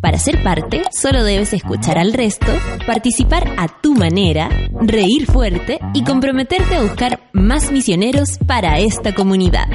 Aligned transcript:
Para 0.00 0.18
ser 0.18 0.42
parte, 0.42 0.82
solo 0.90 1.24
debes 1.24 1.52
escuchar 1.52 1.98
al 1.98 2.12
resto, 2.12 2.52
participar 2.86 3.48
a 3.56 3.68
tu 3.68 3.94
manera, 3.94 4.48
reír 4.80 5.26
fuerte 5.26 5.78
y 5.94 6.04
comprometerte 6.04 6.76
a 6.76 6.82
buscar 6.82 7.20
más 7.32 7.70
misioneros 7.70 8.38
para 8.46 8.78
esta 8.78 9.14
comunidad. 9.14 9.66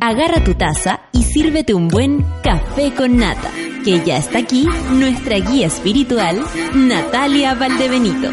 Agarra 0.00 0.42
tu 0.42 0.54
taza 0.54 1.00
y 1.12 1.22
sírvete 1.22 1.74
un 1.74 1.88
buen 1.88 2.24
café 2.42 2.92
con 2.92 3.16
nata, 3.16 3.50
que 3.84 4.04
ya 4.04 4.16
está 4.16 4.38
aquí 4.38 4.66
nuestra 4.90 5.38
guía 5.38 5.66
espiritual, 5.66 6.42
Natalia 6.74 7.54
Valdebenito. 7.54 8.30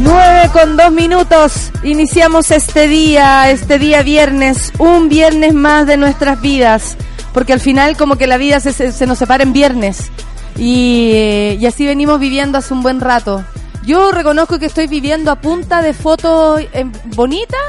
9 0.00 0.50
con 0.52 0.76
dos 0.76 0.92
minutos. 0.92 1.72
Iniciamos 1.82 2.50
este 2.52 2.86
día, 2.86 3.50
este 3.50 3.78
día 3.78 4.02
viernes, 4.02 4.72
un 4.78 5.08
viernes 5.08 5.54
más 5.54 5.86
de 5.86 5.96
nuestras 5.96 6.40
vidas. 6.40 6.96
Porque 7.32 7.52
al 7.52 7.60
final 7.60 7.96
como 7.96 8.16
que 8.16 8.26
la 8.26 8.36
vida 8.36 8.60
se, 8.60 8.72
se- 8.92 9.06
nos 9.06 9.18
separa 9.18 9.42
en 9.42 9.52
viernes. 9.52 10.10
Y, 10.56 11.56
y 11.60 11.66
así 11.66 11.86
venimos 11.86 12.18
viviendo 12.18 12.58
hace 12.58 12.74
un 12.74 12.82
buen 12.82 13.00
rato. 13.00 13.44
Yo 13.84 14.10
reconozco 14.12 14.58
que 14.58 14.66
estoy 14.66 14.86
viviendo 14.86 15.30
a 15.30 15.40
punta 15.40 15.82
de 15.82 15.94
fotos 15.94 16.60
eh, 16.72 16.84
bonitas. 17.14 17.60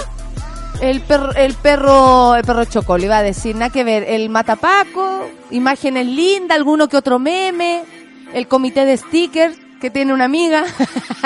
El 0.81 1.01
perro, 1.01 1.33
el 1.35 1.53
perro, 1.55 2.35
el 2.35 2.43
perro 2.43 2.65
chocó, 2.65 2.97
le 2.97 3.05
iba 3.05 3.17
a 3.17 3.23
decir, 3.23 3.55
nada 3.55 3.69
que 3.69 3.83
ver. 3.83 4.03
El 4.07 4.29
matapaco, 4.29 5.29
imágenes 5.51 6.05
lindas, 6.07 6.57
alguno 6.57 6.87
que 6.87 6.97
otro 6.97 7.19
meme, 7.19 7.83
el 8.33 8.47
comité 8.47 8.85
de 8.85 8.95
stickers 8.97 9.57
que 9.81 9.89
tiene 9.89 10.13
una 10.13 10.25
amiga. 10.25 10.63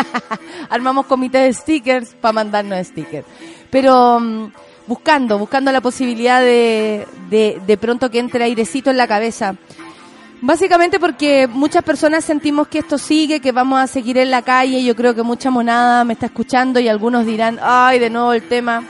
Armamos 0.70 1.06
comité 1.06 1.40
de 1.40 1.53
stickers 1.53 2.09
para 2.20 2.34
mandarnos 2.34 2.86
stickers. 2.88 3.25
Pero 3.70 4.20
mm, 4.20 4.52
buscando, 4.88 5.38
buscando 5.38 5.72
la 5.72 5.81
posibilidad 5.81 6.42
de, 6.42 7.08
de, 7.30 7.78
pronto 7.78 8.09
que 8.09 8.20
entre 8.20 8.44
airecito 8.44 8.90
en 8.90 8.98
la 8.98 9.08
cabeza. 9.08 9.56
Básicamente 10.42 11.00
porque 11.00 11.48
muchas 11.48 11.84
personas 11.84 12.25
sentimos 12.25 12.67
que 12.67 12.80
esto 12.80 12.98
sigue, 12.98 13.40
que 13.40 13.53
vamos 13.53 13.80
a 13.80 13.88
seguir 13.88 14.17
en 14.17 14.30
la 14.30 14.42
calle. 14.42 14.84
Yo 14.84 14.95
creo 14.95 15.16
que 15.16 15.23
mucha 15.23 15.50
monada 15.50 16.03
me 16.03 16.14
está 16.14 16.25
escuchando 16.25 16.80
y 16.81 16.90
algunos 16.90 17.25
dirán, 17.25 17.59
ay, 17.62 18.00
de 18.00 18.09
nuevo 18.09 18.34
el 18.34 18.48
tema. 18.48 18.84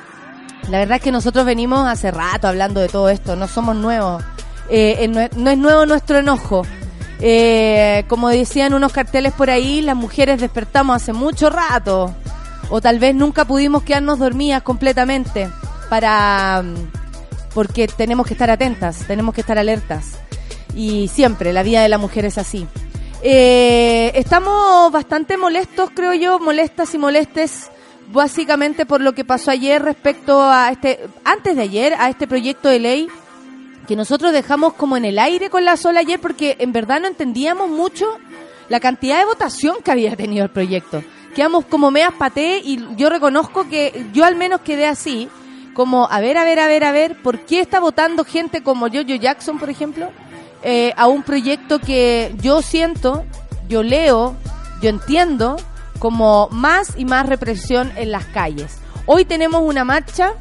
La 0.69 0.79
verdad 0.79 0.97
es 0.97 1.03
que 1.03 1.11
nosotros 1.11 1.45
venimos 1.45 1.87
hace 1.87 2.09
rato 2.09 2.47
hablando 2.47 2.79
de 2.79 2.87
todo 2.87 3.09
esto, 3.09 3.35
no 3.35 3.47
somos 3.47 3.75
nuevos. 3.75 4.23
Eh, 4.69 4.95
eh, 5.01 5.07
no, 5.07 5.19
es- 5.19 5.35
no 5.37 5.49
es 5.51 5.57
nuevo 5.57 5.85
nuestro 5.85 6.17
enojo. 6.17 6.65
Eh, 7.19 8.03
como 8.07 8.29
decían 8.29 8.73
unos 8.73 8.91
carteles 8.91 9.33
por 9.33 9.49
ahí, 9.49 9.81
las 9.81 9.95
mujeres 9.95 10.41
despertamos 10.41 10.95
hace 10.95 11.13
mucho 11.13 11.49
rato. 11.49 12.15
O 12.69 12.81
tal 12.81 12.97
vez 12.97 13.13
nunca 13.13 13.45
pudimos 13.45 13.83
quedarnos 13.83 14.17
dormidas 14.19 14.63
completamente 14.63 15.49
para 15.93 16.63
mm, 16.63 16.73
porque 17.53 17.87
tenemos 17.87 18.25
que 18.25 18.33
estar 18.33 18.49
atentas, 18.49 19.05
tenemos 19.05 19.35
que 19.35 19.41
estar 19.41 19.59
alertas. 19.59 20.17
Y 20.75 21.07
siempre, 21.07 21.53
la 21.53 21.61
vida 21.61 21.83
de 21.83 21.87
la 21.87 21.99
mujer 21.99 22.25
es 22.25 22.39
así. 22.39 22.65
Eh, 23.21 24.11
estamos 24.15 24.91
bastante 24.91 25.37
molestos, 25.37 25.91
creo 25.93 26.15
yo, 26.15 26.39
molestas 26.39 26.95
y 26.95 26.97
molestes, 26.97 27.69
básicamente 28.11 28.87
por 28.87 29.01
lo 29.01 29.13
que 29.13 29.23
pasó 29.23 29.51
ayer 29.51 29.83
respecto 29.83 30.41
a 30.41 30.71
este, 30.71 30.99
antes 31.25 31.55
de 31.55 31.61
ayer, 31.61 31.93
a 31.99 32.09
este 32.09 32.25
proyecto 32.25 32.69
de 32.69 32.79
ley 32.79 33.07
que 33.87 33.95
nosotros 33.95 34.33
dejamos 34.33 34.73
como 34.73 34.97
en 34.97 35.05
el 35.05 35.19
aire 35.19 35.51
con 35.51 35.63
la 35.63 35.77
sola 35.77 35.99
ayer 35.99 36.19
porque 36.19 36.55
en 36.57 36.71
verdad 36.71 37.01
no 37.01 37.07
entendíamos 37.07 37.69
mucho 37.69 38.07
la 38.67 38.79
cantidad 38.79 39.19
de 39.19 39.25
votación 39.25 39.75
que 39.83 39.91
había 39.91 40.15
tenido 40.15 40.43
el 40.43 40.49
proyecto. 40.49 41.03
Quedamos 41.35 41.65
como 41.65 41.91
meas 41.91 42.13
paté 42.13 42.61
y 42.63 42.79
yo 42.95 43.09
reconozco 43.11 43.69
que 43.69 44.07
yo 44.11 44.25
al 44.25 44.35
menos 44.35 44.61
quedé 44.61 44.87
así, 44.87 45.29
como 45.73 46.07
a 46.09 46.19
ver, 46.19 46.37
a 46.37 46.43
ver, 46.43 46.59
a 46.59 46.67
ver, 46.67 46.83
a 46.83 46.91
ver, 46.91 47.21
¿por 47.21 47.39
qué 47.39 47.59
está 47.59 47.79
votando 47.79 48.23
gente 48.25 48.63
como 48.63 48.87
Jojo 48.87 49.15
Jackson, 49.15 49.59
por 49.59 49.69
ejemplo, 49.69 50.09
eh, 50.63 50.93
a 50.97 51.07
un 51.07 51.23
proyecto 51.23 51.79
que 51.79 52.33
yo 52.41 52.61
siento, 52.61 53.25
yo 53.67 53.83
leo, 53.83 54.35
yo 54.81 54.89
entiendo 54.89 55.57
como 55.99 56.49
más 56.51 56.93
y 56.97 57.05
más 57.05 57.27
represión 57.27 57.91
en 57.95 58.11
las 58.11 58.25
calles? 58.25 58.77
Hoy 59.05 59.25
tenemos 59.25 59.61
una 59.63 59.83
marcha 59.83 60.33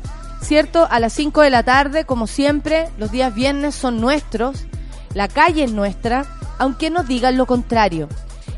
¿cierto? 0.43 0.87
A 0.91 1.01
las 1.01 1.13
5 1.15 1.41
de 1.41 1.51
la 1.51 1.63
tarde, 1.63 2.05
como 2.05 2.27
siempre, 2.27 2.89
los 2.99 3.11
días 3.11 3.35
viernes 3.35 3.75
son 3.75 4.01
nuestros, 4.01 4.65
la 5.15 5.29
calle 5.29 5.65
es 5.65 5.73
nuestra, 5.73 6.27
aunque 6.59 6.91
nos 6.91 7.07
digan 7.07 7.37
lo 7.37 7.47
contrario. 7.47 8.09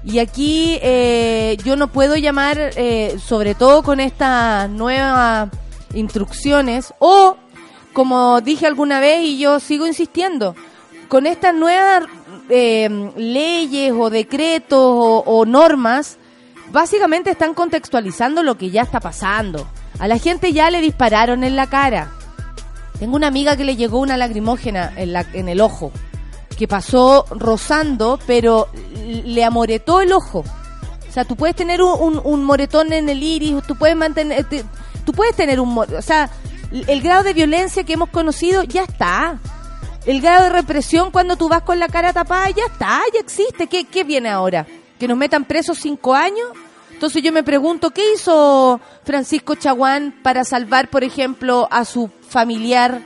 Y 0.03 0.19
aquí 0.19 0.79
eh, 0.83 1.57
yo 1.65 1.77
no 1.77 1.89
puedo 1.89 2.17
llamar, 2.17 2.59
eh, 2.59 3.17
sobre 3.25 3.55
todo 3.55 3.83
con 3.83 4.01
estas 4.01 4.69
nuevas 4.69 5.49
instrucciones, 5.95 6.93
o 6.99 7.37
como 7.93 8.41
dije 8.41 8.67
alguna 8.67 9.01
vez 9.01 9.23
y 9.23 9.39
yo 9.39 9.61
sigo 9.61 9.87
insistiendo, 9.87 10.55
con 11.09 11.27
estas 11.27 11.55
nuevas 11.55 12.05
eh, 12.51 13.13
leyes 13.17 13.93
o 13.97 14.11
decretos 14.11 14.79
o, 14.81 15.23
o 15.27 15.47
normas, 15.47 16.19
básicamente 16.73 17.31
están 17.31 17.55
contextualizando 17.55 18.43
lo 18.43 18.57
que 18.57 18.71
ya 18.71 18.83
está 18.83 19.01
pasando. 19.01 19.67
A 19.99 20.09
la 20.09 20.19
gente 20.19 20.53
ya 20.53 20.71
le 20.71 20.81
dispararon 20.81 21.45
en 21.45 21.55
la 21.57 21.69
cara. 21.69 22.11
Tengo 22.99 23.17
una 23.17 23.29
amiga 23.29 23.57
que 23.57 23.65
le 23.65 23.77
llegó 23.77 23.99
una 24.01 24.17
lagrimógena 24.17 24.93
en, 24.97 25.13
la, 25.13 25.25
en 25.33 25.49
el 25.49 25.61
ojo, 25.61 25.93
que 26.57 26.67
pasó 26.67 27.27
rozando, 27.31 28.19
pero 28.27 28.69
le 29.05 29.45
amoretó 29.45 30.01
el 30.01 30.13
ojo. 30.13 30.45
O 31.09 31.13
sea, 31.13 31.25
tú 31.25 31.37
puedes 31.37 31.55
tener 31.55 31.81
un, 31.81 32.45
moretón 32.45 32.93
en 32.93 33.09
el 33.09 33.23
iris, 33.23 33.63
tú 33.69 33.77
puedes 33.77 33.97
mantener, 33.97 34.45
te- 34.45 34.65
tú 35.05 35.13
puedes 35.13 35.37
tener 35.37 35.61
un, 35.61 35.77
o 35.77 36.03
sea, 36.03 36.31
el 36.73 37.03
grado 37.03 37.23
de 37.23 37.35
violencia 37.35 37.85
que 37.85 37.95
hemos 37.95 38.09
conocido 38.09 38.63
ya 38.63 38.83
está. 38.83 39.39
El 40.07 40.21
grado 40.21 40.45
de 40.45 40.51
represión 40.51 41.11
cuando 41.11 41.37
tú 41.37 41.49
vas 41.49 41.63
con 41.63 41.79
la 41.79 41.89
cara 41.89 42.13
tapada 42.13 42.51
ya 42.51 42.65
está, 42.65 43.01
ya 43.13 43.21
existe. 43.21 43.67
¿Qué, 43.67 43.85
qué 43.85 44.05
viene 44.05 44.29
ahora? 44.29 44.67
¿Que 44.99 45.09
nos 45.09 45.17
metan 45.17 45.45
presos 45.45 45.79
cinco 45.79 46.15
años? 46.15 46.49
Entonces 46.93 47.23
yo 47.23 47.33
me 47.33 47.43
pregunto, 47.43 47.91
¿qué 47.91 48.13
hizo 48.15 48.81
Francisco 49.05 49.55
Chaguán 49.55 50.15
para 50.23 50.45
salvar, 50.45 50.89
por 50.91 51.05
ejemplo, 51.05 51.69
a 51.71 51.85
su 51.85 52.11
familiar 52.29 53.01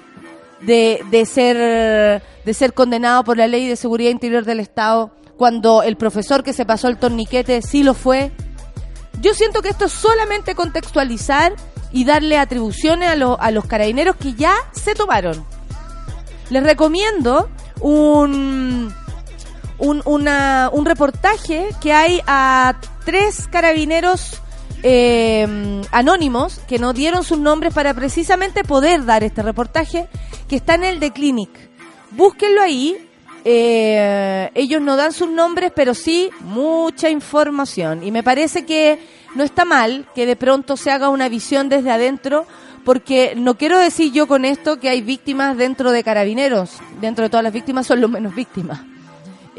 de, 0.61 1.05
de 1.11 1.25
ser 1.25 2.23
de 2.49 2.55
ser 2.55 2.73
condenado 2.73 3.25
por 3.25 3.37
la 3.37 3.47
ley 3.47 3.69
de 3.69 3.77
seguridad 3.77 4.11
interior 4.11 4.47
del 4.47 4.61
Estado 4.61 5.11
cuando 5.37 5.83
el 5.83 5.97
profesor 5.97 6.43
que 6.43 6.55
se 6.55 6.65
pasó 6.65 6.89
el 6.89 6.97
torniquete 6.97 7.61
sí 7.61 7.83
lo 7.83 7.93
fue? 7.93 8.33
Yo 9.21 9.35
siento 9.35 9.61
que 9.61 9.69
esto 9.69 9.85
es 9.85 9.93
solamente 9.93 10.55
contextualizar 10.55 11.53
y 11.93 12.04
darle 12.04 12.38
atribuciones 12.38 13.09
a, 13.09 13.16
lo- 13.16 13.41
a 13.41 13.50
los 13.50 13.65
carabineros 13.66 14.16
que 14.16 14.34
ya 14.34 14.54
se 14.72 14.94
tomaron. 14.94 15.44
Les 16.50 16.62
recomiendo 16.62 17.49
un, 17.81 18.93
un, 19.78 20.03
un 20.04 20.84
reportaje 20.87 21.69
que 21.81 21.93
hay 21.93 22.21
a 22.26 22.75
tres 23.04 23.47
carabineros 23.50 24.41
eh, 24.82 25.82
anónimos 25.91 26.60
que 26.69 26.78
no 26.78 26.93
dieron 26.93 27.25
sus 27.25 27.38
nombres 27.38 27.75
para 27.75 27.94
precisamente 27.94 28.65
poder 28.65 29.05
dar 29.05 29.25
este 29.25 29.43
reportaje 29.43 30.09
que 30.49 30.56
está 30.56 30.75
en 30.75 30.84
el 30.84 31.00
The 31.00 31.10
Clinic. 31.12 31.50
Búsquenlo 32.12 32.62
ahí. 32.62 32.97
eh, 33.44 34.50
ellos 34.55 34.81
no 34.81 34.96
dan 34.96 35.12
sus 35.12 35.29
nombres, 35.31 35.73
pero 35.75 35.94
sí 35.94 36.31
mucha 36.41 37.08
información. 37.11 38.02
Y 38.02 38.11
me 38.11 38.23
parece 38.23 38.64
que 38.67 38.99
no 39.35 39.45
está 39.45 39.65
mal 39.65 40.07
que 40.15 40.27
de 40.27 40.37
pronto 40.37 40.77
se 40.77 40.91
haga 40.91 41.09
una 41.09 41.29
visión 41.29 41.69
desde 41.69 41.91
adentro, 41.91 42.47
porque 42.85 43.35
no 43.37 43.57
quiero 43.57 43.79
decir 43.79 44.13
yo 44.13 44.27
con 44.27 44.45
esto 44.45 44.81
que 44.81 44.89
hay 44.89 45.03
víctimas 45.03 45.57
dentro 45.57 45.93
de 45.93 46.03
carabineros. 46.03 46.79
Dentro 47.01 47.25
de 47.25 47.31
todas 47.31 47.45
las 47.45 47.53
víctimas 47.53 47.87
son 47.87 48.01
los 48.01 48.11
menos 48.11 48.35
víctimas 48.35 48.81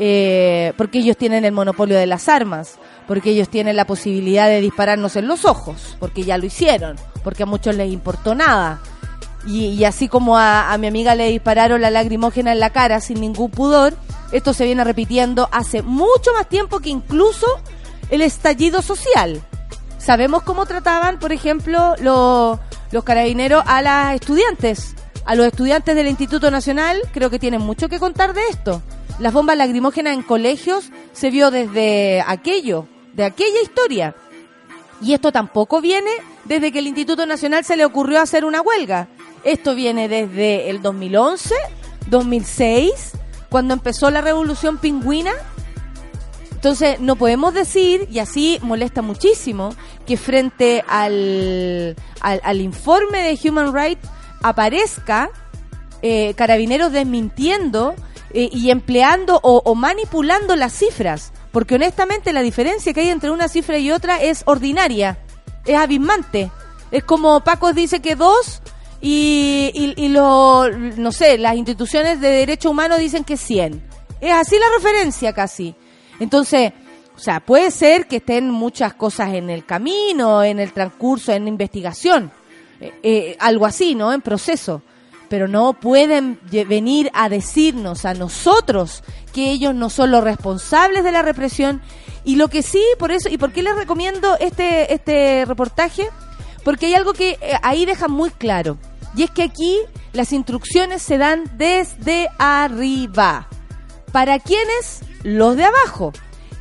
eh, 0.01 0.71
porque 0.77 0.99
ellos 0.99 1.17
tienen 1.17 1.43
el 1.43 1.51
monopolio 1.51 1.97
de 1.97 2.05
las 2.05 2.29
armas, 2.29 2.77
porque 3.05 3.31
ellos 3.31 3.49
tienen 3.49 3.75
la 3.75 3.85
posibilidad 3.85 4.47
de 4.47 4.61
dispararnos 4.61 5.17
en 5.17 5.27
los 5.27 5.43
ojos, 5.43 5.97
porque 5.99 6.23
ya 6.23 6.37
lo 6.37 6.45
hicieron, 6.45 6.95
porque 7.21 7.43
a 7.43 7.45
muchos 7.45 7.75
les 7.75 7.91
importó 7.91 8.33
nada. 8.33 8.79
Y, 9.45 9.83
así 9.83 10.07
como 10.07 10.37
a, 10.37 10.71
a 10.71 10.77
mi 10.77 10.87
amiga 10.87 11.15
le 11.15 11.29
dispararon 11.29 11.81
la 11.81 11.89
lagrimógena 11.89 12.53
en 12.53 12.61
la 12.61 12.69
cara 12.69 13.01
sin 13.01 13.19
ningún 13.19 13.51
pudor, 13.51 13.93
esto 14.31 14.53
se 14.53 14.63
viene 14.63 14.85
repitiendo 14.85 15.49
hace 15.51 15.81
mucho 15.81 16.31
más 16.33 16.47
tiempo 16.47 16.79
que 16.79 16.89
incluso 16.89 17.45
el 18.09 18.21
estallido 18.21 18.81
social. 18.81 19.41
Sabemos 19.99 20.41
cómo 20.43 20.65
trataban, 20.65 21.19
por 21.19 21.31
ejemplo, 21.31 21.95
lo- 21.99 22.59
los 22.91 23.03
carabineros 23.03 23.63
a 23.67 23.81
las 23.83 24.15
estudiantes, 24.15 24.95
a 25.25 25.35
los 25.35 25.45
estudiantes 25.45 25.95
del 25.95 26.07
Instituto 26.07 26.49
Nacional, 26.49 26.99
creo 27.13 27.29
que 27.29 27.37
tienen 27.37 27.61
mucho 27.61 27.87
que 27.89 27.99
contar 27.99 28.33
de 28.33 28.41
esto. 28.49 28.81
las 29.19 29.33
bombas 29.33 29.57
lacrimógenas 29.57 30.13
en 30.13 30.21
colegios 30.23 30.91
se 31.11 31.29
vio 31.29 31.51
desde 31.51 32.23
aquello, 32.25 32.87
de 33.15 33.25
aquella 33.25 33.61
historia. 33.61 34.15
Y 35.01 35.13
esto 35.13 35.33
tampoco 35.33 35.81
viene 35.81 36.09
desde 36.45 36.71
que 36.71 36.79
el 36.79 36.87
Instituto 36.87 37.25
Nacional 37.25 37.65
se 37.65 37.75
le 37.75 37.83
ocurrió 37.83 38.21
hacer 38.21 38.45
una 38.45 38.61
huelga. 38.61 39.09
Esto 39.43 39.75
viene 39.75 40.07
desde 40.07 40.69
el 40.69 40.81
2011, 40.81 41.53
2006, 42.07 43.11
cuando 43.49 43.73
empezó 43.73 44.09
la 44.09 44.21
revolución 44.21 44.77
pingüina. 44.77 45.31
Entonces, 46.59 46.99
no 46.99 47.15
podemos 47.15 47.53
decir, 47.53 48.05
y 48.11 48.19
así 48.19 48.59
molesta 48.61 49.01
muchísimo, 49.01 49.73
que 50.05 50.17
frente 50.17 50.83
al, 50.89 51.95
al, 52.19 52.59
informe 52.59 53.19
de 53.19 53.39
Human 53.47 53.73
Rights 53.73 54.05
aparezca 54.41 55.29
eh, 56.01 56.33
carabineros 56.35 56.91
desmintiendo 56.91 57.95
eh, 58.33 58.49
y 58.51 58.71
empleando 58.71 59.39
o, 59.41 59.61
o 59.63 59.73
manipulando 59.73 60.57
las 60.57 60.73
cifras. 60.73 61.31
Porque 61.53 61.75
honestamente 61.75 62.33
la 62.33 62.41
diferencia 62.41 62.91
que 62.91 62.99
hay 62.99 63.09
entre 63.09 63.31
una 63.31 63.47
cifra 63.47 63.77
y 63.77 63.91
otra 63.91 64.21
es 64.21 64.43
ordinaria, 64.45 65.17
es 65.63 65.77
abismante. 65.77 66.51
Es 66.91 67.05
como 67.05 67.39
Paco 67.39 67.71
dice 67.71 68.01
que 68.01 68.17
dos 68.17 68.61
y, 68.99 69.93
y, 69.95 70.09
lo, 70.09 70.69
no 70.69 71.13
sé, 71.13 71.37
las 71.37 71.55
instituciones 71.55 72.19
de 72.19 72.27
derecho 72.27 72.69
humano 72.69 72.97
dicen 72.97 73.23
que 73.23 73.37
100. 73.37 73.81
Es 74.19 74.33
así 74.33 74.57
la 74.59 74.65
referencia 74.75 75.31
casi. 75.31 75.73
Entonces, 76.19 76.73
o 77.15 77.19
sea, 77.19 77.41
puede 77.41 77.69
ser 77.69 78.07
que 78.07 78.17
estén 78.17 78.49
muchas 78.49 78.93
cosas 78.93 79.33
en 79.33 79.49
el 79.49 79.65
camino, 79.65 80.41
en 80.41 80.57
el 80.59 80.71
transcurso, 80.71 81.33
en 81.33 81.49
investigación, 81.49 82.31
eh, 82.79 82.93
eh, 83.03 83.37
algo 83.39 83.65
así, 83.65 83.93
¿no? 83.93 84.13
En 84.13 84.21
proceso. 84.21 84.81
Pero 85.27 85.49
no 85.49 85.73
pueden 85.73 86.39
venir 86.49 87.11
a 87.13 87.27
decirnos 87.27 88.05
a 88.05 88.13
nosotros 88.13 89.03
que 89.33 89.51
ellos 89.51 89.75
no 89.75 89.89
son 89.89 90.11
los 90.11 90.23
responsables 90.23 91.03
de 91.03 91.11
la 91.11 91.21
represión. 91.21 91.81
Y 92.23 92.37
lo 92.37 92.47
que 92.47 92.63
sí, 92.63 92.81
por 92.97 93.11
eso, 93.11 93.27
¿y 93.29 93.37
por 93.37 93.51
qué 93.51 93.63
les 93.63 93.75
recomiendo 93.75 94.37
este, 94.39 94.93
este 94.93 95.43
reportaje? 95.45 96.07
Porque 96.63 96.85
hay 96.85 96.93
algo 96.93 97.11
que 97.11 97.31
eh, 97.41 97.53
ahí 97.61 97.85
deja 97.85 98.07
muy 98.07 98.29
claro. 98.31 98.77
Y 99.13 99.23
es 99.23 99.31
que 99.31 99.43
aquí 99.43 99.77
las 100.13 100.31
instrucciones 100.31 101.01
se 101.01 101.17
dan 101.17 101.43
desde 101.57 102.29
arriba. 102.37 103.49
¿Para 104.11 104.39
quiénes? 104.39 105.01
Los 105.23 105.55
de 105.55 105.65
abajo. 105.65 106.13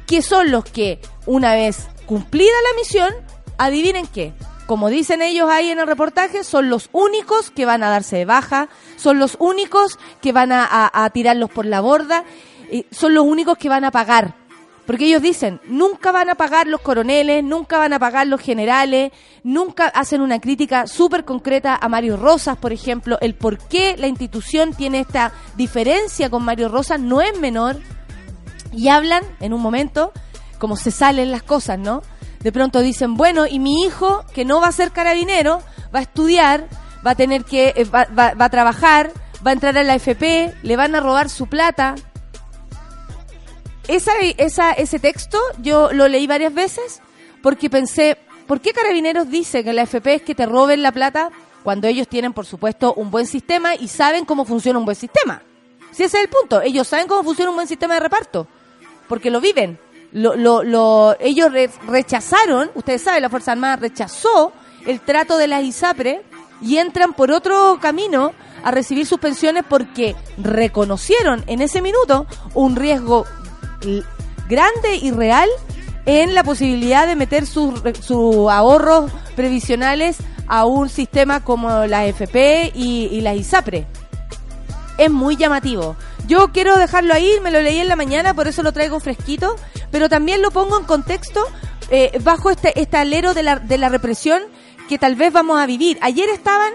Que 0.07 0.23
son 0.23 0.51
los 0.51 0.65
que, 0.65 1.01
una 1.27 1.55
vez 1.55 1.89
cumplida 2.07 2.53
la 2.71 2.81
misión, 2.81 3.13
adivinen 3.59 4.07
qué. 4.07 4.33
Como 4.67 4.89
dicen 4.91 5.23
ellos 5.23 5.49
ahí 5.51 5.71
en 5.71 5.79
el 5.79 5.87
reportaje, 5.87 6.45
son 6.45 6.69
los 6.69 6.91
únicos 6.93 7.51
que 7.51 7.65
van 7.65 7.83
a 7.83 7.91
darse 7.91 8.17
de 8.17 8.25
baja, 8.25 8.69
son 8.97 9.19
los 9.19 9.37
únicos 9.41 9.99
que 10.21 10.33
van 10.33 10.51
a 10.53 11.11
tirarlos 11.13 11.51
por 11.51 11.65
la 11.65 11.81
borda 11.81 12.25
son 12.91 13.15
los 13.15 13.25
únicos 13.25 13.59
que 13.59 13.69
van 13.69 13.85
a 13.85 13.91
pagar. 13.91 14.35
Porque 14.89 15.05
ellos 15.05 15.21
dicen, 15.21 15.61
nunca 15.67 16.13
van 16.13 16.31
a 16.31 16.35
pagar 16.35 16.67
los 16.67 16.81
coroneles, 16.81 17.45
nunca 17.45 17.77
van 17.77 17.93
a 17.93 17.99
pagar 17.99 18.27
los 18.27 18.41
generales, 18.41 19.13
nunca 19.45 19.89
hacen 19.89 20.23
una 20.23 20.41
crítica 20.41 20.87
súper 20.87 21.27
concreta 21.27 21.79
a 21.79 21.91
Mario 21.91 22.17
Rosas, 22.17 22.57
por 22.57 22.73
ejemplo, 22.73 23.19
el 23.21 23.35
por 23.35 23.59
qué 23.59 23.99
la 23.99 24.07
institución 24.07 24.73
tiene 24.73 25.01
esta 25.01 25.31
diferencia 25.59 26.31
con 26.31 26.43
Mario 26.43 26.71
Rosas 26.71 27.01
no 27.01 27.21
es 27.21 27.39
menor. 27.39 27.77
Y 28.73 28.89
hablan 28.89 29.25
en 29.41 29.53
un 29.53 29.61
momento, 29.61 30.11
como 30.59 30.75
se 30.75 30.91
salen 30.91 31.33
las 31.33 31.43
cosas, 31.43 31.79
¿no? 31.79 32.01
De 32.41 32.51
pronto 32.51 32.81
dicen, 32.81 33.15
bueno, 33.15 33.47
y 33.47 33.59
mi 33.59 33.85
hijo, 33.85 34.25
que 34.33 34.47
no 34.47 34.59
va 34.59 34.69
a 34.69 34.73
ser 34.73 34.93
carabinero, 34.93 35.61
va 35.95 35.99
a 35.99 36.03
estudiar, 36.03 36.67
va 37.07 37.11
a 37.11 37.15
tener 37.15 37.45
que, 37.45 37.75
eh, 37.77 37.85
va, 37.85 38.07
va 38.15 38.45
a 38.47 38.49
trabajar, 38.49 39.11
va 39.47 39.51
a 39.51 39.55
entrar 39.55 39.77
a 39.77 39.83
la 39.83 39.97
FP, 39.97 40.55
le 40.63 40.77
van 40.77 40.95
a 40.95 41.01
robar 41.01 41.29
su 41.29 41.47
plata, 41.47 41.95
esa, 43.89 44.13
esa, 44.37 44.73
ese 44.73 44.99
texto 44.99 45.39
yo 45.61 45.93
lo 45.93 46.09
leí 46.09 46.27
varias 46.27 46.55
veces 46.55 47.01
porque 47.43 47.71
pensé, 47.71 48.19
¿por 48.47 48.61
qué 48.61 48.73
Carabineros 48.73 49.31
dice 49.31 49.65
que 49.65 49.73
la 49.73 49.83
FP 49.83 50.15
es 50.15 50.23
que 50.23 50.35
te 50.35 50.47
roben 50.47 50.83
la 50.83 50.93
plata 50.93 51.31
cuando 51.63 51.89
ellos 51.89 52.07
tienen, 52.07 52.33
por 52.33 52.47
supuesto, 52.47 52.95
un 52.95 53.11
buen 53.11 53.27
sistema 53.27 53.75
y 53.75 53.89
saben 53.89 54.25
cómo 54.25 54.45
funciona 54.45 54.79
un 54.79 54.85
buen 54.85 54.97
sistema? 54.97 55.43
Si 55.91 56.05
ese 56.05 56.19
es 56.19 56.25
el 56.25 56.31
punto, 56.31 56.61
ellos 56.61 56.87
saben 56.87 57.09
cómo 57.09 57.25
funciona 57.25 57.51
un 57.51 57.57
buen 57.57 57.67
sistema 57.67 57.95
de 57.95 58.01
reparto, 58.01 58.47
porque 59.09 59.31
lo 59.31 59.41
viven. 59.41 59.79
Lo, 60.13 60.37
lo, 60.37 60.63
lo, 60.63 61.17
ellos 61.21 61.51
rechazaron, 61.87 62.71
ustedes 62.75 63.03
saben, 63.03 63.23
la 63.23 63.29
Fuerza 63.29 63.53
Armada 63.53 63.77
rechazó 63.77 64.53
el 64.87 65.01
trato 65.01 65.37
de 65.37 65.49
las 65.49 65.65
ISAPRE 65.65 66.23
y 66.61 66.79
entran 66.79 67.13
por 67.13 67.31
otro 67.31 67.79
camino 67.81 68.33
a 68.63 68.71
recibir 68.71 69.07
sus 69.07 69.19
pensiones 69.19 69.65
porque 69.69 70.17
reconocieron 70.39 71.45
en 71.47 71.61
ese 71.63 71.83
minuto 71.83 72.27
un 72.55 72.77
riesgo 72.77 73.27
grande 74.49 74.97
y 75.01 75.11
real 75.11 75.49
en 76.07 76.35
la 76.35 76.43
posibilidad 76.43 77.07
de 77.07 77.17
meter 77.17 77.47
sus 77.47 77.83
ahorros 78.51 79.11
previsionales 79.37 80.17
a 80.47 80.65
un 80.65 80.89
sistema 80.89 81.45
como 81.45 81.85
la 81.87 82.07
FP 82.07 82.73
y, 82.75 83.21
la 83.21 83.35
ISAPRE. 83.35 83.87
Es 84.97 85.11
muy 85.11 85.37
llamativo. 85.37 85.97
Yo 86.27 86.49
quiero 86.49 86.77
dejarlo 86.79 87.15
ahí, 87.15 87.31
me 87.43 87.51
lo 87.51 87.61
leí 87.61 87.79
en 87.79 87.89
la 87.89 87.97
mañana, 87.97 88.35
por 88.35 88.49
eso 88.49 88.63
lo 88.63 88.73
traigo 88.73 88.99
fresquito, 89.01 89.55
pero 89.91 90.09
también 90.09 90.43
lo 90.43 90.51
pongo 90.51 90.79
en 90.79 90.87
contexto 90.87 91.45
eh, 91.91 92.19
bajo 92.23 92.51
este, 92.51 92.81
este 92.81 92.97
alero 92.97 93.35
de 93.35 93.43
la, 93.43 93.57
de 93.57 93.79
la 93.79 93.91
represión 93.91 94.43
que 94.89 94.99
tal 94.99 95.15
vez 95.15 95.33
vamos 95.33 95.61
a 95.61 95.67
vivir. 95.67 95.99
Ayer 96.01 96.29
estaban, 96.31 96.73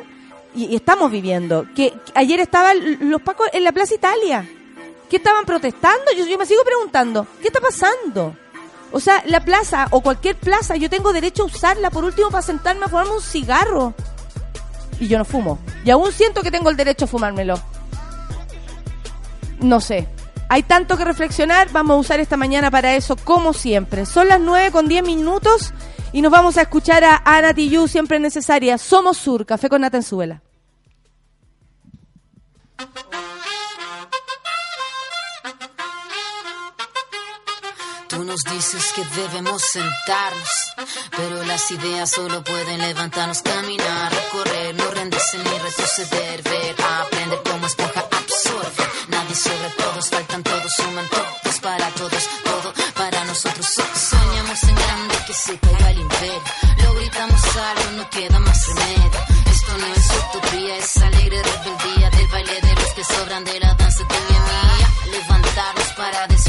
y, 0.56 0.76
estamos 0.76 1.12
viviendo, 1.12 1.66
que, 1.76 1.92
ayer 2.14 2.40
estaban 2.40 2.78
los 3.10 3.22
pacos 3.22 3.48
en 3.52 3.64
la 3.64 3.72
Plaza 3.72 3.96
Italia 3.96 4.48
¿Qué 5.14 5.18
estaban 5.18 5.46
protestando? 5.46 6.06
Yo, 6.18 6.26
me 6.40 6.46
sigo 6.48 6.64
preguntando, 6.64 7.28
¿qué 7.40 7.50
está 7.50 7.60
pasando? 7.60 8.36
O 8.92 9.00
sea, 9.00 9.22
la 9.28 9.46
plaza 9.46 9.86
o 9.92 10.02
cualquier 10.02 10.36
plaza, 10.36 10.76
yo 10.76 10.90
tengo 10.90 11.14
derecho 11.14 11.44
a 11.44 11.46
usarla 11.46 11.92
por 11.92 12.04
último 12.04 12.32
para 12.32 12.42
sentarme 12.42 12.86
a 12.86 12.88
fumarme 12.88 13.12
un 13.12 13.22
cigarro. 13.22 13.94
Y 15.00 15.08
yo 15.08 15.20
no 15.20 15.24
fumo. 15.24 15.60
Y 15.86 15.92
aún 15.92 16.12
siento 16.12 16.42
que 16.42 16.50
tengo 16.50 16.72
el 16.72 16.78
derecho 16.78 17.06
a 17.06 17.08
fumármelo. 17.08 17.62
No 19.60 19.80
sé. 19.80 20.08
Hay 20.50 20.64
tanto 20.64 20.98
que 20.98 21.06
reflexionar. 21.06 21.70
Vamos 21.72 21.96
a 21.96 22.00
usar 22.00 22.20
esta 22.20 22.36
mañana 22.36 22.72
para 22.72 22.96
eso, 22.96 23.16
como 23.16 23.54
siempre. 23.54 24.08
Son 24.08 24.28
las 24.28 24.40
9 24.40 24.72
con 24.72 24.88
10 24.88 25.04
minutos 25.04 25.76
y 26.12 26.24
nos 26.24 26.32
vamos 26.32 26.58
a 26.58 26.64
escuchar 26.64 27.04
a 27.04 27.22
Ana 27.24 27.54
Tijoux, 27.54 27.88
siempre 27.88 28.20
necesaria. 28.20 28.80
Somos 28.80 29.18
Sur, 29.18 29.46
Café 29.46 29.70
con 29.70 29.82
Natenzuela. 29.82 30.42
Tú 30.42 30.53
nos 38.34 38.44
dices 38.46 38.94
que 38.94 39.06
debemos 39.22 39.62
sentarnos, 39.62 40.50
pero 41.16 41.44
las 41.44 41.70
ideas 41.70 42.10
solo 42.10 42.44
pueden 42.44 42.80
levantarnos, 42.80 43.44
caminar, 43.44 44.12
recorrer, 44.12 44.74
no 44.74 44.90
rendirse 44.90 45.38
ni 45.38 45.58
retroceder, 45.60 46.42
ver, 46.42 46.76
aprender 46.82 47.40
como 47.44 47.68
esponja 47.68 48.00
absorbe. 48.00 48.84
Nadie 49.10 49.36
sobre 49.36 49.70
todos, 49.78 50.10
faltan 50.10 50.42
todos, 50.42 50.74
suman 50.76 51.08
todos 51.10 51.60
para 51.60 51.88
todos, 51.90 52.24
todo 52.44 52.74
para 52.96 53.24
nosotros. 53.26 53.68
Soñamos 54.10 54.64
en 54.64 54.76
grande 54.76 55.16
que 55.28 55.34
se 55.34 55.60
caiga 55.60 55.92
el 55.92 56.00
imperio, 56.00 56.44
lo 56.84 56.94
gritamos 56.96 57.42
algo, 57.56 57.92
no 57.98 58.10
queda 58.10 58.40
más 58.40 58.68
remedio. 58.68 59.12
Esto 59.52 59.78
no 59.78 59.88
es 59.94 60.08
utopía, 60.22 60.78
es 60.78 60.98
alegre 60.98 61.44
rebeldía 61.44 62.10
del 62.10 62.28
baile 62.30 62.62
de 62.62 62.76
los 62.82 62.94
que 62.96 63.04
sobran 63.04 63.44
de 63.44 63.60
la 63.60 63.74
danza 63.76 64.04
de 64.04 64.20
mi 64.34 64.40
mía. 64.40 64.90
Levantarnos 65.12 65.88
para 65.94 66.28
decir 66.28 66.44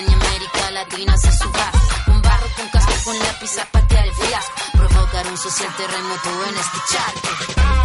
Ni 0.00 0.12
América 0.12 0.70
Latina 0.72 1.16
se 1.16 1.30
suba. 1.30 1.70
Un 2.08 2.20
barro 2.20 2.46
con 2.56 2.68
casco 2.68 2.92
con 3.04 3.16
lápiz 3.16 3.58
a 3.58 3.64
patear 3.66 4.06
el 4.06 4.14
fiasco. 4.14 4.52
Provocar 4.72 5.26
un 5.28 5.38
social 5.38 5.72
terremoto 5.76 6.44
en 6.48 6.56
este 6.56 6.78
charco. 6.90 7.83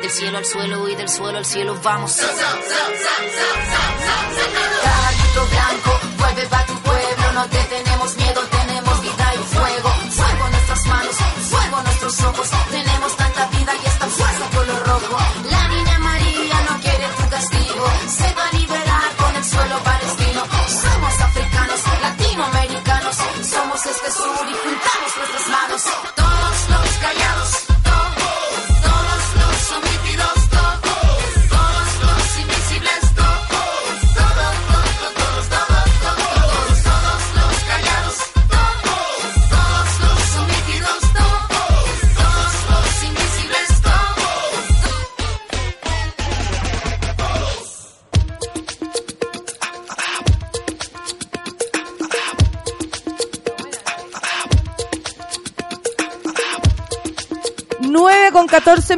Del 0.00 0.10
cielo 0.10 0.38
al 0.38 0.44
suelo 0.44 0.88
y 0.88 0.94
del 0.96 1.08
suelo 1.08 1.38
al 1.38 1.44
cielo 1.44 1.78
vamos. 1.82 2.16
Caballito 4.82 5.46
blanco, 5.50 6.00
vuelve 6.18 6.46
pa' 6.46 6.66
tu 6.66 6.74
pueblo, 6.80 7.32
no 7.32 7.46
te 7.48 7.58
tenemos 7.64 8.16
miedo, 8.16 8.40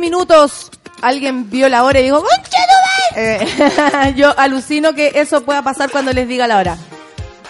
minutos. 0.07 0.71
Alguien 1.03 1.51
vio 1.51 1.69
la 1.69 1.85
hora 1.85 2.01
y 2.01 2.05
dijo, 2.05 2.21
¡Concha 2.21 2.59
tu 2.71 3.17
madre!". 3.17 3.43
Eh, 3.43 4.15
Yo 4.17 4.39
alucino 4.39 4.95
que 4.95 5.13
eso 5.15 5.43
pueda 5.43 5.63
pasar 5.63 5.91
cuando 5.91 6.13
les 6.13 6.29
diga 6.29 6.47
la 6.47 6.59
hora. 6.59 6.79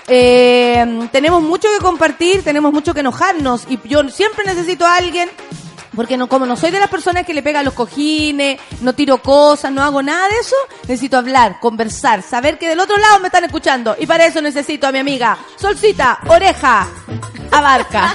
Eh, 0.09 1.09
tenemos 1.13 1.43
mucho 1.43 1.69
que 1.77 1.85
compartir, 1.85 2.43
tenemos 2.43 2.73
mucho 2.73 2.95
que 2.95 3.01
enojarnos 3.01 3.65
y 3.69 3.77
yo 3.89 4.09
siempre 4.09 4.45
necesito 4.45 4.87
a 4.87 4.95
alguien 4.95 5.29
porque 5.97 6.17
no, 6.17 6.29
como 6.29 6.47
no 6.47 6.57
soy 6.57 6.71
de 6.71 6.79
las 6.79 6.91
personas 6.91 7.27
que 7.27 7.35
le 7.35 7.43
pegan 7.43 7.65
los 7.65 7.75
cojines, 7.75 8.61
no 8.83 8.93
tiro 8.93 9.19
cosas, 9.19 9.73
no 9.73 9.83
hago 9.83 10.03
nada 10.03 10.29
de 10.29 10.35
eso, 10.37 10.55
necesito 10.83 11.17
hablar, 11.17 11.59
conversar, 11.59 12.23
saber 12.23 12.59
que 12.59 12.69
del 12.69 12.79
otro 12.79 12.97
lado 12.99 13.19
me 13.19 13.29
están 13.29 13.45
escuchando. 13.45 13.97
Y 13.99 14.07
para 14.07 14.27
eso 14.27 14.41
necesito 14.41 14.87
a 14.87 14.93
mi 14.93 14.99
amiga 14.99 15.37
Solcita, 15.57 16.21
oreja, 16.29 16.87
abarca. 17.51 18.15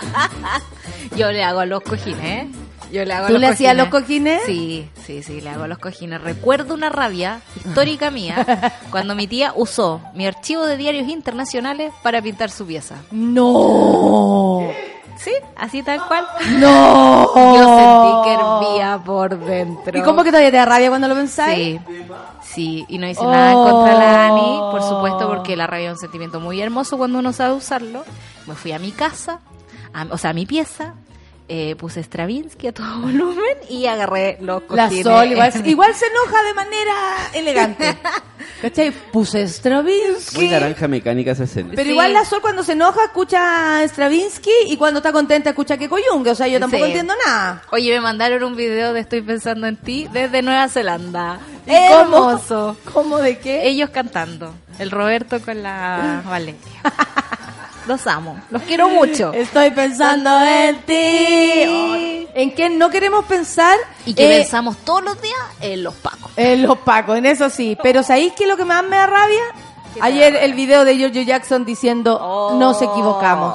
Yo 1.18 1.30
le 1.32 1.44
hago 1.44 1.66
los 1.66 1.82
cojines, 1.82 2.24
¿eh? 2.24 2.61
Yo 2.92 3.06
le 3.06 3.14
hago 3.14 3.28
¿Tú 3.28 3.34
los 3.34 3.42
le 3.42 3.48
hacías 3.48 3.76
los 3.76 3.88
cojines? 3.90 4.42
Sí, 4.46 4.90
sí, 5.06 5.24
sí, 5.24 5.40
le 5.42 5.50
hago 5.50 5.66
los 5.68 5.78
cojines. 5.78 6.22
Recuerdo 6.22 6.74
una 6.74 6.90
rabia 6.90 7.42
histórica 7.56 8.12
mía 8.12 8.74
cuando 8.92 9.16
mi 9.16 9.28
tía 9.28 9.54
usó 9.56 10.02
mi 10.14 10.26
archivo 10.28 10.66
de 10.66 10.78
diarios 10.78 11.08
internacionales 11.08 11.94
para 12.04 12.22
pintar 12.22 12.50
su 12.52 12.66
pieza. 12.66 12.96
No. 13.12 14.68
Sí, 15.18 15.32
así 15.56 15.84
tal 15.84 16.06
cual. 16.08 16.26
No. 16.60 17.28
Yo 17.36 17.78
sentí 17.78 18.24
que 18.24 18.34
hervía 18.74 19.00
por 19.06 19.38
dentro. 19.40 19.98
¿Y 19.98 20.02
cómo 20.02 20.24
que 20.24 20.32
todavía 20.32 20.52
te 20.52 20.58
da 20.58 20.66
rabia 20.66 20.90
cuando 20.90 21.08
lo 21.08 21.16
pensáis? 21.16 21.80
Sí, 21.80 22.02
sí, 22.44 22.86
y 22.90 22.98
no 22.98 23.08
hice 23.08 23.24
nada 23.24 23.52
en 23.52 23.58
contra 23.58 23.94
de 23.94 24.00
la 24.00 24.26
Ani, 24.26 24.42
Oh. 24.44 24.72
por 24.72 24.82
supuesto, 24.84 25.28
porque 25.30 25.56
la 25.56 25.68
rabia 25.68 25.88
es 25.88 25.94
un 25.94 26.00
sentimiento 26.00 26.40
muy 26.40 26.60
hermoso 26.62 26.98
cuando 26.98 27.20
uno 27.20 27.34
sabe 27.34 27.54
usarlo. 27.54 28.04
Me 28.48 28.56
fui 28.56 28.72
a 28.72 28.80
mi 28.80 28.92
casa, 28.92 29.40
a- 29.94 30.08
o 30.10 30.18
sea, 30.18 30.32
a 30.32 30.34
mi 30.34 30.46
pieza, 30.48 30.96
eh, 31.54 31.76
puse 31.76 32.00
Stravinsky 32.02 32.68
a 32.68 32.72
todo 32.74 33.00
volumen 33.02 33.58
y 33.70 33.86
agarré 33.86 34.38
los 34.40 34.62
La 34.70 34.86
cojines. 34.86 35.04
Sol 35.04 35.30
igual, 35.30 35.52
igual 35.66 35.94
se 35.96 36.06
enoja 36.06 36.44
de 36.48 36.54
manera 36.54 36.94
elegante. 37.34 37.98
¿Cachai? 38.62 38.92
Puse 38.92 39.44
Stravinsky. 39.50 40.36
Muy 40.38 40.48
naranja 40.48 40.88
mecánica 40.88 41.32
esa 41.32 41.44
escena. 41.44 41.72
Pero 41.72 41.84
Sí. 41.84 41.90
igual 41.92 42.14
la 42.14 42.24
Sol 42.24 42.40
cuando 42.42 42.64
se 42.64 42.72
enoja 42.72 43.04
escucha 43.06 43.84
Stravinsky 43.86 44.50
y 44.68 44.78
cuando 44.78 45.00
está 45.00 45.12
contenta 45.12 45.50
escucha 45.50 45.76
que 45.78 45.90
coyungue. 45.90 46.32
O 46.32 46.36
sea, 46.36 46.48
yo 46.48 46.58
tampoco 46.60 46.86
Sí. 46.86 46.92
entiendo 46.92 47.14
nada. 47.26 47.62
Oye, 47.72 47.92
me 47.96 48.00
mandaron 48.02 48.44
un 48.44 48.56
video 48.56 48.94
de 48.94 49.02
Estoy 49.02 49.22
pensando 49.22 49.68
en 49.68 49.76
ti 49.76 50.08
desde 50.14 50.42
Nueva 50.42 50.70
Zelanda. 50.70 51.40
¿Y 51.68 51.72
cómo? 51.92 52.30
Hermoso. 52.30 52.78
¿Cómo 52.94 53.18
de 53.18 53.40
qué? 53.40 53.68
Ellos 53.68 53.90
cantando. 53.90 54.54
El 54.80 54.90
Roberto 54.90 55.42
con 55.42 55.62
la 55.62 56.22
Valeria. 56.26 56.56
Los 57.88 58.06
amo. 58.08 58.40
Los 58.50 58.62
quiero 58.64 58.90
mucho. 58.90 59.34
Estoy 59.34 59.72
pensando 59.72 60.30
en 60.44 60.78
ti. 60.84 62.28
¿En 62.34 62.52
qué 62.56 62.70
no 62.70 62.90
queremos 62.90 63.26
pensar? 63.26 63.78
Y 64.06 64.14
que 64.14 64.26
Eh, 64.36 64.40
pensamos 64.40 64.78
todos 64.86 65.04
los 65.04 65.22
días 65.22 65.36
en 65.62 65.84
los 65.84 65.94
pacos. 65.96 66.32
En 66.38 66.64
los 66.64 66.78
pacos, 66.80 67.18
en 67.18 67.26
eso 67.26 67.50
sí. 67.50 67.78
Pero 67.84 68.04
¿sabéis 68.04 68.34
qué 68.34 68.44
es 68.44 68.50
lo 68.50 68.56
que 68.58 68.66
más 68.66 68.84
me 68.84 68.96
da 68.96 69.08
rabia? 69.08 69.42
Ayer 70.00 70.36
el 70.38 70.54
video 70.54 70.86
de 70.86 70.96
Giorgio 70.96 71.22
Jackson 71.24 71.66
diciendo, 71.66 72.18
Oh. 72.22 72.58
nos 72.58 72.82
equivocamos. 72.82 73.54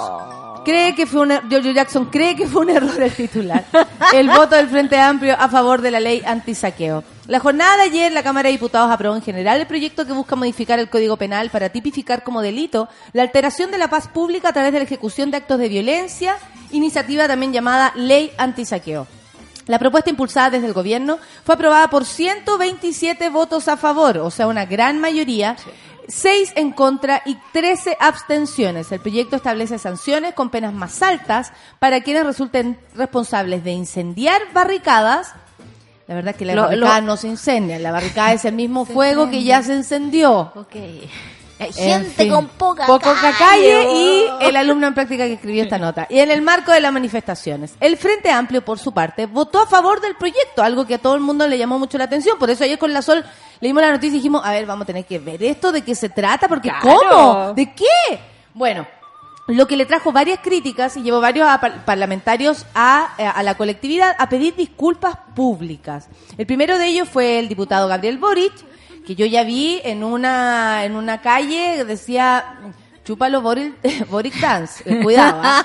Cree 0.66 0.96
que 0.96 1.06
fue 1.06 1.20
un 1.20 1.30
er- 1.30 1.48
Giorgio 1.48 1.70
Jackson 1.70 2.06
cree 2.06 2.34
que 2.34 2.48
fue 2.48 2.62
un 2.62 2.70
error 2.76 3.00
el 3.00 3.12
titular. 3.12 3.64
El 4.12 4.28
voto 4.28 4.56
del 4.56 4.68
Frente 4.68 4.98
Amplio 4.98 5.36
a 5.38 5.48
favor 5.48 5.80
de 5.80 5.92
la 5.92 6.00
ley 6.00 6.22
antisaqueo. 6.26 7.04
La 7.28 7.38
jornada 7.38 7.76
de 7.76 7.82
ayer, 7.84 8.10
la 8.12 8.24
Cámara 8.24 8.48
de 8.48 8.52
Diputados 8.54 8.90
aprobó 8.90 9.14
en 9.14 9.22
general 9.22 9.60
el 9.60 9.66
proyecto 9.68 10.04
que 10.06 10.12
busca 10.12 10.34
modificar 10.34 10.80
el 10.80 10.90
Código 10.90 11.16
Penal 11.16 11.50
para 11.50 11.68
tipificar 11.68 12.24
como 12.24 12.42
delito 12.42 12.88
la 13.12 13.22
alteración 13.22 13.70
de 13.70 13.78
la 13.78 13.88
paz 13.88 14.08
pública 14.08 14.48
a 14.48 14.52
través 14.52 14.72
de 14.72 14.80
la 14.80 14.84
ejecución 14.84 15.30
de 15.30 15.36
actos 15.36 15.58
de 15.60 15.68
violencia, 15.68 16.36
iniciativa 16.72 17.28
también 17.28 17.52
llamada 17.52 17.92
Ley 17.94 18.32
Antisaqueo. 18.36 19.06
La 19.66 19.80
propuesta 19.80 20.10
impulsada 20.10 20.50
desde 20.50 20.66
el 20.68 20.72
gobierno 20.72 21.18
fue 21.44 21.56
aprobada 21.56 21.88
por 21.90 22.04
127 22.04 23.28
votos 23.30 23.66
a 23.66 23.76
favor, 23.76 24.18
o 24.18 24.30
sea, 24.30 24.46
una 24.46 24.64
gran 24.64 25.00
mayoría, 25.00 25.56
6 26.08 26.52
en 26.56 26.72
contra 26.72 27.22
y 27.24 27.36
13 27.52 27.96
abstenciones. 28.00 28.90
El 28.92 29.00
proyecto 29.00 29.36
establece 29.36 29.78
sanciones 29.78 30.34
con 30.34 30.50
penas 30.50 30.72
más 30.72 31.02
altas 31.02 31.52
para 31.78 32.00
quienes 32.02 32.24
resulten 32.26 32.78
responsables 32.94 33.64
de 33.64 33.72
incendiar 33.72 34.40
barricadas. 34.52 35.32
La 36.08 36.14
verdad 36.14 36.30
es 36.32 36.36
que 36.36 36.44
Lo- 36.46 36.62
barricadas 36.62 37.00
lo- 37.00 37.06
no 37.06 37.16
se 37.16 37.28
incendian, 37.28 37.82
la 37.82 37.90
barricada 37.92 38.32
es 38.32 38.44
el 38.44 38.54
mismo 38.54 38.84
fuego 38.86 39.28
que 39.30 39.42
ya 39.42 39.62
se 39.62 39.74
encendió. 39.74 40.52
Ok. 40.54 40.76
Hay 41.58 41.68
En 41.78 42.02
gente 42.02 42.24
fin, 42.24 42.30
con 42.32 42.48
poca, 42.48 42.86
calle. 42.86 43.34
calle 43.38 43.92
y 43.94 44.24
el 44.40 44.56
alumno 44.56 44.86
en 44.88 44.94
práctica 44.94 45.24
que 45.24 45.32
escribió 45.34 45.62
esta 45.62 45.78
nota. 45.78 46.06
Y 46.10 46.18
en 46.18 46.30
el 46.30 46.42
marco 46.42 46.70
de 46.70 46.80
las 46.80 46.92
manifestaciones, 46.92 47.74
el 47.80 47.96
Frente 47.96 48.30
Amplio, 48.30 48.62
por 48.62 48.78
su 48.78 48.92
parte, 48.92 49.24
votó 49.24 49.62
a 49.62 49.66
favor 49.66 50.00
del 50.02 50.16
proyecto, 50.16 50.62
algo 50.62 50.86
que 50.86 50.94
a 50.94 50.98
todo 50.98 51.14
el 51.14 51.22
mundo 51.22 51.48
le 51.48 51.56
llamó 51.56 51.78
mucho 51.78 51.96
la 51.96 52.04
atención. 52.04 52.38
Por 52.38 52.50
eso 52.50 52.64
ayer 52.64 52.78
con 52.78 52.92
la 52.92 53.00
Sol 53.00 53.24
leímos 53.60 53.82
la 53.82 53.90
noticia 53.90 54.10
y 54.16 54.18
dijimos, 54.18 54.42
a 54.44 54.50
ver, 54.50 54.66
vamos 54.66 54.82
a 54.82 54.86
tener 54.86 55.06
que 55.06 55.18
ver 55.18 55.42
esto, 55.42 55.72
de 55.72 55.80
qué 55.82 55.94
se 55.94 56.10
trata, 56.10 56.46
porque 56.46 56.68
Claro. 56.68 56.98
¿cómo? 57.08 57.52
¿De 57.54 57.72
qué? 57.72 58.20
Bueno, 58.52 58.86
lo 59.48 59.66
que 59.66 59.76
le 59.78 59.86
trajo 59.86 60.12
varias 60.12 60.40
críticas 60.42 60.96
y 60.98 61.02
llevó 61.02 61.20
varios 61.22 61.48
a- 61.48 61.58
par- 61.60 61.84
parlamentarios 61.86 62.66
a, 62.74 63.14
eh, 63.16 63.24
a 63.24 63.42
la 63.42 63.54
colectividad 63.54 64.14
a 64.18 64.28
pedir 64.28 64.54
disculpas 64.56 65.16
públicas. 65.34 66.08
El 66.36 66.44
primero 66.46 66.76
de 66.78 66.86
ellos 66.86 67.08
fue 67.08 67.38
el 67.38 67.48
diputado 67.48 67.88
Gabriel 67.88 68.18
Boric, 68.18 68.52
que 69.06 69.14
yo 69.14 69.24
ya 69.26 69.44
vi 69.44 69.80
en 69.84 70.02
una, 70.04 70.84
en 70.84 70.96
una 70.96 71.20
calle, 71.20 71.84
decía, 71.84 72.56
chúpalo 73.04 73.40
Boric, 73.40 73.74
Boric 74.10 74.34
Dance, 74.40 74.82
eh, 74.84 75.00
cuidado. 75.02 75.40
¿ah? 75.44 75.64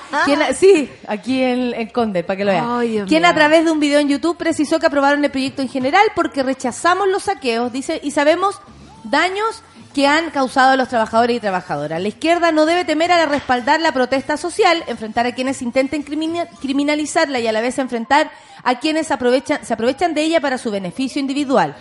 Sí, 0.54 0.88
aquí 1.08 1.42
en, 1.42 1.74
en 1.74 1.88
Conde, 1.88 2.22
para 2.22 2.36
que 2.36 2.44
lo 2.44 2.52
vean. 2.52 2.64
Quien 3.08 3.24
a 3.24 3.34
través 3.34 3.64
de 3.64 3.70
un 3.72 3.80
video 3.80 3.98
en 3.98 4.08
YouTube 4.08 4.36
precisó 4.36 4.78
que 4.78 4.86
aprobaron 4.86 5.24
el 5.24 5.30
proyecto 5.30 5.60
en 5.60 5.68
general 5.68 6.06
porque 6.14 6.42
rechazamos 6.44 7.08
los 7.08 7.24
saqueos, 7.24 7.72
dice, 7.72 8.00
y 8.02 8.12
sabemos 8.12 8.60
daños 9.04 9.62
que 9.92 10.06
han 10.06 10.30
causado 10.30 10.70
a 10.70 10.76
los 10.76 10.88
trabajadores 10.88 11.36
y 11.36 11.40
trabajadoras. 11.40 12.00
La 12.00 12.08
izquierda 12.08 12.50
no 12.52 12.64
debe 12.64 12.84
temer 12.86 13.12
a 13.12 13.26
respaldar 13.26 13.80
la 13.80 13.92
protesta 13.92 14.36
social, 14.38 14.82
enfrentar 14.86 15.26
a 15.26 15.32
quienes 15.34 15.60
intenten 15.60 16.02
crimina- 16.04 16.46
criminalizarla 16.62 17.40
y 17.40 17.46
a 17.46 17.52
la 17.52 17.60
vez 17.60 17.78
enfrentar 17.78 18.30
a 18.62 18.78
quienes 18.78 19.10
aprovechan, 19.10 19.66
se 19.66 19.74
aprovechan 19.74 20.14
de 20.14 20.22
ella 20.22 20.40
para 20.40 20.56
su 20.56 20.70
beneficio 20.70 21.20
individual. 21.20 21.74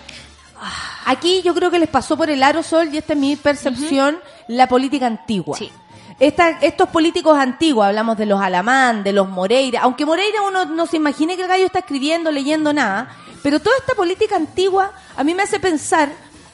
Aquí 1.06 1.42
yo 1.42 1.54
creo 1.54 1.72
que 1.72 1.80
les 1.80 1.90
pasó 1.90 2.16
por 2.18 2.30
el 2.30 2.42
aerosol, 2.44 2.94
y 2.94 2.98
esta 2.98 3.14
es 3.14 3.20
mi 3.20 3.36
percepción, 3.36 4.20
la 4.48 4.68
política 4.68 5.08
antigua. 5.08 5.58
Sí. 5.58 5.72
Esta- 6.20 6.60
estos 6.62 6.90
políticos 6.90 7.36
antiguos, 7.38 7.86
hablamos 7.86 8.16
de 8.18 8.28
los 8.28 8.40
Alamán, 8.40 9.04
de 9.04 9.12
los 9.12 9.28
Moreira, 9.28 9.82
aunque 9.82 10.06
Moreira 10.06 10.42
uno 10.44 10.66
no 10.66 10.86
se 10.86 10.98
imagine 10.98 11.36
que 11.36 11.42
el 11.44 11.48
gallo 11.48 11.66
está 11.66 11.80
escribiendo, 11.80 12.32
leyendo 12.32 12.74
nada, 12.74 13.10
pero 13.42 13.60
toda 13.60 13.76
esta 13.80 13.96
política 13.96 14.36
antigua 14.36 14.92
a 15.18 15.24
mí 15.24 15.34
me 15.34 15.42
hace 15.44 15.60
pensar 15.60 16.10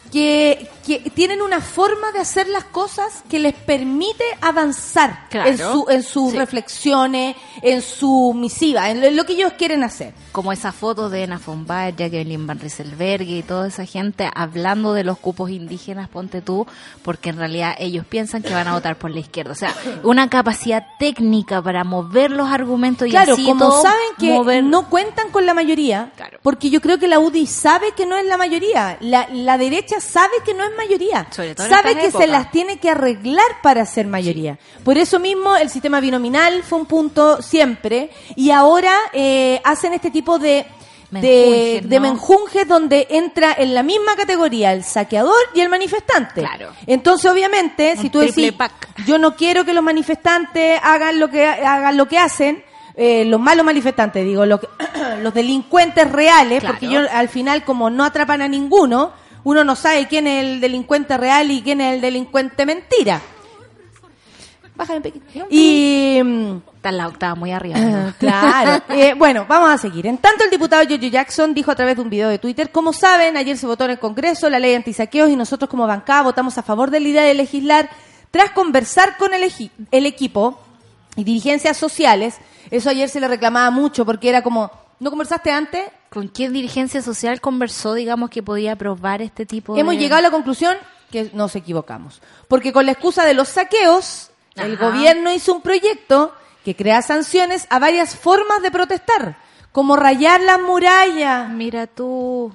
que, 0.10 0.70
que 0.88 1.00
tienen 1.12 1.42
una 1.42 1.60
forma 1.60 2.12
de 2.14 2.20
hacer 2.20 2.48
las 2.48 2.64
cosas 2.64 3.24
que 3.30 3.40
les 3.40 3.54
permite 3.54 4.24
avanzar 4.42 5.28
Claro. 5.30 5.50
en, 5.50 5.58
su, 5.58 5.86
en 5.90 6.04
sus 6.04 6.32
Sí. 6.32 6.38
reflexiones, 6.38 7.36
en 7.62 7.82
su 7.82 8.34
misiva, 8.34 8.90
en 8.90 9.02
lo, 9.02 9.08
en 9.08 9.16
lo 9.18 9.26
que 9.26 9.34
ellos 9.34 9.54
quieren 9.58 9.84
hacer. 9.84 10.14
Como 10.32 10.52
esa 10.52 10.72
foto 10.72 11.10
de 11.10 11.24
Ena 11.24 11.40
von 11.46 11.66
Baer, 11.68 11.96
Jacqueline 11.96 12.48
Van 12.48 12.60
Rieselberg 12.60 13.24
y 13.24 13.44
toda 13.44 13.68
esa 13.68 13.86
gente 13.86 14.30
hablando 14.34 14.94
de 14.94 15.04
los 15.04 15.18
cupos 15.18 15.50
indígenas, 15.50 16.08
ponte 16.10 16.42
tú, 16.42 16.66
porque 17.04 17.30
en 17.30 17.38
realidad 17.38 17.76
ellos 17.80 18.06
piensan 18.06 18.42
que 18.42 18.54
van 18.54 18.68
a 18.68 18.74
votar 18.74 18.98
por 18.98 19.12
la 19.12 19.20
izquierda. 19.20 19.52
O 19.52 19.56
sea, 19.56 19.76
una 20.04 20.30
capacidad 20.30 20.86
técnica 21.00 21.62
para 21.62 21.84
mover 21.84 22.32
los 22.32 22.50
argumentos 22.50 23.08
y 23.08 23.12
Claro, 23.12 23.34
así 23.34 23.44
como 23.46 23.68
todo 23.70 23.82
saben 23.82 24.08
que 24.20 24.32
mover- 24.34 24.64
no 24.64 24.90
cuentan 24.90 25.32
con 25.32 25.46
la 25.46 25.54
mayoría, 25.54 26.12
Claro. 26.16 26.40
porque 26.44 26.70
yo 26.70 26.80
creo 26.82 26.98
que 26.98 27.08
la 27.08 27.20
UDI 27.20 27.46
sabe 27.48 27.92
que 27.96 28.06
no 28.06 28.16
es 28.16 28.26
la 28.26 28.38
mayoría, 28.38 28.98
la, 29.02 29.28
la 29.34 29.58
derecha 29.58 30.00
sabe 30.00 30.34
que 30.46 30.54
no 30.54 30.64
es 30.64 30.72
mayoría, 30.78 31.28
Sobre 31.32 31.54
todo 31.56 31.68
sabe 31.68 31.96
que 31.98 32.12
se 32.12 32.28
las 32.28 32.50
tiene 32.52 32.78
que 32.80 32.90
arreglar 32.90 33.46
para 33.62 33.86
ser 33.86 34.08
mayoría. 34.08 34.58
Por 34.86 34.98
eso 34.98 35.20
mismo 35.20 35.58
el 35.58 35.70
sistema 35.70 36.00
binominal 36.00 36.64
fue 36.64 36.80
un 36.80 36.86
punto 36.86 37.42
siempre, 37.42 38.10
y 38.38 38.52
ahora 38.52 38.94
eh, 39.14 39.60
hacen 39.66 39.94
este 39.94 40.12
tipo 40.12 40.40
de... 40.40 40.66
De, 41.10 41.82
¿no? 41.90 42.00
menjunjes 42.02 42.68
donde 42.68 43.08
entra 43.10 43.54
en 43.58 43.74
la 43.74 43.82
misma 43.82 44.18
categoría 44.18 44.74
el 44.74 44.84
saqueador 44.84 45.38
y 45.54 45.62
el 45.62 45.70
manifestante. 45.70 46.42
Claro. 46.42 46.74
Entonces, 46.86 47.32
obviamente, 47.32 47.94
Un 47.96 48.02
si 48.02 48.10
tú 48.10 48.20
decís, 48.20 48.52
pack. 48.52 48.90
yo 49.06 49.18
no 49.18 49.34
quiero 49.38 49.64
que 49.64 49.74
los 49.74 49.84
manifestantes 49.84 50.78
hagan 50.84 51.18
lo 51.18 51.30
que 51.30 51.46
hagan 51.48 51.96
lo 51.96 52.10
que 52.10 52.18
hacen 52.20 52.62
eh, 52.96 53.24
los 53.24 53.40
malos 53.40 53.64
manifestantes 53.66 54.26
digo 54.26 54.46
lo 54.46 54.60
que- 54.60 54.68
los 55.22 55.34
delincuentes 55.34 56.12
reales 56.12 56.60
Claro. 56.60 56.74
porque 56.76 56.90
yo 56.94 57.00
al 57.10 57.30
final 57.30 57.64
como 57.64 57.90
no 57.90 58.04
atrapan 58.04 58.42
a 58.42 58.48
ninguno 58.50 59.14
uno 59.48 59.64
no 59.64 59.78
sabe 59.78 60.08
quién 60.10 60.28
es 60.28 60.44
el 60.44 60.60
delincuente 60.60 61.16
real 61.18 61.50
y 61.52 61.62
quién 61.62 61.80
es 61.80 61.94
el 61.96 62.02
delincuente 62.02 62.66
mentira 62.66 63.22
Bájale 64.76 64.98
un 64.98 65.04
poquito. 65.04 65.48
y 65.50 66.20
mm, 66.22 66.58
Está 66.76 66.90
en 66.90 66.98
la 66.98 67.08
octava 67.08 67.36
muy 67.36 67.52
arriba. 67.52 67.80
¿no? 67.80 68.14
Claro. 68.20 68.84
Eh, 68.90 69.14
bueno, 69.16 69.46
vamos 69.48 69.72
a 69.72 69.78
seguir. 69.78 70.06
En 70.06 70.18
tanto, 70.18 70.44
el 70.44 70.52
diputado 70.52 70.84
Giorgio 70.84 71.10
Jackson 71.10 71.54
dijo 71.54 71.72
a 71.72 71.76
través 71.76 71.96
de 71.96 72.02
un 72.04 72.10
video 72.10 72.30
de 72.30 72.40
Twitter, 72.40 72.72
como 72.72 72.92
saben, 72.94 73.38
ayer 73.38 73.58
se 73.58 73.66
votó 73.66 73.86
en 73.86 73.92
el 73.92 74.00
Congreso 74.00 74.50
la 74.50 74.60
ley 74.60 74.76
antisaqueos 74.76 75.30
y 75.30 75.36
nosotros 75.36 75.70
como 75.70 75.88
bancada 75.88 76.24
votamos 76.24 76.58
a 76.58 76.62
favor 76.62 76.92
de 76.92 77.00
la 77.00 77.08
idea 77.08 77.24
de 77.24 77.34
legislar 77.34 77.90
tras 78.30 78.52
conversar 78.52 79.18
con 79.18 79.34
el, 79.34 79.50
el 79.92 80.06
equipo 80.06 80.60
y 81.16 81.24
dirigencias 81.24 81.78
sociales. 81.78 82.36
Eso 82.70 82.90
ayer 82.90 83.10
se 83.10 83.20
le 83.22 83.28
reclamaba 83.30 83.72
mucho 83.72 84.06
porque 84.06 84.30
era 84.30 84.44
como, 84.44 84.70
¿no 85.00 85.10
conversaste 85.10 85.52
antes? 85.52 85.90
¿Con 86.10 86.30
qué 86.30 86.50
dirigencia 86.50 87.02
social 87.02 87.42
conversó, 87.42 87.94
digamos, 87.94 88.30
que 88.30 88.42
podía 88.42 88.74
aprobar 88.74 89.22
este 89.22 89.46
tipo 89.46 89.74
de... 89.74 89.82
Hemos 89.82 89.96
llegado 89.96 90.20
a 90.20 90.22
la 90.24 90.32
conclusión 90.32 90.78
que 91.12 91.30
nos 91.34 91.56
equivocamos. 91.56 92.22
Porque 92.48 92.72
con 92.74 92.86
la 92.86 92.94
excusa 92.94 93.26
de 93.26 93.34
los 93.34 93.50
saqueos, 93.50 94.32
el 94.56 94.78
gobierno 94.78 95.32
hizo 95.32 95.54
un 95.54 95.62
proyecto 95.62 96.34
que 96.64 96.76
crea 96.76 97.02
sanciones 97.02 97.68
a 97.70 97.80
varias 97.80 98.16
formas 98.16 98.62
de 98.62 98.72
protestar, 98.72 99.38
como 99.72 99.96
rayar 99.96 100.42
las 100.42 100.60
murallas. 100.62 101.50
Mira 101.50 101.88
tú... 101.88 102.54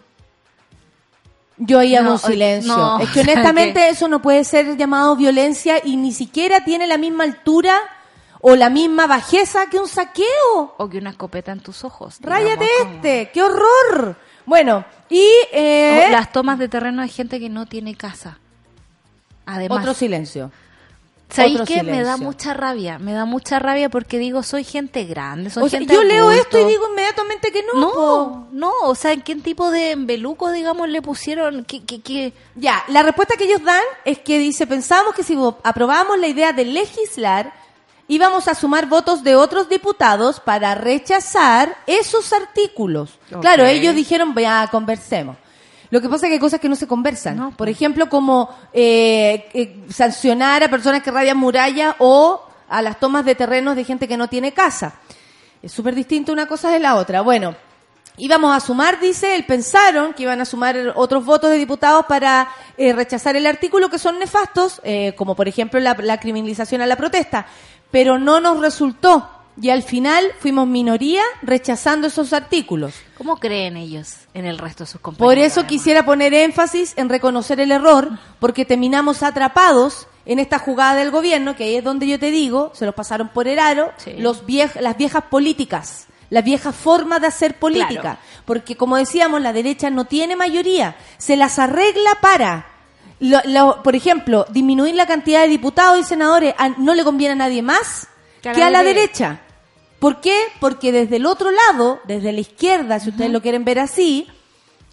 Yo 1.59 1.79
oía 1.79 2.01
No, 2.03 2.13
un 2.13 2.19
silencio. 2.19 2.75
no, 2.77 2.99
es 3.01 3.11
que 3.11 3.21
¿sabe 3.21 3.33
honestamente 3.33 3.89
eso 3.89 4.09
no 4.09 4.21
puede 4.21 4.43
ser 4.43 4.77
llamado 4.77 5.15
violencia 5.15 5.81
y 5.85 5.97
ni 5.97 6.11
siquiera 6.11 6.65
tiene 6.65 6.87
la 6.89 6.97
misma 6.99 7.23
altura 7.25 7.77
o 8.43 8.55
la 8.57 8.69
misma 8.69 9.07
bajeza 9.07 9.67
que 9.71 9.79
un 9.79 9.89
saqueo. 9.89 10.75
O 10.77 10.89
que 10.91 10.99
una 10.99 11.11
escopeta 11.11 11.53
en 11.53 11.61
tus 11.61 11.85
ojos. 11.85 12.19
Ráyate 12.21 12.65
digamos, 12.65 12.69
como- 12.79 12.95
este, 12.97 13.31
qué 13.33 13.43
horror. 13.43 14.17
Bueno, 14.45 14.85
y 15.09 15.25
eh, 15.53 16.07
O 16.09 16.13
las 16.13 16.33
tomas 16.33 16.59
de 16.59 16.69
terreno 16.69 17.01
de 17.03 17.09
gente 17.09 17.39
que 17.41 17.49
no 17.49 17.65
tiene 17.67 17.95
casa. 17.95 18.39
Además, 19.47 19.81
otro 19.81 19.95
silencio. 19.95 20.51
¿sabéis 21.31 21.63
qué? 21.67 21.83
Me 21.83 22.03
da 22.03 22.17
mucha 22.19 22.53
rabia. 22.53 22.99
Me 22.99 23.13
da 23.13 23.25
mucha 23.25 23.59
rabia 23.59 23.89
porque 23.89 24.19
digo, 24.19 24.43
soy 24.43 24.65
gente 24.65 25.05
grande, 25.05 25.49
soy 25.49 25.63
O 25.63 25.69
sea, 25.69 25.79
gente 25.79 25.95
yo 25.95 26.03
leo 26.03 26.31
esto 26.31 26.59
y 26.59 26.65
digo 26.65 26.89
inmediatamente 26.91 27.51
que 27.53 27.63
no. 27.63 27.73
po. 27.93 27.97
No, 27.97 28.49
no, 28.53 28.73
o 28.83 28.95
sea, 28.95 29.17
¿qué 29.17 29.35
tipo 29.37 29.71
de 29.71 29.93
embeluco, 29.93 30.51
digamos, 30.53 30.89
le 30.89 31.01
pusieron? 31.01 31.65
¿Qué, 31.65 31.85
qué, 31.85 32.03
qué? 32.03 32.33
Ya, 32.55 32.85
la 32.89 33.03
respuesta 33.03 33.37
que 33.37 33.45
ellos 33.45 33.65
dan 33.65 33.81
es 34.05 34.19
que 34.19 34.39
dice, 34.39 34.67
pensábamos 34.67 35.15
que 35.15 35.23
si 35.23 35.39
aprobábamos 35.63 36.19
la 36.19 36.27
idea 36.29 36.53
de 36.53 36.67
legislar, 36.67 37.53
íbamos 38.09 38.49
a 38.49 38.55
sumar 38.55 38.87
votos 38.87 39.23
de 39.23 39.37
otros 39.37 39.69
diputados 39.69 40.41
para 40.41 40.75
rechazar 40.75 41.77
esos 41.87 42.33
artículos. 42.33 43.19
Claro, 43.41 43.65
ellos 43.65 43.95
dijeron, 43.95 44.35
ya, 44.35 44.69
conversemos. 44.71 45.37
Lo 45.91 46.01
que 46.01 46.09
pasa 46.09 46.27
es 46.27 46.31
que 46.31 46.35
hay 46.35 46.41
cosas 46.41 46.59
que 46.59 46.71
no 46.71 46.77
se 46.77 46.87
conversan. 46.87 47.37
No, 47.37 47.49
Por 47.49 47.67
pues. 47.67 47.71
ejemplo, 47.73 48.09
como 48.09 48.49
eh, 48.73 49.51
eh, 49.53 49.85
sancionar 49.91 50.63
a 50.63 50.71
personas 50.71 51.03
que 51.03 51.11
radian 51.11 51.37
muralla 51.37 51.97
o 51.99 52.43
a 52.69 52.81
las 52.81 52.99
tomas 52.99 53.27
de 53.27 53.35
terrenos 53.35 53.77
de 53.77 53.85
gente 53.85 54.09
que 54.09 54.17
no 54.17 54.29
tiene 54.29 54.53
casa. 54.53 54.95
Es 55.63 55.71
súper 55.71 55.95
distinto 55.95 56.33
una 56.33 56.47
cosa 56.47 56.71
de 56.71 56.79
la 56.79 56.97
otra. 56.97 57.21
Bueno, 57.21 57.55
íbamos 58.17 58.55
a 58.55 58.61
sumar, 58.61 59.01
dice, 59.01 59.35
él 59.35 59.45
pensaron 59.45 60.13
que 60.15 60.23
iban 60.25 60.41
a 60.41 60.45
sumar 60.45 60.93
otros 60.97 61.25
votos 61.25 61.51
de 61.51 61.59
diputados 61.59 62.07
para 62.07 62.49
eh, 62.77 62.93
rechazar 62.93 63.37
el 63.37 63.47
artículo 63.47 63.89
que 63.89 63.99
son 63.99 64.19
nefastos, 64.19 64.81
eh, 64.85 65.15
como 65.17 65.35
por 65.35 65.49
ejemplo 65.49 65.81
la, 65.81 65.95
la 66.01 66.19
criminalización 66.19 66.83
a 66.83 66.87
la 66.87 66.97
protesta, 66.97 67.47
pero 67.93 68.19
no 68.19 68.41
nos 68.41 68.59
resultó. 68.61 69.29
Y 69.61 69.69
al 69.69 69.83
final 69.83 70.25
fuimos 70.41 70.67
minoría 70.67 71.23
rechazando 71.43 72.07
esos 72.07 72.33
artículos. 72.33 72.95
¿Cómo 73.19 73.37
creen 73.37 73.77
ellos 73.77 74.15
en 74.33 74.47
el 74.47 74.57
resto 74.59 74.85
de 74.85 74.91
sus 74.91 75.01
compañeros? 75.01 75.29
Por 75.29 75.39
eso 75.39 75.61
además? 75.61 75.69
quisiera 75.69 76.05
poner 76.07 76.33
énfasis 76.33 76.95
en 76.97 77.11
reconocer 77.11 77.61
el 77.61 77.71
error, 77.71 78.09
porque 78.41 78.65
terminamos 78.65 79.23
atrapados 79.23 80.09
en 80.25 80.39
esta 80.39 80.59
jugada 80.59 80.95
del 80.95 81.11
gobierno, 81.11 81.55
que 81.55 81.65
ahí 81.65 81.77
es 81.77 81.85
donde 81.85 82.07
yo 82.07 82.19
te 82.19 82.31
digo, 82.31 82.71
se 82.75 82.87
los 82.87 82.95
pasaron 82.95 83.29
por 83.29 83.47
el 83.47 83.59
aro, 83.59 83.93
Sí. 83.99 84.15
los 84.17 84.47
viej- 84.47 84.81
las 84.81 84.97
viejas 84.97 85.25
políticas, 85.25 86.07
la 86.31 86.41
vieja 86.41 86.73
forma 86.73 87.19
de 87.19 87.27
hacer 87.27 87.59
política. 87.59 88.01
Claro. 88.01 88.19
Porque 88.47 88.75
como 88.77 88.97
decíamos, 88.97 89.43
la 89.43 89.53
derecha 89.53 89.91
no 89.91 90.07
tiene 90.07 90.35
mayoría, 90.35 90.97
se 91.19 91.37
las 91.37 91.59
arregla 91.59 92.13
para... 92.23 92.69
lo- 93.23 93.41
lo- 93.47 93.83
por 93.83 93.95
ejemplo, 93.97 94.45
disminuir 94.51 94.95
la 94.95 95.07
cantidad 95.07 95.41
de 95.43 95.49
diputados 95.49 95.99
y 95.99 96.05
senadores 96.05 96.55
a- 96.59 96.69
no 96.71 96.95
le 96.95 97.05
conviene 97.05 97.33
a 97.33 97.37
nadie 97.37 97.63
más 97.63 98.09
Que 98.43 98.51
a 98.51 98.53
que 98.53 98.61
la 98.61 98.67
a 98.67 98.71
la 98.71 98.83
derecha. 98.83 99.29
derecha. 99.29 99.41
¿Por 99.99 100.21
qué? 100.21 100.37
Porque 100.61 100.91
desde 100.93 101.17
el 101.17 101.27
otro 101.27 101.51
lado, 101.51 102.01
desde 102.05 102.33
la 102.33 102.41
izquierda, 102.41 102.99
si 102.99 103.11
ustedes 103.11 103.31
lo 103.31 103.41
quieren 103.41 103.65
ver 103.65 103.79
así, 103.79 104.27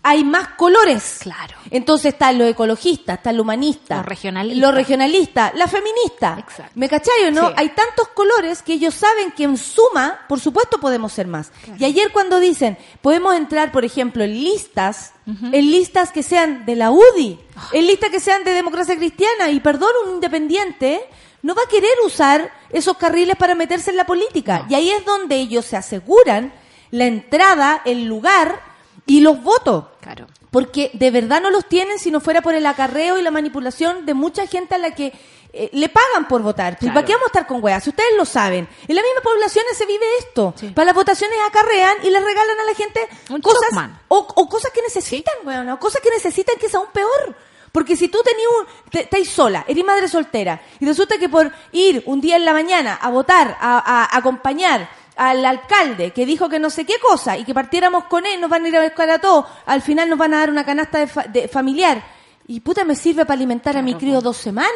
hay 0.02 0.24
más 0.24 0.50
colores. 0.50 1.18
Claro. 1.22 1.56
Entonces 1.72 2.14
están 2.14 2.38
los 2.38 2.48
ecologistas, 2.50 3.18
está 3.18 3.30
el 3.32 3.40
humanista, 3.40 3.98
Los 3.98 4.06
regionalistas. 4.06 4.62
los 4.62 4.74
regionalistas, 4.74 5.54
la 5.56 5.68
feminista. 5.68 6.38
Exacto. 6.40 6.72
¿Me 6.76 6.88
cachai 6.90 7.26
o 7.28 7.32
no? 7.32 7.48
Sí. 7.50 7.54
Hay 7.58 7.70
tantos 7.70 8.08
colores 8.10 8.62
que 8.64 8.74
ellos 8.74 8.94
saben 8.94 9.32
que 9.32 9.44
en 9.44 9.58
suma, 9.58 10.20
por 10.28 10.40
supuesto, 10.40 10.80
podemos 10.80 11.12
ser 11.12 11.28
más. 11.28 11.52
Y 11.78 11.84
ayer 11.86 12.12
cuando 12.12 12.40
dicen, 12.40 12.78
podemos 13.02 13.36
entrar, 13.36 13.72
por 13.72 13.84
ejemplo, 13.86 14.24
en 14.24 14.34
listas, 14.44 15.14
en 15.28 15.70
listas 15.72 16.12
que 16.12 16.24
sean 16.24 16.66
de 16.66 16.76
la 16.76 16.92
UDI, 16.92 17.40
Ah. 17.56 17.70
en 17.74 17.86
listas 17.86 18.10
que 18.10 18.20
sean 18.20 18.44
de 18.44 18.52
democracia 18.54 18.96
cristiana, 18.96 19.50
y 19.52 19.60
perdón, 19.60 19.92
un 20.08 20.16
independiente 20.16 21.06
no 21.44 21.54
va 21.56 21.62
a 21.66 21.70
querer 21.70 21.92
usar 22.06 22.52
esos 22.72 22.98
carriles 22.98 23.36
para 23.36 23.54
meterse 23.54 23.92
en 23.92 23.98
la 23.98 24.06
política. 24.06 24.66
Y 24.70 24.76
ahí 24.76 24.90
es 24.90 25.06
donde 25.06 25.36
ellos 25.36 25.66
se 25.66 25.78
aseguran 25.78 26.52
la 26.92 27.06
entrada, 27.06 27.82
el 27.86 28.06
lugar 28.06 28.62
y 29.06 29.22
los 29.22 29.42
votos. 29.44 29.86
Claro. 30.02 30.28
Porque 30.52 30.92
de 30.94 31.12
verdad 31.12 31.42
no 31.42 31.52
los 31.52 31.68
tienen 31.68 32.00
si 32.00 32.10
no 32.12 32.20
fuera 32.20 32.42
por 32.42 32.56
el 32.56 32.66
acarreo 32.66 33.18
y 33.18 33.22
la 33.22 33.32
manipulación 33.32 34.06
de 34.06 34.14
mucha 34.14 34.48
gente 34.48 34.76
a 34.76 34.78
la 34.78 34.92
que 34.96 35.12
eh, 35.52 35.70
le 35.74 35.90
pagan 35.90 36.28
por 36.28 36.42
votar. 36.42 36.74
Pues, 36.74 36.80
Claro. 36.92 36.94
¿Para 36.96 37.06
qué 37.08 37.14
vamos 37.14 37.26
a 37.26 37.30
estar 37.30 37.48
con 37.48 37.64
weas? 37.64 37.84
Si 37.84 37.90
ustedes 37.90 38.12
lo 38.18 38.26
saben. 38.26 38.68
En 38.88 38.96
las 38.96 39.04
mismas 39.04 39.24
poblaciones 39.24 39.78
se 39.78 39.86
vive 39.86 40.06
esto. 40.20 40.54
Sí. 40.58 40.70
Para 40.70 40.86
las 40.88 40.96
votaciones 40.96 41.38
acarrean 41.48 41.98
y 42.04 42.10
les 42.10 42.24
regalan 42.24 42.60
a 42.60 42.64
la 42.64 42.74
gente 42.76 43.08
Un 43.30 43.42
cosas 43.42 43.70
o, 44.08 44.18
o 44.36 44.48
cosas 44.50 44.72
que 44.72 44.82
necesitan, 44.82 45.34
weón, 45.44 45.70
o 45.70 45.80
cosas 45.80 46.02
que 46.02 46.10
necesitan 46.12 46.56
que 46.60 46.68
es 46.68 46.76
aún 46.76 46.88
peor. 46.94 47.36
Porque 47.72 47.96
si 47.96 48.08
tú 48.08 48.20
tenías 48.24 48.48
un, 48.60 48.90
te- 48.90 49.02
estáis 49.02 49.30
sola, 49.30 49.64
eres 49.68 49.86
madre 49.86 50.08
soltera, 50.08 50.60
y 50.80 50.86
resulta 50.88 51.20
que 51.20 51.30
por 51.30 51.52
ir 51.72 52.02
un 52.08 52.20
día 52.20 52.36
en 52.36 52.44
la 52.46 52.52
mañana 52.54 52.96
a 52.96 53.10
votar, 53.12 53.58
a, 53.62 54.06
a 54.14 54.18
acompañar 54.18 54.90
al 55.20 55.46
alcalde 55.46 56.12
que 56.12 56.26
dijo 56.26 56.48
que 56.50 56.60
no 56.60 56.70
sé 56.70 56.86
qué 56.86 56.96
cosa 57.02 57.38
y 57.38 57.44
que 57.44 57.54
partiéramos 57.54 58.06
con 58.06 58.26
él, 58.26 58.40
nos 58.40 58.50
van 58.50 58.64
a 58.64 58.68
ir 58.70 58.78
a 58.78 58.84
buscar 58.84 59.10
a 59.10 59.20
todos, 59.20 59.46
al 59.66 59.82
final 59.82 60.10
nos 60.10 60.18
van 60.18 60.34
a 60.34 60.40
dar 60.40 60.50
una 60.50 60.64
canasta 60.66 60.98
de, 61.00 61.08
fa- 61.08 61.24
de 61.24 61.48
familiar. 61.48 62.02
Y 62.48 62.62
puta, 62.62 62.84
me 62.86 62.96
sirve 62.96 63.26
para 63.26 63.36
alimentar 63.36 63.76
a 63.78 63.82
mi 63.82 63.96
crío 63.96 64.22
dos 64.22 64.38
semanas. 64.38 64.72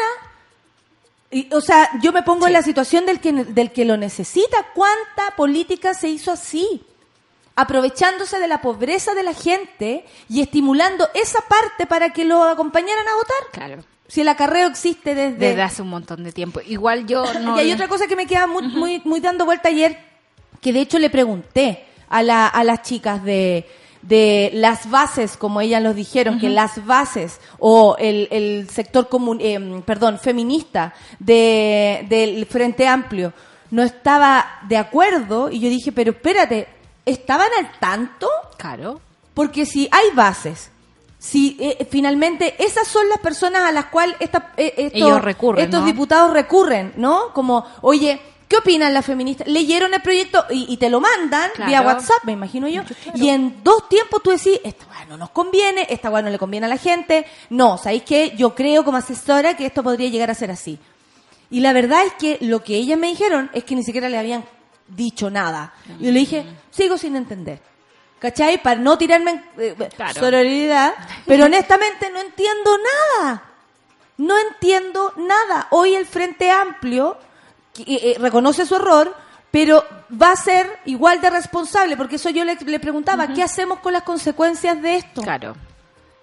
Y, 1.31 1.51
o 1.53 1.61
sea, 1.61 1.89
yo 2.01 2.11
me 2.11 2.21
pongo 2.23 2.45
en 2.45 2.53
la 2.53 2.61
situación 2.61 3.05
del 3.05 3.19
que, 3.19 3.31
del 3.33 3.71
que 3.71 3.85
lo 3.85 3.97
necesita. 3.97 4.57
¿Cuánta 4.75 5.35
política 5.35 5.93
se 5.93 6.09
hizo 6.09 6.31
así? 6.31 6.85
aprovechándose 7.55 8.39
de 8.39 8.47
la 8.47 8.61
pobreza 8.61 9.13
de 9.13 9.21
la 9.23 9.33
gente 9.35 10.05
y 10.27 10.41
estimulando 10.41 11.07
esa 11.13 11.39
parte 11.41 11.85
para 11.85 12.09
que 12.11 12.25
lo 12.25 12.41
acompañaran 12.43 13.07
a 13.07 13.13
votar. 13.15 13.37
Claro. 13.51 13.83
Si 14.07 14.21
el 14.21 14.27
acarreo 14.29 14.67
existe 14.67 15.13
desde... 15.13 15.37
Desde 15.37 15.61
hace 15.61 15.81
un 15.83 15.89
montón 15.89 16.23
de 16.23 16.31
tiempo. 16.31 16.61
Igual 16.65 17.05
yo 17.05 17.23
no... 17.41 17.55
y 17.57 17.59
hay 17.61 17.71
otra 17.71 17.87
cosa 17.87 18.07
que 18.07 18.15
me 18.15 18.25
queda 18.25 18.47
muy, 18.47 18.63
muy, 18.69 19.01
muy 19.05 19.19
dando 19.19 19.45
vuelta 19.45 19.69
ayer, 19.69 19.99
que 20.63 20.73
de 20.73 20.79
hecho 20.81 20.97
le 20.97 21.09
pregunté 21.11 21.85
a, 22.09 22.23
la, 22.23 22.47
a 22.47 22.63
las 22.63 22.81
chicas 22.81 23.23
de, 23.23 23.67
de 24.01 24.49
las 24.53 24.89
bases, 24.89 25.37
como 25.37 25.61
ellas 25.61 25.81
los 25.83 25.95
dijeron, 25.95 26.39
que 26.39 26.49
las 26.49 26.83
bases 26.85 27.39
o 27.59 27.95
el, 27.99 28.27
el 28.31 28.69
sector 28.69 29.09
común, 29.09 29.37
eh, 29.41 29.81
perdón, 29.85 30.17
feminista 30.19 30.93
de, 31.19 32.05
del 32.09 32.45
Frente 32.45 32.87
Amplio 32.87 33.33
no 33.71 33.81
estaba 33.83 34.59
de 34.67 34.77
acuerdo 34.77 35.49
y 35.51 35.59
yo 35.59 35.69
dije, 35.69 35.91
pero 35.91 36.11
espérate, 36.11 36.67
¿estaban 37.05 37.47
al 37.59 37.71
tanto? 37.79 38.29
Claro. 38.57 38.99
Porque 39.33 39.65
si 39.65 39.87
hay 39.91 40.11
bases, 40.13 40.69
si 41.17 41.57
eh, 41.59 41.87
finalmente 41.89 42.53
esas 42.63 42.87
son 42.87 43.09
las 43.09 43.17
personas 43.19 43.63
a 43.63 43.71
las 43.71 43.85
cuales 43.85 44.15
esta- 44.19 44.51
eh, 44.57 44.73
estos, 44.77 45.01
Ellos 45.01 45.21
recurren, 45.23 45.63
estos 45.65 45.79
¿no? 45.79 45.85
diputados 45.87 46.31
recurren, 46.33 46.93
¿no? 46.97 47.33
Como, 47.33 47.65
oye, 47.81 48.21
¿qué 48.53 48.59
opinan 48.59 48.93
las 48.93 49.03
feministas? 49.05 49.47
Leyeron 49.47 49.93
el 49.95 50.01
proyecto 50.01 50.45
y, 50.51 50.71
y 50.71 50.77
te 50.77 50.89
lo 50.89 50.99
mandan 51.01 51.49
Claro. 51.55 51.69
vía 51.71 51.81
WhatsApp, 51.81 52.23
me 52.23 52.33
imagino 52.33 52.67
yo. 52.67 52.83
Y 53.15 53.29
en 53.29 53.63
dos 53.63 53.89
tiempos 53.89 54.21
tú 54.21 54.29
decís, 54.29 54.59
esta 54.63 54.85
weá 54.91 55.05
no 55.05 55.17
nos 55.17 55.31
conviene, 55.31 55.87
esta 55.89 56.09
weá 56.11 56.21
no 56.21 56.29
le 56.29 56.37
conviene 56.37 56.67
a 56.67 56.69
la 56.69 56.77
gente. 56.77 57.25
No, 57.49 57.77
¿sabéis 57.79 58.03
qué? 58.03 58.33
Yo 58.37 58.53
creo 58.53 58.83
como 58.85 58.97
asesora 58.97 59.55
que 59.57 59.65
esto 59.65 59.81
podría 59.81 60.09
llegar 60.09 60.29
a 60.29 60.35
ser 60.35 60.51
así. 60.51 60.77
Y 61.49 61.61
la 61.61 61.73
verdad 61.73 62.05
es 62.05 62.13
que 62.13 62.37
lo 62.41 62.63
que 62.63 62.75
ellas 62.75 62.99
me 62.99 63.07
dijeron 63.07 63.49
es 63.53 63.63
que 63.63 63.75
ni 63.75 63.83
siquiera 63.83 64.07
le 64.09 64.17
habían 64.19 64.43
dicho 64.87 65.29
nada. 65.31 65.73
Y 65.99 66.05
yo 66.05 66.11
le 66.11 66.19
dije, 66.19 66.45
sigo 66.69 66.97
sin 66.97 67.15
entender. 67.15 67.59
¿Cachai? 68.19 68.61
Para 68.61 68.79
no 68.79 68.97
tirarme 68.97 69.31
en 69.31 69.43
eh, 69.57 69.75
Claro. 69.95 70.13
sororidad. 70.19 70.93
Pero 71.25 71.45
honestamente 71.45 72.09
no 72.11 72.19
entiendo 72.21 72.71
nada. 73.19 73.43
No 74.17 74.35
entiendo 74.37 75.11
nada. 75.17 75.67
Hoy 75.71 75.95
el 75.95 76.05
Frente 76.05 76.49
Amplio 76.51 77.17
eh, 77.77 78.15
reconoce 78.19 78.65
su 78.65 78.75
error, 78.75 79.15
pero 79.51 79.83
va 80.11 80.31
a 80.31 80.35
ser 80.35 80.67
igual 80.85 81.21
de 81.21 81.29
responsable. 81.29 81.97
Porque 81.97 82.15
eso 82.17 82.29
yo 82.29 82.43
le, 82.45 82.55
le 82.55 82.79
preguntaba, 82.79 83.27
¿qué 83.33 83.43
hacemos 83.43 83.79
con 83.79 83.93
las 83.93 84.03
consecuencias 84.03 84.81
de 84.81 84.95
esto? 84.97 85.21
Claro. 85.21 85.55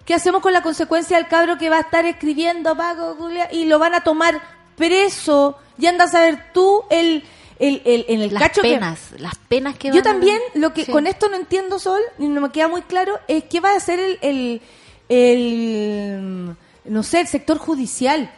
¿Qué 0.05 0.13
hacemos 0.15 0.41
con 0.41 0.51
la 0.51 0.61
consecuencia 0.63 1.17
del 1.17 1.27
cabro 1.27 1.57
que 1.57 1.69
va 1.69 1.77
a 1.77 1.81
estar 1.81 2.05
escribiendo 2.05 2.75
Paco 2.75 3.15
Julia, 3.17 3.47
y 3.51 3.65
lo 3.65 3.77
van 3.79 3.93
a 3.93 4.01
tomar 4.01 4.41
preso? 4.75 5.57
Y 5.77 5.85
anda 5.85 6.05
a 6.05 6.07
saber 6.07 6.51
tú 6.53 6.83
el, 6.89 7.23
el, 7.59 7.81
el- 7.85 8.05
en 8.07 8.21
el 8.21 8.33
Las 8.33 8.41
cacho 8.43 8.61
que- 8.63 8.73
penas, 8.73 8.99
las 9.19 9.35
penas 9.35 9.77
que 9.77 9.91
Yo 9.91 9.99
a- 9.99 10.03
también, 10.03 10.39
lo 10.55 10.73
que 10.73 10.85
Sí. 10.85 10.91
con 10.91 11.05
esto 11.07 11.29
no 11.29 11.35
entiendo, 11.35 11.77
Sol, 11.79 12.01
y 12.17 12.27
no 12.27 12.41
me 12.41 12.49
queda 12.51 12.67
muy 12.67 12.81
claro, 12.81 13.19
es 13.27 13.43
qué 13.45 13.59
va 13.59 13.71
a 13.73 13.75
hacer 13.77 13.99
el, 13.99 14.17
el, 14.21 14.61
el, 15.09 16.55
no 16.85 17.03
sé, 17.03 17.21
el 17.21 17.27
sector 17.27 17.57
judicial. 17.59 18.31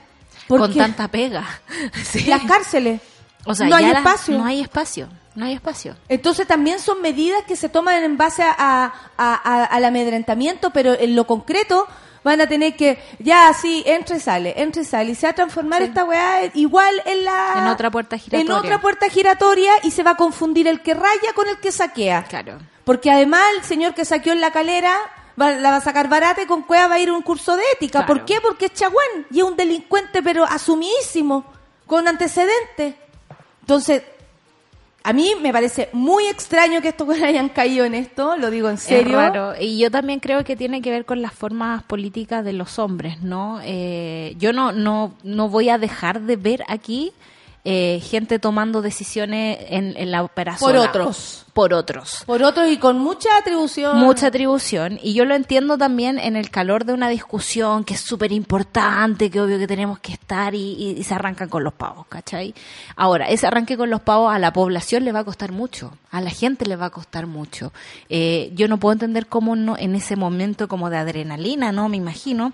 Con 0.48 0.74
tanta 0.74 1.08
pega. 1.08 1.46
Sí. 2.04 2.26
las 2.26 2.44
cárceles, 2.44 3.02
O 3.46 3.54
sea, 3.56 3.68
no 3.68 3.76
hay 3.76 3.86
espacio. 3.92 4.38
No 4.38 4.46
hay 4.46 4.62
espacio. 4.62 5.10
No 5.36 5.46
hay 5.46 5.54
espacio. 5.54 5.96
Entonces 6.10 6.46
también 6.48 6.80
son 6.80 7.02
medidas 7.02 7.44
que 7.48 7.56
se 7.56 7.68
toman 7.70 8.04
en 8.04 8.18
base 8.18 8.44
a, 8.44 8.54
a- 8.58 8.94
a- 9.18 9.66
al 9.66 9.86
amedrentamiento, 9.86 10.70
pero 10.70 10.94
en 10.94 11.16
lo 11.16 11.26
concreto 11.26 11.88
van 12.24 12.40
a 12.40 12.48
tener 12.48 12.76
que, 12.76 13.02
ya 13.20 13.50
así, 13.50 13.84
entra 13.86 14.16
y 14.16 14.20
sale, 14.20 14.54
entra 14.62 14.82
y 14.82 14.86
sale, 14.86 15.12
y 15.12 15.16
se 15.16 15.26
va 15.26 15.32
a 15.32 15.36
transformar 15.36 15.82
esta 15.82 16.06
weá 16.06 16.50
igual 16.54 16.94
en 17.06 17.26
la... 17.26 17.56
En 17.58 17.68
otra 17.68 17.90
puerta 17.92 18.18
giratoria. 18.18 18.46
En 18.46 18.52
otra 18.52 18.80
puerta 18.80 19.10
giratoria 19.10 19.72
y 19.84 19.92
se 19.92 20.04
va 20.04 20.12
a 20.12 20.16
confundir 20.16 20.68
el 20.68 20.82
que 20.82 20.94
raya 20.94 21.34
con 21.36 21.50
el 21.50 21.58
que 21.60 21.72
saquea. 21.72 22.24
Claro. 22.26 22.60
Porque 22.86 23.10
además 23.12 23.42
el 23.58 23.64
señor 23.64 23.94
que 23.96 24.06
saqueó 24.06 24.32
en 24.34 24.40
la 24.40 24.52
calera 24.52 24.96
va- 25.40 25.52
la 25.52 25.72
va 25.72 25.78
a 25.78 25.82
sacar 25.82 26.08
barata 26.10 26.42
y 26.42 26.46
con 26.46 26.64
cueva 26.64 26.88
va 26.88 26.96
a 26.96 27.00
ir 27.00 27.10
a 27.10 27.14
un 27.14 27.22
curso 27.22 27.56
de 27.56 27.64
ética. 27.74 28.00
Claro. 28.00 28.08
¿Por 28.08 28.26
qué? 28.26 28.36
Porque 28.42 28.66
es 28.66 28.74
chaguán 28.74 29.26
y 29.32 29.40
es 29.40 29.44
un 29.44 29.56
delincuente 29.56 30.22
pero 30.24 30.44
asumidísimo, 30.46 31.46
con 31.86 32.08
antecedentes. 32.08 32.96
Entonces, 33.62 34.04
a 35.06 35.12
mí 35.12 35.34
me 35.42 35.52
parece 35.52 35.90
muy 35.92 36.28
extraño 36.28 36.82
que 36.82 36.90
estos 36.90 37.10
hayan 37.22 37.50
caído 37.50 37.84
en 37.86 37.94
esto, 37.94 38.38
lo 38.38 38.50
digo 38.50 38.70
en 38.70 38.78
serio. 38.78 39.20
Es 39.20 39.26
raro. 39.34 39.54
Y 39.60 39.78
yo 39.78 39.92
también 39.92 40.20
creo 40.20 40.44
que 40.44 40.56
tiene 40.56 40.82
que 40.82 40.92
ver 40.92 41.06
con 41.06 41.22
las 41.22 41.34
formas 41.34 41.84
políticas 41.84 42.46
de 42.46 42.54
los 42.54 42.80
hombres, 42.80 43.22
¿no? 43.22 43.60
Eh, 43.64 44.36
yo 44.38 44.54
no, 44.54 44.72
no, 44.72 45.14
no 45.24 45.50
voy 45.50 45.70
a 45.70 45.78
dejar 45.78 46.22
de 46.22 46.36
ver 46.38 46.64
aquí 46.70 47.12
eh, 47.66 48.02
gente 48.04 48.40
tomando 48.40 48.82
decisiones 48.82 49.58
en, 49.70 49.96
en 49.96 50.12
la 50.12 50.24
operación. 50.24 50.70
Por 50.72 50.78
otros. 50.78 51.40
Por 51.54 51.74
otros. 51.74 52.24
Por 52.26 52.42
otros 52.44 52.68
y 52.70 52.78
con 52.78 52.98
mucha 52.98 53.30
atribución. 53.38 53.98
Mucha 54.00 54.28
atribución. 54.28 55.00
Y 55.04 55.14
yo 55.14 55.24
lo 55.24 55.36
entiendo 55.36 55.78
también 55.78 56.18
en 56.20 56.36
el 56.36 56.50
calor 56.50 56.84
de 56.84 56.94
una 56.94 57.10
discusión 57.10 57.84
que 57.84 57.94
es 57.94 58.00
súper 58.02 58.32
importante, 58.32 59.30
que 59.30 59.40
obvio 59.40 59.60
que 59.60 59.68
tenemos 59.68 60.00
que 60.00 60.14
estar 60.14 60.56
y, 60.56 60.74
y- 60.74 60.96
y 61.00 61.04
se 61.04 61.14
arrancan 61.14 61.50
con 61.50 61.64
los 61.64 61.74
pavos, 61.74 62.08
¿cachai? 62.08 62.54
Ahora, 62.96 63.30
ese 63.30 63.46
arranque 63.48 63.78
con 63.78 63.90
los 63.92 64.02
pavos 64.02 64.34
a 64.34 64.40
la 64.40 64.52
población 64.52 65.06
le 65.06 65.12
va 65.12 65.20
a 65.20 65.24
costar 65.24 65.52
mucho, 65.52 65.96
a 66.12 66.22
la 66.22 66.32
gente 66.32 66.66
le 66.66 66.76
va 66.76 66.88
a 66.88 66.90
costar 66.90 67.28
mucho. 67.28 67.72
Eh, 68.10 68.52
yo 68.56 68.68
no 68.68 68.78
puedo 68.80 68.94
entender 68.94 69.28
cómo 69.28 69.56
no, 69.56 69.78
en 69.78 69.94
ese 69.96 70.16
momento 70.16 70.68
como 70.68 70.90
de 70.90 70.98
adrenalina, 70.98 71.72
¿no? 71.72 71.88
Me 71.88 71.98
imagino. 71.98 72.52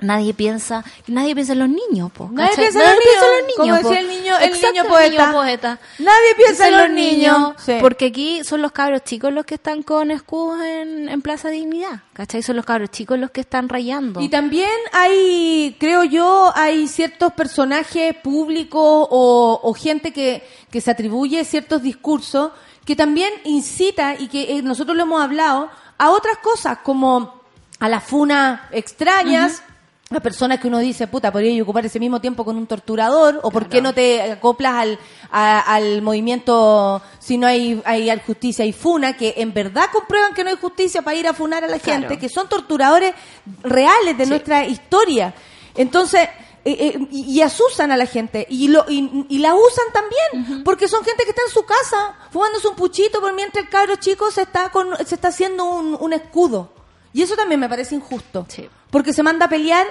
Nadie 0.00 0.34
piensa, 0.34 0.84
nadie 1.06 1.34
piensa 1.34 1.52
en 1.52 1.60
los 1.60 1.68
niños, 1.68 2.10
po, 2.12 2.28
Nadie 2.32 2.56
piensa 2.56 2.80
en 2.80 2.90
los 2.90 2.98
niños, 2.98 3.56
como 3.56 3.80
po. 3.80 3.88
decía 3.88 4.00
el 4.00 4.08
niño- 4.08 4.36
el 4.38 4.48
Exacto, 4.50 4.72
niño 4.72 4.84
poeta. 4.88 5.32
poeta. 5.32 5.78
Nadie 6.00 6.34
piensa 6.36 6.68
en 6.68 6.78
los 6.78 6.90
niños. 6.90 7.52
Sí. 7.64 7.74
Porque 7.80 8.06
aquí 8.06 8.42
son 8.44 8.60
los 8.60 8.72
cabros 8.72 9.04
chicos 9.04 9.32
los 9.32 9.46
que 9.46 9.54
están 9.54 9.82
con 9.82 10.10
escudos 10.10 10.60
en, 10.62 11.08
en 11.08 11.22
Plaza 11.22 11.48
Dignidad, 11.48 12.00
¿cachai? 12.12 12.42
Son 12.42 12.56
los 12.56 12.64
cabros 12.66 12.90
chicos 12.90 13.18
los 13.18 13.30
que 13.30 13.42
están 13.42 13.68
rayando. 13.68 14.20
Y 14.20 14.28
también 14.28 14.68
hay, 14.92 15.76
creo 15.78 16.02
yo, 16.04 16.52
hay 16.56 16.88
ciertos 16.88 17.32
personajes 17.32 18.14
públicos 18.16 18.82
o, 19.10 19.60
o 19.62 19.74
gente 19.74 20.12
que, 20.12 20.46
que 20.70 20.80
se 20.80 20.90
atribuye 20.90 21.44
ciertos 21.44 21.82
discursos 21.82 22.50
que 22.84 22.96
también 22.96 23.32
incita 23.44 24.16
y 24.18 24.26
que 24.28 24.58
eh, 24.58 24.62
nosotros 24.62 24.96
lo 24.96 25.04
hemos 25.04 25.22
hablado 25.22 25.70
a 25.96 26.10
otras 26.10 26.38
cosas 26.38 26.78
como 26.82 27.40
a 27.78 27.88
las 27.88 28.04
funas 28.04 28.60
extrañas. 28.72 29.62
A 30.16 30.20
personas 30.20 30.60
que 30.60 30.68
uno 30.68 30.78
dice, 30.78 31.06
puta, 31.06 31.32
podría 31.32 31.62
ocupar 31.62 31.84
ese 31.86 31.98
mismo 32.00 32.20
tiempo 32.20 32.44
con 32.44 32.56
un 32.56 32.66
torturador, 32.66 33.40
o 33.42 33.50
por 33.50 33.68
qué 33.68 33.80
no 33.82 33.92
te 33.94 34.22
acoplas 34.32 34.74
al, 34.74 34.98
a- 35.30 35.60
al 35.74 36.02
movimiento 36.02 37.02
si 37.18 37.36
no 37.38 37.46
hay, 37.46 37.80
hay 37.84 38.10
justicia 38.26 38.64
y 38.64 38.72
funa, 38.72 39.16
que 39.16 39.34
en 39.38 39.52
verdad 39.52 39.86
comprueban 39.92 40.34
que 40.34 40.44
no 40.44 40.50
hay 40.50 40.56
justicia 40.56 41.02
para 41.02 41.16
ir 41.16 41.26
a 41.26 41.32
funar 41.34 41.64
a 41.64 41.68
la 41.68 41.78
Claro. 41.78 42.00
gente, 42.02 42.18
que 42.18 42.28
son 42.28 42.48
torturadores 42.48 43.14
reales 43.62 44.16
de 44.18 44.26
nuestra 44.26 44.64
historia. 44.66 45.34
Entonces, 45.74 46.28
eh, 46.66 46.76
eh, 46.94 46.98
y, 47.10 47.38
y 47.38 47.42
asusan 47.42 47.90
a 47.92 47.96
la 47.96 48.06
gente 48.06 48.46
y, 48.48 48.68
lo, 48.68 48.86
y, 48.88 49.26
y 49.28 49.38
la 49.38 49.54
usan 49.54 49.84
también, 49.92 50.64
porque 50.64 50.88
son 50.88 51.04
gente 51.04 51.24
que 51.24 51.30
está 51.30 51.42
en 51.46 51.52
su 51.52 51.64
casa 51.64 52.14
fumándose 52.30 52.68
un 52.68 52.74
puchito 52.76 53.20
por 53.20 53.34
mientras 53.34 53.64
el 53.64 53.70
cabro 53.70 53.96
chico 53.96 54.30
se 54.30 54.42
está, 54.42 54.70
con, 54.70 54.96
se 55.06 55.14
está 55.14 55.28
haciendo 55.28 55.64
un, 55.64 55.96
un 56.00 56.12
escudo. 56.14 56.72
Y 57.12 57.22
eso 57.22 57.36
también 57.36 57.60
me 57.60 57.68
parece 57.68 57.94
injusto, 57.94 58.46
Sí. 58.48 58.68
porque 58.90 59.12
se 59.12 59.22
manda 59.22 59.46
a 59.46 59.48
pelear 59.48 59.86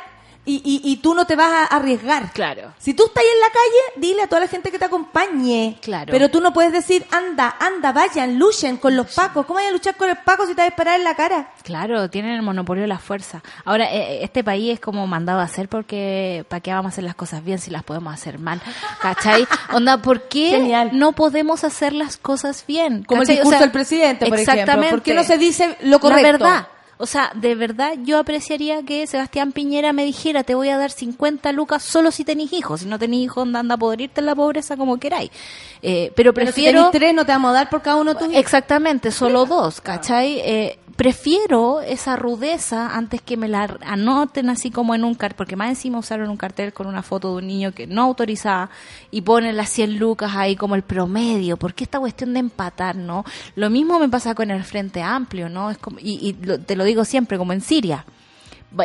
y, 0.45 0.55
y, 0.55 0.91
y 0.91 0.97
tú 0.97 1.13
no 1.15 1.25
te 1.25 1.35
vas 1.35 1.51
a 1.51 1.75
arriesgar. 1.75 2.31
Claro. 2.33 2.73
Si 2.77 2.93
tú 2.93 3.05
estás 3.05 3.23
ahí 3.23 3.29
en 3.33 3.39
la 3.39 3.47
calle, 3.47 4.07
dile 4.07 4.21
a 4.23 4.27
toda 4.27 4.41
la 4.41 4.47
gente 4.47 4.71
que 4.71 4.79
te 4.79 4.85
acompañe. 4.85 5.77
Claro. 5.81 6.11
Pero 6.11 6.29
tú 6.29 6.41
no 6.41 6.51
puedes 6.53 6.73
decir, 6.73 7.05
anda, 7.11 7.55
anda, 7.59 7.91
vayan, 7.93 8.37
luchen 8.37 8.77
con 8.77 8.95
los 8.95 9.13
pacos. 9.13 9.45
¿Cómo 9.45 9.59
vas 9.59 9.69
a 9.69 9.71
luchar 9.71 9.95
con 9.95 10.09
el 10.09 10.17
paco 10.17 10.45
si 10.45 10.49
te 10.53 10.61
vas 10.61 10.67
a 10.67 10.69
disparar 10.69 10.97
en 10.99 11.05
la 11.05 11.15
cara? 11.15 11.51
Claro, 11.63 12.09
tienen 12.09 12.31
el 12.31 12.41
monopolio 12.41 12.81
de 12.81 12.87
la 12.87 12.99
fuerza. 12.99 13.41
Ahora, 13.63 13.91
eh, 13.91 14.23
este 14.23 14.43
país 14.43 14.73
es 14.73 14.79
como 14.79 15.07
mandado 15.07 15.39
a 15.39 15.43
hacer 15.43 15.69
porque 15.69 16.45
¿para 16.49 16.59
qué 16.59 16.73
vamos 16.73 16.91
a 16.91 16.93
hacer 16.93 17.03
las 17.05 17.15
cosas 17.15 17.43
bien 17.43 17.59
si 17.59 17.71
las 17.71 17.83
podemos 17.83 18.13
hacer 18.13 18.37
mal? 18.39 18.61
¿Cachai? 19.01 19.47
Onda, 19.73 20.01
¿por 20.01 20.23
qué 20.27 20.49
Genial. 20.49 20.89
no 20.93 21.13
podemos 21.13 21.63
hacer 21.63 21.93
las 21.93 22.17
cosas 22.17 22.65
bien? 22.67 23.03
Como 23.03 23.21
el. 23.21 23.29
O 23.29 23.31
discurso 23.31 23.51
sea, 23.51 23.59
del 23.61 23.71
presidente, 23.71 24.25
por 24.25 24.37
ejemplo. 24.37 24.53
exactamente. 24.53 24.91
¿Por 24.91 25.01
qué 25.03 25.13
no 25.13 25.23
se 25.23 25.37
dice 25.37 25.77
lo 25.83 25.99
correcto? 25.99 26.23
La 26.23 26.31
verdad. 26.31 26.67
O 27.03 27.05
sea, 27.05 27.33
de 27.35 27.53
verdad 27.53 27.95
yo 28.05 28.17
apreciaría 28.17 28.81
que 28.83 29.05
Sebastián 29.07 29.51
Piñera 29.51 29.91
me 29.91 30.05
dijera, 30.05 30.45
te 30.45 30.55
voy 30.55 30.69
a 30.69 30.77
dar 30.77 30.89
50 30.89 31.51
lucas 31.51 31.83
solo 31.83 32.11
si 32.11 32.23
tenéis 32.23 32.53
hijos. 32.53 32.79
Si 32.79 32.85
no 32.85 32.97
tenéis 32.97 33.25
hijos, 33.25 33.45
anda, 33.53 33.75
a 33.75 33.77
podrirte 33.77 34.21
en 34.21 34.27
la 34.27 34.35
pobreza 34.35 34.77
como 34.77 34.97
queráis. 34.97 35.29
Eh, 35.81 36.13
pero 36.15 36.33
Pero 36.33 36.47
si 36.47 36.53
prefiero... 36.53 36.79
tenés 36.79 36.91
tres, 36.93 37.13
no 37.13 37.25
te 37.25 37.33
vamos 37.33 37.49
a 37.49 37.55
dar 37.55 37.69
por 37.69 37.81
cada 37.81 37.97
uno 37.97 38.13
de 38.13 38.19
tus 38.19 38.27
hijos. 38.29 38.39
Exactamente, 38.39 39.11
solo 39.11 39.45
dos, 39.45 39.81
¿cachai? 39.81 40.39
Eh, 40.39 40.79
prefiero 40.95 41.81
esa 41.81 42.15
rudeza 42.15 42.95
antes 42.95 43.21
que 43.21 43.35
me 43.35 43.47
la 43.47 43.77
anoten 43.81 44.49
así 44.49 44.69
como 44.69 44.93
en 44.93 45.03
un 45.03 45.15
cartel, 45.15 45.35
porque 45.35 45.55
más 45.55 45.69
encima 45.69 45.97
usaron 45.97 46.29
un 46.29 46.37
cartel 46.37 46.71
con 46.71 46.87
una 46.87 47.01
foto 47.01 47.31
de 47.31 47.37
un 47.37 47.47
niño 47.47 47.71
que 47.71 47.87
no 47.87 48.03
autorizaba 48.03 48.69
y 49.09 49.21
ponen 49.21 49.57
las 49.57 49.69
100 49.69 49.97
lucas 49.97 50.33
ahí 50.35 50.55
como 50.55 50.75
el 50.75 50.83
promedio, 50.83 51.57
porque 51.57 51.83
esta 51.83 51.99
cuestión 51.99 52.33
de 52.33 52.39
empatar, 52.41 52.95
¿no? 52.95 53.25
Lo 53.55 53.69
mismo 53.69 53.99
me 53.99 54.07
pasa 54.07 54.35
con 54.35 54.51
el 54.51 54.63
Frente 54.63 55.01
Amplio, 55.01 55.49
¿no? 55.49 55.71
Es 55.71 55.77
como, 55.77 55.99
y 55.99 56.13
y 56.23 56.33
te 56.33 56.75
lo 56.75 56.83
digo 56.83 56.92
siempre, 57.05 57.37
como 57.37 57.53
en 57.53 57.61
Siria. 57.61 58.05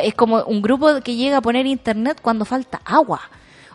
Es 0.03 0.13
como 0.13 0.43
un 0.43 0.61
grupo 0.61 1.01
que 1.01 1.15
llega 1.15 1.37
a 1.37 1.41
poner 1.41 1.65
internet 1.65 2.19
cuando 2.21 2.45
falta 2.45 2.81
agua. 2.85 3.21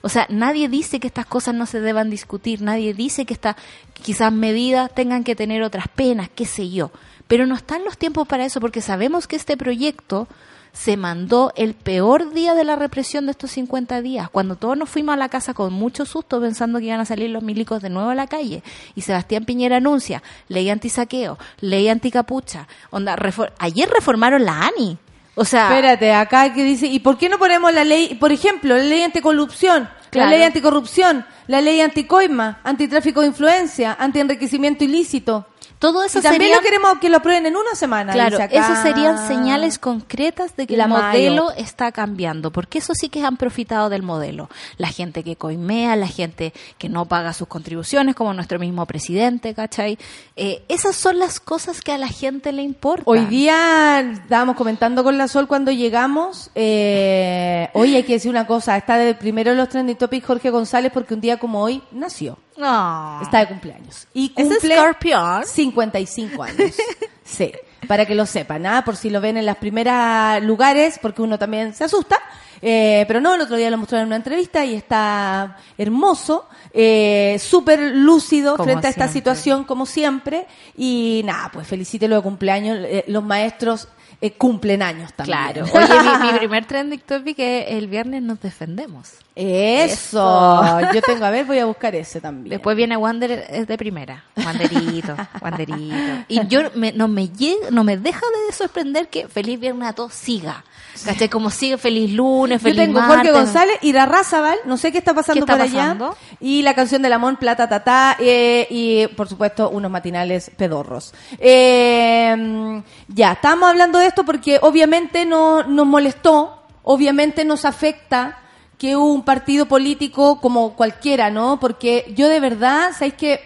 O 0.02 0.08
sea, 0.08 0.26
nadie 0.28 0.68
dice 0.68 1.00
que 1.00 1.06
estas 1.06 1.24
cosas 1.24 1.54
no 1.54 1.64
se 1.64 1.80
deban 1.80 2.10
discutir, 2.10 2.60
nadie 2.60 2.92
dice 2.92 3.24
que 3.24 3.32
estas 3.32 3.56
quizás 3.94 4.30
medidas 4.32 4.94
tengan 4.94 5.24
que 5.24 5.34
tener 5.34 5.62
otras 5.62 5.88
penas, 5.88 6.28
qué 6.34 6.44
sé 6.44 6.70
yo. 6.70 6.90
Pero 7.26 7.46
no 7.46 7.54
están 7.54 7.84
los 7.84 7.96
tiempos 7.96 8.28
para 8.28 8.44
eso 8.44 8.60
porque 8.60 8.82
sabemos 8.82 9.26
que 9.26 9.36
este 9.36 9.56
proyecto 9.56 10.28
se 10.74 10.96
mandó 10.98 11.52
el 11.56 11.72
peor 11.74 12.32
día 12.34 12.52
de 12.54 12.64
la 12.64 12.74
represión 12.76 13.24
de 13.24 13.30
estos 13.30 13.52
50 13.52 14.02
días, 14.02 14.28
cuando 14.28 14.56
todos 14.56 14.76
nos 14.76 14.90
fuimos 14.90 15.14
a 15.14 15.16
la 15.16 15.28
casa 15.30 15.54
con 15.54 15.72
mucho 15.72 16.04
susto 16.04 16.40
pensando 16.40 16.80
que 16.80 16.86
iban 16.86 17.00
a 17.00 17.04
salir 17.06 17.30
los 17.30 17.42
milicos 17.44 17.80
de 17.80 17.88
nuevo 17.90 18.10
a 18.10 18.14
la 18.14 18.26
calle. 18.26 18.62
Y 18.96 19.00
Sebastián 19.02 19.44
Piñera 19.44 19.76
anuncia 19.76 20.22
ley 20.48 20.68
antisaqueo, 20.68 21.38
ley 21.60 21.88
anticapucha. 21.88 22.66
Onda, 22.90 23.16
refor- 23.16 23.52
ayer 23.58 23.88
reformaron 23.88 24.44
la 24.44 24.66
ANI. 24.66 24.98
O 25.36 25.44
sea, 25.44 25.68
Espérate, 25.68 26.12
acá 26.12 26.52
que 26.52 26.62
dice, 26.64 26.86
¿y 26.88 26.98
por 26.98 27.18
qué 27.18 27.28
no 27.28 27.38
ponemos 27.38 27.72
la 27.72 27.84
ley, 27.84 28.14
por 28.16 28.32
ejemplo, 28.32 28.76
la 28.76 28.82
ley 28.84 29.02
anticorrupción, 29.02 29.88
Claro. 30.10 30.30
la 30.30 30.36
ley 30.36 30.44
anticorrupción, 30.44 31.24
la 31.48 31.60
ley 31.60 31.80
anticoima, 31.80 32.60
antitráfico 32.64 33.20
de 33.20 33.28
influencia, 33.28 33.96
antienriquecimiento 33.98 34.84
ilícito? 34.84 35.46
Todo 35.84 36.02
eso 36.02 36.20
Y 36.20 36.22
también 36.22 36.50
lo 36.52 36.62
queremos 36.62 36.98
que 36.98 37.10
lo 37.10 37.18
aprueben 37.18 37.44
en 37.44 37.56
una 37.56 37.74
semana. 37.74 38.14
Claro, 38.14 38.38
esas 38.38 38.82
serían 38.82 39.28
señales 39.28 39.78
concretas 39.78 40.56
de 40.56 40.66
que 40.66 40.78
La 40.78 40.84
el 40.84 40.90
Mayo. 40.90 41.04
modelo 41.08 41.50
está 41.58 41.92
cambiando, 41.92 42.50
porque 42.50 42.78
eso 42.78 42.94
sí 42.94 43.10
que 43.10 43.22
han 43.22 43.36
profitado 43.36 43.90
del 43.90 44.02
modelo. 44.02 44.48
La 44.78 44.88
gente 44.88 45.22
que 45.22 45.36
coimea, 45.36 45.94
la 45.96 46.06
gente 46.06 46.54
que 46.78 46.88
no 46.88 47.04
paga 47.04 47.34
sus 47.34 47.48
contribuciones, 47.48 48.14
como 48.14 48.32
nuestro 48.32 48.58
mismo 48.58 48.86
presidente, 48.86 49.52
¿cachai? 49.52 49.98
Eh, 50.36 50.64
esas 50.68 50.96
son 50.96 51.18
las 51.18 51.38
cosas 51.38 51.82
que 51.82 51.92
a 51.92 51.98
la 51.98 52.08
gente 52.08 52.50
le 52.52 52.62
importan. 52.62 53.04
Hoy 53.06 53.26
día 53.26 54.00
estábamos 54.00 54.56
comentando 54.56 55.04
con 55.04 55.18
la 55.18 55.28
Sol 55.28 55.46
cuando 55.46 55.70
llegamos. 55.70 56.50
Eh, 56.54 57.68
hoy 57.74 57.94
hay 57.94 58.04
que 58.04 58.14
decir 58.14 58.30
una 58.30 58.46
cosa: 58.46 58.74
está 58.78 58.96
de 58.96 59.14
primero 59.14 59.54
los 59.54 59.68
trending 59.68 59.96
topics 59.96 60.26
Jorge 60.26 60.48
González 60.48 60.90
porque 60.94 61.12
un 61.12 61.20
día 61.20 61.36
como 61.38 61.62
hoy 61.62 61.82
nació. 61.92 62.38
No. 62.56 63.20
Está 63.22 63.40
de 63.40 63.48
cumpleaños. 63.48 64.06
Y 64.14 64.32
¿Es 64.36 64.46
cumple 64.46 64.74
escorpión? 64.74 65.44
55 65.44 66.42
años. 66.42 66.74
Sí, 67.26 67.50
para 67.88 68.04
que 68.04 68.14
lo 68.14 68.26
sepan, 68.26 68.66
¿ah? 68.66 68.82
por 68.84 68.96
si 68.96 69.08
lo 69.08 69.18
ven 69.18 69.38
en 69.38 69.46
las 69.46 69.56
primeras 69.56 70.42
lugares, 70.42 70.98
porque 71.00 71.22
uno 71.22 71.38
también 71.38 71.72
se 71.72 71.82
asusta. 71.84 72.18
Eh, 72.60 73.06
pero 73.08 73.18
no, 73.20 73.34
el 73.34 73.40
otro 73.40 73.56
día 73.56 73.70
lo 73.70 73.78
mostraron 73.78 74.02
en 74.02 74.06
una 74.08 74.16
entrevista 74.16 74.62
y 74.64 74.74
está 74.74 75.56
hermoso, 75.78 76.46
eh, 76.72 77.38
súper 77.40 77.80
lúcido 77.80 78.56
Como 78.56 78.64
frente 78.64 78.86
a 78.88 78.90
esta 78.90 79.04
siempre. 79.08 79.18
situación, 79.18 79.64
como 79.64 79.86
siempre. 79.86 80.46
Y 80.76 81.22
nada, 81.24 81.50
pues 81.50 81.66
felicítelo 81.66 82.16
de 82.16 82.22
cumpleaños. 82.22 82.78
Eh, 82.82 83.04
los 83.08 83.24
maestros 83.24 83.88
eh, 84.20 84.32
cumplen 84.32 84.82
años 84.82 85.12
también. 85.14 85.38
Claro. 85.38 85.66
Oye, 85.72 86.02
mi, 86.26 86.32
mi 86.32 86.38
primer 86.38 86.64
trending 86.66 87.00
topic 87.00 87.38
es 87.38 87.66
el 87.68 87.88
viernes 87.88 88.22
nos 88.22 88.40
defendemos. 88.40 89.12
Eso. 89.36 90.62
Yo 90.94 91.02
tengo, 91.02 91.24
a 91.24 91.30
ver, 91.30 91.44
voy 91.44 91.58
a 91.58 91.64
buscar 91.66 91.94
ese 91.94 92.20
también. 92.20 92.50
Después 92.50 92.76
viene 92.76 92.96
Wander 92.96 93.46
es 93.50 93.66
de 93.66 93.76
primera. 93.76 94.24
Wanderito, 94.36 95.16
Wanderito. 95.40 96.24
Y 96.28 96.46
yo 96.46 96.60
me- 96.74 96.92
no 96.92 97.08
me 97.08 97.28
no 97.70 97.84
me 97.84 97.96
deja 97.96 98.20
de 98.48 98.52
sorprender 98.52 99.08
que 99.08 99.26
Feliz 99.28 99.58
Viernes 99.58 99.88
a 99.88 99.92
todos 99.92 100.12
siga. 100.14 100.64
¿Cachai? 101.04 101.28
Como 101.28 101.50
sigue 101.50 101.76
Feliz 101.76 102.12
Lunes, 102.12 102.60
Yo 102.62 102.68
Feliz 102.68 102.84
tengo 102.84 103.00
martes. 103.00 103.16
Jorge 103.16 103.32
González 103.32 103.76
y 103.82 103.92
Razabal, 103.92 104.56
no 104.64 104.76
sé 104.76 104.92
qué 104.92 104.98
está 104.98 105.12
pasando 105.12 105.44
¿Qué 105.44 105.52
está 105.52 105.54
por 105.54 105.62
allá. 105.62 106.14
Y 106.40 106.62
la 106.62 106.74
canción 106.74 107.02
del 107.02 107.12
amor, 107.12 107.36
Plata 107.38 107.68
Tatá, 107.68 108.16
eh, 108.20 108.68
y 108.70 109.08
por 109.16 109.28
supuesto 109.28 109.70
unos 109.70 109.90
matinales 109.90 110.52
pedorros. 110.56 111.12
Eh, 111.40 112.82
ya, 113.08 113.32
estamos 113.32 113.68
hablando 113.68 113.93
de 113.98 114.06
esto 114.06 114.24
porque 114.24 114.58
obviamente 114.62 115.26
no, 115.26 115.62
nos 115.64 115.86
molestó, 115.86 116.62
obviamente 116.82 117.44
nos 117.44 117.64
afecta 117.64 118.38
que 118.78 118.96
un 118.96 119.24
partido 119.24 119.66
político 119.66 120.40
como 120.40 120.74
cualquiera, 120.74 121.30
¿no? 121.30 121.58
Porque 121.60 122.12
yo 122.14 122.28
de 122.28 122.40
verdad, 122.40 122.92
¿sabéis 122.92 123.14
que 123.14 123.40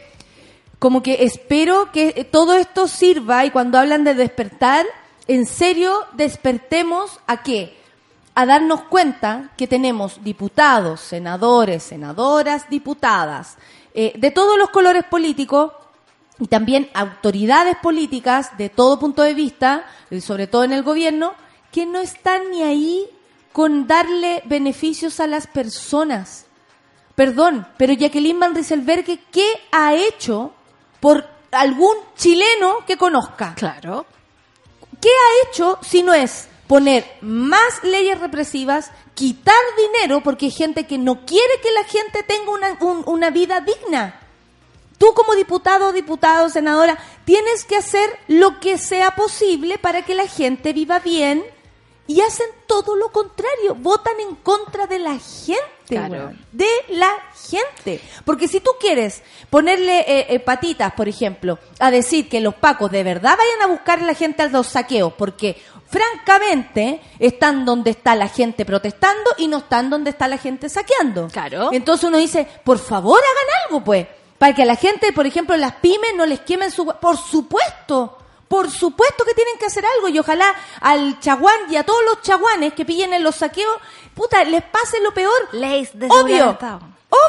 como 0.79 1.03
que 1.03 1.25
espero 1.25 1.91
que 1.93 2.29
todo 2.31 2.55
esto 2.55 2.89
sirva 2.89 3.45
y 3.45 3.51
cuando 3.51 3.79
hablan 3.79 4.05
de 4.05 4.15
despertar, 4.15 4.87
en 5.27 5.47
serio 5.47 5.93
despertemos 6.15 7.21
a 7.27 7.43
qué? 7.43 7.77
A 8.35 8.47
darnos 8.47 8.83
cuenta 8.83 9.51
que 9.57 9.67
tenemos 9.67 10.23
diputados, 10.23 11.01
senadores, 11.01 11.83
senadoras, 11.83 12.69
diputadas, 12.71 13.57
eh, 13.95 14.13
de 14.17 14.31
todos 14.31 14.57
los 14.57 14.71
colores 14.71 15.05
políticos 15.05 15.73
y 16.41 16.47
también 16.47 16.89
autoridades 16.95 17.77
políticas 17.77 18.57
de 18.59 18.69
todo 18.69 18.99
punto 19.01 19.23
de 19.23 19.35
vista, 19.35 19.85
eh, 20.11 20.21
sobre 20.21 20.47
todo 20.47 20.65
en 20.65 20.73
el 20.73 20.83
gobierno, 20.83 21.35
que 21.73 21.85
no 21.87 22.01
están 22.01 22.51
ni 22.51 22.63
ahí 22.63 23.07
con 23.53 23.87
darle 23.87 24.43
beneficios 24.47 25.21
a 25.21 25.27
las 25.27 25.47
personas. 25.47 26.47
Perdón, 27.15 27.67
pero 27.77 27.93
Jacqueline 27.93 28.39
Van 28.39 28.55
Rieselberghe, 28.55 29.19
¿qué 29.33 29.47
ha 29.73 29.95
hecho 29.95 30.53
por 31.01 31.27
algún 31.51 31.95
chileno 32.17 32.85
que 32.87 32.97
conozca? 32.97 33.55
Claro. 33.57 34.07
¿Qué 35.01 35.09
ha 35.09 35.49
hecho 35.51 35.79
si 35.83 36.03
no 36.03 36.15
es 36.15 36.49
poner 36.69 37.05
más 37.21 37.83
leyes 37.83 38.21
represivas, 38.21 38.93
quitar 39.15 39.55
dinero 39.77 40.21
porque 40.23 40.47
hay 40.47 40.53
gente 40.53 40.87
que 40.87 40.99
no 40.99 41.25
quiere 41.27 41.61
que 41.63 41.73
la 41.73 41.85
gente 41.85 42.23
tenga 42.23 42.51
una, 42.53 42.77
un- 42.81 43.03
una 43.07 43.31
vida 43.31 43.61
digna? 43.61 44.21
Tú 44.99 45.15
como 45.15 45.35
diputado, 45.35 45.93
diputado, 45.93 46.49
senadora, 46.49 46.99
tienes 47.25 47.65
que 47.65 47.77
hacer 47.77 48.11
lo 48.27 48.59
que 48.61 48.79
sea 48.79 49.13
posible 49.15 49.79
para 49.79 50.03
que 50.03 50.15
la 50.15 50.27
gente 50.27 50.73
viva 50.73 50.99
bien 50.99 51.45
y 52.09 52.21
hacen 52.23 52.47
todo 52.67 52.97
lo 52.97 53.13
contrario, 53.13 53.75
votan 53.77 54.19
en 54.19 54.35
contra 54.37 54.87
de 54.87 54.99
la 54.99 55.19
gente, 55.19 55.63
Claro. 55.89 56.33
de 56.53 56.69
la 56.89 57.11
gente. 57.49 58.01
Porque 58.25 58.49
si 58.49 58.61
tú 58.61 58.71
quieres 58.81 59.23
ponerle 59.51 60.01
eh, 60.01 60.27
eh, 60.31 60.41
patitas, 60.41 60.93
por 60.95 61.07
ejemplo, 61.07 61.59
a 61.79 61.91
decir 61.91 62.29
que 62.29 62.41
los 62.41 62.55
pacos 62.55 62.91
de 62.91 63.05
verdad 63.05 63.37
vayan 63.39 63.63
a 63.63 63.67
buscar 63.73 64.01
a 64.01 64.07
la 64.07 64.15
gente 64.15 64.43
a 64.43 64.49
los 64.49 64.67
saqueos, 64.67 65.13
porque 65.13 65.63
francamente 65.87 67.01
están 67.19 67.65
donde 67.65 67.91
está 67.91 68.15
la 68.15 68.29
gente 68.29 68.65
protestando 68.65 69.31
y 69.37 69.49
no 69.49 69.59
están 69.59 69.91
donde 69.91 70.11
está 70.11 70.29
la 70.29 70.39
gente 70.39 70.69
saqueando. 70.69 71.29
Claro. 71.29 71.71
Entonces 71.73 72.05
uno 72.09 72.19
dice, 72.19 72.47
por 72.65 72.79
favor 72.79 73.19
hagan 73.21 73.55
algo, 73.67 73.85
pues. 73.85 74.07
Para 74.39 74.55
que 74.55 74.63
a 74.63 74.67
la 74.67 74.77
gente, 74.77 75.13
por 75.13 75.27
ejemplo, 75.27 75.57
las 75.57 75.75
pymes 75.77 76.15
no 76.17 76.25
les 76.25 76.41
quemen 76.41 76.71
su... 76.71 76.87
Por 76.87 77.17
supuesto, 77.17 78.19
por 78.47 78.71
supuesto 78.71 79.25
que 79.25 79.35
tienen 79.35 79.59
que 79.59 79.67
hacer 79.67 79.85
algo 79.97 80.09
y 80.09 80.19
ojalá 80.19 80.55
al 80.81 81.19
chaguán 81.21 81.57
y 81.71 81.77
a 81.77 81.85
todos 81.85 82.01
los 82.05 82.23
chaguanes 82.23 82.73
que 82.73 82.85
pillen 82.85 83.13
en 83.13 83.23
los 83.23 83.37
saqueos, 83.37 83.77
puta, 84.15 84.43
les 84.45 84.63
pase 84.63 85.01
lo 85.01 85.13
peor. 85.13 85.49
Leyes 85.53 85.91
de 85.99 86.07
Obvio, 86.07 86.57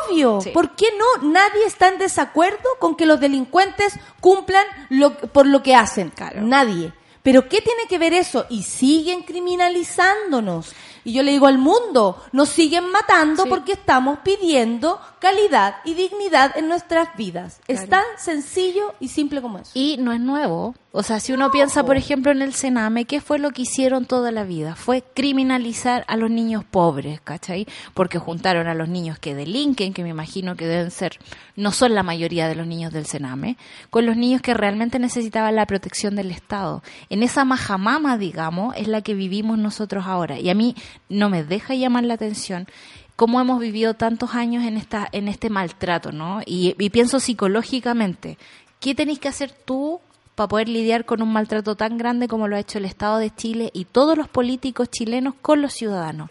obvio. 0.08 0.40
Sí. 0.42 0.52
¿Por 0.52 0.76
qué 0.76 0.88
no? 0.98 1.28
Nadie 1.30 1.66
está 1.66 1.88
en 1.88 1.98
desacuerdo 1.98 2.70
con 2.80 2.96
que 2.96 3.06
los 3.06 3.20
delincuentes 3.20 3.96
cumplan 4.22 4.66
lo, 4.90 5.14
por 5.18 5.46
lo 5.48 5.64
que 5.64 5.76
hacen. 5.76 6.12
Claro. 6.12 6.42
Nadie. 6.42 6.94
Pero 7.24 7.50
¿qué 7.50 7.62
tiene 7.62 7.86
que 7.90 7.98
ver 7.98 8.14
eso? 8.14 8.46
Y 8.50 8.64
siguen 8.64 9.24
criminalizándonos. 9.24 10.74
Y 11.04 11.14
yo 11.14 11.24
le 11.24 11.32
digo 11.32 11.48
al 11.48 11.58
mundo, 11.58 12.24
nos 12.32 12.50
siguen 12.50 12.90
matando 12.92 13.44
Sí. 13.44 13.50
porque 13.50 13.74
estamos 13.74 14.20
pidiendo 14.20 15.00
calidad 15.20 15.76
y 15.86 15.94
dignidad 15.94 16.58
en 16.58 16.68
nuestras 16.68 17.16
vidas. 17.16 17.62
Es 17.68 17.88
tan 17.88 18.04
sencillo 18.18 18.96
y 19.00 19.10
simple 19.10 19.42
como 19.42 19.60
eso. 19.60 19.72
Y 19.74 19.98
no 20.00 20.14
es 20.14 20.20
nuevo. 20.20 20.76
O 20.92 21.04
sea, 21.04 21.20
si 21.20 21.34
uno 21.34 21.52
piensa, 21.52 21.84
por 21.84 21.98
ejemplo, 21.98 22.32
en 22.32 22.42
el 22.42 22.54
Sename, 22.54 23.06
¿qué 23.06 23.22
fue 23.22 23.38
lo 23.38 23.52
que 23.52 23.62
hicieron 23.62 24.06
toda 24.06 24.32
la 24.32 24.44
vida? 24.44 24.76
Fue 24.76 25.04
criminalizar 25.14 26.04
a 26.08 26.18
los 26.18 26.32
niños 26.32 26.64
pobres, 26.64 27.22
¿cachai? 27.22 27.68
Porque 27.94 28.18
juntaron 28.18 28.68
a 28.68 28.74
los 28.74 28.90
niños 28.90 29.20
que 29.20 29.36
delinquen, 29.36 29.94
que 29.94 30.02
me 30.02 30.10
imagino 30.10 30.56
que 30.56 30.66
deben 30.66 30.90
ser, 30.90 31.20
no 31.56 31.72
son 31.72 31.94
la 31.94 32.02
mayoría 32.02 32.48
de 32.48 32.56
los 32.56 32.66
niños 32.66 32.92
del 32.92 33.06
Sename, 33.06 33.56
con 33.92 34.08
los 34.08 34.18
niños 34.18 34.42
que 34.42 34.56
realmente 34.56 34.98
necesitaban 34.98 35.56
la 35.56 35.68
protección 35.68 36.16
del 36.16 36.32
Estado. 36.32 36.82
En 37.12 37.22
esa 37.22 37.46
majamama, 37.46 38.18
digamos, 38.18 38.76
es 38.76 38.88
la 38.88 39.04
que 39.04 39.14
vivimos 39.14 39.60
nosotros 39.60 40.08
ahora. 40.08 40.40
Y 40.40 40.50
a 40.50 40.56
mí 40.56 40.76
no 41.08 41.30
me 41.30 41.44
deja 41.44 41.76
llamar 41.76 42.06
la 42.06 42.16
atención 42.16 42.68
cómo 43.20 43.42
hemos 43.42 43.60
vivido 43.60 43.96
tantos 43.96 44.34
años 44.34 44.64
en 44.64 44.78
esta 44.78 45.10
en 45.12 45.28
este 45.28 45.50
maltrato, 45.50 46.14
¿no? 46.14 46.40
Y, 46.46 46.74
y 46.80 46.90
pienso 46.90 47.20
psicológicamente, 47.20 48.38
¿qué 48.80 48.96
tenéis 48.96 49.20
que 49.20 49.28
hacer 49.28 49.52
tú 49.52 50.00
para 50.36 50.48
poder 50.48 50.70
lidiar 50.70 51.04
con 51.04 51.22
un 51.22 51.34
maltrato 51.34 51.76
tan 51.76 51.98
grande 51.98 52.30
como 52.30 52.48
lo 52.48 52.56
ha 52.56 52.62
hecho 52.62 52.78
el 52.78 52.86
Estado 52.86 53.18
de 53.18 53.36
Chile 53.36 53.72
y 53.74 53.84
todos 53.84 54.18
los 54.18 54.30
políticos 54.30 54.90
chilenos 54.90 55.34
con 55.42 55.62
los 55.62 55.74
ciudadanos? 55.74 56.30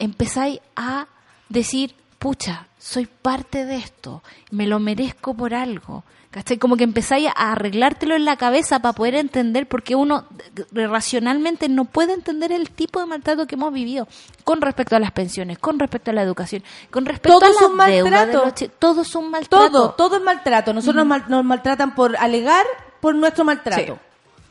Empezáis 0.00 0.58
a 0.74 1.06
decir, 1.48 1.94
pucha, 2.18 2.66
soy 2.76 3.06
parte 3.06 3.64
de 3.64 3.76
esto, 3.76 4.24
me 4.50 4.66
lo 4.66 4.80
merezco 4.80 5.34
por 5.34 5.54
algo. 5.54 6.02
¿Cachai? 6.30 6.58
Como 6.58 6.76
que 6.76 6.84
empezáis 6.84 7.26
a 7.34 7.52
arreglártelo 7.52 8.14
en 8.14 8.24
la 8.24 8.36
cabeza 8.36 8.78
para 8.78 8.92
poder 8.92 9.16
entender, 9.16 9.66
porque 9.68 9.96
uno 9.96 10.26
racionalmente 10.72 11.68
no 11.68 11.86
puede 11.86 12.12
entender 12.12 12.52
el 12.52 12.70
tipo 12.70 13.00
de 13.00 13.06
maltrato 13.06 13.46
que 13.46 13.56
hemos 13.56 13.72
vivido 13.72 14.06
con 14.44 14.60
respecto 14.60 14.94
a 14.96 15.00
las 15.00 15.10
pensiones, 15.10 15.58
con 15.58 15.78
respecto 15.78 16.12
a 16.12 16.14
la 16.14 16.22
educación, 16.22 16.62
con 16.90 17.04
respecto 17.04 17.38
Todo 17.38 17.48
a 17.48 17.76
la 17.76 17.86
deuda 17.86 18.26
de 18.26 18.32
los 18.32 18.54
Todo 18.78 19.02
es 19.02 19.14
un 19.16 19.30
maltrato. 19.30 19.70
Todo, 19.70 19.90
todo 19.94 20.16
es 20.16 20.22
maltrato. 20.22 20.72
Nosotros 20.72 20.96
nos, 20.96 21.06
mal- 21.06 21.24
nos 21.28 21.44
maltratan 21.44 21.94
por 21.94 22.16
alegar 22.16 22.64
por 23.00 23.14
nuestro 23.14 23.44
maltrato. 23.44 23.94
Sí. 23.94 24.00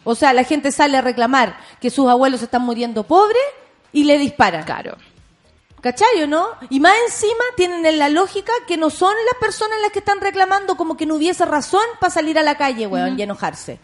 O 0.03 0.15
sea, 0.15 0.33
la 0.33 0.43
gente 0.43 0.71
sale 0.71 0.97
a 0.97 1.01
reclamar 1.01 1.57
que 1.79 1.89
sus 1.89 2.09
abuelos 2.09 2.41
están 2.41 2.63
muriendo 2.63 3.03
pobres 3.03 3.37
y 3.93 4.03
le 4.03 4.17
disparan. 4.17 4.63
Claro. 4.63 4.97
¿Cachai 5.81 6.23
o 6.23 6.27
no? 6.27 6.47
Y 6.69 6.79
más 6.79 6.93
encima 7.05 7.43
tienen 7.55 7.85
en 7.85 7.99
la 7.99 8.09
lógica 8.09 8.51
que 8.67 8.77
no 8.77 8.89
son 8.89 9.13
las 9.25 9.39
personas 9.39 9.79
las 9.81 9.91
que 9.91 9.99
están 9.99 10.19
reclamando 10.19 10.75
como 10.75 10.97
que 10.97 11.05
no 11.05 11.15
hubiese 11.15 11.45
razón 11.45 11.83
para 11.99 12.11
salir 12.11 12.37
a 12.37 12.43
la 12.43 12.57
calle, 12.57 12.87
weón, 12.87 13.17
y 13.17 13.23
enojarse. 13.23 13.79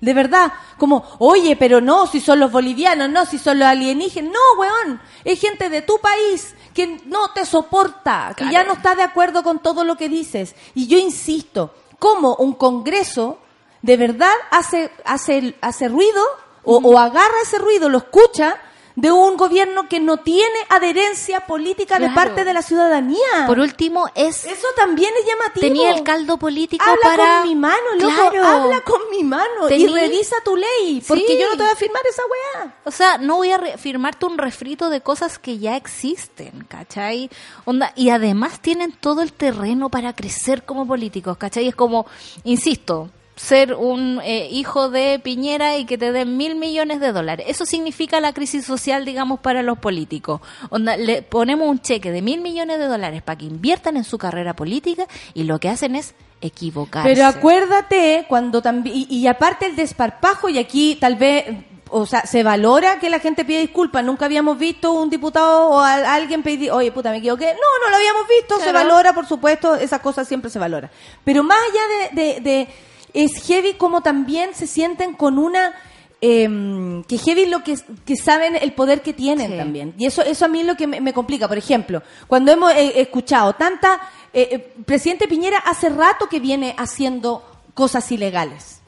De 0.00 0.14
verdad, 0.14 0.52
como, 0.78 1.04
oye, 1.18 1.56
pero 1.56 1.80
no, 1.80 2.06
si 2.06 2.20
son 2.20 2.40
los 2.40 2.50
bolivianos, 2.50 3.10
no, 3.10 3.26
si 3.26 3.38
son 3.38 3.58
los 3.58 3.68
alienígenas, 3.68 4.32
no, 4.32 4.60
weón, 4.60 5.00
es 5.24 5.40
gente 5.40 5.68
de 5.68 5.82
tu 5.82 5.98
país 5.98 6.54
que 6.72 7.02
no 7.06 7.32
te 7.32 7.44
soporta, 7.44 8.32
que 8.36 8.48
ya 8.50 8.64
no 8.64 8.74
está 8.74 8.94
de 8.94 9.02
acuerdo 9.02 9.42
con 9.42 9.58
todo 9.58 9.84
lo 9.84 9.96
que 9.96 10.08
dices. 10.08 10.54
Y 10.74 10.86
yo 10.86 10.96
insisto, 10.98 11.74
como 11.98 12.36
un 12.36 12.54
congreso 12.54 13.38
de 13.82 13.96
verdad 13.96 14.32
hace, 14.50 14.90
hace, 15.04 15.56
hace 15.60 15.88
ruido 15.88 16.22
o, 16.64 16.76
o 16.76 16.98
agarra 16.98 17.34
ese 17.42 17.58
ruido, 17.58 17.88
lo 17.88 17.98
escucha 17.98 18.56
de 18.96 19.12
un 19.12 19.36
gobierno 19.36 19.88
que 19.88 20.00
no 20.00 20.18
tiene 20.18 20.58
adherencia 20.68 21.46
política 21.46 21.98
de 21.98 22.10
parte 22.10 22.44
de 22.44 22.52
la 22.52 22.62
ciudadanía. 22.62 23.46
Por 23.46 23.58
último, 23.60 24.08
es 24.14 24.44
Eso 24.44 24.66
también 24.76 25.10
es 25.20 25.26
llamativo. 25.26 25.60
tenía 25.60 25.90
el 25.92 26.02
caldo 26.02 26.36
político 26.38 26.84
Habla 26.84 27.02
para 27.02 27.38
con 27.40 27.48
mi 27.48 27.54
mano, 27.54 27.94
loco. 27.98 28.30
Claro. 28.30 28.46
Habla 28.46 28.80
con 28.82 29.00
mi 29.10 29.22
mano 29.24 29.70
y 29.70 29.86
revisa 29.86 30.36
tu 30.44 30.56
ley. 30.56 31.02
Porque 31.06 31.24
Sí. 31.26 31.38
yo 31.38 31.48
no 31.50 31.56
te 31.56 31.62
voy 31.62 31.72
a 31.72 31.76
firmar 31.76 32.02
esa 32.08 32.22
weá. 32.24 32.74
O 32.84 32.90
sea, 32.90 33.18
no 33.18 33.36
voy 33.36 33.52
a 33.52 33.58
firmarte 33.78 34.26
un 34.26 34.36
refrito 34.38 34.90
de 34.90 35.00
cosas 35.00 35.38
que 35.38 35.58
ya 35.58 35.76
existen, 35.76 36.64
¿cachai? 36.68 37.30
Onda, 37.64 37.92
y 37.96 38.10
además 38.10 38.60
tienen 38.60 38.92
todo 38.92 39.22
el 39.22 39.32
terreno 39.32 39.88
para 39.88 40.14
crecer 40.14 40.64
como 40.64 40.86
políticos, 40.86 41.36
¿cachai? 41.38 41.68
Es 41.68 41.74
como, 41.76 42.06
insisto, 42.44 43.08
ser 43.42 43.74
un 43.74 44.20
eh, 44.22 44.48
hijo 44.50 44.90
de 44.90 45.18
Piñera 45.18 45.78
y 45.78 45.86
que 45.86 45.96
te 45.96 46.12
den 46.12 46.36
mil 46.36 46.56
millones 46.56 47.00
de 47.00 47.10
dólares. 47.12 47.46
Eso 47.48 47.64
significa 47.64 48.20
la 48.20 48.34
crisis 48.34 48.66
social, 48.66 49.04
digamos, 49.06 49.40
para 49.40 49.62
los 49.62 49.78
políticos. 49.78 50.40
Onda, 50.68 50.96
le 50.98 51.22
ponemos 51.22 51.66
un 51.68 51.80
cheque 51.80 52.10
de 52.12 52.20
mil 52.20 52.42
millones 52.42 52.78
de 52.78 52.86
dólares 52.86 53.22
para 53.22 53.38
que 53.38 53.46
inviertan 53.46 53.96
en 53.96 54.04
su 54.04 54.18
carrera 54.18 54.54
política 54.54 55.06
y 55.32 55.44
lo 55.44 55.58
que 55.58 55.70
hacen 55.70 55.96
es 55.96 56.14
equivocarse. 56.42 57.08
Pero 57.08 57.26
acuérdate 57.26 58.26
cuando 58.28 58.60
también 58.60 58.94
y, 58.96 59.06
y 59.08 59.26
aparte 59.26 59.66
el 59.66 59.74
desparpajo 59.76 60.48
y 60.48 60.58
aquí 60.58 60.96
tal 61.00 61.16
vez 61.16 61.44
o 61.92 62.06
sea, 62.06 62.24
se 62.26 62.42
valora 62.44 63.00
que 63.00 63.10
la 63.10 63.18
gente 63.20 63.44
pide 63.44 63.60
disculpas. 63.60 64.04
Nunca 64.04 64.26
habíamos 64.26 64.58
visto 64.58 64.92
un 64.92 65.10
diputado 65.10 65.70
o 65.70 65.80
a- 65.80 66.14
alguien 66.14 66.42
pedir, 66.42 66.70
oye, 66.70 66.92
puta, 66.92 67.10
me 67.10 67.16
equivoqué. 67.16 67.46
No, 67.46 67.84
no 67.84 67.90
lo 67.90 67.96
habíamos 67.96 68.22
visto. 68.28 68.58
Se 68.60 68.70
valora, 68.72 69.12
por 69.12 69.26
supuesto. 69.26 69.74
Esas 69.74 70.00
cosas 70.00 70.28
siempre 70.28 70.50
se 70.50 70.58
valora. 70.60 70.88
Pero 71.24 71.42
más 71.42 71.56
allá 71.58 72.10
de, 72.12 72.22
de, 72.22 72.40
de- 72.42 72.68
es 73.14 73.46
heavy 73.46 73.74
como 73.74 74.02
también 74.02 74.54
se 74.54 74.66
sienten 74.66 75.14
con 75.14 75.38
una 75.38 75.74
em, 76.22 77.02
que 77.04 77.16
heavy 77.18 77.46
lo 77.46 77.64
que, 77.64 77.78
que 78.04 78.14
saben 78.16 78.54
el 78.56 78.72
poder 78.72 79.00
que 79.02 79.12
tienen 79.14 79.52
Sí. 79.52 79.56
también. 79.56 79.94
Y 79.98 80.06
eso, 80.06 80.22
eso 80.22 80.44
a 80.44 80.48
mí 80.48 80.60
es 80.60 80.66
lo 80.66 80.76
que 80.76 80.86
me, 80.86 81.00
me 81.00 81.12
complica. 81.14 81.48
Por 81.48 81.56
ejemplo, 81.58 82.02
cuando 82.26 82.52
hemos 82.52 82.72
eh, 82.72 83.00
escuchado 83.00 83.54
tanta... 83.54 84.00
eh, 84.32 84.48
eh, 84.52 84.58
presidente 84.84 85.26
Piñera 85.28 85.58
hace 85.58 85.88
rato 85.88 86.28
que 86.28 86.38
viene 86.40 86.74
haciendo 86.78 87.42
cosas 87.74 88.10
ilegales. 88.12 88.80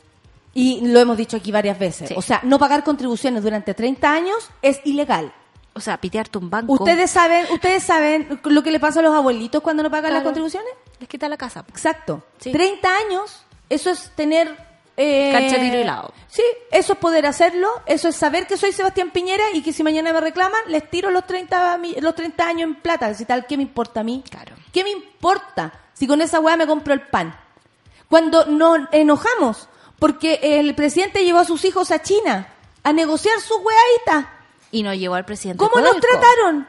Y 0.54 0.87
lo 0.87 1.00
hemos 1.00 1.16
dicho 1.16 1.38
aquí 1.38 1.50
varias 1.50 1.78
veces. 1.78 2.11
Sí. 2.11 2.14
O 2.18 2.20
sea, 2.20 2.40
no 2.42 2.58
pagar 2.58 2.85
contribuciones 2.85 3.42
durante 3.42 3.72
30 3.72 4.12
años 4.12 4.50
es 4.61 4.80
ilegal. 4.85 5.32
O 5.74 5.80
sea, 5.80 5.96
pitearte 5.96 6.37
un 6.37 6.50
banco. 6.50 6.74
Ustedes 6.74 7.11
saben, 7.11 7.46
ustedes 7.50 7.82
saben 7.82 8.38
lo 8.44 8.62
que 8.62 8.70
le 8.70 8.78
pasa 8.78 9.00
a 9.00 9.02
los 9.02 9.14
abuelitos 9.14 9.62
cuando 9.62 9.82
no 9.82 9.90
pagan 9.90 10.12
las 10.12 10.22
contribuciones. 10.22 10.68
Les 11.00 11.08
quita 11.08 11.30
la 11.30 11.38
casa. 11.38 11.64
Exacto. 11.70 12.22
Sí. 12.38 12.52
30 12.52 12.88
años, 12.94 13.42
eso 13.74 13.90
es 13.90 14.11
tener... 14.16 14.56
Eh, 14.96 15.30
Cancha, 15.32 15.58
tiro 15.58 15.80
y 15.80 15.85
lado. 15.85 16.12
Sí, 16.28 16.42
eso 16.70 16.92
es 16.92 16.98
poder 16.98 17.24
hacerlo, 17.26 17.68
eso 17.87 18.08
es 18.08 18.16
saber 18.16 18.46
que 18.46 18.56
soy 18.58 18.72
Sebastián 18.72 19.11
Piñera 19.11 19.44
y 19.54 19.62
que 19.62 19.72
si 19.72 19.82
mañana 19.82 20.12
me 20.12 20.20
reclaman, 20.20 20.61
les 20.68 20.88
tiro 20.90 21.11
los 21.11 21.26
30, 21.26 21.78
mi- 21.78 21.94
los 21.94 22.14
30 22.14 22.46
años 22.46 22.68
en 22.68 22.74
plata. 22.76 23.12
Si 23.14 23.24
tal, 23.24 23.46
¿qué 23.46 23.56
me 23.56 23.62
importa 23.62 24.00
a 24.00 24.04
mí? 24.04 24.22
Claro. 24.30 24.54
¿Qué 24.72 24.85
me 24.85 24.90
importa 24.90 25.72
si 25.94 26.06
con 26.06 26.20
esa 26.20 26.40
weá 26.40 26.56
me 26.58 26.66
compro 26.66 26.92
el 26.92 27.00
pan? 27.00 27.35
Cuando 28.08 28.44
nos 28.46 28.80
enojamos 28.92 29.68
porque 29.98 30.40
el 30.42 30.74
presidente 30.74 31.24
llevó 31.24 31.38
a 31.38 31.44
sus 31.46 31.64
hijos 31.64 31.90
a 31.90 32.02
China 32.02 32.48
a 32.82 32.92
negociar 32.92 33.40
su 33.40 33.54
weadita. 33.56 34.30
Y 34.70 34.82
no 34.82 34.92
llevó 34.92 35.14
al 35.14 35.24
presidente. 35.24 35.58
¿Cómo 35.64 35.80
nos 35.80 35.96
trataron? 36.00 36.66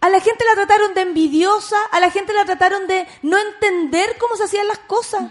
A 0.00 0.08
la 0.10 0.20
gente 0.20 0.44
la 0.44 0.54
trataron 0.54 0.94
de 0.94 1.00
envidiosa, 1.02 1.76
a 1.90 1.98
la 2.00 2.10
gente 2.10 2.32
la 2.32 2.44
trataron 2.44 2.86
de 2.86 3.06
no 3.22 3.36
entender 3.38 4.16
cómo 4.18 4.36
se 4.36 4.44
hacían 4.44 4.68
las 4.68 4.78
cosas. 4.80 5.22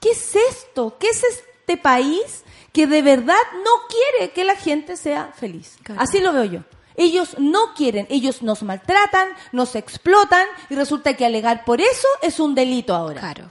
¿Qué 0.00 0.10
es 0.10 0.34
esto? 0.50 0.96
¿Qué 0.98 1.08
es 1.08 1.22
este 1.24 1.76
país 1.76 2.44
que 2.72 2.86
de 2.86 3.02
verdad 3.02 3.36
no 3.64 3.70
quiere 3.88 4.32
que 4.32 4.44
la 4.44 4.56
gente 4.56 4.96
sea 4.96 5.32
feliz? 5.36 5.76
Claro. 5.82 6.00
Así 6.00 6.20
lo 6.20 6.32
veo 6.32 6.44
yo. 6.44 6.60
Ellos 6.96 7.36
no 7.38 7.74
quieren, 7.76 8.06
ellos 8.10 8.42
nos 8.42 8.62
maltratan, 8.62 9.28
nos 9.52 9.76
explotan 9.76 10.46
y 10.68 10.74
resulta 10.74 11.14
que 11.14 11.24
alegar 11.24 11.64
por 11.64 11.80
eso 11.80 12.08
es 12.22 12.40
un 12.40 12.54
delito 12.54 12.94
ahora. 12.94 13.20
Claro. 13.20 13.50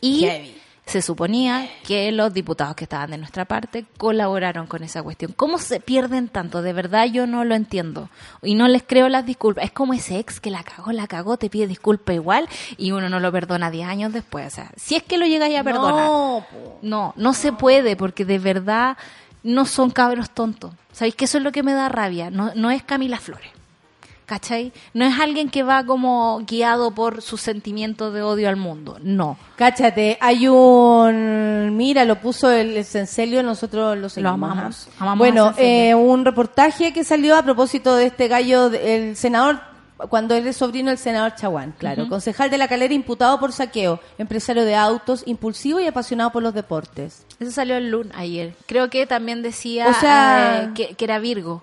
Y 0.00 0.20
Heavy. 0.20 0.61
Se 0.92 1.00
suponía 1.00 1.70
que 1.86 2.12
los 2.12 2.34
diputados 2.34 2.76
que 2.76 2.84
estaban 2.84 3.12
de 3.12 3.16
nuestra 3.16 3.46
parte 3.46 3.86
colaboraron 3.96 4.66
con 4.66 4.82
esa 4.82 5.02
cuestión. 5.02 5.32
¿Cómo 5.34 5.56
se 5.56 5.80
pierden 5.80 6.28
tanto? 6.28 6.60
De 6.60 6.74
verdad 6.74 7.06
yo 7.06 7.26
no 7.26 7.44
lo 7.44 7.54
entiendo. 7.54 8.10
Y 8.42 8.54
no 8.54 8.68
les 8.68 8.82
creo 8.82 9.08
las 9.08 9.24
disculpas. 9.24 9.64
Es 9.64 9.72
como 9.72 9.94
ese 9.94 10.18
ex 10.18 10.38
que 10.38 10.50
la 10.50 10.62
cagó, 10.62 10.92
la 10.92 11.06
cagó, 11.06 11.38
te 11.38 11.48
pide 11.48 11.66
disculpa 11.66 12.12
igual 12.12 12.46
y 12.76 12.92
uno 12.92 13.08
no 13.08 13.20
lo 13.20 13.32
perdona 13.32 13.70
10 13.70 13.88
años 13.88 14.12
después. 14.12 14.46
O 14.46 14.50
sea, 14.50 14.70
si 14.76 14.94
es 14.94 15.02
que 15.02 15.16
lo 15.16 15.24
llegáis 15.24 15.58
a 15.58 15.64
perdonar. 15.64 16.04
No. 16.04 16.44
No, 16.82 17.14
no 17.16 17.32
se 17.32 17.54
puede 17.54 17.96
porque 17.96 18.26
de 18.26 18.38
verdad 18.38 18.98
no 19.42 19.64
son 19.64 19.90
cabros 19.90 20.28
tontos. 20.28 20.72
¿Sabéis 20.92 21.14
que 21.14 21.24
eso 21.24 21.38
es 21.38 21.44
lo 21.44 21.52
que 21.52 21.62
me 21.62 21.72
da 21.72 21.88
rabia? 21.88 22.28
No, 22.30 22.52
no 22.54 22.70
es 22.70 22.82
Camila 22.82 23.18
Flores. 23.18 23.48
¿Cachai? 24.26 24.72
No 24.94 25.04
es 25.04 25.18
alguien 25.20 25.50
que 25.50 25.62
va 25.62 25.84
como 25.84 26.40
guiado 26.46 26.92
por 26.94 27.20
su 27.22 27.36
sentimiento 27.36 28.12
de 28.12 28.22
odio 28.22 28.48
al 28.48 28.56
mundo. 28.56 28.98
No. 29.02 29.36
Cáchate, 29.56 30.16
hay 30.20 30.48
un... 30.48 31.76
Mira, 31.76 32.04
lo 32.04 32.16
puso 32.20 32.50
el, 32.50 32.76
el 32.76 32.84
Cencelio, 32.84 33.42
nosotros 33.42 33.96
lo 33.98 34.08
seguimos. 34.08 34.34
amamos, 34.34 34.88
¿ah? 34.88 34.94
amamos 35.00 35.18
bueno, 35.18 35.54
eh, 35.58 35.94
un 35.94 36.24
reportaje 36.24 36.92
que 36.92 37.04
salió 37.04 37.36
a 37.36 37.42
propósito 37.42 37.94
de 37.96 38.06
este 38.06 38.28
gallo, 38.28 38.66
el 38.72 39.16
senador, 39.16 39.60
cuando 40.08 40.34
él 40.34 40.46
es 40.46 40.56
sobrino 40.56 40.88
del 40.90 40.98
senador 40.98 41.34
Chaguán, 41.34 41.74
claro. 41.78 42.08
Concejal 42.08 42.50
de 42.50 42.58
la 42.58 42.68
calera 42.68 42.94
imputado 42.94 43.38
por 43.38 43.52
saqueo, 43.52 44.00
empresario 44.18 44.64
de 44.64 44.74
autos, 44.74 45.22
impulsivo 45.26 45.78
y 45.80 45.86
apasionado 45.86 46.30
por 46.30 46.42
los 46.42 46.54
deportes. 46.54 47.26
Eso 47.38 47.50
salió 47.50 47.76
el 47.76 47.90
lunes 47.90 48.12
ayer. 48.16 48.54
Creo 48.66 48.88
que 48.90 49.06
también 49.06 49.42
decía 49.42 49.88
O 49.88 49.94
sea- 49.94 50.62
eh, 50.64 50.70
que, 50.74 50.94
que 50.94 51.04
era 51.04 51.18
Virgo. 51.18 51.62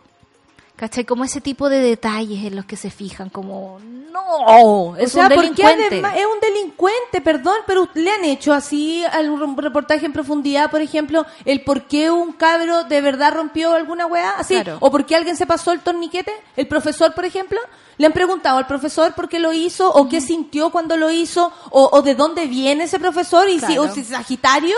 ¿Cachai? 0.80 1.04
Como 1.04 1.26
ese 1.26 1.42
tipo 1.42 1.68
de 1.68 1.82
detalles 1.82 2.46
en 2.46 2.56
los 2.56 2.64
que 2.64 2.78
se 2.78 2.90
fijan, 2.90 3.30
como, 3.30 3.80
no, 3.84 4.96
es 4.96 5.08
o 5.08 5.10
sea, 5.10 5.24
un 5.24 5.30
delincuente. 5.32 5.88
además 5.88 6.14
es 6.16 6.26
un 6.26 6.40
delincuente, 6.40 7.20
perdón, 7.22 7.58
pero 7.68 7.90
le 7.96 8.10
han 8.10 8.24
hecho 8.24 8.54
así 8.54 9.04
algún 9.12 9.58
reportaje 9.58 10.06
en 10.06 10.14
profundidad, 10.14 10.72
por 10.72 10.80
ejemplo, 10.80 11.26
el 11.44 11.66
por 11.66 11.84
qué 11.88 12.10
un 12.10 12.32
cabro 12.32 12.86
de 12.86 13.02
verdad 13.02 13.34
rompió 13.34 13.74
alguna 13.74 14.06
weá, 14.06 14.36
así, 14.38 14.54
Claro. 14.54 14.78
o 14.80 14.90
por 14.90 15.06
qué 15.06 15.18
alguien 15.18 15.36
se 15.36 15.46
pasó 15.46 15.74
el 15.74 15.82
torniquete, 15.82 16.32
el 16.56 16.70
profesor, 16.70 17.14
por 17.14 17.26
ejemplo, 17.26 17.60
le 17.98 18.06
han 18.06 18.14
preguntado 18.14 18.58
al 18.58 18.66
profesor 18.66 19.14
por 19.16 19.28
qué 19.28 19.40
lo 19.40 19.52
hizo, 19.52 19.92
o 19.92 20.08
qué 20.08 20.22
sintió 20.22 20.70
cuando 20.70 20.96
lo 20.96 21.12
hizo, 21.12 21.52
o, 21.72 21.90
o 21.92 22.02
de 22.02 22.16
dónde 22.16 22.46
viene 22.46 22.86
ese 22.86 23.00
profesor, 23.00 23.50
y 23.50 23.60
si, 23.60 23.78
o 23.78 23.92
si 23.92 24.00
es 24.00 24.08
Sagitario. 24.08 24.78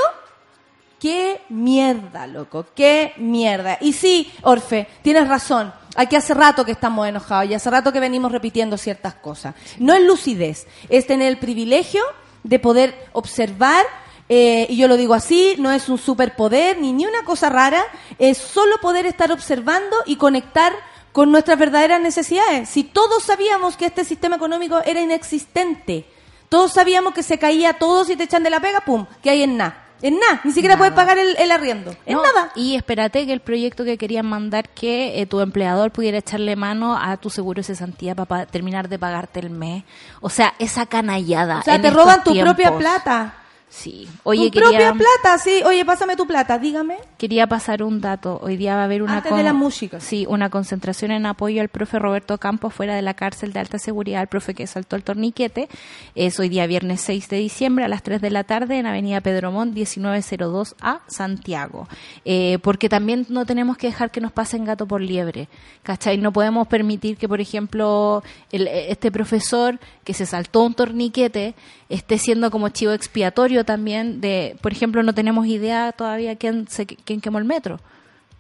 Qué 1.02 1.42
mierda, 1.50 2.28
loco, 2.28 2.68
qué 2.76 3.14
mierda. 3.18 3.80
Y 3.82 3.94
sí, 3.94 4.32
Orfe, 4.44 4.88
tienes 5.02 5.28
razón. 5.28 5.74
Aquí 5.96 6.16
hace 6.16 6.36
rato 6.36 6.64
que 6.64 6.74
estamos 6.74 7.08
enojados 7.08 7.50
y 7.50 7.56
hace 7.56 7.72
rato 7.72 7.92
que 7.92 8.00
venimos 8.00 8.32
repitiendo 8.32 8.78
ciertas 8.78 9.16
cosas. 9.16 9.56
No 9.80 9.96
es 9.96 10.04
lucidez, 10.04 10.68
es 10.90 11.08
tener 11.08 11.30
el 11.30 11.40
privilegio 11.40 12.04
de 12.44 12.60
poder 12.60 13.10
observar, 13.14 13.84
eh, 14.30 14.68
y 14.70 14.78
yo 14.78 14.88
lo 14.88 14.96
digo 14.96 15.16
así, 15.16 15.56
no 15.58 15.72
es 15.72 15.90
un 15.90 15.98
superpoder 15.98 16.78
ni 16.78 16.94
ni 16.94 17.08
una 17.08 17.26
cosa 17.26 17.50
rara, 17.50 17.84
es 18.20 18.38
solo 18.38 18.78
poder 18.80 19.08
estar 19.08 19.32
observando 19.32 19.96
y 20.06 20.18
conectar 20.18 20.72
con 21.14 21.32
nuestras 21.32 21.58
verdaderas 21.58 22.00
necesidades. 22.00 22.70
Si 22.70 22.84
todos 22.84 23.24
sabíamos 23.24 23.76
que 23.76 23.88
este 23.88 24.06
sistema 24.06 24.36
económico 24.36 24.80
era 24.86 25.02
inexistente, 25.02 26.06
todos 26.48 26.74
sabíamos 26.74 27.16
que 27.16 27.24
se 27.24 27.40
caía 27.40 27.74
todo 27.74 28.06
si 28.06 28.16
te 28.16 28.26
echan 28.26 28.44
de 28.44 28.52
la 28.52 28.60
pega, 28.60 28.82
pum, 28.82 29.08
que 29.24 29.32
hay 29.32 29.42
en 29.42 29.58
nada. 29.58 29.88
En 30.02 30.20
nada, 30.20 30.42
ni 30.44 30.52
siquiera 30.52 30.76
Nada. 30.76 30.80
puedes 30.80 30.94
pagar 30.94 31.18
el, 31.18 31.36
el 31.38 31.52
arriendo. 31.52 31.96
En 32.06 32.16
No, 32.16 32.24
nada. 32.24 32.52
Y 32.56 32.76
espérate 32.76 33.26
que 33.26 33.34
el 33.34 33.40
proyecto 33.40 33.84
que 33.84 33.98
querían 33.98 34.26
mandar 34.26 34.70
que 34.70 35.22
eh, 35.22 35.26
tu 35.26 35.40
empleador 35.42 35.92
pudiera 35.92 36.18
echarle 36.18 36.56
mano 36.56 36.98
a 36.98 37.18
tu 37.18 37.30
seguro 37.30 37.60
de 37.60 37.64
cesantía 37.64 38.16
para 38.16 38.46
terminar 38.46 38.90
de 38.90 38.98
pagarte 38.98 39.40
el 39.40 39.50
mes. 39.50 39.84
O 40.22 40.30
sea, 40.30 40.54
esa 40.60 40.86
canallada. 40.86 41.60
O 41.60 41.64
sea, 41.64 41.76
en 41.76 41.82
te 41.84 41.90
roban 41.92 42.24
tu 42.24 42.32
tiempos. 42.32 42.56
propia 42.56 42.78
plata. 42.78 43.34
Sí. 43.74 44.06
Oye, 44.24 44.52
tu 44.52 44.60
propia 44.60 44.92
plata, 44.94 45.38
sí. 45.42 45.62
Oye, 45.66 45.86
pásame 45.86 46.18
tu 46.18 46.28
plata, 46.28 46.60
dígame. 46.60 46.98
quería 47.18 47.48
pasar 47.48 47.84
un 47.84 48.02
dato. 48.02 48.38
Hoy 48.44 48.58
día 48.58 48.76
va 48.76 48.82
a 48.82 48.84
haber 48.84 49.02
una... 49.02 49.18
Antes 49.18 49.34
de 49.34 49.44
la 49.44 49.54
música. 49.54 50.02
Sí, 50.02 50.26
una 50.28 50.50
concentración 50.50 51.12
en 51.12 51.26
apoyo 51.26 51.62
al 51.62 51.70
profe 51.70 51.98
Roberto 51.98 52.38
Campos 52.38 52.74
fuera 52.74 52.96
de 52.96 53.02
la 53.02 53.14
cárcel 53.14 53.54
de 53.54 53.62
alta 53.62 53.80
seguridad, 53.80 54.22
el 54.22 54.28
profe 54.28 54.54
que 54.54 54.68
saltó 54.68 54.98
el 54.98 55.04
torniquete. 55.04 55.70
Es 56.16 56.38
hoy 56.38 56.50
día 56.50 56.68
viernes 56.68 57.00
6 57.00 57.30
de 57.30 57.38
diciembre 57.38 57.86
a 57.86 57.88
las 57.88 58.04
3 58.04 58.20
de 58.20 58.30
la 58.30 58.44
tarde 58.44 58.78
en 58.78 58.88
Avenida 58.88 59.22
Pedro 59.22 59.54
Montt 59.54 59.74
1902A, 59.74 61.00
Santiago. 61.08 61.88
Eh, 62.26 62.60
porque 62.62 62.90
también 62.90 63.26
no 63.30 63.46
tenemos 63.46 63.78
que 63.78 63.88
dejar 63.88 64.12
que 64.12 64.20
nos 64.20 64.34
pasen 64.34 64.66
gato 64.66 64.86
por 64.86 65.00
liebre. 65.02 65.48
¿Cachai? 65.84 66.18
No 66.18 66.34
podemos 66.34 66.68
permitir 66.68 67.16
que, 67.16 67.30
por 67.30 67.40
ejemplo, 67.40 68.22
el- 68.52 68.68
este 68.68 69.12
profesor 69.12 69.80
que 70.04 70.14
se 70.14 70.26
saltó 70.26 70.62
un 70.64 70.74
torniquete 70.74 71.56
esté 71.94 72.18
siendo 72.18 72.50
como 72.52 72.70
chivo 72.70 72.92
expiatorio 72.94 73.66
también 73.66 74.22
de, 74.22 74.58
por 74.62 74.72
ejemplo, 74.72 75.04
no 75.04 75.14
tenemos 75.14 75.46
idea 75.48 75.92
todavía 75.92 76.36
quién, 76.36 76.68
se, 76.70 76.86
quién 76.86 77.22
quemó 77.22 77.38
el 77.38 77.46
metro. 77.46 77.80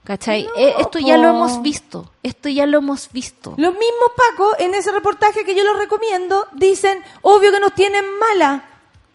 ¿Cachai? 0.03 0.47
Eh, 0.57 0.73
esto 0.79 0.97
ya 0.97 1.15
lo 1.17 1.29
hemos 1.29 1.61
visto. 1.61 2.11
Esto 2.23 2.49
ya 2.49 2.65
lo 2.65 2.79
hemos 2.79 3.11
visto. 3.11 3.51
Los 3.57 3.73
mismos 3.73 4.11
Paco, 4.17 4.49
en 4.57 4.73
ese 4.73 4.91
reportaje 4.91 5.45
que 5.45 5.55
yo 5.55 5.63
los 5.63 5.77
recomiendo, 5.77 6.47
dicen, 6.53 6.97
obvio 7.21 7.51
que 7.51 7.59
nos 7.59 7.75
tienen 7.75 8.03
mala. 8.19 8.63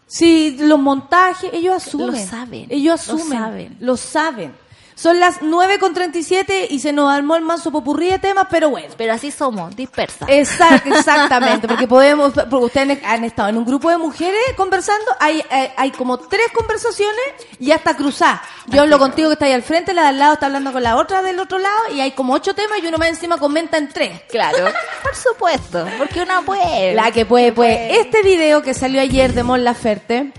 Si 0.05 0.57
los 0.57 0.79
montajes, 0.79 1.51
ellos 1.51 1.75
asumen. 1.75 2.07
Lo 2.11 2.17
saben, 2.17 2.67
Ellos 2.69 3.05
lo 3.07 3.15
asumen. 3.15 3.37
saben. 3.37 3.77
Lo 3.81 3.97
saben. 3.97 4.53
Son 4.97 5.19
las 5.19 5.43
9 5.43 5.77
con 5.77 5.93
37 5.93 6.69
y 6.71 6.79
se 6.79 6.91
nos 6.91 7.13
armó 7.13 7.35
el 7.35 7.43
manso 7.43 7.71
popurrí 7.71 8.09
de 8.09 8.17
temas, 8.17 8.47
pero 8.49 8.71
bueno. 8.71 8.95
Pero 8.97 9.13
así 9.13 9.29
somos, 9.29 9.75
dispersas. 9.75 10.27
Exacto, 10.27 10.89
exactamente, 10.95 11.67
porque 11.67 11.87
podemos, 11.87 12.33
porque 12.33 12.65
ustedes 12.65 13.03
han 13.03 13.23
estado 13.23 13.49
en 13.49 13.57
un 13.57 13.65
grupo 13.65 13.91
de 13.91 13.99
mujeres 13.99 14.41
conversando, 14.55 15.05
hay, 15.19 15.43
hay, 15.51 15.71
hay 15.77 15.91
como 15.91 16.17
tres 16.17 16.47
conversaciones 16.51 17.15
y 17.59 17.69
hasta 17.69 17.95
cruzar. 17.95 18.41
Yo 18.65 18.81
hablo 18.81 18.97
contigo 18.97 19.29
que 19.29 19.33
está 19.33 19.45
ahí 19.45 19.51
al 19.51 19.61
frente, 19.61 19.93
la 19.93 20.01
de 20.01 20.07
al 20.07 20.17
lado 20.17 20.33
está 20.33 20.47
hablando 20.47 20.73
con 20.73 20.81
la 20.81 20.95
otra 20.95 21.21
del 21.21 21.39
otro 21.39 21.59
lado 21.59 21.93
y 21.93 22.01
hay 22.01 22.13
como 22.13 22.33
ocho 22.33 22.55
temas 22.55 22.79
y 22.81 22.87
uno 22.87 22.97
más 22.97 23.09
encima 23.09 23.37
comenta 23.37 23.77
en 23.77 23.89
tres. 23.89 24.21
Claro, 24.31 24.57
por 25.03 25.15
supuesto, 25.15 25.85
porque 25.99 26.21
una 26.21 26.41
puede. 26.41 26.95
La 26.95 27.11
que 27.11 27.23
puede, 27.23 27.51
puede. 27.51 27.99
Este 27.99 28.23
video 28.23 28.63
que 28.63 28.73
salió 28.73 28.99
ayer 28.99 29.33
de 29.33 29.43
Mon 29.43 29.63
Laferte, 29.63 30.33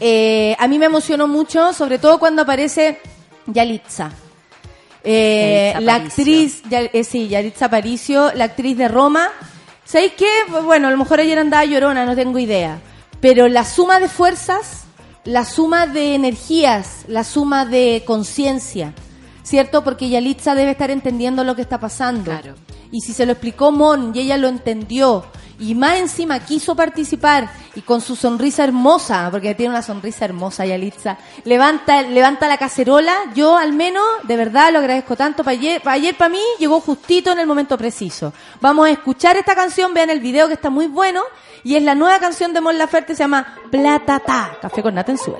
eh, 0.00 0.56
a 0.58 0.66
mí 0.66 0.80
me 0.80 0.86
emocionó 0.86 1.28
mucho, 1.28 1.72
sobre 1.72 2.00
todo 2.00 2.18
cuando 2.18 2.42
aparece 2.42 3.00
Yalitza. 3.46 4.10
Eh, 5.02 5.72
Yalitza 5.74 5.80
la 5.80 5.94
actriz, 5.96 6.62
eh, 6.70 7.04
sí, 7.04 7.28
Yalitza 7.28 7.66
Aparicio, 7.66 8.32
la 8.34 8.44
actriz 8.44 8.76
de 8.76 8.88
Roma. 8.88 9.28
¿Sabéis 9.84 10.12
qué? 10.16 10.28
Bueno, 10.64 10.88
a 10.88 10.90
lo 10.90 10.96
mejor 10.96 11.20
ayer 11.20 11.38
andaba 11.38 11.64
llorona, 11.64 12.06
no 12.06 12.16
tengo 12.16 12.38
idea. 12.38 12.78
Pero 13.20 13.48
la 13.48 13.64
suma 13.64 14.00
de 14.00 14.08
fuerzas, 14.08 14.84
la 15.24 15.44
suma 15.44 15.86
de 15.86 16.14
energías, 16.14 17.04
la 17.08 17.24
suma 17.24 17.64
de 17.66 18.02
conciencia, 18.06 18.94
¿cierto? 19.42 19.84
Porque 19.84 20.08
Yalitza 20.08 20.54
debe 20.54 20.72
estar 20.72 20.90
entendiendo 20.90 21.44
lo 21.44 21.54
que 21.54 21.62
está 21.62 21.78
pasando. 21.78 22.24
Claro. 22.30 22.54
Y 22.90 23.00
si 23.00 23.12
se 23.12 23.26
lo 23.26 23.32
explicó 23.32 23.72
Mon 23.72 24.12
y 24.14 24.20
ella 24.20 24.36
lo 24.36 24.48
entendió 24.48 25.24
y 25.58 25.74
más 25.74 25.96
encima 25.98 26.40
quiso 26.40 26.74
participar 26.74 27.50
y 27.74 27.82
con 27.82 28.00
su 28.00 28.16
sonrisa 28.16 28.64
hermosa, 28.64 29.28
porque 29.30 29.54
tiene 29.54 29.70
una 29.70 29.82
sonrisa 29.82 30.24
hermosa 30.24 30.66
Yalitza, 30.66 31.18
levanta, 31.44 32.02
levanta 32.02 32.48
la 32.48 32.58
cacerola, 32.58 33.14
yo 33.34 33.56
al 33.56 33.72
menos 33.72 34.04
de 34.24 34.36
verdad 34.36 34.72
lo 34.72 34.78
agradezco 34.78 35.16
tanto. 35.16 35.44
Para 35.44 35.56
ayer, 35.56 35.80
para 36.16 36.28
mí 36.28 36.40
llegó 36.58 36.80
justito 36.80 37.32
en 37.32 37.38
el 37.38 37.46
momento 37.46 37.76
preciso. 37.78 38.32
Vamos 38.60 38.86
a 38.86 38.90
escuchar 38.90 39.36
esta 39.36 39.54
canción, 39.54 39.94
vean 39.94 40.10
el 40.10 40.20
video 40.20 40.48
que 40.48 40.54
está 40.54 40.70
muy 40.70 40.86
bueno 40.86 41.22
y 41.62 41.76
es 41.76 41.82
la 41.82 41.94
nueva 41.94 42.18
canción 42.18 42.52
de 42.52 42.60
Mon 42.60 42.76
Laferte, 42.78 43.14
se 43.14 43.22
llama 43.22 43.58
Platata, 43.70 44.58
café 44.60 44.82
con 44.82 44.94
nata 44.94 45.12
en 45.12 45.18
Laferte. 45.18 45.38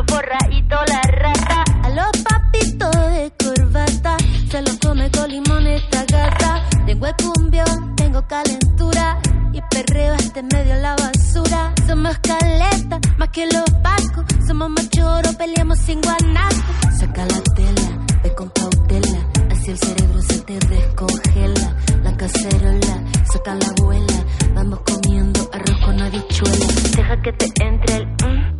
Tienen 0.00 0.06
el 0.06 0.06
culo 0.06 0.06
forra 0.08 0.38
y 0.50 0.62
toda 0.62 0.84
la 0.86 1.02
rata. 1.02 1.64
A 1.82 1.90
los 1.90 2.22
papitos 2.22 2.90
de 3.12 3.32
corbata. 3.38 4.16
Se 4.50 4.62
los 4.62 4.78
come 4.78 5.10
con 5.10 5.30
limón 5.30 5.66
esta 5.66 6.04
gata. 6.04 6.68
Tengo 6.86 7.06
el 7.06 7.14
cumbión, 7.16 7.96
tengo 7.96 8.26
calentura. 8.26 9.18
Y 9.52 9.60
perreo 9.62 10.14
este 10.14 10.42
medio 10.42 10.76
la 10.76 10.96
basura. 10.96 11.74
Somos 11.86 12.18
caleta, 12.18 13.00
más 13.18 13.28
que 13.30 13.46
los 13.46 13.64
pacos. 13.82 14.24
Somos 14.46 14.70
machoros, 14.70 15.34
peleamos 15.36 15.78
sin 15.78 16.00
guanaco. 16.00 16.56
Saca 16.98 17.26
la 17.26 17.40
tela, 17.54 18.06
ve 18.22 18.34
con 18.34 18.48
cautela. 18.50 19.18
Así 19.50 19.70
el 19.70 19.78
cerebro 19.78 20.22
se 20.22 20.38
te 20.40 20.58
descongela. 20.58 21.76
La 22.02 22.16
cacerola, 22.16 23.04
saca 23.32 23.54
la 23.54 23.66
abuela. 23.66 24.24
Vamos 24.54 24.80
comiendo 24.80 25.50
arroz 25.52 25.80
con 25.84 26.00
habichuela. 26.00 26.66
Deja 26.96 27.22
que 27.22 27.32
te 27.32 27.64
entre 27.64 27.96
el 27.96 28.06
mm. 28.06 28.59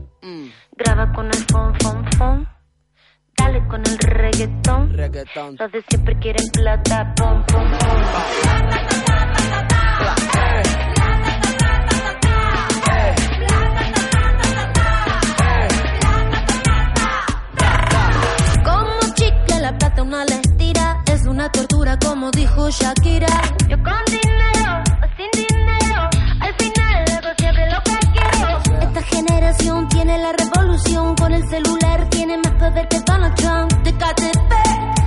Graba 0.83 1.13
con 1.13 1.27
el 1.27 1.45
fon, 1.53 1.75
fon, 1.81 2.11
fon. 2.17 2.49
Dale 3.37 3.67
con 3.69 3.83
el 3.87 3.99
reggaetón. 3.99 4.95
Reggaetón. 4.95 5.57
Los 5.59 5.73
de 5.73 5.85
siempre 5.91 6.19
quieren 6.19 6.49
plata, 6.55 7.15
pom, 7.17 7.45
pom, 7.45 7.71
pom. 7.71 8.03
Como 18.65 19.15
chicle 19.15 19.61
la 19.61 19.77
plata 19.77 20.03
una 20.03 20.25
la 20.25 20.37
estira 20.37 21.03
Es 21.13 21.27
una 21.27 21.53
tortura 21.53 21.99
como 21.99 22.31
dijo 22.31 22.71
Shakira 22.71 23.43
Yo 23.69 23.77
con 23.83 24.03
dinero 24.07 24.83
o 25.03 25.17
sin 25.19 25.31
dinero 25.47 25.80
Esta 29.01 29.17
generación 29.17 29.89
tiene 29.89 30.19
la 30.19 30.33
revolución. 30.33 31.15
Con 31.17 31.33
el 31.33 31.49
celular 31.49 32.07
tiene 32.11 32.37
más 32.37 32.53
poder 32.57 32.87
que 32.87 33.01
Donald 33.01 33.35
Trump. 33.35 33.73
De 33.83 33.93
KTP 33.95 35.00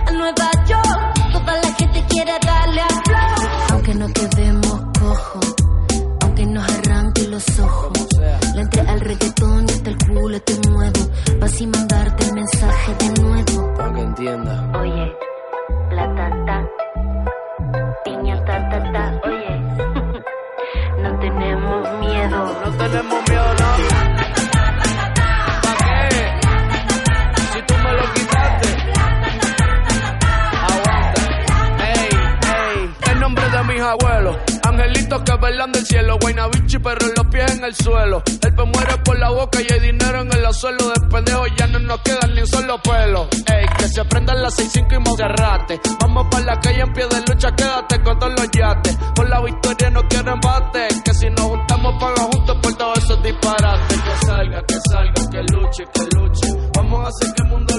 que 35.24 35.36
velan 35.38 35.72
del 35.72 35.86
cielo. 35.86 36.18
Guaynabichi, 36.20 36.80
pero 36.80 37.08
los 37.16 37.28
pies 37.28 37.52
en 37.52 37.64
el 37.64 37.76
suelo. 37.76 38.24
El 38.42 38.56
pe 38.56 38.64
muere 38.66 38.98
por 39.04 39.18
la 39.20 39.30
boca 39.30 39.60
y 39.62 39.72
hay 39.72 39.80
dinero 39.80 40.22
en 40.22 40.34
el 40.34 40.54
suelo. 40.54 40.90
De 40.90 41.08
pendejo 41.10 41.46
ya 41.58 41.68
no 41.68 41.80
nos 41.80 42.00
quedan 42.02 42.34
ni 42.34 42.42
un 42.42 42.48
solo 42.48 42.82
pelo. 42.82 43.28
Ey, 43.48 43.66
que 43.78 43.88
se 43.88 44.06
prendan 44.06 44.42
las 44.42 44.58
6-5 44.58 44.96
y 44.96 45.00
Monserrate. 45.00 45.82
Vamos 46.00 46.28
para 46.30 46.46
la 46.46 46.60
calle 46.60 46.82
en 46.82 46.94
pie 46.94 47.08
de 47.08 47.20
lucha, 47.22 47.56
quédate 47.56 48.02
con 48.04 48.20
todos 48.20 48.34
los 48.34 48.50
yates. 48.52 48.98
Por 49.16 49.30
la 49.30 49.42
victoria 49.42 49.90
no 49.90 50.02
quiero 50.08 50.34
embate. 50.34 50.88
Que 51.04 51.14
si 51.14 51.30
nos 51.30 51.42
juntamos, 51.42 51.94
paga 52.00 52.24
juntos 52.32 52.58
por 52.62 52.74
todos 52.76 52.98
esos 53.00 53.24
disparates. 53.24 54.02
Que 54.02 54.26
salga, 54.26 54.64
que 54.64 54.76
salga, 54.90 55.30
que 55.32 55.44
luche, 55.54 55.84
que 55.94 56.18
luche. 56.18 56.48
Vamos 56.76 57.06
a 57.06 57.10
hacer 57.10 57.34
que 57.36 57.44
el 57.44 57.50
mundo 57.50 57.73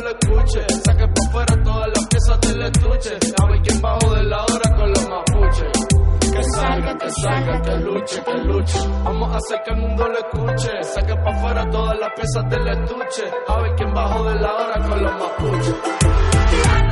que 7.05 7.11
salga, 7.23 7.63
que 7.63 7.77
luche, 7.77 8.23
que 8.25 8.35
luche. 8.45 8.79
Vamos 9.05 9.35
a 9.35 9.37
hacer 9.37 9.63
que 9.65 9.71
el 9.71 9.77
mundo 9.77 10.09
lo 10.09 10.19
escuche. 10.19 10.83
Saque 10.83 11.15
pa' 11.17 11.31
afuera 11.31 11.71
todas 11.71 11.99
las 11.99 12.11
piezas 12.15 12.51
del 12.51 12.69
estuche. 12.69 13.23
A 13.49 13.61
ver 13.61 13.75
quién 13.77 13.95
bajo 13.95 14.25
de 14.25 14.35
la 14.37 14.55
hora 14.55 14.89
con 14.89 15.03
los 15.03 15.13
mapuches. 15.13 16.84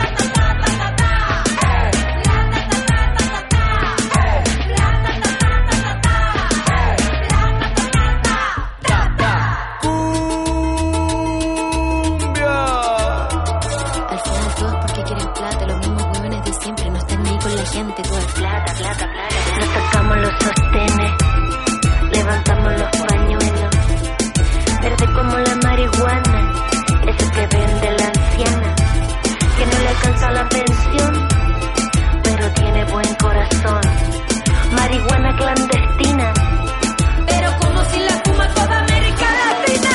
Como 25.14 25.38
la 25.38 25.54
marihuana, 25.62 26.52
eso 27.06 27.30
que 27.32 27.46
vende 27.46 27.90
la 27.98 28.06
anciana, 28.06 28.74
que 29.56 29.66
no 29.66 29.78
le 29.78 29.88
alcanza 29.88 30.30
la 30.30 30.48
pensión, 30.48 31.28
pero 32.22 32.50
tiene 32.52 32.84
buen 32.86 33.14
corazón. 33.16 33.80
Marihuana 34.72 35.36
clandestina, 35.36 36.32
pero 37.26 37.56
como 37.60 37.84
si 37.84 38.00
la 38.00 38.12
fuma 38.24 38.46
toda 38.54 38.78
América 38.78 39.26
Latina. 39.40 39.88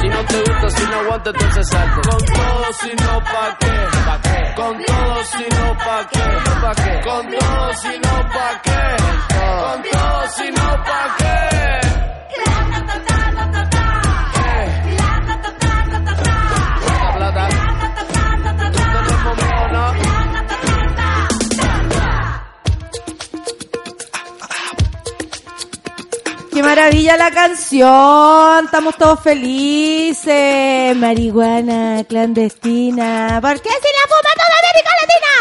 Si 0.00 0.08
no 0.08 0.24
te 0.24 0.38
gusta, 0.38 0.70
si 0.70 0.84
no 0.86 0.96
aguanta, 0.96 1.30
entonces 1.30 1.68
salte. 1.68 2.08
Con 2.08 2.24
todo, 2.24 2.72
si 2.80 2.90
no, 2.96 3.20
¿pa' 3.20 3.56
qué? 3.60 3.91
Con 4.54 4.84
todo, 4.84 5.24
si 5.24 5.44
no, 5.48 5.76
¿pa' 5.78 6.08
qué? 6.12 6.20
¿Pa' 6.60 6.74
qué? 6.74 7.00
Con 7.08 7.26
todo, 7.30 7.74
si 7.74 7.98
no, 7.98 8.28
¿pa' 8.28 8.60
qué? 8.62 8.80
Con 9.34 9.82
todo, 9.90 10.28
si 10.36 10.50
no, 10.50 10.84
¿pa' 10.84 11.16
qué? 11.18 11.82
Plata, 12.44 12.96
plata. 17.18 17.52
Esto 17.52 17.66
no 17.66 17.71
Qué 26.52 26.62
maravilla 26.62 27.16
la 27.16 27.30
canción, 27.30 28.66
estamos 28.66 28.94
todos 28.98 29.20
felices. 29.20 30.94
Marihuana 30.96 32.04
clandestina. 32.06 33.38
¿Por 33.40 33.58
qué 33.62 33.70
si 33.70 33.88
la 33.96 34.06
fuma 34.10 34.30
toda 34.36 34.54
América 34.68 34.90
Latina? 35.00 35.32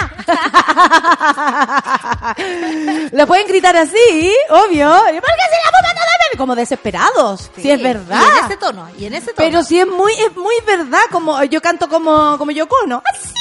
Lo 3.12 3.28
pueden 3.28 3.46
gritar 3.48 3.76
así, 3.76 4.34
obvio. 4.52 4.90
¿Por 4.90 5.12
qué 5.12 5.20
si 5.20 5.20
la 5.20 5.70
fuma 5.70 5.92
toda 5.92 6.16
América? 6.16 6.38
Como 6.38 6.56
desesperados. 6.56 7.52
Si 7.58 7.70
es 7.70 7.84
verdad. 7.84 8.22
Y 8.22 8.24
en 8.40 8.46
ese 8.46 8.56
tono, 8.58 8.88
y 8.98 9.06
en 9.06 9.14
ese 9.14 9.34
tono. 9.34 9.50
Pero 9.50 9.64
si 9.64 9.82
es 9.82 9.88
muy, 9.88 10.14
es 10.14 10.34
muy 10.38 10.56
verdad, 10.66 11.02
como 11.12 11.44
yo 11.44 11.62
canto 11.62 11.90
como, 11.90 12.38
como 12.38 12.52
Yoko, 12.52 12.88
¿no? 12.88 13.04
Así. 13.14 13.34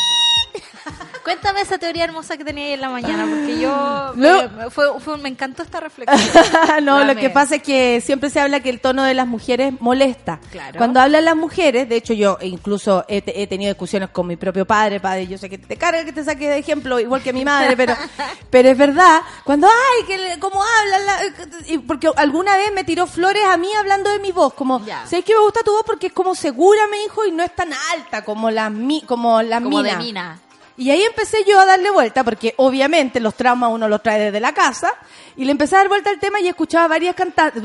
Cuéntame 1.22 1.60
esa 1.60 1.78
teoría 1.78 2.04
hermosa 2.04 2.36
que 2.36 2.44
tenía 2.44 2.64
ahí 2.66 2.72
en 2.72 2.80
la 2.80 2.88
mañana, 2.88 3.26
porque 3.28 3.58
yo... 3.60 3.70
No. 4.16 4.48
me, 4.50 4.70
fue, 4.70 4.98
fue- 5.00 5.18
me 5.18 5.28
encantó 5.28 5.62
esta 5.62 5.78
reflexión. 5.80 6.18
no, 6.84 7.04
lo 7.04 7.14
que 7.14 7.30
pasa 7.30 7.56
es 7.56 7.62
que 7.62 8.00
siempre 8.00 8.30
se 8.30 8.40
habla 8.40 8.60
que 8.60 8.70
el 8.70 8.80
tono 8.80 9.02
de 9.04 9.14
las 9.14 9.26
mujeres 9.26 9.74
molesta. 9.80 10.40
Claro. 10.50 10.78
Cuando 10.78 11.00
hablan 11.00 11.24
las 11.24 11.36
mujeres, 11.36 11.88
de 11.88 11.96
hecho 11.96 12.14
yo 12.14 12.38
incluso 12.40 13.04
he, 13.08 13.22
te- 13.22 13.42
he 13.42 13.46
tenido 13.46 13.70
discusiones 13.72 14.08
con 14.10 14.26
mi 14.26 14.36
propio 14.36 14.64
padre, 14.66 14.98
padre, 15.00 15.26
yo 15.26 15.36
sé 15.38 15.48
que 15.50 15.58
te 15.58 15.76
carga 15.76 16.04
que 16.04 16.12
te 16.12 16.24
saque 16.24 16.48
de 16.48 16.58
ejemplo, 16.58 16.98
igual 16.98 17.22
que 17.22 17.32
mi 17.32 17.44
madre, 17.44 17.76
pero 17.76 17.94
pero 18.50 18.68
es 18.70 18.76
verdad, 18.78 19.20
cuando, 19.44 19.68
ay, 19.68 20.06
que 20.06 20.38
cómo 20.40 20.62
hablan, 20.62 21.06
la- 21.06 21.20
y 21.68 21.78
porque 21.78 22.10
alguna 22.16 22.56
vez 22.56 22.72
me 22.74 22.84
tiró 22.84 23.06
flores 23.06 23.44
a 23.44 23.56
mí 23.56 23.68
hablando 23.78 24.10
de 24.10 24.18
mi 24.20 24.32
voz, 24.32 24.54
como, 24.54 24.84
Ya. 24.84 25.04
¿sabes 25.06 25.24
que 25.24 25.34
me 25.34 25.40
gusta 25.40 25.60
tu 25.64 25.72
voz? 25.72 25.82
Porque 25.84 26.08
es 26.08 26.12
como 26.12 26.34
segura, 26.34 26.80
me 26.90 26.98
dijo, 26.98 27.24
y 27.26 27.30
no 27.32 27.42
es 27.42 27.54
tan 27.54 27.70
alta 27.94 28.24
como 28.24 28.50
las 28.50 28.70
mi, 28.72 29.02
como 29.02 29.42
las 29.42 29.62
Como 29.62 29.82
de 29.82 29.90
minas. 29.96 30.04
mina. 30.04 30.38
Y 30.80 30.90
ahí 30.90 31.02
empecé 31.02 31.44
yo 31.46 31.60
a 31.60 31.66
darle 31.66 31.90
vuelta, 31.90 32.24
porque 32.24 32.54
obviamente 32.56 33.20
los 33.20 33.34
traumas 33.34 33.70
uno 33.70 33.86
los 33.86 34.02
trae 34.02 34.18
desde 34.18 34.40
la 34.40 34.54
casa, 34.54 34.94
y 35.36 35.44
le 35.44 35.52
empecé 35.52 35.74
a 35.74 35.80
dar 35.80 35.88
vuelta 35.88 36.08
al 36.08 36.18
tema 36.18 36.40
y 36.40 36.48
escuchaba 36.48 36.88
varias 36.88 37.14
cantantes, 37.14 37.62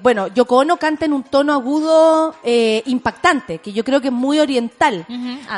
bueno, 0.00 0.26
Yoko 0.28 0.56
Ono 0.56 0.78
canta 0.78 1.04
en 1.04 1.12
un 1.12 1.22
tono 1.22 1.52
agudo 1.52 2.34
eh, 2.42 2.82
impactante, 2.86 3.58
que 3.58 3.74
yo 3.74 3.84
creo 3.84 4.00
que 4.00 4.08
es 4.08 4.14
muy 4.14 4.38
oriental, 4.38 5.04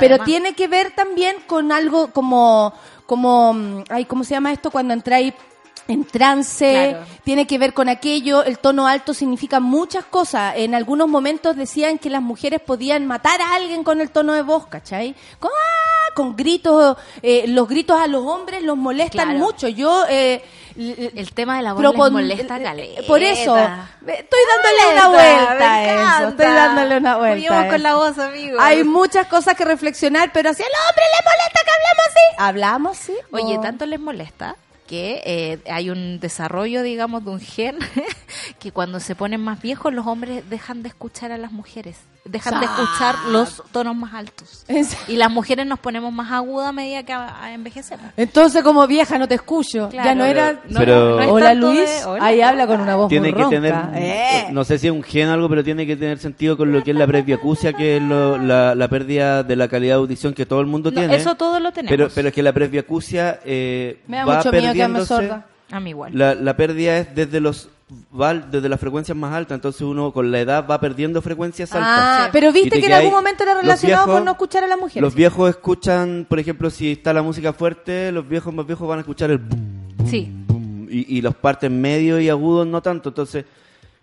pero 0.00 0.24
tiene 0.24 0.54
que 0.54 0.66
ver 0.66 0.90
también 0.90 1.36
con 1.46 1.70
algo 1.70 2.08
como, 2.10 2.74
como, 3.06 3.54
mm, 3.54 3.84
ay, 3.88 4.04
¿cómo 4.06 4.24
se 4.24 4.34
llama 4.34 4.52
esto? 4.52 4.72
Cuando 4.72 4.92
entráis 4.92 5.34
en 5.88 6.04
trance, 6.04 6.90
Claro. 6.90 7.06
tiene 7.24 7.46
que 7.46 7.58
ver 7.58 7.74
con 7.74 7.88
aquello, 7.88 8.44
el 8.44 8.58
tono 8.58 8.86
alto 8.86 9.14
significa 9.14 9.60
muchas 9.60 10.04
cosas. 10.04 10.54
En 10.56 10.74
algunos 10.74 11.08
momentos 11.08 11.56
decían 11.56 11.98
que 11.98 12.10
las 12.10 12.22
mujeres 12.22 12.60
podían 12.60 13.06
matar 13.06 13.40
a 13.40 13.54
alguien 13.54 13.82
con 13.84 14.00
el 14.00 14.10
tono 14.10 14.32
de 14.32 14.42
voz, 14.42 14.66
¿cachai? 14.68 15.14
Con, 15.38 15.50
¡ah! 15.50 16.14
con 16.14 16.36
gritos, 16.36 16.96
eh, 17.22 17.44
los 17.48 17.68
gritos 17.68 17.98
a 18.00 18.06
los 18.06 18.24
hombres 18.24 18.62
los 18.62 18.76
molestan 18.76 19.28
Claro. 19.30 19.38
mucho. 19.38 19.68
Yo... 19.68 20.04
Eh, 20.08 20.42
El 20.74 21.32
tema 21.34 21.58
de 21.58 21.62
la 21.62 21.74
voz 21.74 21.82
les 21.82 22.10
molesta 22.12 22.56
eh, 22.58 22.62
caleta. 22.62 23.02
Por 23.06 23.22
eso, 23.22 23.58
eh, 23.58 23.68
estoy 24.06 24.40
dándole 24.48 24.94
una 24.94 25.08
vuelta 25.08 25.74
a 25.74 25.84
eso, 26.20 26.28
estoy 26.28 26.46
dándole 26.46 26.96
una 26.96 27.16
vuelta. 27.18 27.68
Con 27.68 27.82
la 27.82 27.94
voz, 27.94 28.18
amigo. 28.18 28.56
Hay 28.58 28.82
muchas 28.82 29.26
cosas 29.26 29.54
que 29.54 29.66
reflexionar, 29.66 30.30
pero 30.32 30.54
si 30.54 30.62
al 30.62 30.68
hombre 30.70 31.04
le 31.12 31.24
molesta 31.28 31.60
que 31.62 31.70
hablemos 31.76 32.06
así, 32.08 32.20
hablamos 32.38 32.96
sí. 32.96 33.14
Oye, 33.32 33.58
tanto 33.58 33.84
les 33.84 34.00
molesta 34.00 34.56
que 34.92 35.22
eh, 35.24 35.58
hay 35.72 35.88
un 35.88 36.20
desarrollo, 36.20 36.82
digamos, 36.82 37.24
de 37.24 37.30
un 37.30 37.40
gen 37.40 37.78
que 38.58 38.72
cuando 38.72 39.00
se 39.00 39.14
ponen 39.14 39.40
más 39.40 39.62
viejos 39.62 39.90
los 39.90 40.06
hombres 40.06 40.44
dejan 40.50 40.82
de 40.82 40.90
escuchar 40.90 41.32
a 41.32 41.38
las 41.38 41.50
mujeres, 41.50 41.96
dejan 42.24 42.60
de 42.60 42.66
escuchar 42.66 43.16
los 43.30 43.62
tonos 43.72 43.96
más 43.96 44.14
altos. 44.14 44.64
Y 45.08 45.16
las 45.16 45.30
mujeres 45.30 45.66
nos 45.66 45.78
ponemos 45.80 46.12
más 46.12 46.30
agudas 46.32 46.68
a 46.68 46.72
medida 46.72 47.02
que 47.02 47.12
a- 47.12 47.42
a 47.42 47.52
envejecemos. 47.52 48.06
Entonces, 48.16 48.62
como 48.62 48.86
vieja, 48.86 49.18
no 49.18 49.26
te 49.28 49.34
escucho. 49.34 49.88
Claro. 49.90 50.08
ya 50.08 50.14
no 50.14 50.24
era. 50.24 50.60
No, 50.68 50.78
Pero- 50.80 51.16
no 51.16 51.20
es 51.22 51.28
Hola 51.28 51.48
de- 51.50 51.54
Luis, 51.56 52.04
hola. 52.06 52.24
ahí 52.24 52.40
habla 52.40 52.66
con 52.66 52.80
una 52.80 52.94
voz 52.96 53.08
tiene 53.08 53.28
muy 53.28 53.36
que 53.36 53.42
ronca. 53.42 53.56
tener, 53.56 53.74
Eh. 53.96 54.46
no 54.52 54.64
sé 54.64 54.78
si 54.78 54.86
es 54.86 54.92
un 54.92 55.02
gen 55.02 55.28
o 55.28 55.32
algo, 55.32 55.48
pero 55.48 55.64
tiene 55.64 55.86
que 55.86 55.96
tener 55.96 56.18
sentido 56.18 56.56
con 56.56 56.72
lo 56.72 56.82
que 56.84 56.92
es 56.92 56.96
la 56.96 57.06
presbiacusia, 57.06 57.72
que 57.72 57.96
es 57.96 58.02
lo- 58.02 58.38
la, 58.38 58.74
la 58.74 58.88
pérdida 58.88 59.42
de 59.42 59.56
la 59.56 59.68
calidad 59.68 59.94
de 59.96 60.00
audición 60.00 60.32
que 60.32 60.46
todo 60.46 60.60
el 60.60 60.66
mundo 60.66 60.90
No, 60.90 60.98
tiene. 61.00 61.16
eso 61.16 61.34
todo 61.34 61.58
lo 61.60 61.72
tenemos. 61.72 61.90
pero, 61.90 62.08
pero 62.14 62.28
es 62.28 62.34
que 62.34 62.42
la 62.42 62.52
presbiacusia 62.52 63.40
eh, 63.44 64.00
Me 64.06 64.18
da 64.18 64.24
va 64.24 64.36
mucho 64.36 64.52
miedo 64.52 64.72
que 64.72 64.88
me 64.88 65.04
sorda. 65.04 65.46
A 65.70 65.80
mí 65.80 65.90
igual. 65.90 66.12
La, 66.16 66.34
la 66.34 66.54
pérdida 66.56 66.98
es 66.98 67.14
desde 67.14 67.40
los 67.40 67.68
va 68.18 68.34
desde 68.34 68.68
las 68.68 68.78
frecuencias 68.80 69.16
más 69.16 69.32
altas, 69.34 69.56
entonces 69.56 69.82
uno 69.82 70.12
con 70.12 70.30
la 70.30 70.40
edad 70.40 70.66
va 70.70 70.80
perdiendo 70.80 71.20
frecuencias 71.22 71.72
altas. 71.72 71.88
Ah, 71.90 72.22
Sí. 72.24 72.30
pero 72.32 72.52
viste 72.52 72.70
te 72.70 72.80
que 72.80 72.86
en 72.86 72.92
algún 72.92 73.12
momento 73.12 73.42
era 73.42 73.54
relacionado 73.60 74.04
viejos- 74.06 74.14
con 74.18 74.24
no 74.24 74.30
escuchar 74.32 74.64
a 74.64 74.66
las 74.66 74.78
mujeres. 74.78 75.02
Los 75.02 75.14
viejos 75.14 75.50
escuchan, 75.50 76.26
por 76.28 76.38
ejemplo, 76.38 76.70
si 76.70 76.92
está 76.92 77.12
la 77.12 77.22
música 77.22 77.52
fuerte, 77.52 78.12
los 78.12 78.28
viejos 78.28 78.52
más 78.54 78.66
viejos 78.66 78.88
van 78.88 78.98
a 78.98 79.00
escuchar 79.02 79.30
el 79.30 79.38
boom, 79.38 79.94
boom, 79.96 80.08
Sí. 80.08 80.30
boom, 80.46 80.88
y, 80.90 81.18
y 81.18 81.22
los 81.22 81.34
partes 81.34 81.70
medios 81.70 82.20
y 82.20 82.28
agudos 82.28 82.66
no 82.66 82.82
tanto. 82.82 83.08
Entonces, 83.10 83.44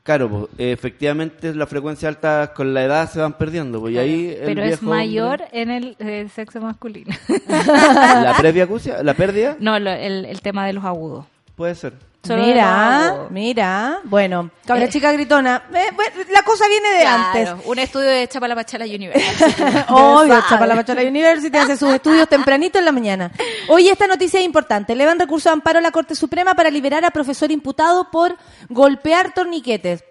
claro, 0.03 0.27
pues, 0.29 0.45
efectivamente 0.57 1.53
las 1.53 1.69
frecuencias 1.69 2.09
altas 2.15 2.49
con 2.49 2.73
la 2.73 2.83
edad 2.83 3.09
se 3.11 3.19
van 3.19 3.33
perdiendo. 3.33 3.79
Pues, 3.79 3.93
y 3.93 3.97
ahí 3.99 4.27
el 4.39 4.45
Pero 4.45 4.63
es 4.63 4.81
mayor 4.81 5.41
hombre- 5.41 5.47
en 5.61 5.69
el, 5.71 5.95
eh, 5.99 6.27
sexo 6.33 6.59
masculino. 6.61 7.15
la 7.47 8.35
presbiacusia, 8.37 9.03
la 9.03 9.13
pérdida, 9.13 9.55
no, 9.59 9.79
lo- 9.79 9.91
el, 9.91 10.25
el 10.25 10.41
tema 10.41 10.65
de 10.65 10.73
los 10.73 10.83
agudos. 10.83 11.25
puede 11.55 11.75
ser. 11.75 11.93
Solo 12.21 12.43
Mira, 12.43 13.27
mira. 13.29 13.99
Bueno, 14.03 14.51
cabra 14.65 14.83
Eh. 14.85 14.89
chica 14.89 15.11
gritona. 15.13 15.63
Eh, 15.73 15.89
bueno, 15.95 16.11
la 16.31 16.43
cosa 16.43 16.67
viene 16.67 16.89
de 16.89 17.05
antes. 17.05 17.43
Claro, 17.43 17.61
un 17.65 17.79
estudio 17.79 18.09
de 18.09 18.27
Chapalapachala 18.27 18.85
University. 18.85 19.63
Obvio, 19.89 20.43
Chapalapachala 20.49 21.01
University 21.03 21.55
hace 21.57 21.77
sus 21.77 21.93
estudios 21.93 22.27
tempranito 22.27 22.77
en 22.77 22.85
la 22.85 22.91
mañana. 22.91 23.31
Hoy 23.69 23.87
esta 23.87 24.05
noticia 24.05 24.39
es 24.39 24.45
importante. 24.45 24.93
Elevan 24.93 25.17
recurso 25.17 25.49
de 25.49 25.53
amparo 25.53 25.79
a 25.79 25.81
la 25.81 25.91
Corte 25.91 26.13
Suprema 26.13 26.55
para 26.55 26.69
liberar 26.69 27.05
a 27.05 27.11
profesor 27.11 27.51
imputado 27.51 28.11
por 28.11 28.35
golpear 28.67 29.33
torniquetes. 29.33 30.03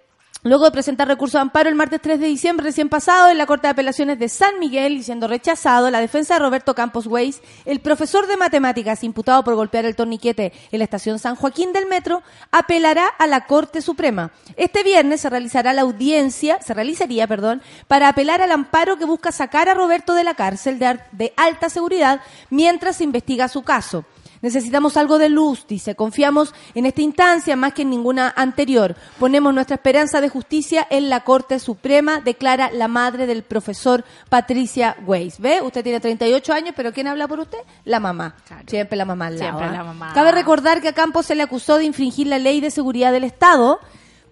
Luego 0.45 0.66
de 0.66 0.70
presentar 0.70 1.09
recurso 1.09 1.36
de 1.36 1.43
amparo 1.43 1.68
el 1.68 1.74
martes 1.74 2.01
3 2.01 2.20
de 2.20 2.26
diciembre 2.28 2.66
recién 2.66 2.89
pasado 2.89 3.28
en 3.28 3.39
la 3.39 3.47
Corte 3.47 3.66
de 3.66 3.72
Apelaciones 3.72 4.20
de 4.20 4.28
San 4.28 4.61
Miguel 4.61 4.93
y 4.93 5.03
siendo 5.03 5.26
rechazado 5.26 5.91
la 5.91 5.99
defensa 5.99 6.34
de 6.34 6.41
Roberto 6.41 6.76
Campos 6.76 7.09
Weiss, 7.09 7.43
el 7.64 7.80
profesor 7.80 8.28
de 8.28 8.36
matemáticas 8.36 9.03
imputado 9.03 9.43
por 9.43 9.57
golpear 9.57 9.84
el 9.84 9.97
torniquete 9.97 10.53
en 10.70 10.78
la 10.78 10.84
estación 10.84 11.18
San 11.18 11.34
Joaquín 11.34 11.72
del 11.72 11.86
Metro, 11.86 12.22
apelará 12.53 13.09
a 13.09 13.26
la 13.26 13.47
Corte 13.47 13.82
Suprema. 13.82 14.30
Este 14.55 14.84
viernes 14.84 15.22
se 15.22 15.28
realizará 15.28 15.72
la 15.72 15.82
audiencia, 15.82 16.62
se 16.62 16.72
realizaría, 16.72 17.26
perdón, 17.26 17.61
para 17.89 18.09
apelar 18.09 18.41
al 18.41 18.53
amparo 18.53 18.97
que 18.97 19.07
busca 19.07 19.32
sacar 19.32 19.68
a 19.68 19.74
Roberto 19.74 20.14
de 20.14 20.22
la 20.22 20.34
cárcel 20.34 20.78
de, 20.78 21.32
alta 21.36 21.68
seguridad 21.68 22.20
mientras 22.49 22.99
se 22.99 23.05
investiga 23.05 23.49
su 23.49 23.62
caso. 23.62 24.05
Necesitamos 24.43 24.97
algo 24.97 25.18
de 25.18 25.28
luz, 25.28 25.66
dice. 25.66 25.95
Confiamos 25.95 26.55
en 26.74 26.86
esta 26.86 27.03
instancia 27.03 27.57
más 27.57 27.72
que 27.72 27.82
en 27.82 27.91
ninguna 27.91 28.32
anterior. 28.36 28.97
Ponemos 29.18 29.53
nuestra 29.53 29.76
esperanza 29.76 30.20
de 30.20 30.28
justicia 30.28 30.86
en 30.91 31.09
la 31.09 31.24
Corte 31.24 31.59
Suprema, 31.59 32.20
declara 32.20 32.70
la 32.70 32.89
madre 32.89 33.26
del 33.26 33.43
profesor 33.43 34.05
Patricia 34.28 34.97
Weiss. 35.07 35.39
¿Ve? 35.41 35.61
Usted 35.62 35.82
tiene 35.82 36.01
38 36.01 36.53
años, 36.53 36.74
pero 36.76 36.93
¿quién 36.93 37.09
habla 37.09 37.26
por 37.28 37.41
usted? 37.41 37.59
La 37.84 38.01
mamá. 38.01 38.36
Claro. 38.47 38.64
Siempre 38.68 38.97
la 38.97 39.05
mamá 39.05 39.26
al 39.26 39.39
lado, 39.39 39.59
Siempre 39.59 39.66
¿ah? 39.66 39.78
la 39.78 39.84
mamá. 39.84 40.12
Cabe 40.14 40.32
recordar 40.32 40.80
que 40.80 40.89
a 40.89 40.93
Campos 40.93 41.26
se 41.26 41.34
le 41.34 41.43
acusó 41.43 41.78
de 41.78 41.84
infringir 41.84 42.26
la 42.26 42.39
ley 42.39 42.61
de 42.61 42.70
seguridad 42.70 43.12
del 43.12 43.24
Estado, 43.24 43.80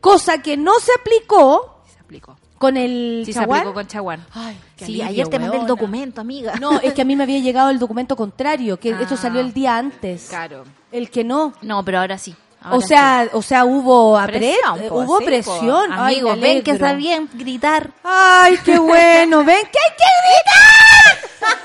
cosa 0.00 0.42
que 0.42 0.56
no 0.56 0.78
se 0.80 0.92
aplicó 0.92 1.82
Se 1.92 1.98
aplicó. 2.00 2.36
Con 2.58 2.76
el 2.76 3.22
Sí, 3.26 3.32
se 3.32 3.40
Chaguán. 3.40 3.60
aplicó 3.60 3.74
con 3.74 3.86
Chaguán. 3.86 4.24
Ay, 4.32 4.56
qué 4.76 4.86
Sí, 4.86 4.92
alivio, 5.00 5.08
ayer 5.08 5.28
te 5.28 5.38
mandé 5.38 5.58
el 5.58 5.66
documento, 5.66 6.20
amiga. 6.20 6.54
No, 6.60 6.80
es 6.80 6.94
que 6.94 7.02
a 7.02 7.04
mí 7.04 7.14
me 7.16 7.24
había 7.24 7.38
llegado 7.40 7.70
el 7.70 7.78
documento 7.78 8.16
contrario, 8.16 8.78
que 8.78 8.94
Ah. 8.94 8.98
esto 9.02 9.16
salió 9.16 9.40
el 9.40 9.52
día 9.52 9.76
antes. 9.76 10.26
Claro. 10.28 10.64
El 10.92 11.10
que 11.10 11.24
no. 11.24 11.52
No, 11.62 11.84
pero 11.84 11.98
ahora 12.00 12.16
sí. 12.18 12.34
Ahora 12.62 12.76
o 12.78 12.80
sea, 12.80 13.28
o 13.32 13.42
sea, 13.42 13.64
hubo 13.64 14.18
apre- 14.18 14.38
Presión, 14.38 14.88
po, 14.88 14.94
hubo 14.96 15.18
po. 15.18 15.24
presión. 15.24 15.92
Amigos, 15.92 16.40
ven 16.40 16.62
que 16.62 16.72
bien 16.94 17.28
gritar. 17.34 17.90
Ay, 18.02 18.58
qué 18.64 18.78
bueno, 18.78 19.44
ven 19.44 19.60
que 19.70 19.78
hay 19.78 19.92
que 19.96 20.04
gritar. 20.26 21.50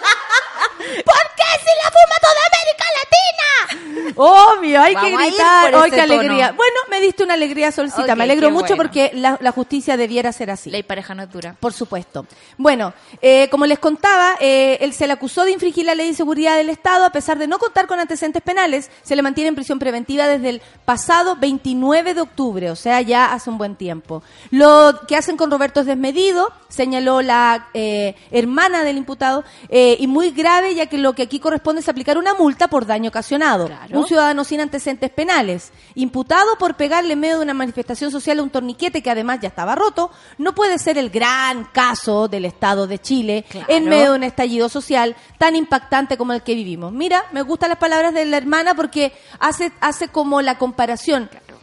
¿Por 1.05 1.15
qué 1.35 1.43
si 1.59 1.71
la 1.83 1.91
fuma 1.91 2.15
toda 2.21 2.41
América 2.51 2.85
Latina? 2.97 4.13
Obvio, 4.15 4.81
hay 4.81 4.95
que 4.95 5.01
Vamos 5.01 5.19
gritar. 5.27 5.75
Ay, 5.75 5.91
qué 5.91 6.01
alegría. 6.01 6.47
tono. 6.47 6.57
Bueno, 6.57 6.75
me 6.89 7.01
diste 7.01 7.23
una 7.23 7.33
alegría, 7.35 7.71
Solcita. 7.71 8.15
Me 8.15 8.23
alegro 8.23 8.49
mucho 8.51 8.75
bueno. 8.75 8.83
porque 8.83 9.11
la, 9.13 9.37
la 9.41 9.51
justicia 9.51 9.95
debiera 9.97 10.31
ser 10.33 10.51
así. 10.51 10.69
Ley 10.69 10.83
pareja 10.83 11.15
no 11.15 11.23
es 11.23 11.31
dura. 11.31 11.55
Por 11.59 11.73
supuesto. 11.73 12.25
Bueno, 12.57 12.93
eh, 13.21 13.47
como 13.49 13.65
les 13.65 13.79
contaba, 13.79 14.35
eh, 14.39 14.77
él 14.81 14.93
se 14.93 15.07
le 15.07 15.13
acusó 15.13 15.43
de 15.45 15.51
infringir 15.51 15.85
la 15.85 15.95
ley 15.95 16.09
de 16.09 16.13
seguridad 16.15 16.57
del 16.57 16.69
Estado 16.69 17.05
a 17.05 17.09
pesar 17.11 17.37
de 17.37 17.47
no 17.47 17.57
contar 17.59 17.87
con 17.87 17.99
antecedentes 17.99 18.41
penales. 18.41 18.89
Se 19.03 19.15
le 19.15 19.21
mantiene 19.21 19.49
en 19.49 19.55
prisión 19.55 19.79
preventiva 19.79 20.27
desde 20.27 20.49
el 20.49 20.61
pasado 20.85 21.35
29 21.35 22.13
de 22.13 22.21
octubre, 22.21 22.71
o 22.71 22.75
sea, 22.75 23.01
ya 23.01 23.33
hace 23.33 23.49
un 23.49 23.57
buen 23.57 23.75
tiempo. 23.75 24.23
Lo 24.49 25.01
que 25.07 25.15
hacen 25.15 25.37
con 25.37 25.51
Roberto 25.51 25.81
es 25.81 25.85
desmedido, 25.85 26.51
señaló 26.69 27.21
la 27.21 27.67
eh, 27.73 28.15
hermana 28.31 28.83
del 28.83 28.97
imputado, 28.97 29.43
eh, 29.69 29.95
y 29.99 30.07
muy 30.07 30.31
grave, 30.31 30.73
ya 30.75 30.87
que 30.87 30.97
lo 30.97 31.13
que 31.13 31.23
aquí 31.23 31.39
corresponde 31.39 31.81
es 31.81 31.89
aplicar 31.89 32.17
una 32.17 32.33
multa 32.33 32.67
por 32.67 32.85
daño 32.85 33.09
ocasionado. 33.09 33.67
Claro. 33.67 33.99
Un 33.99 34.07
ciudadano 34.07 34.43
sin 34.43 34.59
antecedentes 34.61 35.09
penales, 35.11 35.71
imputado 35.95 36.57
por 36.57 36.75
pegarle 36.75 37.13
en 37.13 37.19
medio 37.19 37.37
de 37.37 37.43
una 37.43 37.53
manifestación 37.53 38.11
social 38.11 38.39
a 38.39 38.43
un 38.43 38.49
torniquete 38.49 39.01
que 39.01 39.11
además 39.11 39.39
ya 39.41 39.49
estaba 39.49 39.75
roto, 39.75 40.11
no 40.37 40.53
puede 40.55 40.77
ser 40.79 40.97
el 40.97 41.09
gran 41.09 41.65
caso 41.65 42.27
del 42.27 42.45
Estado 42.45 42.87
de 42.87 42.99
Chile 42.99 43.45
Claro. 43.49 43.67
en 43.69 43.85
medio 43.87 44.11
de 44.11 44.17
un 44.17 44.23
estallido 44.23 44.67
social 44.69 45.15
tan 45.37 45.55
impactante 45.55 46.17
como 46.17 46.33
el 46.33 46.41
que 46.41 46.55
vivimos. 46.55 46.91
Mira, 46.91 47.23
me 47.31 47.41
gustan 47.43 47.69
las 47.69 47.77
palabras 47.77 48.13
de 48.13 48.25
la 48.25 48.37
hermana 48.37 48.73
porque 48.75 49.13
hace, 49.39 49.71
hace 49.79 50.07
como 50.07 50.41
la 50.41 50.57
comparación. 50.57 50.70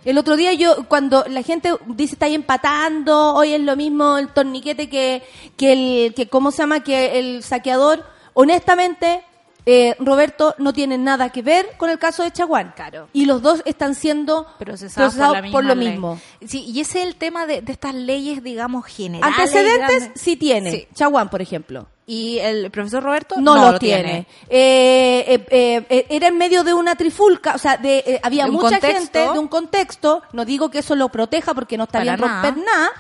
El 0.05 0.19
otro 0.19 0.37
día 0.37 0.53
yo, 0.53 0.87
cuando 0.89 1.25
la 1.29 1.43
gente 1.43 1.73
dice 1.87 2.15
está 2.15 2.27
ahí 2.27 2.35
empatando, 2.35 3.35
hoy 3.35 3.55
es 3.55 3.61
lo 3.61 3.77
mismo 3.77 4.17
el 4.19 4.29
torniquete 4.29 4.89
que, 4.89 5.23
que 5.57 5.73
el, 5.73 6.15
que 6.15 6.29
cómo 6.29 6.51
se 6.51 6.59
llama, 6.59 6.83
que 6.83 7.19
el 7.19 7.43
saqueador, 7.43 8.05
honestamente, 8.35 9.23
eh, 9.67 9.95
Roberto 9.99 10.55
no 10.59 10.73
tiene 10.73 10.97
nada 10.99 11.31
que 11.31 11.43
ver 11.43 11.71
con 11.77 11.91
el 11.91 11.99
caso 11.99 12.23
de 12.23 12.31
Chaguán. 12.31 12.73
Claro. 12.75 13.09
Y 13.13 13.27
los 13.27 13.43
dos 13.43 13.63
están 13.67 13.95
siendo 13.95 14.47
procesados, 14.59 15.15
procesados 15.15 15.51
por, 15.53 15.65
lo 15.65 15.75
ley. 15.75 15.91
mismo. 15.91 16.19
Sí, 16.47 16.65
y 16.65 16.81
ese 16.81 17.01
es 17.01 17.07
el 17.07 17.17
tema 17.17 17.47
de, 17.47 17.61
de 17.61 17.73
estas 17.73 17.95
leyes, 17.95 18.43
digamos, 18.43 18.87
generales. 18.87 19.39
Antecedentes 19.39 19.99
grandes. 20.01 20.21
sí 20.23 20.37
tiene. 20.37 20.71
Sí. 20.73 20.89
Chaguán, 20.95 21.29
por 21.29 21.43
ejemplo. 21.43 21.87
Y 22.07 22.39
el 22.39 22.71
profesor 22.71 23.03
Roberto 23.03 23.35
No, 23.39 23.55
no, 23.55 23.73
lo 23.73 23.79
tiene. 23.79 24.27
Eh, 24.49 25.25
eh, 25.29 25.47
eh, 25.51 25.87
eh, 25.91 26.07
era 26.09 26.29
en 26.29 26.39
medio 26.39 26.65
de 26.65 26.73
una 26.73 26.95
trifulca, 26.97 27.55
o 27.55 27.59
sea, 27.59 27.77
de, 27.77 27.99
eh, 28.07 28.21
había 28.23 28.47
De 28.47 28.51
mucha 28.51 28.81
contexto. 28.81 28.99
gente 28.99 29.19
de 29.35 29.39
un 29.39 29.49
contexto. 29.49 30.23
No 30.33 30.47
digo 30.47 30.71
que 30.71 30.79
eso 30.79 30.95
lo 30.95 31.11
proteja 31.11 31.53
porque 31.53 31.77
no 31.77 31.85
está 31.85 31.99
Para 31.99 32.17
bien 32.17 32.21
nada. 32.27 32.43
romper 32.43 32.65
nada, 32.65 32.91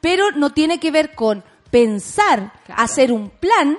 pero 0.00 0.32
no 0.32 0.50
tiene 0.52 0.80
que 0.80 0.90
ver 0.90 1.14
con 1.14 1.44
pensar, 1.70 2.52
Claro. 2.66 2.82
hacer 2.82 3.12
un 3.12 3.30
plan, 3.30 3.76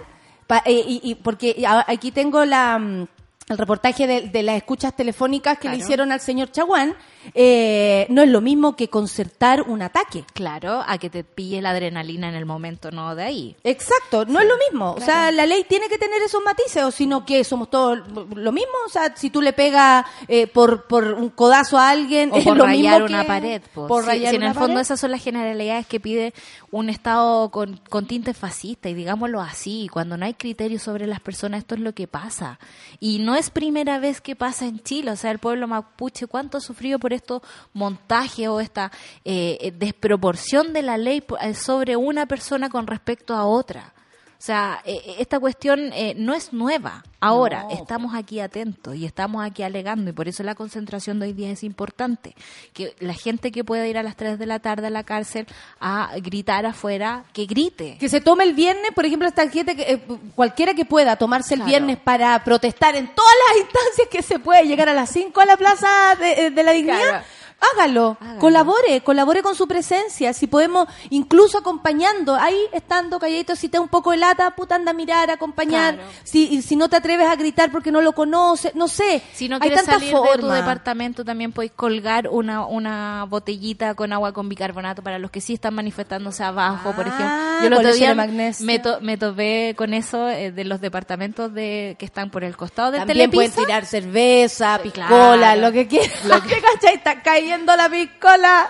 pa- 0.47 0.63
eh, 0.65 0.83
y, 0.87 1.01
y 1.03 1.15
porque 1.15 1.63
aquí 1.87 2.11
tengo 2.11 2.43
la 2.45 2.79
mm, 2.79 3.07
el 3.49 3.57
reportaje 3.57 4.07
de, 4.07 4.21
de 4.23 4.43
las 4.43 4.57
escuchas 4.57 4.93
telefónicas 4.95 5.57
que 5.57 5.69
le 5.69 5.75
hicieron 5.77 6.11
al 6.11 6.19
señor 6.19 6.51
Chaguán, 6.51 6.95
eh, 7.33 8.05
no 8.09 8.21
es 8.21 8.29
lo 8.29 8.41
mismo 8.41 8.75
que 8.75 8.89
concertar 8.89 9.63
un 9.63 9.81
ataque. 9.81 10.23
Claro, 10.33 10.83
a 10.85 10.97
que 10.97 11.09
te 11.09 11.23
pille 11.23 11.61
la 11.61 11.71
adrenalina 11.71 12.29
en 12.29 12.35
el 12.35 12.45
momento, 12.45 12.91
no 12.91 13.15
de 13.15 13.23
ahí. 13.23 13.55
Exacto, 13.63 14.25
no 14.25 14.39
es 14.39 14.47
lo 14.47 14.55
mismo. 14.69 14.93
O 14.93 15.01
sea, 15.01 15.31
la 15.31 15.45
ley 15.45 15.65
tiene 15.67 15.87
que 15.89 15.97
tener 15.97 16.21
esos 16.21 16.43
matices, 16.43 16.83
o 16.83 16.91
sino 16.91 17.25
que 17.25 17.43
somos 17.43 17.69
todos 17.69 17.99
lo 18.35 18.51
mismo. 18.51 18.73
O 18.85 18.89
sea, 18.89 19.15
si 19.15 19.29
tú 19.29 19.41
le 19.41 19.53
pegas 19.53 20.05
eh, 20.27 20.47
por, 20.47 20.83
por 20.87 21.13
un 21.13 21.29
codazo 21.29 21.77
a 21.77 21.89
alguien, 21.89 22.31
O 22.31 22.37
es 22.37 22.43
por 22.45 22.57
lo 22.57 22.65
rayar 22.65 23.01
mismo 23.01 23.07
una 23.15 23.21
que- 23.23 23.27
pared. 23.27 23.61
po. 23.73 23.87
Por 23.87 24.03
Sí, 24.03 24.07
rayar 24.09 24.29
sí, 24.31 24.35
en 24.35 24.41
una 24.43 24.51
el 24.51 24.55
fondo 24.55 24.67
pared. 24.75 24.81
esas 24.81 24.99
son 24.99 25.11
las 25.11 25.23
generalidades 25.23 25.87
que 25.87 25.99
pide 25.99 26.33
un 26.71 26.89
Estado 26.89 27.49
con, 27.51 27.77
con 27.89 28.05
tinte 28.07 28.33
fascista 28.33 28.89
y 28.89 28.93
digámoslo 28.93 29.41
así, 29.41 29.89
cuando 29.91 30.17
no 30.17 30.25
hay 30.25 30.33
criterios 30.33 30.81
sobre 30.83 31.07
las 31.07 31.19
personas, 31.19 31.59
esto 31.59 31.75
es 31.75 31.81
lo 31.81 31.93
que 31.93 32.07
pasa. 32.07 32.59
Y 32.99 33.19
no 33.19 33.35
es 33.35 33.49
primera 33.49 33.99
vez 33.99 34.21
que 34.21 34.35
pasa 34.35 34.65
en 34.65 34.81
Chile, 34.83 35.11
o 35.11 35.15
sea, 35.15 35.31
el 35.31 35.39
pueblo 35.39 35.67
mapuche, 35.67 36.27
¿cuánto 36.27 36.57
ha 36.57 36.61
sufrido 36.61 36.99
por 36.99 37.13
estos 37.17 37.41
montajes 37.73 38.47
o 38.47 38.59
esta 38.59 38.91
eh, 39.25 39.57
eh, 39.61 39.71
desproporción 39.71 40.73
de 40.73 40.81
la 40.81 40.97
ley 40.97 41.23
eh, 41.41 41.53
sobre 41.53 41.95
una 41.95 42.25
persona 42.25 42.69
con 42.69 42.87
respecto 42.87 43.35
a 43.35 43.45
otra? 43.45 43.93
O 44.39 44.41
sea, 44.47 44.81
eh, 44.85 45.01
eh, 45.03 45.15
esta 45.19 45.39
cuestión 45.39 45.91
eh, 45.93 46.13
no 46.15 46.33
es 46.35 46.53
nueva. 46.53 47.03
Ahora, 47.19 47.63
No. 47.63 47.71
estamos 47.71 48.13
aquí 48.13 48.39
atentos 48.39 48.95
y 48.95 49.03
estamos 49.05 49.43
aquí 49.43 49.63
alegando 49.63 50.11
y 50.11 50.13
por 50.13 50.27
eso 50.27 50.43
la 50.43 50.53
concentración 50.53 51.19
de 51.19 51.25
hoy 51.25 51.33
día 51.33 51.49
es 51.49 51.63
importante. 51.63 52.35
Que 52.73 52.95
la 52.99 53.15
gente 53.15 53.51
que 53.51 53.63
pueda 53.63 53.87
ir 53.87 53.97
a 53.97 54.03
las 54.03 54.15
3 54.15 54.37
de 54.37 54.45
la 54.45 54.59
tarde 54.59 54.87
a 54.87 54.89
la 54.91 55.03
cárcel 55.03 55.47
a 55.79 56.11
gritar 56.17 56.67
afuera, 56.67 57.23
que 57.33 57.47
grite. 57.47 57.97
Que 57.99 58.09
se 58.09 58.21
tome 58.21 58.43
el 58.43 58.53
viernes, 58.53 58.91
por 58.93 59.05
ejemplo, 59.07 59.27
esta 59.27 59.49
gente, 59.49 59.75
que, 59.75 59.91
eh, 59.93 60.01
cualquiera 60.35 60.75
que 60.75 60.85
pueda 60.85 61.15
tomarse 61.15 61.55
el 61.55 61.61
Claro. 61.61 61.69
viernes 61.71 61.97
para 61.97 62.43
protestar 62.43 62.95
en 62.95 63.07
todas 63.15 63.33
las 63.49 63.57
instancias 63.65 64.07
que 64.11 64.21
se 64.21 64.37
puede, 64.37 64.67
llegar 64.67 64.87
a 64.87 64.93
las 64.93 65.09
5 65.09 65.41
a 65.41 65.45
la 65.47 65.57
Plaza 65.57 65.87
de, 66.19 66.51
de 66.51 66.63
la 66.63 66.71
Dignidad. 66.73 66.99
Claro. 67.01 67.25
Hágalo, 67.59 68.17
Hágalo. 68.19 68.39
colabore, 68.39 69.01
colabore 69.01 69.41
con 69.41 69.55
su 69.55 69.67
presencia, 69.67 70.31
si 70.33 70.45
podemos, 70.47 70.87
incluso 71.09 71.57
acompañando, 71.57 72.35
ahí 72.35 72.57
estando 72.71 73.19
calladito, 73.19 73.55
si 73.55 73.67
te 73.67 73.77
da 73.77 73.81
un 73.81 73.87
poco 73.89 74.11
de 74.11 74.17
lata, 74.17 74.51
puta, 74.51 74.75
anda 74.75 74.91
a 74.91 74.93
mirar, 74.93 75.29
a 75.29 75.33
acompañar, 75.33 75.95
Claro. 75.95 76.09
si, 76.23 76.61
si 76.61 76.75
no 76.75 76.87
te 76.87 76.97
atreves 76.97 77.27
a 77.27 77.35
gritar 77.35 77.71
porque 77.71 77.91
no 77.91 78.01
lo 78.01 78.13
conoces, 78.13 78.75
no 78.75 78.87
sé, 78.87 79.23
Si 79.33 79.49
no 79.49 79.55
hay 79.55 79.61
quieres 79.61 79.79
tantas 79.79 79.95
salir 80.01 80.15
de 80.15 80.37
tu 80.39 80.47
departamento, 80.47 81.25
también 81.25 81.51
podéis 81.51 81.71
colgar 81.75 82.27
una, 82.29 82.65
una 82.65 83.25
botellita 83.27 83.95
con 83.95 84.13
agua 84.13 84.33
con 84.33 84.49
bicarbonato 84.49 85.01
para 85.01 85.17
los 85.17 85.31
que 85.31 85.41
sí 85.41 85.53
están 85.55 85.73
manifestándose 85.73 86.43
abajo, 86.43 86.93
por 86.93 87.05
Ah, 87.07 87.09
ejemplo. 87.09 87.61
Yo 87.61 87.67
el 87.67 87.73
otro 87.73 87.93
día 87.93 88.13
me, 88.61 88.79
to- 88.79 89.01
me 89.01 89.17
topé 89.17 89.73
con 89.75 89.93
eso 89.95 90.29
eh, 90.29 90.51
de 90.51 90.63
los 90.63 90.79
departamentos 90.79 91.51
de 91.53 91.95
que 91.97 92.05
están 92.05 92.29
por 92.29 92.43
el 92.43 92.55
costado 92.55 92.91
del 92.91 93.01
También 93.01 93.31
pueden 93.31 93.49
telepiso. 93.51 93.65
tirar 93.67 93.85
cerveza, 93.85 94.79
piscola, 94.83 95.07
claro. 95.37 95.61
lo 95.61 95.71
que 95.71 95.87
quieran. 95.87 96.11
¿Te 96.47 96.61
cachai? 97.01 97.46
Cayendo 97.47 97.75
la 97.75 97.89
piscola. 97.89 98.69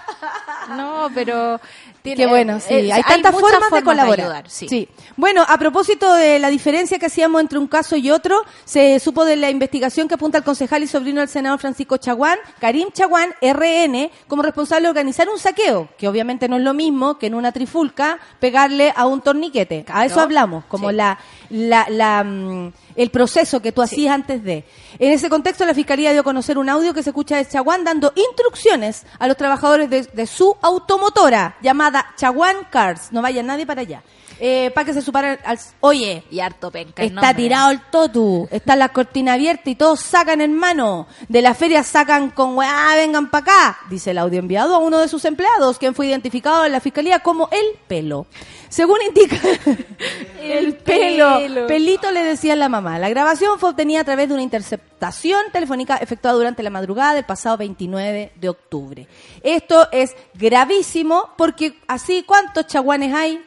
No, 0.75 1.09
pero... 1.13 1.59
tiene- 2.03 2.23
Qué 2.23 2.27
bueno, 2.27 2.59
sí. 2.59 2.73
eh, 2.73 2.93
hay 2.93 3.01
tantas 3.03 3.33
formas, 3.33 3.71
de 3.71 3.83
colaborar. 3.83 4.19
ayudar, 4.25 4.49
sí. 4.49 4.87
Bueno, 5.15 5.43
a 5.47 5.57
propósito 5.57 6.13
de 6.13 6.37
la 6.39 6.49
diferencia 6.49 6.99
que 6.99 7.07
hacíamos 7.07 7.41
entre 7.41 7.57
un 7.57 7.67
caso 7.67 7.95
y 7.95 8.11
otro, 8.11 8.43
se 8.65 8.99
supo 8.99 9.25
de 9.25 9.35
la 9.35 9.49
investigación 9.49 10.07
que 10.07 10.13
apunta 10.13 10.37
al 10.37 10.43
concejal 10.43 10.83
y 10.83 10.87
sobrino 10.87 11.19
del 11.21 11.29
senador 11.29 11.59
Francisco 11.59 11.97
Chaguán, 11.97 12.37
Karim 12.59 12.89
Chaguán, 12.91 13.31
RN, 13.41 14.09
como 14.27 14.41
responsable 14.43 14.83
de 14.83 14.89
organizar 14.89 15.27
un 15.29 15.39
saqueo, 15.39 15.89
que 15.97 16.07
obviamente 16.07 16.47
no 16.47 16.57
es 16.57 16.63
lo 16.63 16.73
mismo 16.73 17.17
que 17.17 17.27
en 17.27 17.35
una 17.35 17.51
trifulca 17.51 18.19
pegarle 18.39 18.93
a 18.95 19.05
un 19.07 19.21
torniquete. 19.21 19.85
A 19.89 20.05
eso 20.05 20.21
hablamos, 20.21 20.65
como 20.65 20.89
Sí. 20.89 20.95
la, 20.95 21.17
la, 21.49 21.87
la, 21.89 22.23
mm, 22.23 22.71
el 22.97 23.11
proceso 23.11 23.61
que 23.61 23.71
tú 23.71 23.81
hacías 23.81 24.13
antes 24.13 24.43
de. 24.43 24.65
En 24.99 25.13
ese 25.13 25.29
contexto, 25.29 25.65
la 25.65 25.73
Fiscalía 25.73 26.11
dio 26.11 26.21
a 26.21 26.23
conocer 26.23 26.57
un 26.57 26.67
audio 26.67 26.93
que 26.93 27.03
se 27.03 27.11
escucha 27.11 27.37
de 27.37 27.47
Chaguán 27.47 27.85
dando 27.85 28.11
instrucciones 28.15 29.05
a 29.19 29.27
los 29.27 29.37
trabajadores 29.37 29.89
de, 29.89 30.03
de 30.03 30.27
su 30.27 30.57
automotora 30.61 31.55
llamada 31.61 32.13
Chaguán 32.17 32.67
Cars. 32.69 33.13
No 33.13 33.21
vaya 33.21 33.41
nadie 33.43 33.65
para 33.65 33.81
allá. 33.81 34.03
Eh, 34.39 34.71
para 34.73 34.85
que 34.85 34.93
se 34.93 35.01
suparen 35.01 35.39
al... 35.43 35.59
Oye, 35.79 36.23
Y 36.29 36.39
harto 36.39 36.71
penca. 36.71 37.03
Está 37.03 37.33
tirado 37.33 37.71
el 37.71 37.81
totu, 37.89 38.47
está 38.51 38.75
la 38.75 38.89
cortina 38.89 39.33
abierta 39.33 39.69
y 39.69 39.75
todos 39.75 39.99
sacan 39.99 40.41
hermano. 40.41 41.07
De 41.27 41.41
la 41.41 41.53
feria 41.53 41.83
sacan 41.83 42.29
con 42.29 42.55
weá, 42.57 42.95
vengan 42.95 43.29
para 43.29 43.43
acá, 43.43 43.79
dice 43.89 44.11
el 44.11 44.17
audio 44.17 44.39
enviado 44.39 44.75
a 44.75 44.79
uno 44.79 44.99
de 44.99 45.07
sus 45.07 45.25
empleados, 45.25 45.79
quien 45.79 45.95
fue 45.95 46.07
identificado 46.07 46.65
en 46.65 46.71
la 46.71 46.79
fiscalía 46.79 47.19
como 47.19 47.49
el 47.51 47.79
pelo. 47.87 48.27
Según 48.69 48.97
indica 49.07 49.37
el 50.41 50.75
pelo, 50.75 51.37
pelo. 51.37 51.67
pelito 51.67 52.11
le 52.11 52.23
decía 52.23 52.55
la 52.55 52.69
mamá. 52.69 52.99
La 52.99 53.09
grabación 53.09 53.59
fue 53.59 53.69
obtenida 53.69 54.01
a 54.01 54.03
través 54.03 54.27
de 54.27 54.33
una 54.33 54.43
interceptación 54.43 55.41
telefónica 55.53 55.97
efectuada 55.97 56.35
durante 56.37 56.63
la 56.63 56.69
madrugada 56.69 57.13
del 57.13 57.23
pasado 57.23 57.57
29 57.57 58.33
de 58.35 58.49
octubre. 58.49 59.07
Esto 59.41 59.87
es 59.91 60.15
gravísimo 60.33 61.29
porque 61.37 61.79
así, 61.87 62.23
¿cuántos 62.23 62.67
chaguanes 62.67 63.13
hay? 63.13 63.41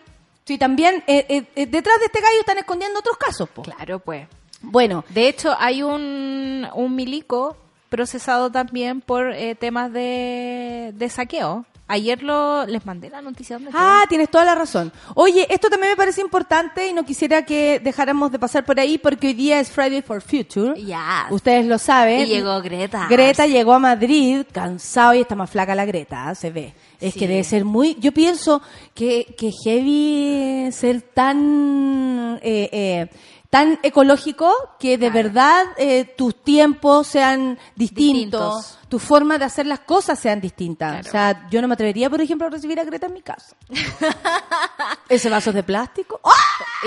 Sí, 0.51 0.59
también 0.59 1.05
eh, 1.07 1.27
eh, 1.29 1.45
eh, 1.55 1.67
detrás 1.67 2.01
de 2.01 2.07
este 2.07 2.21
gallo 2.21 2.41
están 2.41 2.59
escondiendo 2.59 2.99
otros 2.99 3.17
casos. 3.17 3.49
po. 3.49 3.63
Claro, 3.63 4.01
pues. 4.01 4.27
Bueno, 4.61 5.05
De 5.11 5.29
hecho, 5.29 5.55
hay 5.57 5.85
un, 5.85 6.67
un 6.75 6.97
milico 6.97 7.57
procesado 7.89 8.51
también 8.51 9.01
por 9.01 9.33
eh, 9.33 9.55
temas 9.55 9.93
de, 9.93 10.91
de 10.93 11.09
saqueo. 11.09 11.67
Ayer 11.87 12.25
lo 12.25 12.67
les 12.67 12.85
mandé 12.85 13.11
la 13.11 13.23
noticia. 13.23 13.59
¿dónde 13.59 13.71
ah, 13.75 14.05
tienes 14.09 14.29
toda 14.29 14.45
la 14.45 14.57
razón. 14.57 14.93
Oye, 15.15 15.47
esto 15.51 15.71
también 15.71 15.93
me 15.93 15.97
parece 15.97 16.21
importante 16.21 16.89
y 16.89 16.93
no 16.93 17.05
quisiera 17.05 17.45
que 17.45 17.79
dejáramos 17.79 18.33
de 18.33 18.41
pasar 18.41 18.65
por 18.65 18.81
ahí 18.81 18.99
porque 18.99 19.29
hoy 19.29 19.35
día 19.35 19.61
es 19.61 19.71
Friday 19.71 20.03
for 20.03 20.21
Future. 20.21 20.81
Ya. 20.81 21.27
Ustedes 21.31 21.67
lo 21.67 21.79
saben. 21.79 22.23
Y 22.23 22.27
llegó 22.27 22.61
Greta. 22.61 23.07
Greta 23.09 23.47
llegó 23.47 23.75
a 23.75 23.79
Madrid 23.79 24.47
cansado 24.53 25.15
y 25.15 25.21
está 25.21 25.37
más 25.37 25.51
flaca 25.51 25.77
la 25.77 25.85
Greta, 25.85 26.35
se 26.35 26.51
ve. 26.51 26.75
Es 27.01 27.15
Sí. 27.15 27.21
que 27.21 27.29
debe 27.29 27.45
ser 27.45 27.65
muy... 27.65 27.97
Yo 28.01 28.13
pienso 28.13 28.61
que, 28.95 29.35
que 29.39 29.53
heavy 29.65 30.71
ser 30.73 31.03
tan... 31.03 32.39
eh, 32.43 32.69
eh, 32.73 33.07
tan 33.51 33.81
ecológico 33.83 34.53
que 34.79 34.97
de 34.97 35.11
verdad 35.11 35.65
eh, 35.77 36.05
tus 36.17 36.43
tiempos 36.43 37.09
sean 37.09 37.59
distintos, 37.75 38.57
Distintos. 38.65 38.79
tu 38.89 38.99
forma 39.01 39.39
de 39.39 39.45
hacer 39.45 39.67
las 39.67 39.81
cosas 39.81 40.21
sean 40.21 40.41
distintas. 40.41 40.93
Claro. 40.93 41.09
O 41.09 41.11
sea, 41.11 41.49
yo 41.51 41.61
no 41.61 41.67
me 41.67 41.75
atrevería, 41.75 42.09
por 42.09 42.21
ejemplo, 42.21 42.47
a 42.47 42.51
recibir 42.51 42.79
a 42.79 42.85
Greta 42.85 43.07
en 43.07 43.13
mi 43.15 43.23
casa. 43.23 43.57
Ese 45.09 45.29
vaso 45.29 45.51
es 45.51 45.57
de 45.57 45.63
plástico. 45.65 46.21
¡Ah! 46.25 46.31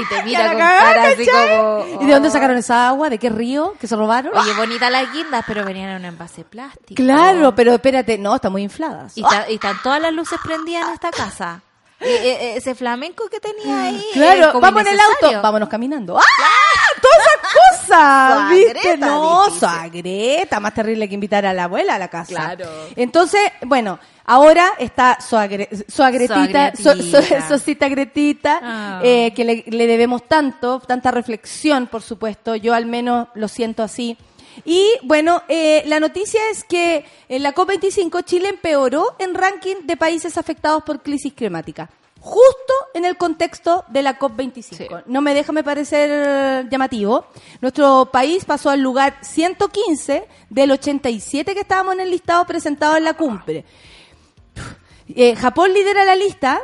Y 0.01 0.05
te 0.07 0.23
mira 0.23 0.47
con 0.47 0.57
cagá, 0.57 0.77
cara 0.79 1.07
así 1.09 1.25
como... 1.27 1.85
¿Y 2.01 2.05
de 2.05 2.13
dónde 2.13 2.29
oh. 2.29 2.31
sacaron 2.31 2.57
esa 2.57 2.87
agua? 2.87 3.09
¿De 3.09 3.17
qué 3.17 3.29
río? 3.29 3.73
¿Que 3.79 3.85
se 3.87 3.95
robaron? 3.97 4.35
Oye, 4.35 4.53
bonita 4.53 4.89
las 4.89 5.11
guindas, 5.11 5.43
pero 5.45 5.65
venían 5.65 5.89
en 5.89 5.95
un 5.97 6.05
envase 6.05 6.45
plástico. 6.45 6.95
Claro, 6.95 7.53
pero 7.53 7.73
espérate, 7.73 8.17
no, 8.17 8.35
están 8.35 8.53
muy 8.53 8.63
infladas. 8.63 9.17
Y, 9.17 9.21
está- 9.21 9.49
y 9.51 9.55
están 9.55 9.75
todas 9.83 10.01
las 10.01 10.13
luces 10.13 10.39
prendidas 10.43 10.87
en 10.87 10.93
esta 10.93 11.11
casa. 11.11 11.61
Y, 12.05 12.09
eh, 12.09 12.55
ese 12.57 12.75
flamenco 12.75 13.27
que 13.29 13.39
tenía 13.39 13.83
ahí. 13.83 13.95
es 14.09 14.13
Claro, 14.13 14.59
vamos 14.59 14.81
en 14.81 14.87
el 14.87 14.99
auto, 14.99 15.41
vámonos 15.41 15.69
caminando. 15.69 16.17
¡Ah! 16.17 16.21
Todas 17.01 17.17
esas 17.27 17.87
cosas, 17.87 18.49
¿viste? 18.49 18.97
No, 18.97 19.43
dijiste. 19.45 19.59
Suagreta, 19.59 20.59
más 20.59 20.73
terrible 20.73 21.07
que 21.07 21.15
invitar 21.15 21.45
a 21.45 21.53
la 21.53 21.65
abuela 21.65 21.95
a 21.95 21.99
la 21.99 22.07
casa. 22.07 22.33
Claro. 22.55 22.65
Entonces, 22.95 23.41
bueno, 23.63 23.99
ahora 24.25 24.71
está 24.79 25.17
Suagre, 25.19 25.69
Suagretita, 25.87 26.73
so- 26.75 26.93
so- 26.95 27.03
Suagretita. 27.03 27.47
Sosita 27.49 27.89
Gretita, 27.89 28.59
Ah. 28.61 29.01
eh, 29.03 29.33
que 29.35 29.43
le, 29.43 29.63
le 29.67 29.87
debemos 29.87 30.23
tanto, 30.27 30.79
tanta 30.79 31.11
reflexión, 31.11 31.87
por 31.87 32.01
supuesto. 32.01 32.55
Yo 32.55 32.73
al 32.73 32.85
menos 32.85 33.27
lo 33.35 33.47
siento 33.47 33.83
así. 33.83 34.17
Y 34.65 34.87
bueno, 35.03 35.43
eh, 35.47 35.83
la 35.85 35.99
noticia 35.99 36.39
es 36.51 36.63
que 36.63 37.05
en 37.29 37.43
la 37.43 37.53
COP25 37.53 38.23
Chile 38.25 38.49
empeoró 38.49 39.15
en 39.19 39.33
ranking 39.33 39.75
de 39.83 39.97
países 39.97 40.37
afectados 40.37 40.83
por 40.83 41.01
crisis 41.01 41.33
climática. 41.33 41.89
Justo 42.19 42.73
en 42.93 43.03
el 43.03 43.17
contexto 43.17 43.83
de 43.89 44.01
la 44.01 44.17
COP25. 44.17 45.03
No 45.07 45.21
me 45.21 45.33
deja 45.33 45.51
me 45.51 45.63
parecer 45.63 46.09
eh, 46.09 46.67
llamativo. 46.71 47.25
Nuestro 47.59 48.09
país 48.11 48.45
pasó 48.45 48.69
al 48.69 48.79
lugar 48.79 49.17
115 49.21 50.25
del 50.49 50.71
87 50.71 51.53
que 51.53 51.59
estábamos 51.59 51.95
en 51.95 51.99
el 51.99 52.11
listado 52.11 52.45
presentado 52.45 52.95
en 52.95 53.03
la 53.03 53.15
cumbre. 53.15 53.65
Eh, 55.09 55.35
Japón 55.35 55.73
lidera 55.73 56.05
la 56.05 56.15
lista. 56.15 56.61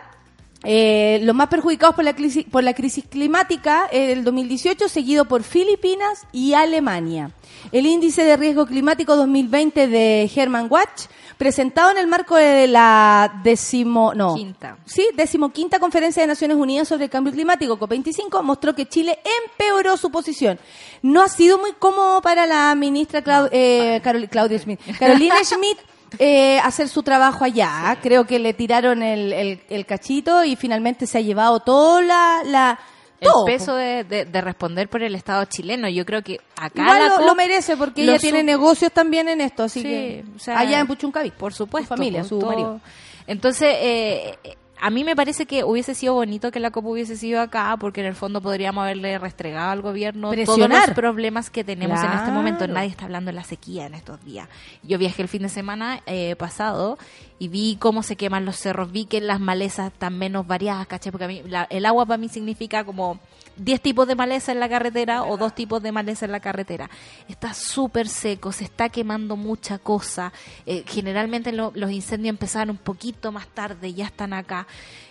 Eh, 0.64 1.20
los 1.24 1.36
más 1.36 1.48
perjudicados 1.48 1.96
por 1.96 2.04
la 2.04 2.16
crisis, 2.16 2.46
por 2.50 2.64
la 2.64 2.74
crisis 2.74 3.06
climática 3.10 3.88
en 3.92 4.10
el 4.10 4.24
2018, 4.24 4.90
seguido 4.90 5.26
por 5.26 5.44
Filipinas 5.44 6.26
y 6.32 6.54
Alemania. 6.54 7.32
El 7.72 7.86
índice 7.86 8.24
de 8.24 8.38
riesgo 8.38 8.66
climático 8.66 9.16
2020 9.16 9.88
de 9.88 10.32
Herman 10.34 10.68
Watch, 10.70 11.04
presentado 11.38 11.92
en 11.92 11.98
el 11.98 12.08
marco 12.08 12.36
de 12.36 12.68
la 12.68 13.42
décimo, 13.44 14.14
no, 14.14 14.36
Quinta. 14.36 14.78
sí, 14.86 15.08
decimoquinta 15.16 15.80
conferencia 15.80 16.22
de 16.24 16.28
Naciones 16.28 16.58
Unidas 16.58 16.88
sobre 16.88 17.06
el 17.06 17.10
cambio 17.10 17.32
climático, 17.34 17.78
COP25, 17.80 18.42
mostró 18.44 18.76
que 18.76 18.88
Chile 18.88 19.20
empeoró 19.46 19.96
su 19.98 20.10
posición. 20.12 20.60
No 21.02 21.22
ha 21.22 21.30
sido 21.30 21.58
muy 21.58 21.72
cómodo 21.74 22.22
para 22.22 22.46
la 22.46 22.76
ministra 22.76 23.24
Clau- 23.24 23.50
eh, 23.52 24.02
Carol- 24.04 24.28
Claudia 24.30 24.60
Schmidt. 24.60 24.80
Carolina 24.98 25.36
Schmidt 25.44 25.78
eh, 26.18 26.60
hacer 26.60 26.88
su 26.90 27.04
trabajo 27.04 27.44
allá. 27.46 27.98
Creo 28.02 28.26
que 28.26 28.40
le 28.40 28.54
tiraron 28.54 29.04
el, 29.04 29.32
el- 29.34 29.62
el 29.70 29.86
cachito 29.86 30.44
y 30.44 30.56
finalmente 30.56 31.06
se 31.08 31.18
ha 31.18 31.22
llevado 31.22 31.60
toda 31.60 32.02
la... 32.02 32.42
la 32.46 32.80
El 33.20 33.28
todo, 33.28 33.46
peso 33.46 33.76
de, 33.76 34.04
de- 34.06 34.26
de 34.26 34.42
responder 34.42 34.88
por 34.90 35.04
el 35.04 35.14
Estado 35.14 35.44
chileno. 35.46 35.88
Yo 35.90 36.06
creo 36.06 36.22
que 36.24 36.40
acá 36.56 36.82
Igual 36.82 37.00
la 37.20 37.26
lo, 37.26 37.36
merece 37.36 37.76
porque 37.78 38.04
lo 38.06 38.14
ella 38.14 38.20
tiene 38.20 38.44
negocios 38.44 38.92
también 38.92 39.28
en 39.28 39.42
esto, 39.42 39.64
así 39.64 39.82
Sí, 39.82 39.88
que 39.88 40.24
o 40.36 40.40
sea, 40.40 40.58
allá 40.58 40.80
en 40.80 40.88
Puchuncaví, 40.88 41.32
Por 41.32 41.54
supuesto. 41.54 41.90
su 41.94 41.98
familia, 41.98 42.24
su 42.24 42.40
todo. 42.40 42.50
marido. 42.50 42.82
Entonces, 43.28 43.76
eh, 43.80 44.38
a 44.82 44.90
mí 44.90 45.04
me 45.04 45.16
parece 45.16 45.46
que 45.46 45.64
hubiese 45.64 45.94
sido 45.96 46.14
bonito 46.14 46.52
que 46.52 46.60
la 46.60 46.72
COP 46.72 46.86
hubiese 46.86 47.16
sido 47.18 47.42
acá, 47.42 47.76
porque 47.80 48.02
en 48.02 48.08
el 48.08 48.16
fondo 48.16 48.42
podríamos 48.42 48.84
haberle 48.84 49.18
restregado 49.20 49.72
al 49.72 49.82
gobierno 49.82 50.32
todos 50.32 50.36
Presionar. 50.46 50.88
los 50.88 50.96
problemas 50.96 51.50
que 51.50 51.64
tenemos 51.64 52.00
en 52.04 52.12
este 52.12 52.32
momento. 52.32 52.60
Claro. 52.60 52.74
Nadie 52.74 52.90
está 52.90 53.06
hablando 53.06 53.30
de 53.30 53.36
la 53.36 53.44
sequía 53.44 53.86
en 53.86 53.94
estos 53.94 54.24
días. 54.24 54.48
Yo 54.84 54.98
viajé 54.98 55.22
el 55.22 55.28
fin 55.28 55.42
de 55.44 55.50
semana 55.50 56.02
eh, 56.06 56.36
pasado 56.38 56.98
y 57.40 57.48
vi 57.48 57.78
cómo 57.80 58.04
se 58.04 58.16
queman 58.16 58.46
los 58.46 58.56
cerros, 58.58 58.92
vi 58.92 59.06
que 59.06 59.22
las 59.22 59.40
malezas 59.40 59.92
están 59.92 60.18
menos 60.18 60.48
variadas, 60.48 60.88
¿cachai? 60.88 61.12
Porque 61.12 61.26
a 61.26 61.28
mí, 61.28 61.42
la- 61.48 61.68
el 61.70 61.86
agua 61.86 62.06
para 62.06 62.18
mí 62.18 62.30
significa 62.30 62.84
como 62.84 63.20
10 63.60 63.82
tipos 63.82 64.08
de 64.08 64.16
maleza 64.16 64.52
en 64.52 64.60
la 64.60 64.70
carretera 64.70 65.24
o 65.24 65.38
dos 65.38 65.54
tipos 65.54 65.82
de 65.84 65.92
maleza 65.92 66.26
en 66.26 66.32
la 66.32 66.40
carretera. 66.40 66.90
Está 67.28 67.54
súper 67.54 68.08
seco, 68.08 68.52
se 68.52 68.64
está 68.64 68.90
quemando 68.90 69.36
mucha 69.36 69.78
cosa. 69.78 70.32
Eh, 70.66 70.84
generalmente 70.88 71.52
lo- 71.52 71.72
los 71.76 71.92
incendios 71.92 72.30
empezaron 72.34 72.72
un 72.72 72.78
poquito 72.78 73.32
más 73.32 73.48
tarde, 73.48 73.94
ya 73.94 74.06
están 74.06 74.34
acá. 74.34 74.66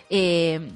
Eh, 0.09 0.71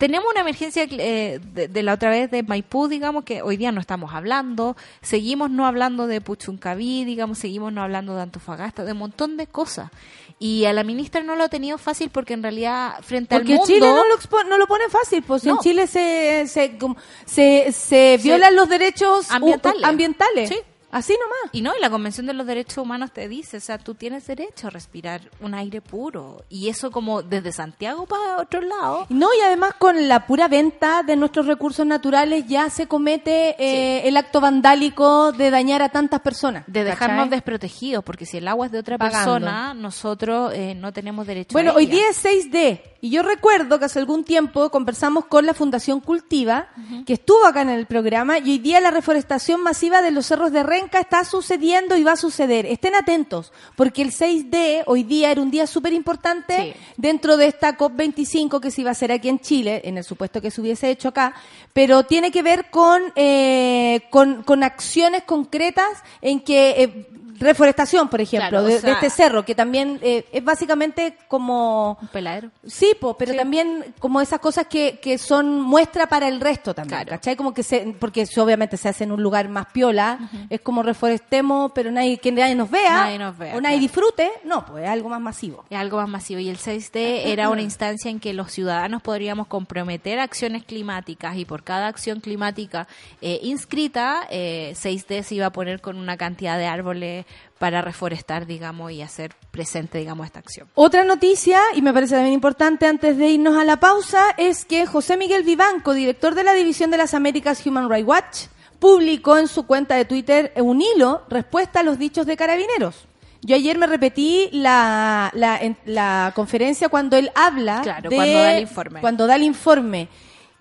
tenemos 0.00 0.28
una 0.32 0.40
emergencia 0.40 0.84
eh, 0.90 1.38
de, 1.52 1.68
de 1.68 1.82
la 1.84 1.92
otra 1.92 2.08
vez 2.10 2.30
de 2.30 2.42
Maipú, 2.42 2.88
digamos, 2.88 3.22
que 3.22 3.42
hoy 3.42 3.56
día 3.58 3.70
no 3.70 3.80
estamos 3.80 4.12
hablando. 4.14 4.74
Seguimos 5.02 5.50
no 5.50 5.66
hablando 5.66 6.06
de 6.08 6.20
Puchuncaví, 6.22 7.04
digamos, 7.04 7.38
seguimos 7.38 7.70
no 7.72 7.82
hablando 7.82 8.16
de 8.16 8.22
Antofagasta, 8.22 8.84
de 8.84 8.92
un 8.92 8.98
montón 8.98 9.36
de 9.36 9.46
cosas. 9.46 9.90
Y 10.38 10.64
a 10.64 10.72
la 10.72 10.84
ministra 10.84 11.22
no 11.22 11.36
lo 11.36 11.44
ha 11.44 11.48
tenido 11.50 11.76
fácil 11.76 12.08
porque 12.08 12.32
en 12.32 12.42
realidad 12.42 12.94
frente 13.02 13.36
Porque 13.36 13.52
al 13.52 13.58
mundo... 13.58 13.74
Chile 13.74 13.86
no 13.86 14.08
lo, 14.08 14.14
expo- 14.18 14.48
no 14.48 14.56
lo 14.56 14.66
pone 14.66 14.88
fácil, 14.88 15.22
pues 15.22 15.44
en. 15.44 15.58
Chile 15.58 15.86
se, 15.86 16.46
se, 16.48 16.78
se, 17.26 17.70
se 17.72 18.18
violan 18.22 18.56
los 18.56 18.66
derechos 18.68 19.30
Ambientales. 19.30 19.84
ambientales. 19.84 20.48
Sí. 20.48 20.56
Así 20.90 21.12
nomás. 21.14 21.50
Y 21.52 21.62
no, 21.62 21.72
y 21.76 21.80
la 21.80 21.90
Convención 21.90 22.26
de 22.26 22.32
los 22.34 22.46
Derechos 22.46 22.78
Humanos 22.78 23.12
te 23.12 23.28
dice, 23.28 23.58
o 23.58 23.60
sea, 23.60 23.78
tú 23.78 23.94
tienes 23.94 24.26
derecho 24.26 24.66
a 24.66 24.70
respirar 24.70 25.20
un 25.40 25.54
aire 25.54 25.80
puro. 25.80 26.44
Y 26.48 26.68
eso 26.68 26.90
como 26.90 27.22
desde 27.22 27.52
Santiago 27.52 28.06
para 28.06 28.38
otro 28.38 28.60
lado. 28.60 29.06
No, 29.08 29.28
y 29.38 29.40
además 29.42 29.74
con 29.78 30.08
la 30.08 30.26
pura 30.26 30.48
venta 30.48 31.02
de 31.02 31.16
nuestros 31.16 31.46
recursos 31.46 31.86
naturales 31.86 32.46
ya 32.48 32.68
se 32.70 32.86
comete 32.86 33.54
eh, 33.58 34.08
el 34.08 34.16
acto 34.16 34.40
vandálico 34.40 35.32
de 35.32 35.50
dañar 35.50 35.82
a 35.82 35.88
tantas 35.90 36.20
personas. 36.20 36.64
De 36.66 36.80
¿cachai? 36.80 36.84
dejarnos 36.84 37.30
desprotegidos, 37.30 38.04
porque 38.04 38.26
si 38.26 38.38
el 38.38 38.48
agua 38.48 38.66
es 38.66 38.72
de 38.72 38.78
otra 38.78 38.98
Pagando. 38.98 39.18
persona, 39.34 39.74
nosotros 39.74 40.52
eh, 40.54 40.74
no 40.74 40.92
tenemos 40.92 41.26
derecho 41.26 41.52
Bueno, 41.52 41.72
a 41.72 41.74
hoy 41.74 41.84
ella. 41.84 41.92
día 41.94 42.04
es 42.10 42.24
6D 42.24 42.80
y 43.02 43.10
yo 43.10 43.22
recuerdo 43.22 43.78
que 43.78 43.86
hace 43.86 43.98
algún 43.98 44.24
tiempo 44.24 44.70
conversamos 44.70 45.24
con 45.26 45.46
la 45.46 45.54
Fundación 45.54 46.00
Cultiva, 46.00 46.68
que 47.06 47.14
estuvo 47.14 47.46
acá 47.46 47.62
en 47.62 47.70
el 47.70 47.86
programa, 47.86 48.38
y 48.38 48.50
hoy 48.50 48.58
día 48.58 48.80
la 48.80 48.90
reforestación 48.90 49.62
masiva 49.62 50.02
de 50.02 50.10
los 50.10 50.26
cerros 50.26 50.52
de 50.52 50.62
Renca 50.80 51.00
está 51.00 51.24
sucediendo 51.24 51.96
y 51.96 52.02
va 52.04 52.12
a 52.12 52.16
suceder. 52.16 52.64
Estén 52.66 52.94
atentos, 52.94 53.52
porque 53.76 54.02
el 54.02 54.12
6D 54.12 54.82
hoy 54.86 55.02
día 55.02 55.30
era 55.30 55.42
un 55.42 55.50
día 55.50 55.66
súper 55.66 55.92
importante 55.92 56.74
Sí. 56.74 56.80
dentro 56.96 57.36
de 57.36 57.46
esta 57.46 57.76
COP25 57.76 58.60
que 58.60 58.70
se 58.70 58.80
iba 58.80 58.90
a 58.90 58.92
hacer 58.92 59.12
aquí 59.12 59.28
en 59.28 59.40
Chile, 59.40 59.82
en 59.84 59.98
el 59.98 60.04
supuesto 60.04 60.40
que 60.40 60.50
se 60.50 60.60
hubiese 60.60 60.90
hecho 60.90 61.08
acá, 61.08 61.34
pero 61.72 62.04
tiene 62.04 62.30
que 62.30 62.42
ver 62.42 62.70
con, 62.70 63.02
eh, 63.16 64.02
con, 64.10 64.42
con 64.42 64.62
acciones 64.62 65.22
concretas 65.24 65.90
en 66.22 66.40
que... 66.40 66.70
eh, 66.82 67.06
reforestación, 67.40 68.08
por 68.08 68.20
ejemplo, 68.20 68.50
Claro, 68.50 68.64
de, 68.66 68.74
este 68.76 69.10
cerro, 69.10 69.44
que 69.44 69.54
también 69.54 69.98
eh, 70.02 70.26
es 70.30 70.44
básicamente 70.44 71.16
como... 71.26 71.98
Un 72.00 72.08
peladero. 72.08 72.50
Sí, 72.66 72.92
po, 73.00 73.16
pero 73.16 73.32
Sí. 73.32 73.38
también 73.38 73.94
como 73.98 74.20
esas 74.20 74.40
cosas 74.40 74.66
que, 74.66 75.00
que 75.00 75.18
son 75.18 75.60
muestra 75.60 76.06
para 76.06 76.28
el 76.28 76.40
resto 76.40 76.74
también, 76.74 76.98
Claro. 76.98 77.10
¿cachai? 77.10 77.36
Como 77.36 77.54
que 77.54 77.62
se, 77.62 77.94
porque 77.98 78.22
eso 78.22 78.44
obviamente 78.44 78.76
se 78.76 78.88
hace 78.88 79.04
en 79.04 79.12
un 79.12 79.22
lugar 79.22 79.48
más 79.48 79.66
piola, 79.72 80.18
es 80.50 80.60
como 80.60 80.82
reforestemos, 80.82 81.72
pero 81.74 81.90
nadie, 81.90 82.18
que 82.18 82.30
nadie 82.30 82.54
nos 82.54 82.70
vea, 82.70 83.04
Nadie 83.04 83.18
nos 83.18 83.36
vea, 83.38 83.56
o 83.56 83.60
nadie 83.60 83.76
claro. 83.76 83.80
disfrute, 83.80 84.30
no, 84.44 84.66
pues 84.66 84.84
es 84.84 84.90
algo 84.90 85.08
más 85.08 85.20
masivo. 85.20 85.64
Es 85.70 85.78
algo 85.78 85.96
más 85.96 86.08
masivo. 86.08 86.40
Y 86.40 86.48
el 86.50 86.58
6D 86.58 87.22
era 87.26 87.48
una 87.48 87.62
instancia 87.62 88.10
en 88.10 88.20
que 88.20 88.34
los 88.34 88.52
ciudadanos 88.52 89.02
podríamos 89.02 89.46
comprometer 89.46 90.18
acciones 90.20 90.64
climáticas 90.64 91.36
y 91.36 91.44
por 91.44 91.62
cada 91.64 91.86
acción 91.88 92.20
climática 92.20 92.86
eh, 93.22 93.40
inscrita, 93.42 94.26
eh, 94.30 94.74
6D 94.76 95.22
se 95.22 95.34
iba 95.36 95.46
a 95.46 95.52
poner 95.52 95.80
con 95.80 95.96
una 95.96 96.16
cantidad 96.16 96.58
de 96.58 96.66
árboles 96.66 97.24
para 97.58 97.82
reforestar, 97.82 98.46
digamos, 98.46 98.90
y 98.92 99.02
hacer 99.02 99.34
presente, 99.50 99.98
digamos, 99.98 100.26
esta 100.26 100.38
acción. 100.38 100.68
Otra 100.74 101.04
noticia, 101.04 101.60
y 101.74 101.82
me 101.82 101.92
parece 101.92 102.14
también 102.14 102.32
importante 102.34 102.86
antes 102.86 103.18
de 103.18 103.28
irnos 103.28 103.56
a 103.58 103.64
la 103.64 103.78
pausa, 103.78 104.22
es 104.38 104.64
que 104.64 104.86
José 104.86 105.16
Miguel 105.18 105.42
Vivanco, 105.42 105.92
director 105.92 106.34
de 106.34 106.44
la 106.44 106.54
División 106.54 106.90
de 106.90 106.96
las 106.96 107.12
Américas 107.12 107.64
Human 107.66 107.90
Rights 107.90 108.08
Watch, 108.08 108.36
publicó 108.78 109.36
en 109.36 109.46
su 109.46 109.66
cuenta 109.66 109.94
de 109.96 110.06
Twitter 110.06 110.52
un 110.56 110.80
hilo 110.80 111.22
respuesta 111.28 111.80
a 111.80 111.82
los 111.82 111.98
dichos 111.98 112.24
de 112.24 112.36
carabineros. 112.38 112.94
Yo 113.42 113.54
ayer 113.56 113.76
me 113.78 113.86
repetí 113.86 114.48
la, 114.52 115.30
la, 115.34 115.58
en- 115.58 115.76
la 115.84 116.32
conferencia 116.34 116.88
cuando 116.88 117.16
él 117.18 117.30
habla. 117.34 117.80
Claro, 117.82 118.08
de- 118.08 118.16
cuando 118.16 118.38
da 118.38 118.52
el 118.54 118.60
informe. 118.62 119.00
Cuando 119.00 119.26
da 119.26 119.36
el 119.36 119.42
informe. 119.42 120.08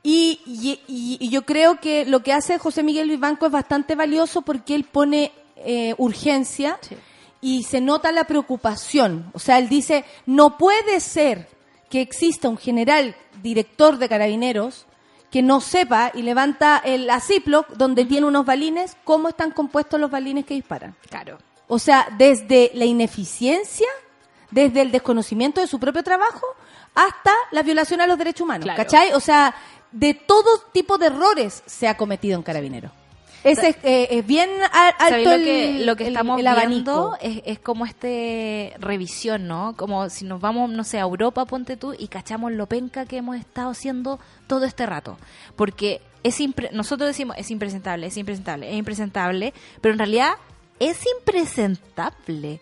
Y, 0.04 0.40
y- 0.46 0.80
y- 0.88 1.18
y 1.20 1.30
yo 1.30 1.42
creo 1.42 1.80
que 1.82 2.06
lo 2.06 2.22
que 2.22 2.32
hace 2.34 2.58
José 2.58 2.84
Miguel 2.84 3.10
Vivanco 3.10 3.46
es 3.46 3.52
bastante 3.52 3.96
valioso 3.96 4.42
porque 4.44 4.76
él 4.76 4.86
pone 4.86 5.32
eh, 5.66 5.96
urgencia 5.98 6.78
Sí. 6.82 6.96
y 7.42 7.64
se 7.64 7.82
nota 7.82 8.12
la 8.12 8.26
preocupación. 8.26 9.30
O 9.34 9.40
sea, 9.40 9.58
él 9.60 9.70
dice, 9.70 10.06
no 10.26 10.58
puede 10.58 11.00
ser 11.00 11.48
que 11.90 12.02
exista 12.02 12.50
un 12.50 12.58
general 12.58 13.16
director 13.42 13.98
de 13.98 14.10
carabineros 14.10 14.86
que 15.32 15.42
no 15.42 15.62
sepa 15.62 16.12
y 16.14 16.24
levanta 16.24 16.82
el 16.84 17.10
aciplo 17.10 17.66
donde 17.76 18.06
tiene 18.06 18.26
unos 18.28 18.46
balines, 18.46 18.98
cómo 19.04 19.30
están 19.30 19.52
compuestos 19.52 20.00
los 20.00 20.10
balines 20.10 20.46
que 20.46 20.56
disparan. 20.56 20.96
Claro. 21.10 21.38
O 21.68 21.78
sea, 21.78 22.08
desde 22.18 22.72
la 22.74 22.86
ineficiencia, 22.86 23.88
desde 24.50 24.82
el 24.82 24.92
desconocimiento 24.92 25.62
de 25.62 25.68
su 25.68 25.80
propio 25.80 26.04
trabajo, 26.04 26.46
hasta 26.96 27.32
la 27.52 27.62
violación 27.62 28.02
a 28.02 28.08
los 28.08 28.18
derechos 28.18 28.42
humanos. 28.42 28.64
Claro. 28.64 28.78
¿Cachai? 28.78 29.14
O 29.14 29.20
sea, 29.20 29.54
de 29.92 30.16
todo 30.16 30.50
tipo 30.74 30.98
de 30.98 31.08
errores 31.08 31.62
se 31.68 31.88
ha 31.88 31.96
cometido 31.96 32.36
en 32.36 32.44
Carabinero. 32.44 32.92
Ese 33.44 33.70
es, 33.70 33.76
eh, 33.84 34.08
es 34.12 34.26
bien 34.28 34.50
a- 34.72 34.94
¿Sabéis 34.98 35.28
alto 35.28 35.38
lo 35.38 35.44
que, 35.44 35.70
el, 35.78 35.86
lo 35.86 35.96
que 35.96 36.08
estamos 36.08 36.40
el 36.40 36.46
viendo 36.68 37.18
es, 37.22 37.42
es 37.46 37.60
como 37.60 37.86
este 37.86 38.74
revisión, 38.80 39.48
¿no? 39.48 39.76
Como 39.78 40.10
si 40.10 40.26
nos 40.26 40.42
vamos, 40.42 40.70
no 40.70 40.84
sé, 40.84 40.98
a 40.98 41.02
Europa, 41.04 41.46
ponte 41.46 41.78
tú, 41.78 41.94
y 41.98 42.08
cachamos 42.10 42.52
lo 42.52 42.68
penca 42.68 43.06
que 43.06 43.18
hemos 43.18 43.38
estado 43.38 43.70
haciendo 43.72 44.20
todo 44.48 44.66
este 44.66 44.86
rato. 44.86 45.18
Porque 45.56 46.02
es 46.24 46.40
impre- 46.42 46.72
nosotros 46.72 47.08
decimos, 47.08 47.36
es 47.38 47.50
impresentable, 47.50 48.08
es 48.08 48.18
impresentable, 48.18 48.70
es 48.70 48.76
impresentable, 48.76 49.54
pero 49.80 49.94
en 49.94 50.00
realidad 50.00 50.32
es 50.80 51.00
impresentable 51.20 52.60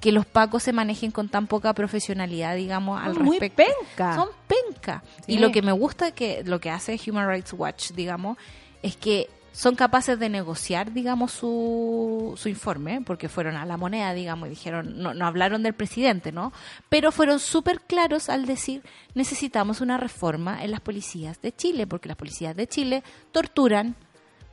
que 0.00 0.10
los 0.12 0.26
pacos 0.26 0.64
se 0.64 0.72
manejen 0.72 1.12
con 1.12 1.28
tan 1.28 1.46
poca 1.46 1.72
profesionalidad, 1.74 2.56
digamos, 2.56 3.00
al 3.00 3.14
muy 3.20 3.38
respecto. 3.38 3.72
penca. 3.88 4.16
Son 4.16 4.28
penca. 4.48 5.02
Sí. 5.26 5.34
Y 5.34 5.38
lo 5.38 5.52
que 5.52 5.62
me 5.62 5.70
gusta 5.72 6.10
que 6.10 6.42
lo 6.44 6.60
que 6.60 6.70
hace 6.70 6.98
Human 7.06 7.28
Rights 7.28 7.52
Watch, 7.52 7.92
digamos, 7.92 8.36
es 8.82 8.96
que 8.96 9.28
son 9.52 9.74
capaces 9.76 10.18
de 10.18 10.28
negociar, 10.28 10.92
digamos, 10.92 11.32
su, 11.32 12.34
su 12.36 12.48
informe, 12.48 13.02
porque 13.04 13.28
fueron 13.28 13.56
a 13.56 13.66
la 13.66 13.76
moneda, 13.76 14.14
digamos, 14.14 14.46
y 14.48 14.50
dijeron, 14.50 15.02
no, 15.02 15.14
no 15.14 15.26
hablaron 15.26 15.62
del 15.62 15.74
presidente, 15.74 16.32
¿no? 16.32 16.52
Pero 16.88 17.12
fueron 17.12 17.38
súper 17.38 17.80
claros 17.82 18.28
al 18.28 18.46
decir, 18.46 18.82
necesitamos 19.14 19.80
una 19.80 19.98
reforma 19.98 20.64
en 20.64 20.70
las 20.70 20.80
policías 20.80 21.40
de 21.42 21.54
Chile, 21.54 21.86
porque 21.86 22.08
las 22.08 22.16
policías 22.16 22.56
de 22.56 22.66
Chile 22.66 23.02
torturan, 23.30 23.94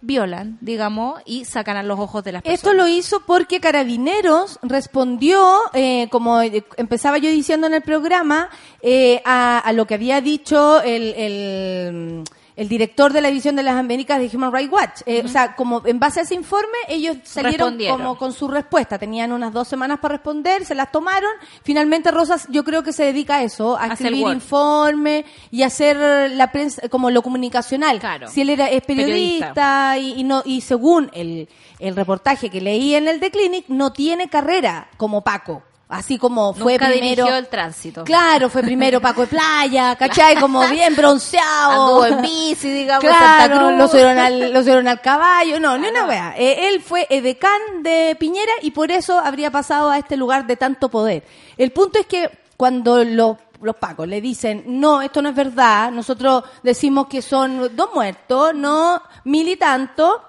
violan, 0.02 0.58
digamos, 0.62 1.22
y 1.26 1.46
sacan 1.46 1.78
a 1.78 1.84
los 1.84 2.00
ojos 2.00 2.24
de 2.24 2.34
las 2.34 2.42
personas. 2.42 2.60
Esto 2.60 2.74
lo 2.74 2.88
hizo 2.88 3.22
porque 3.26 3.60
Carabineros 3.60 4.60
respondió, 4.64 5.60
eh, 5.74 6.08
como 6.10 6.42
eh, 6.42 6.64
empezaba 6.78 7.18
yo 7.18 7.30
diciendo 7.30 7.68
en 7.68 7.74
el 7.74 7.82
programa, 7.82 8.50
eh, 8.82 9.22
a, 9.26 9.60
a 9.60 9.74
lo 9.74 9.88
que 9.88 9.96
había 9.96 10.22
dicho 10.22 10.82
el, 10.82 11.14
el, 11.18 12.24
el 12.60 12.68
director 12.68 13.14
de 13.14 13.22
la 13.22 13.30
División 13.30 13.56
de 13.56 13.64
las 13.64 13.76
Américas 13.76 14.20
de 14.20 14.30
Human 14.36 14.52
Rights 14.52 14.72
Watch. 14.72 15.02
Eh, 15.06 15.22
O 15.24 15.30
sea, 15.30 15.56
como 15.56 15.82
en 15.86 15.98
base 15.98 16.20
a 16.20 16.24
ese 16.24 16.36
informe, 16.36 16.78
ellos 16.90 17.16
salieron 17.24 17.78
como 17.90 18.18
con 18.18 18.34
su 18.34 18.50
respuesta. 18.50 19.00
Tenían 19.00 19.32
unas 19.32 19.54
dos 19.54 19.68
semanas 19.70 20.00
para 20.00 20.16
responder, 20.16 20.66
se 20.66 20.76
las 20.76 20.92
tomaron. 20.92 21.32
Finalmente, 21.64 22.12
Rosas, 22.12 22.48
yo 22.50 22.66
creo 22.66 22.84
que 22.84 22.92
se 22.92 23.06
dedica 23.06 23.38
a 23.38 23.44
eso, 23.44 23.78
a 23.78 23.88
escribir 23.88 24.28
informe 24.28 25.24
y 25.52 25.64
hacer 25.64 26.32
la 26.32 26.52
prensa, 26.52 26.90
como 26.90 27.10
lo 27.12 27.22
comunicacional. 27.22 28.00
Claro. 28.00 28.28
Si 28.28 28.42
él 28.42 28.50
era, 28.50 28.68
es 28.70 28.82
Periodista. 28.84 29.54
periodista, 29.54 29.98
y, 29.98 30.20
y 30.20 30.24
no 30.26 30.42
y 30.44 30.60
según 30.60 31.10
el, 31.14 31.48
el 31.80 31.96
reportaje 31.96 32.50
que 32.50 32.60
leí 32.60 32.94
en 32.94 33.08
el 33.08 33.22
The 33.22 33.32
Clinic 33.32 33.66
no 33.70 33.94
tiene 33.94 34.30
carrera 34.30 34.90
como 34.98 35.24
Paco 35.24 35.64
así 35.90 36.20
como 36.20 36.54
fue 36.54 36.74
Nunca 36.74 36.86
primero 36.88 37.24
dirigió 37.24 37.36
el 37.36 37.48
tránsito. 37.48 38.04
claro 38.04 38.50
fue 38.50 38.62
primero 38.62 39.02
Paco 39.02 39.22
de 39.22 39.28
playa 39.28 39.96
¿cachai? 39.96 40.36
como 40.38 40.66
bien 40.68 40.96
bronceado 40.96 42.04
Anduvo 42.04 42.06
en 42.06 42.22
bici, 42.22 42.70
digamos, 42.72 43.04
claro 43.04 43.20
Santa 43.20 43.58
Cruz. 43.58 43.78
lo 43.78 43.88
subieron 43.88 44.18
al 44.20 44.54
lo 44.54 44.60
subieron 44.62 44.88
al 44.88 45.02
caballo 45.02 45.60
no 45.60 45.78
ni 45.78 45.88
una 45.88 46.06
wea 46.06 46.36
Eh, 46.38 46.70
él 46.70 46.82
fue 46.82 47.08
edecán 47.10 47.60
de 47.82 48.16
Piñera 48.20 48.54
y 48.62 48.72
por 48.72 48.92
eso 48.92 49.18
habría 49.20 49.52
pasado 49.52 49.90
a 49.90 49.98
este 49.98 50.16
lugar 50.16 50.46
de 50.46 50.56
tanto 50.56 50.90
poder 50.90 51.24
el 51.58 51.72
punto 51.72 52.00
es 52.00 52.06
que 52.06 52.30
cuando 52.56 53.04
los 53.04 53.38
los 53.62 53.76
pacos 53.76 54.08
le 54.08 54.22
dicen, 54.22 54.64
no, 54.68 55.02
esto 55.02 55.22
no 55.22 55.28
es 55.28 55.36
verdad, 55.36 55.92
nosotros 55.92 56.46
decimos 56.64 57.08
que 57.08 57.22
son 57.22 57.76
dos 57.76 57.90
muertos, 57.94 58.56
no 58.56 59.02
mil 59.26 59.50
y 59.50 59.58
tanto, 59.58 60.22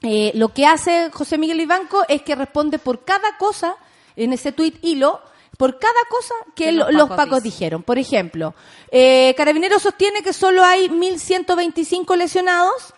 eh, 0.00 0.32
lo 0.34 0.48
que 0.48 0.64
hace 0.64 1.10
José 1.12 1.36
Miguel 1.36 1.60
Ibanco 1.60 2.04
es 2.08 2.22
que 2.22 2.34
responde 2.34 2.78
por 2.78 3.04
cada 3.04 3.36
cosa 3.36 3.76
en 4.16 4.32
ese 4.32 4.52
tuit 4.52 4.82
hilo, 4.84 5.20
por 5.58 5.78
cada 5.78 5.92
cosa 6.08 6.34
que, 6.54 6.64
Que 6.66 6.72
lo- 6.72 6.90
los 6.90 7.08
los 7.08 7.16
pacos 7.16 7.42
dijeron. 7.42 7.82
Por 7.82 7.98
ejemplo, 7.98 8.54
eh, 8.90 9.34
Carabineros 9.36 9.82
sostiene 9.82 10.22
que 10.22 10.32
solo 10.32 10.64
hay 10.64 10.88
1.125 10.88 12.16
lesionados. 12.16 12.94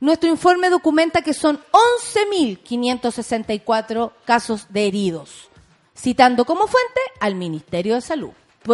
Nuestro 0.00 0.28
informe 0.28 0.70
documenta 0.70 1.22
que 1.22 1.32
son 1.34 1.60
11.564 1.72 4.12
casos 4.24 4.66
de 4.70 4.86
heridos, 4.86 5.48
citando 5.96 6.44
como 6.44 6.66
fuente 6.66 7.00
al 7.20 7.34
Ministerio 7.34 7.94
de 7.94 8.00
Salud. 8.00 8.30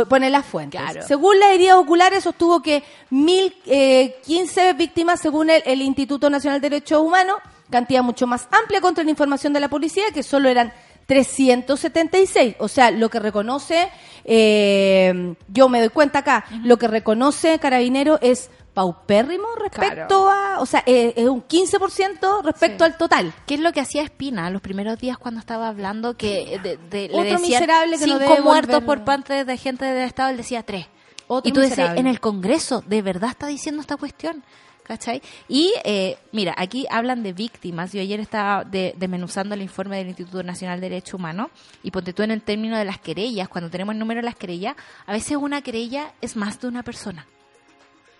Pone 0.09 0.31
las 0.31 0.47
fuentes. 0.47 0.81
Claro. 0.81 1.03
Según 1.07 1.39
las 1.41 1.51
heridas 1.51 1.77
oculares, 1.77 2.23
sostuvo 2.25 2.63
que 2.63 2.83
1.015 3.11 4.77
víctimas, 4.77 5.21
según 5.21 5.51
el, 5.51 5.63
el 5.67 5.83
Instituto 5.83 6.31
Nacional 6.31 6.61
de 6.61 6.71
Derechos 6.71 7.01
Humanos, 7.01 7.37
cantidad 7.71 8.03
mucho 8.03 8.27
más 8.27 8.49
amplia 8.53 8.81
contra 8.81 9.05
la 9.05 9.11
información 9.11 9.53
de 9.53 9.61
la 9.61 9.69
policía, 9.69 10.05
que 10.15 10.23
solo 10.23 10.49
eran 10.49 10.73
376. 11.11 12.57
O 12.59 12.69
sea, 12.69 12.91
lo 12.91 13.09
que 13.11 13.19
reconoce, 13.19 13.89
eh, 14.25 15.35
yo 15.49 15.69
me 15.69 15.81
doy 15.81 15.89
cuenta 15.91 16.21
acá, 16.21 16.45
lo 16.63 16.79
que 16.79 16.87
reconoce 16.89 17.59
Carabinero 17.59 18.19
es 18.23 18.51
paupérrimo 18.75 19.49
respecto 19.61 20.31
a, 20.31 20.61
o 20.61 20.67
sea, 20.67 20.83
eh, 20.87 21.13
es 21.17 21.29
un 21.29 21.43
15% 21.43 22.43
respecto 22.43 22.85
Sí. 22.85 22.91
al 22.93 22.97
total. 22.97 23.33
¿Qué 23.47 23.55
es 23.55 23.61
lo 23.61 23.73
que 23.73 23.81
hacía 23.81 24.03
Espina 24.03 24.49
los 24.51 24.63
primeros 24.63 24.99
días 25.01 25.19
cuando 25.19 25.41
estaba 25.41 25.69
hablando? 25.69 26.17
Que 26.17 26.59
de, 26.63 26.77
de- 26.77 27.09
le 27.09 27.15
Otro 27.15 27.23
decían 27.25 27.43
miserable 27.43 27.99
que 27.99 28.07
no 28.07 28.19
cinco 28.19 28.31
debe 28.31 28.43
muertos 28.43 28.85
por 28.85 29.05
parte 29.05 29.45
de 29.45 29.57
gente 29.57 29.85
del 29.85 30.05
Estado, 30.07 30.31
él 30.31 30.37
decía 30.37 30.63
tres. 30.63 30.87
Otro 31.27 31.49
y 31.49 31.53
tú 31.53 31.61
decías, 31.61 31.79
miserable. 31.79 32.01
en 32.01 32.07
el 32.07 32.21
Congreso, 32.21 32.83
¿de 32.87 33.03
verdad 33.03 33.31
está 33.31 33.47
diciendo 33.49 33.81
esta 33.81 33.97
cuestión? 33.97 34.45
¿Cachai? 34.91 35.23
Y 35.47 35.73
eh, 35.85 36.19
mira, 36.33 36.53
aquí 36.59 36.85
hablan 36.91 37.23
de 37.23 37.33
víctimas. 37.33 37.93
Yo 37.93 38.01
ayer 38.01 38.19
estaba 38.19 38.65
de- 38.65 38.93
desmenuzando 38.99 39.55
el 39.55 39.63
informe 39.63 39.97
del 39.99 40.09
Instituto 40.09 40.43
Nacional 40.43 40.81
de 40.81 40.89
Derecho 40.89 41.17
Humano 41.17 41.49
y 41.85 41.93
ponte 41.93 42.13
tú 42.13 42.25
en 42.25 42.33
el 42.33 42.43
término 42.43 42.77
de 42.77 42.85
las 42.85 42.99
querellas, 42.99 43.49
cuando 43.49 43.71
tenemos 43.71 43.93
el 43.93 44.01
número 44.01 44.19
de 44.19 44.25
las 44.25 44.35
querellas, 44.35 44.75
a 45.07 45.13
veces 45.13 45.37
una 45.37 45.63
querella 45.63 46.13
es 46.21 46.35
más 46.35 46.61
de 46.61 46.67
una 46.67 46.83
persona. 46.83 47.25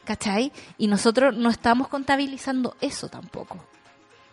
¿Cachai? 0.05 0.53
Y 0.79 0.87
nosotros 0.87 1.35
no 1.37 1.51
estamos 1.51 1.89
contabilizando 1.89 2.77
eso 2.81 3.09
tampoco. 3.09 3.57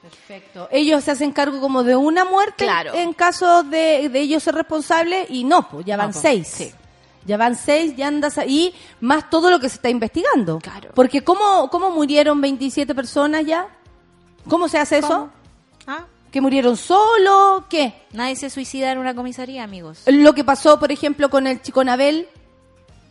Perfecto. 0.04 0.70
Ellos 0.72 1.04
se 1.04 1.10
hacen 1.10 1.32
cargo 1.32 1.60
como 1.60 1.84
de 1.84 1.96
una 1.96 2.24
muerte 2.24 2.66
Claro. 2.66 2.94
en 2.94 3.14
caso 3.14 3.64
de, 3.64 4.10
de 4.10 4.20
ellos 4.20 4.44
ser 4.44 4.54
responsables 4.54 5.28
y 5.32 5.44
no, 5.44 5.68
pues 5.68 5.88
ya 5.88 5.98
No, 5.98 6.04
van 6.04 6.12
pues, 6.12 6.22
seis. 6.22 6.48
sí. 6.48 6.72
Ya 7.28 7.38
van 7.38 7.56
seis, 7.56 7.96
ya 7.96 8.08
andas 8.08 8.38
ahí, 8.38 8.74
más 9.02 9.30
todo 9.30 9.52
lo 9.52 9.60
que 9.60 9.70
se 9.70 9.76
está 9.76 9.90
investigando. 9.90 10.60
Claro. 10.60 10.92
Porque 10.96 11.24
¿cómo, 11.24 11.70
cómo 11.70 11.92
murieron 11.92 12.40
27 12.42 12.96
personas 12.96 13.46
ya? 13.46 13.68
¿Cómo 14.48 14.70
se 14.70 14.78
hace 14.78 15.00
eso? 15.00 15.30
Ah, 15.86 16.06
¿Que 16.32 16.42
murieron 16.42 16.78
solo? 16.78 17.66
¿Qué? 17.70 17.94
nadie 18.14 18.36
se 18.36 18.50
suicida 18.50 18.92
en 18.92 18.98
una 18.98 19.14
comisaría, 19.14 19.64
amigos. 19.64 20.04
Lo 20.08 20.34
que 20.34 20.44
pasó, 20.44 20.80
por 20.80 20.92
ejemplo, 20.92 21.30
con 21.30 21.48
el 21.48 21.62
chico 21.62 21.84
Nabel, 21.84 22.28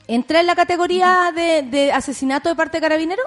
¿entra 0.08 0.40
en 0.40 0.46
la 0.46 0.54
categoría 0.54 1.32
de, 1.34 1.62
de 1.62 1.92
asesinato 1.92 2.48
de 2.48 2.54
parte 2.54 2.78
de 2.78 2.82
carabinero? 2.82 3.22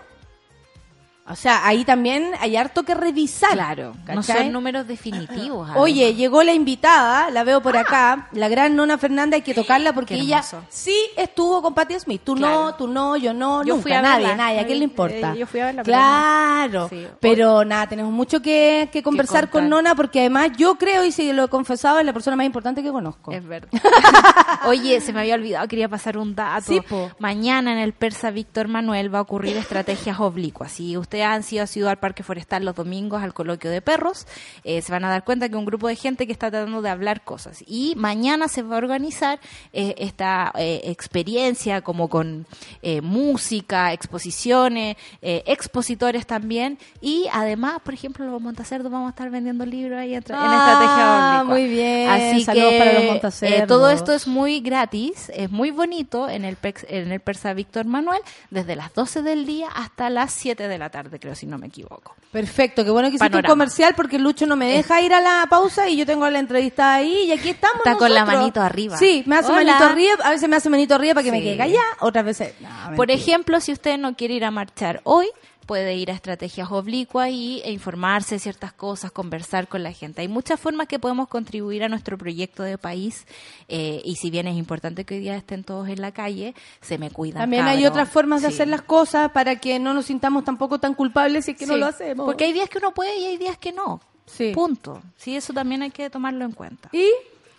O 1.30 1.36
sea, 1.36 1.66
ahí 1.68 1.86
también 1.86 2.32
hay 2.40 2.56
harto 2.58 2.84
que 2.84 2.94
revisar. 2.96 3.52
Claro, 3.52 3.94
no 4.14 4.24
son 4.24 4.52
números 4.52 4.88
definitivos. 4.88 5.70
Oye, 5.76 6.04
además. 6.06 6.18
llegó 6.20 6.44
la 6.44 6.54
invitada, 6.54 7.30
la 7.30 7.44
veo 7.44 7.62
por 7.62 7.78
acá, 7.78 8.28
la 8.32 8.50
gran 8.50 8.76
Nona 8.76 8.98
Fernanda, 8.98 9.36
hay 9.36 9.42
que 9.44 9.54
tocarla 9.54 9.94
porque 9.94 10.16
ella 10.16 10.44
sí 10.70 10.96
estuvo 11.16 11.62
con 11.62 11.74
Patti 11.74 12.00
Smith. 12.00 12.22
Tú 12.24 12.36
no, 12.36 12.74
tú 12.76 12.88
no, 12.88 13.16
yo 13.16 13.34
no, 13.34 13.64
Yo 13.64 13.76
nunca, 13.76 13.84
fui 13.84 13.92
a 13.94 14.02
nadie, 14.02 14.28
verla. 14.28 14.44
nadie, 14.44 14.60
¿a 14.60 14.66
quién 14.66 14.80
le 14.80 14.84
importa? 14.86 15.34
Eh, 15.34 15.38
yo 15.40 15.46
fui 15.48 15.60
a 15.60 15.66
verla, 15.68 15.84
Claro, 15.84 16.90
Sí. 16.90 17.08
pero 17.20 17.64
nada, 17.64 17.88
tenemos 17.88 18.12
mucho 18.12 18.42
que, 18.42 18.90
que 18.92 19.04
conversar 19.04 19.50
con. 19.50 19.70
Nona 19.70 19.94
porque 19.94 20.22
además 20.22 20.50
yo 20.58 20.76
creo, 20.76 21.06
y 21.06 21.12
si 21.12 21.32
lo 21.32 21.44
he 21.44 21.48
confesado, 21.48 22.00
es 22.00 22.06
la 22.06 22.14
persona 22.14 22.36
más 22.36 22.46
importante 22.48 22.82
que 22.82 22.92
conozco. 22.92 23.32
Es 23.32 23.46
verdad. 23.46 23.70
Oye, 24.66 25.00
se 25.02 25.14
me 25.14 25.20
había 25.22 25.36
olvidado, 25.36 25.68
quería 25.68 25.88
pasar 25.88 26.18
un 26.18 26.34
dato. 26.36 26.66
Sí. 26.72 26.82
Mañana 27.20 27.72
en 27.74 27.78
el 27.80 27.94
Persa 27.94 28.32
Víctor 28.32 28.68
Manuel 28.68 29.14
va 29.14 29.20
a 29.20 29.22
ocurrir 29.22 29.56
estrategias 29.58 30.20
oblicuas. 30.20 30.72
Si 30.72 30.96
han 31.24 31.44
sido, 31.44 31.66
sido 31.68 31.90
al 31.90 31.98
Parque 31.98 32.24
Forestal 32.24 32.66
los 32.66 32.76
domingos 32.76 33.22
al 33.24 33.34
coloquio 33.34 33.70
de 33.72 33.82
perros, 33.82 34.28
eh, 34.64 34.82
se 34.82 34.92
van 34.92 35.06
a 35.06 35.10
dar 35.10 35.24
cuenta 35.24 35.50
que 35.50 35.56
un 35.56 35.66
grupo 35.66 35.88
de 35.88 35.96
gente 35.96 36.26
que 36.28 36.34
está 36.34 36.50
tratando 36.52 36.82
de 36.82 36.90
hablar 36.90 37.24
cosas. 37.24 37.64
Y 37.68 37.94
mañana 37.98 38.48
se 38.48 38.62
va 38.62 38.76
a 38.76 38.78
organizar 38.80 39.40
eh, 39.74 39.96
esta 39.98 40.52
eh, 40.58 40.82
experiencia 40.86 41.82
como 41.82 42.10
con 42.10 42.46
eh, 42.82 43.02
música, 43.02 43.94
exposiciones, 43.94 44.96
expositores 45.22 46.26
también. 46.28 46.78
Y 47.02 47.26
además, 47.32 47.80
por 47.84 47.94
ejemplo, 47.94 48.26
los 48.26 48.42
Montacerdos 48.42 48.92
vamos 48.92 49.08
a 49.08 49.10
estar 49.12 49.30
vendiendo 49.30 49.66
libros 49.66 50.00
ahí 50.00 50.14
en, 50.14 50.24
tra- 50.24 50.36
en 50.36 50.50
Ah, 50.52 51.42
estrategia 51.42 51.44
muy 51.46 51.68
bien. 51.68 52.10
Así 52.10 52.44
Saludos 52.44 52.70
que 52.72 52.78
para 52.80 52.94
los 52.94 53.04
Montacerdos. 53.06 53.68
todo 53.68 53.90
esto 53.90 54.14
es 54.14 54.28
muy 54.28 54.60
gratis, 54.62 55.32
es 55.34 55.50
muy 55.50 55.72
bonito 55.72 56.30
en 56.30 56.46
el, 56.46 56.58
Pex- 56.60 56.86
en 56.88 57.12
el 57.12 57.20
Persa 57.20 57.54
Víctor 57.54 57.86
Manuel, 57.86 58.20
desde 58.50 58.76
las 58.76 58.94
12 58.94 59.22
del 59.24 59.46
día 59.46 59.68
hasta 59.76 60.10
las 60.10 60.32
7 60.34 60.68
de 60.68 60.78
la 60.78 60.90
tarde, 60.90 61.09
creo, 61.18 61.34
si 61.34 61.46
no 61.46 61.58
me 61.58 61.68
equivoco. 61.68 62.16
Perfecto, 62.32 62.84
qué 62.84 62.92
bueno 62.92 63.10
que 63.10 63.16
hiciste 63.16 63.38
un 63.38 63.44
comercial 63.44 63.94
porque 63.96 64.20
Lucho 64.20 64.46
no 64.46 64.58
me 64.58 64.68
deja 64.68 65.02
ir 65.02 65.14
a 65.14 65.22
la 65.22 65.48
pausa 65.50 65.88
y 65.88 65.96
yo 65.96 66.06
tengo 66.06 66.30
la 66.30 66.40
entrevista 66.40 66.94
ahí 66.94 67.24
y 67.28 67.32
aquí 67.32 67.50
estamos 67.50 67.78
Está 67.78 67.96
con 67.96 68.14
la 68.14 68.26
manito 68.26 68.62
arriba. 68.62 68.98
Sí, 68.98 69.24
me 69.26 69.38
hace 69.38 69.52
Hola. 69.52 69.64
manito 69.64 69.86
arriba, 69.86 70.14
a 70.26 70.32
veces 70.32 70.50
me 70.50 70.58
hace 70.58 70.70
manito 70.70 70.96
arriba 70.96 71.14
para 71.14 71.24
que 71.24 71.32
me 71.32 71.42
quede 71.42 71.58
callada, 71.58 71.86
otras 72.02 72.26
veces... 72.26 72.54
no, 72.60 72.96
Por 72.96 73.10
ejemplo, 73.12 73.60
si 73.62 73.72
usted 73.72 73.98
no 73.98 74.16
quiere 74.16 74.34
ir 74.34 74.44
a 74.46 74.52
marchar 74.52 75.00
hoy, 75.06 75.28
puede 75.70 75.94
ir 75.94 76.10
a 76.10 76.16
estrategias 76.16 76.72
oblicuas 76.72 77.30
y 77.30 77.62
e 77.64 77.72
informarse 77.72 78.34
de 78.34 78.40
ciertas 78.40 78.74
cosas, 78.74 79.12
conversar 79.12 79.68
con 79.68 79.84
la 79.84 79.92
gente. 79.92 80.24
Hay 80.24 80.28
muchas 80.28 80.60
formas 80.60 80.88
que 80.88 80.98
podemos 80.98 81.28
contribuir 81.28 81.84
a 81.84 81.90
nuestro 81.90 82.18
proyecto 82.18 82.64
de 82.64 82.80
país 82.80 83.28
eh, 83.68 84.02
y 84.04 84.16
si 84.16 84.32
bien 84.32 84.48
es 84.48 84.58
importante 84.58 85.06
que 85.06 85.14
hoy 85.14 85.20
día 85.20 85.36
estén 85.36 85.64
todos 85.64 85.88
en 85.88 86.02
la 86.02 86.12
calle, 86.12 86.56
se 86.82 86.98
me 86.98 87.12
cuidan. 87.12 87.44
También 87.44 87.68
hay 87.68 87.86
otras 87.86 88.10
formas 88.10 88.42
de 88.42 88.48
hacer 88.48 88.68
las 88.68 88.82
cosas 88.82 89.30
para 89.32 89.58
que 89.58 89.78
no 89.78 89.94
nos 89.94 90.08
sintamos 90.08 90.44
tampoco 90.44 90.80
tan 90.80 90.96
culpables 90.96 91.46
si 91.46 91.52
es 91.52 91.58
que 91.58 91.68
no 91.68 91.78
lo 91.78 91.86
hacemos. 91.86 92.26
Porque 92.26 92.46
hay 92.46 92.54
días 92.54 92.68
que 92.68 92.80
uno 92.80 92.92
puede 92.92 93.16
y 93.20 93.26
hay 93.26 93.38
días 93.38 93.60
que 93.60 93.72
no. 93.72 94.02
Sí. 94.26 94.54
Punto. 94.56 95.04
Sí, 95.18 95.36
eso 95.36 95.54
también 95.54 95.84
hay 95.84 95.92
que 95.92 96.10
tomarlo 96.10 96.46
en 96.46 96.54
cuenta. 96.54 96.90
¿Y? 96.94 97.06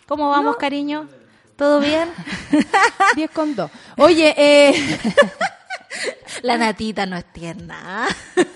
¿Cómo 0.05 0.27
vamos, 0.29 0.55
No. 0.55 0.57
cariño? 0.57 1.07
¿Todo 1.55 1.79
bien? 1.79 2.09
10 3.15 3.31
con 3.31 3.55
2. 3.55 3.71
Oye, 3.99 4.35
eh, 4.35 4.73
La 6.41 6.57
natita 6.57 7.05
no 7.05 7.17
es 7.17 7.25
tierna. 7.25 8.07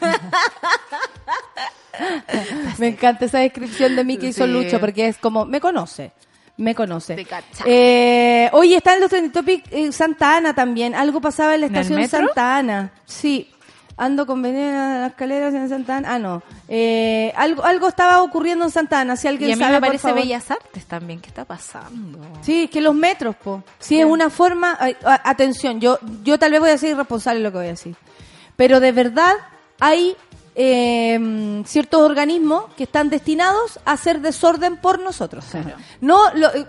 me 2.78 2.88
encanta 2.88 3.26
esa 3.26 3.40
descripción 3.40 3.96
de 3.96 4.04
mí 4.04 4.18
que 4.18 4.28
hizo 4.28 4.46
Sí. 4.46 4.52
Lucho 4.52 4.80
porque 4.80 5.08
es 5.08 5.18
como, 5.18 5.46
me 5.46 5.60
conoce. 5.60 6.12
Me 6.58 6.74
conoce. 6.74 7.28
Eh, 7.66 8.50
oye, 8.54 8.78
está 8.78 8.94
en 8.94 9.02
los 9.02 9.10
trending 9.10 9.34
topic 9.34 9.66
eh, 9.72 9.92
Santa 9.92 10.38
Ana 10.38 10.56
también. 10.56 10.96
Algo 10.96 11.20
pasaba 11.20 11.56
en 11.56 11.62
la 11.62 11.68
¿En 11.68 11.76
estación 11.76 12.00
metro? 12.00 12.20
Santa 12.20 12.58
Ana. 12.58 12.92
Sí. 13.06 13.50
Ando 13.98 14.26
con 14.26 14.42
venir 14.42 14.74
a 14.74 15.00
las 15.00 15.12
escaleras 15.12 15.54
en 15.54 15.70
Santa 15.70 15.98
Ana. 15.98 16.16
Ah, 16.16 16.20
no. 16.20 16.44
Eh, 16.68 17.32
algo, 17.38 17.64
algo 17.64 17.88
estaba 17.88 18.22
ocurriendo 18.24 18.66
en 18.66 18.72
Santa 18.72 19.00
Ana. 19.00 19.16
Si 19.16 19.28
alguien 19.28 19.52
Y 19.52 19.54
a 19.54 19.56
mí 19.56 19.62
sabe, 19.64 19.80
me 19.80 19.88
parece. 19.88 20.12
Bellas 20.12 20.52
Artes 20.52 20.86
también. 20.86 21.22
¿Qué 21.22 21.30
está 21.30 21.46
pasando? 21.46 22.20
Sí, 22.42 22.64
es 22.66 22.70
que 22.70 22.82
los 22.82 22.94
metros, 22.94 23.36
po. 23.38 23.64
Sí, 23.80 23.98
es 24.00 24.06
una 24.06 24.30
forma. 24.30 24.76
ay, 24.80 24.98
atención, 25.24 25.80
yo, 25.80 25.98
yo 26.24 26.38
tal 26.38 26.52
vez 26.52 26.60
voy 26.60 26.72
a 26.72 26.78
ser 26.78 26.92
irresponsable 26.92 27.38
en 27.40 27.44
lo 27.44 27.52
que 27.52 27.58
voy 27.60 27.68
a 27.68 27.70
decir. 27.70 27.96
Pero 28.58 28.82
de 28.82 28.92
verdad 28.92 29.34
hay 29.80 30.16
eh, 30.56 31.64
ciertos 31.66 32.02
organismos 32.02 32.66
que 32.76 32.84
están 32.84 33.10
destinados 33.10 33.80
a 33.86 33.94
hacer 33.94 34.20
desorden 34.22 34.78
por 34.78 35.00
nosotros. 35.00 35.46
No, 36.02 36.32
lo- 36.34 36.54
eh, 36.54 36.66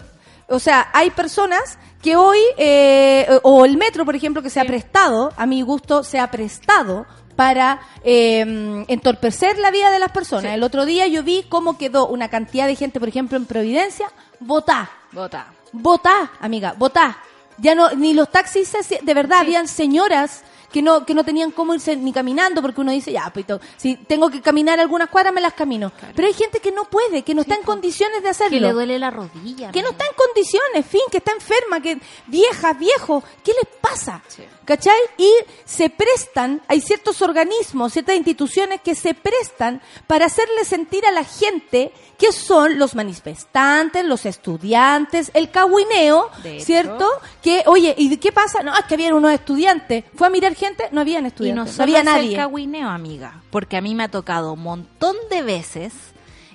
o 0.49 0.59
sea, 0.59 0.89
hay 0.93 1.11
personas 1.11 1.79
que 2.03 2.17
hoy, 2.17 2.39
eh, 2.57 3.27
o 3.43 3.65
el 3.65 3.77
metro, 3.77 4.05
por 4.05 4.15
ejemplo, 4.15 4.43
que 4.43 4.51
se 4.51 4.61
ha 4.61 4.65
prestado, 4.65 5.33
a 5.37 5.47
mi 5.47 5.63
gusto, 5.63 6.05
se 6.05 6.19
ha 6.19 6.31
prestado 6.31 7.07
para 7.35 7.81
eh, 8.03 8.85
entorpecer 8.89 9.59
la 9.59 9.71
vida 9.71 9.91
de 9.91 9.99
las 9.99 10.13
personas. 10.13 10.55
El 10.55 10.63
otro 10.63 10.87
día 10.87 11.07
yo 11.07 11.23
vi 11.23 11.45
cómo 11.49 11.77
quedó 11.77 12.07
una 12.07 12.29
cantidad 12.29 12.67
de 12.67 12.77
gente, 12.77 12.99
por 12.99 13.09
ejemplo, 13.09 13.37
en 13.37 13.45
Providencia, 13.45 14.11
votá. 14.41 14.91
Vota. 15.13 15.53
Votá, 15.73 16.33
amiga, 16.41 16.75
votá. 16.79 17.19
Ya 17.59 17.75
no, 17.75 17.91
ni 17.91 18.15
los 18.15 18.31
taxis, 18.31 18.73
de 19.03 19.15
verdad, 19.15 19.41
habían 19.41 19.67
señoras 19.67 20.45
que 20.77 20.83
no, 20.83 21.07
que 21.07 21.15
no 21.15 21.25
tenían 21.25 21.53
cómo 21.53 21.73
irse 21.73 21.97
ni 21.97 22.13
caminando, 22.13 22.61
porque 22.61 22.83
uno 22.83 22.93
dice, 22.93 23.11
ya, 23.11 23.31
pues, 23.33 23.47
to- 23.47 23.59
si 23.79 23.97
tengo 23.97 24.29
que 24.29 24.43
caminar 24.43 24.79
algunas 24.79 25.09
cuadras, 25.09 25.33
me 25.33 25.41
las 25.41 25.55
camino. 25.55 25.91
Pero 26.15 26.29
hay 26.29 26.35
gente 26.35 26.61
que 26.61 26.71
no 26.71 26.85
puede, 26.85 27.23
que 27.23 27.35
no 27.35 27.41
está 27.41 27.55
en 27.55 27.63
condiciones 27.63 28.23
de 28.23 28.29
hacerlo. 28.29 28.51
Que 28.59 28.61
le 28.61 28.73
duele 28.75 28.99
la 28.99 29.11
rodilla. 29.11 29.73
Que 29.73 29.81
no 29.81 29.89
está 29.89 30.05
en 30.05 30.13
condiciones, 30.15 30.85
fin, 30.85 31.01
que 31.11 31.17
está 31.17 31.33
enferma, 31.33 31.81
que 31.81 31.99
vieja, 32.27 32.75
viejo, 32.75 33.25
¿qué 33.43 33.53
les 33.53 33.75
pasa? 33.81 34.23
Sí. 34.29 34.43
¿Cachai? 34.67 34.99
Y 35.17 35.31
se 35.65 35.89
prestan, 35.89 36.61
hay 36.69 36.81
ciertos 36.83 37.23
organismos, 37.23 37.93
ciertas 37.95 38.17
instituciones 38.17 38.81
que 38.83 38.95
se 38.97 39.15
prestan 39.15 39.81
para 40.09 40.27
hacerle 40.27 40.65
sentir 40.67 41.07
a 41.07 41.13
la 41.13 41.25
gente 41.25 41.93
que 42.19 42.33
son 42.33 42.77
los 42.79 42.95
manifestantes, 42.97 44.05
los 44.05 44.27
estudiantes, 44.27 45.31
el 45.35 45.51
cahuineo. 45.51 46.31
¿cierto? 46.61 47.09
Que, 47.43 47.63
oye, 47.67 47.95
¿y 47.97 48.17
qué 48.17 48.33
pasa? 48.33 48.63
No, 48.65 48.75
es 48.77 48.85
que 48.87 48.95
habían 48.95 49.13
unos 49.15 49.33
estudiantes. 49.33 50.05
Fue 50.17 50.27
a 50.27 50.31
mirar 50.31 50.55
gente, 50.55 50.66
no 50.93 51.01
habían 51.01 51.21
Y 51.21 51.23
no 51.23 51.29
estudiantes, 51.29 51.67
no, 51.67 51.73
solo 51.73 51.83
había 51.85 52.01
es 52.01 52.07
el 52.07 52.13
nadie. 52.25 52.37
cagüineo, 52.37 52.89
amiga. 52.89 53.41
Porque 53.51 53.77
a 53.77 53.81
mí 53.81 53.95
me 53.95 54.05
ha 54.05 54.09
tocado 54.11 54.53
un 54.53 54.63
montón 54.63 55.17
de 55.31 55.43
veces 55.43 55.93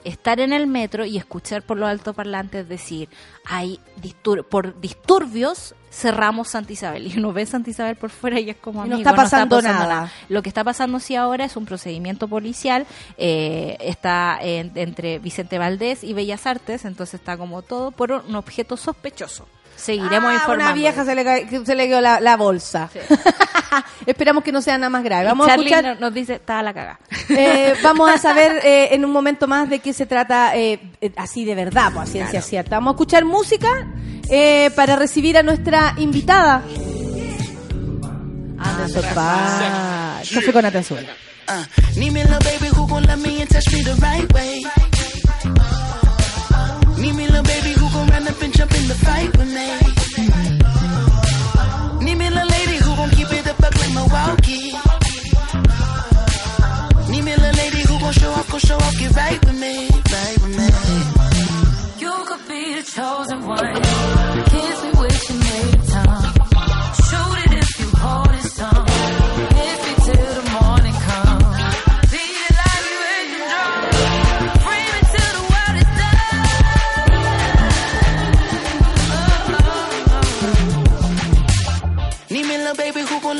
estar 0.03 0.39
en 0.39 0.51
el 0.51 0.65
metro 0.65 1.05
y 1.05 1.17
escuchar 1.17 1.61
por 1.61 1.77
los 1.77 1.87
altoparlantes 1.87 2.67
decir, 2.67 3.07
hay 3.45 3.79
distur- 4.01 4.43
por 4.43 4.79
disturbios 4.81 5.75
cerramos 5.91 6.47
Santa 6.49 6.73
Isabel. 6.73 7.05
Y 7.13 7.19
uno 7.19 7.33
ve 7.33 7.45
Santa 7.45 7.69
Isabel 7.69 7.95
por 7.97 8.09
fuera 8.09 8.39
y 8.39 8.49
es 8.49 8.57
como 8.57 8.83
Y 8.85 8.89
no 8.89 8.95
amigo, 8.95 9.09
está 9.09 9.15
pasando 9.21 9.61
nada. 9.61 10.11
Lo 10.29 10.41
que 10.41 10.49
está 10.49 10.63
pasando 10.63 10.99
sí 10.99 11.15
ahora 11.15 11.45
es 11.45 11.55
un 11.55 11.65
procedimiento 11.65 12.27
policial, 12.27 12.87
eh, 13.17 13.77
está 13.79 14.39
en- 14.41 14.71
entre 14.75 15.19
Vicente 15.19 15.59
Valdés 15.59 16.03
y 16.03 16.13
Bellas 16.13 16.47
Artes, 16.47 16.85
entonces 16.85 17.15
está 17.15 17.37
como 17.37 17.61
todo 17.61 17.91
por 17.91 18.11
un 18.11 18.35
objeto 18.35 18.77
sospechoso. 18.77 19.47
Seguiremos 19.81 20.29
Ah, 20.31 20.33
informando. 20.35 20.65
Una 20.65 20.73
vieja 20.73 21.03
se 21.05 21.15
le, 21.15 21.65
se 21.65 21.75
le 21.75 21.87
quedó 21.87 22.01
la, 22.01 22.19
la 22.19 22.37
bolsa. 22.37 22.89
Esperamos 24.05 24.43
que 24.43 24.51
no 24.51 24.61
sea 24.61 24.77
nada 24.77 24.89
más 24.89 25.03
grave. 25.03 25.25
Vamos 25.25 25.47
a 25.47 25.55
escuchar. 25.55 25.83
no- 25.83 25.95
nos 25.95 26.13
dice, 26.13 26.35
estaba 26.35 26.61
la 26.61 26.73
caga. 26.73 26.99
Eh, 27.29 27.73
vamos 27.83 28.09
a 28.11 28.17
saber 28.17 28.59
eh, 28.63 28.89
en 28.93 29.05
un 29.05 29.11
momento 29.11 29.47
más 29.47 29.69
de 29.69 29.79
qué 29.79 29.93
se 29.93 30.05
trata 30.05 30.55
eh, 30.55 30.79
eh, 31.01 31.11
así 31.17 31.45
de 31.45 31.55
verdad, 31.55 31.91
pues 31.93 32.09
a 32.09 32.11
ciencia 32.11 32.41
cierta. 32.41 32.75
Vamos 32.77 32.91
a 32.91 32.95
escuchar 32.95 33.25
música 33.25 33.87
eh, 34.29 34.69
para 34.75 34.95
recibir 34.95 35.37
a 35.37 35.43
nuestra 35.43 35.93
invitada. 35.97 36.61
Anderson 38.59 39.03
Paak. 39.15 40.29
Café 40.33 40.53
con 40.53 40.65
atención. 40.65 40.99
Uh, 41.47 41.63
up 48.91 48.97
the 48.97 49.05
fight 49.05 49.37
with 49.37 49.47
me. 49.47 49.69
Need 52.05 52.15
me 52.15 52.27
a 52.27 52.45
lady 52.45 52.77
who 52.83 52.95
gon' 52.95 53.09
keep 53.11 53.31
it 53.31 53.45
buck 53.59 53.75
like 53.75 53.93
Milwaukee. 53.93 54.73
Need 57.11 57.23
me 57.23 57.33
a 57.33 57.51
lady 57.61 57.81
who 57.87 57.99
gon' 57.99 58.13
show 58.13 58.31
off, 58.31 58.49
gon' 58.49 58.59
show 58.59 58.75
off, 58.75 58.97
get 58.97 59.15
right 59.15 59.45
with 59.45 59.59
me, 59.59 59.89
right 59.89 60.37
with 60.41 60.57
me. 60.57 60.67
You 61.99 62.13
could 62.27 62.47
be 62.47 62.75
the 62.75 62.83
chosen 62.83 63.47
one. 63.47 64.20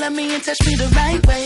Love 0.01 0.13
me 0.13 0.33
and 0.33 0.43
touch 0.43 0.57
me 0.65 0.73
the 0.75 0.87
right 0.99 1.21
way. 1.27 1.45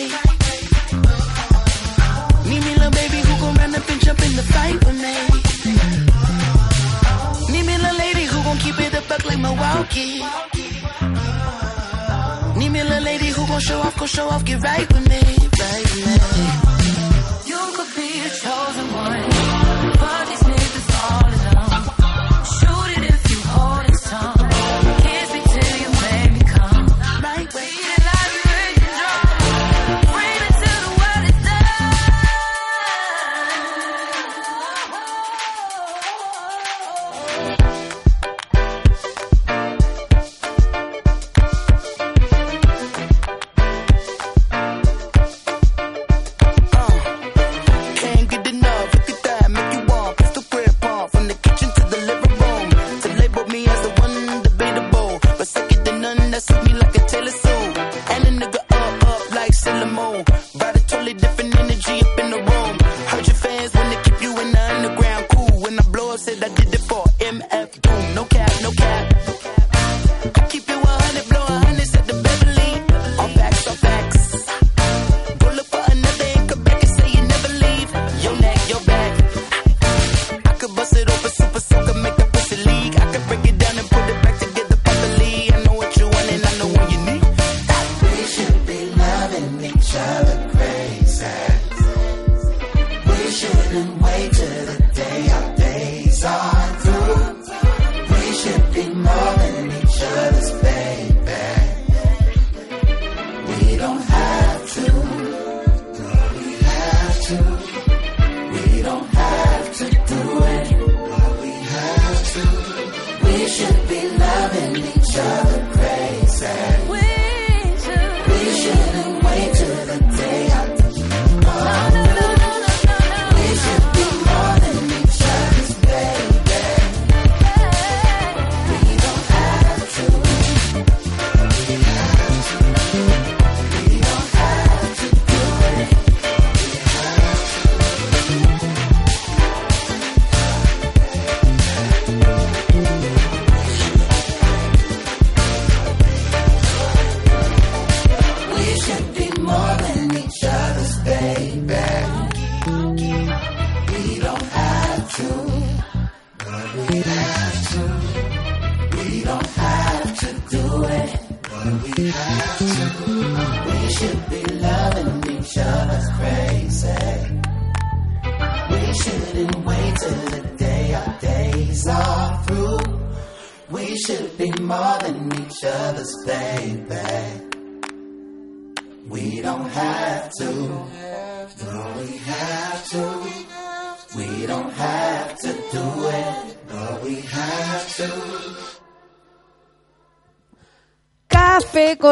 Need 2.49 2.63
me 2.63 2.73
little 2.79 2.91
baby 3.01 3.19
who 3.27 3.33
gon' 3.41 3.55
run 3.55 3.75
up 3.75 3.89
and 3.89 3.99
jump 4.05 4.21
in 4.27 4.33
the 4.39 4.45
fight 4.53 4.79
with 4.85 4.99
me. 5.05 5.15
Need 7.51 7.65
me 7.69 7.75
little 7.77 7.97
lady 7.97 8.23
who 8.31 8.37
gon' 8.43 8.57
keep 8.57 8.79
it 8.79 8.93
a 8.93 9.01
buck 9.09 9.25
like 9.25 9.39
Milwaukee. 9.39 10.23
Need 12.59 12.71
me 12.75 12.81
little 12.83 13.03
lady 13.03 13.27
who 13.35 13.45
gon' 13.45 13.59
show 13.59 13.79
off, 13.79 13.97
gon' 13.97 14.07
show 14.07 14.27
off, 14.29 14.45
get 14.45 14.61
right 14.61 14.87
with 14.93 15.07
me, 15.09 15.21
right 15.61 15.87
with 15.93 16.05
me. 16.07 16.45
You 17.51 17.61
could 17.75 17.91
be 17.97 18.07
the 18.23 18.31
chosen 18.41 18.87
one. 18.93 19.34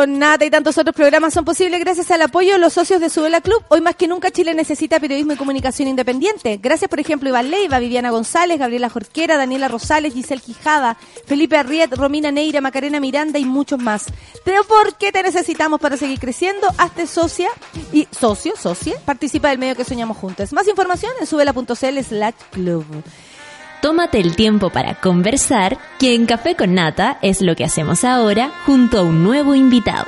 Nata 0.08 0.46
y 0.46 0.50
tantos 0.50 0.78
otros 0.78 0.96
programas 0.96 1.34
son 1.34 1.46
posibles 1.46 1.80
gracias 1.80 2.12
al 2.12 2.22
apoyo 2.22 2.54
de 2.54 2.60
los 2.60 2.74
socios 2.74 3.00
de 3.00 3.10
Subela 3.10 3.42
Club. 3.42 3.64
Hoy 3.70 3.82
más 3.82 3.96
que 3.96 4.08
nunca 4.08 4.32
Chile 4.32 4.54
necesita 4.54 5.00
periodismo 5.00 5.34
y 5.34 5.36
comunicación 5.36 5.88
independiente. 5.88 6.60
Gracias, 6.62 6.90
por 6.90 7.00
ejemplo, 7.00 7.30
Iván 7.30 7.50
Leiva, 7.50 7.80
Viviana 7.80 8.12
González, 8.12 8.60
Gabriela 8.60 8.90
Jorquera, 8.90 9.38
Daniela 9.38 9.68
Rosales, 9.68 10.14
Giselle 10.14 10.42
Quijada, 10.42 10.98
Felipe 11.26 11.58
Arriet, 11.58 11.94
Romina 11.94 12.32
Neira, 12.32 12.62
Macarena 12.62 13.00
Miranda 13.00 13.40
y 13.40 13.46
muchos 13.46 13.80
más. 13.80 14.06
Pero 14.44 14.64
¿por 14.64 14.96
qué 14.96 15.12
te 15.12 15.24
necesitamos 15.24 15.80
para 15.80 15.98
seguir 15.98 16.20
creciendo? 16.20 16.68
Hazte 16.78 17.08
socia 17.08 17.50
y 17.92 18.08
socio, 18.12 18.56
socia, 18.56 18.96
participa 19.06 19.50
del 19.50 19.60
medio 19.60 19.76
que 19.76 19.86
soñamos 19.86 20.18
juntos. 20.18 20.54
Más 20.54 20.68
información 20.68 21.12
en 21.20 21.28
subela.cl 21.28 22.00
slash 22.04 22.36
club. 22.52 22.86
Tómate 23.84 24.20
el 24.22 24.38
tiempo 24.38 24.70
para 24.70 24.96
conversar, 24.96 25.78
que 26.00 26.16
en 26.16 26.26
Café 26.26 26.56
con 26.56 26.74
Nata 26.74 27.18
es 27.22 27.42
lo 27.42 27.54
que 27.54 27.66
hacemos 27.66 28.06
ahora 28.06 28.50
junto 28.66 29.00
a 29.00 29.04
un 29.04 29.26
nuevo 29.26 29.56
invitado. 29.56 30.06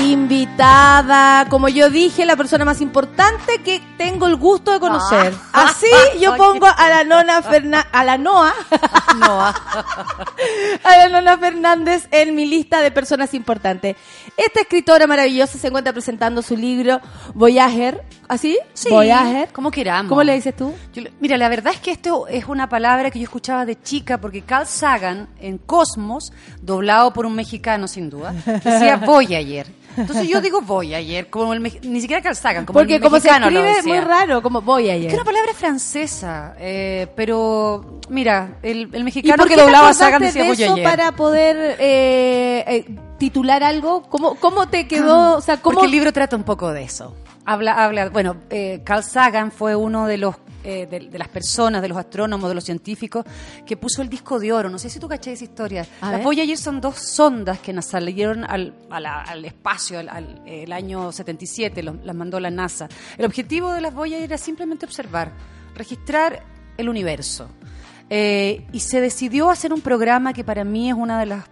Invitada, 0.00 1.50
como 1.50 1.68
yo 1.68 1.90
dije, 1.90 2.24
la 2.24 2.34
persona 2.34 2.64
más 2.64 2.80
importante 2.80 3.60
que 3.62 3.82
tengo 3.98 4.26
el 4.26 4.36
gusto 4.36 4.72
de 4.72 4.80
conocer. 4.80 5.34
Ah. 5.52 5.66
Así 5.68 5.86
yo 6.18 6.34
pongo 6.38 6.66
a 6.66 6.88
la 6.88 7.04
nona 7.04 7.42
Ferna 7.42 7.86
a 7.92 8.04
la 8.04 8.16
Noa, 8.16 8.54
a 10.82 10.96
la 10.96 11.08
nona 11.10 11.36
Fernández 11.36 12.08
en 12.10 12.34
mi 12.34 12.46
lista 12.46 12.80
de 12.80 12.90
personas 12.90 13.34
importantes. 13.34 13.96
Esta 14.38 14.62
escritora 14.62 15.06
maravillosa 15.06 15.58
se 15.58 15.68
encuentra 15.68 15.92
presentando 15.92 16.40
su 16.40 16.56
libro 16.56 17.02
Voyager, 17.34 18.02
¿así? 18.32 18.58
Sí, 18.74 18.88
Voyager. 18.90 19.48
como 19.52 19.70
queramos. 19.70 20.08
¿Cómo 20.08 20.22
le 20.22 20.34
dices 20.34 20.56
tú? 20.56 20.72
Yo 20.94 21.02
mira, 21.20 21.36
la 21.36 21.48
verdad 21.48 21.72
es 21.74 21.80
que 21.80 21.90
esto 21.92 22.26
es 22.26 22.46
una 22.46 22.68
palabra 22.68 23.10
que 23.10 23.18
yo 23.18 23.24
escuchaba 23.24 23.64
de 23.66 23.80
chica 23.80 24.18
porque 24.18 24.42
Carl 24.42 24.66
Sagan 24.66 25.28
en 25.40 25.58
Cosmos, 25.58 26.32
doblado 26.60 27.12
por 27.12 27.26
un 27.26 27.34
mexicano 27.34 27.86
sin 27.88 28.10
duda, 28.10 28.34
decía 28.64 28.96
voy 29.06 29.34
ayer. 29.34 29.66
Entonces 29.94 30.26
yo 30.26 30.40
digo 30.40 30.62
voy 30.62 30.94
ayer, 30.94 31.28
como 31.28 31.52
el 31.52 31.60
ni 31.62 32.00
siquiera 32.00 32.22
Carl 32.22 32.34
Sagan, 32.34 32.64
como 32.64 32.78
Porque 32.78 32.94
el 32.96 33.02
como 33.02 33.16
se 33.20 33.28
mexicano 33.28 33.50
lo 33.50 33.60
escribe 33.60 33.76
decía. 33.76 33.94
muy 33.94 34.00
raro, 34.00 34.42
como 34.42 34.62
voy 34.62 34.88
Es 34.88 35.06
que 35.08 35.14
una 35.14 35.24
palabra 35.24 35.52
francesa, 35.52 36.54
eh, 36.58 37.08
pero 37.14 38.00
mira, 38.08 38.56
el, 38.62 38.88
el 38.94 39.00
¿Y 39.00 39.04
mexicano 39.04 39.36
por 39.36 39.48
que 39.48 39.56
doblaba 39.56 39.90
a 39.90 39.94
Sagan 39.94 40.22
decía 40.22 40.44
de 40.44 40.48
voy 40.48 40.62
eso 40.62 40.72
ayer. 40.72 40.84
para 40.84 41.12
poder 41.12 41.76
eh, 41.78 42.64
eh, 42.66 42.96
titular 43.18 43.62
algo? 43.62 44.04
¿Cómo, 44.08 44.36
cómo 44.36 44.66
te 44.68 44.88
quedó? 44.88 45.36
O 45.36 45.40
sea, 45.42 45.58
¿cómo? 45.58 45.74
Porque 45.74 45.86
el 45.86 45.92
libro 45.92 46.10
trata 46.10 46.36
un 46.36 46.44
poco 46.44 46.72
de 46.72 46.84
eso. 46.84 47.14
Habla, 47.44 47.84
habla, 47.84 48.08
bueno, 48.08 48.36
eh, 48.50 48.82
Carl 48.84 49.02
Sagan 49.02 49.50
fue 49.50 49.74
uno 49.74 50.06
de 50.06 50.16
los 50.16 50.36
eh, 50.64 50.86
de, 50.86 51.00
de 51.10 51.18
las 51.18 51.26
personas, 51.26 51.82
de 51.82 51.88
los 51.88 51.98
astrónomos, 51.98 52.48
de 52.48 52.54
los 52.54 52.62
científicos, 52.62 53.24
que 53.66 53.76
puso 53.76 54.00
el 54.00 54.08
disco 54.08 54.38
de 54.38 54.52
oro. 54.52 54.70
No 54.70 54.78
sé 54.78 54.88
si 54.90 55.00
tú 55.00 55.08
caché 55.08 55.32
esa 55.32 55.42
historia. 55.42 55.84
A 56.00 56.06
Las 56.12 56.18
ver. 56.18 56.24
Voyager 56.24 56.56
son 56.56 56.80
dos 56.80 56.98
sondas 57.00 57.58
que 57.58 57.82
salieron 57.82 58.44
al, 58.44 58.72
a 58.88 59.00
la- 59.00 59.22
al 59.22 59.44
espacio 59.44 59.98
al, 59.98 60.08
al- 60.08 60.40
el 60.46 60.72
año 60.72 61.10
77, 61.10 61.82
los- 61.82 61.96
las 62.04 62.14
mandó 62.14 62.38
la 62.38 62.50
NASA. 62.52 62.88
El 63.18 63.24
objetivo 63.26 63.72
de 63.72 63.80
las 63.80 63.92
Voyager 63.92 64.22
era 64.22 64.38
simplemente 64.38 64.86
observar, 64.86 65.32
registrar 65.74 66.44
el 66.76 66.88
universo. 66.88 67.48
Eh, 68.08 68.64
y 68.72 68.78
se 68.80 69.00
decidió 69.00 69.50
hacer 69.50 69.72
un 69.72 69.80
programa 69.80 70.32
que 70.32 70.44
para 70.44 70.62
mí 70.62 70.88
es 70.90 70.94
una 70.94 71.18
de 71.18 71.26
las 71.26 71.44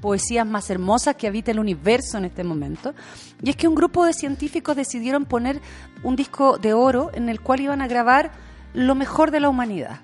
poesías 0.00 0.46
más 0.46 0.70
hermosas 0.70 1.16
que 1.16 1.26
habita 1.26 1.50
el 1.50 1.58
universo 1.58 2.18
en 2.18 2.24
este 2.26 2.44
momento. 2.44 2.94
Y 3.42 3.50
es 3.50 3.56
que 3.56 3.68
un 3.68 3.74
grupo 3.74 4.04
de 4.04 4.12
científicos 4.12 4.76
decidieron 4.76 5.24
poner 5.24 5.60
un 6.02 6.16
disco 6.16 6.58
de 6.58 6.72
oro 6.72 7.10
en 7.14 7.28
el 7.28 7.40
cual 7.40 7.60
iban 7.60 7.82
a 7.82 7.88
grabar 7.88 8.30
lo 8.74 8.94
mejor 8.94 9.30
de 9.30 9.40
la 9.40 9.48
humanidad. 9.48 10.00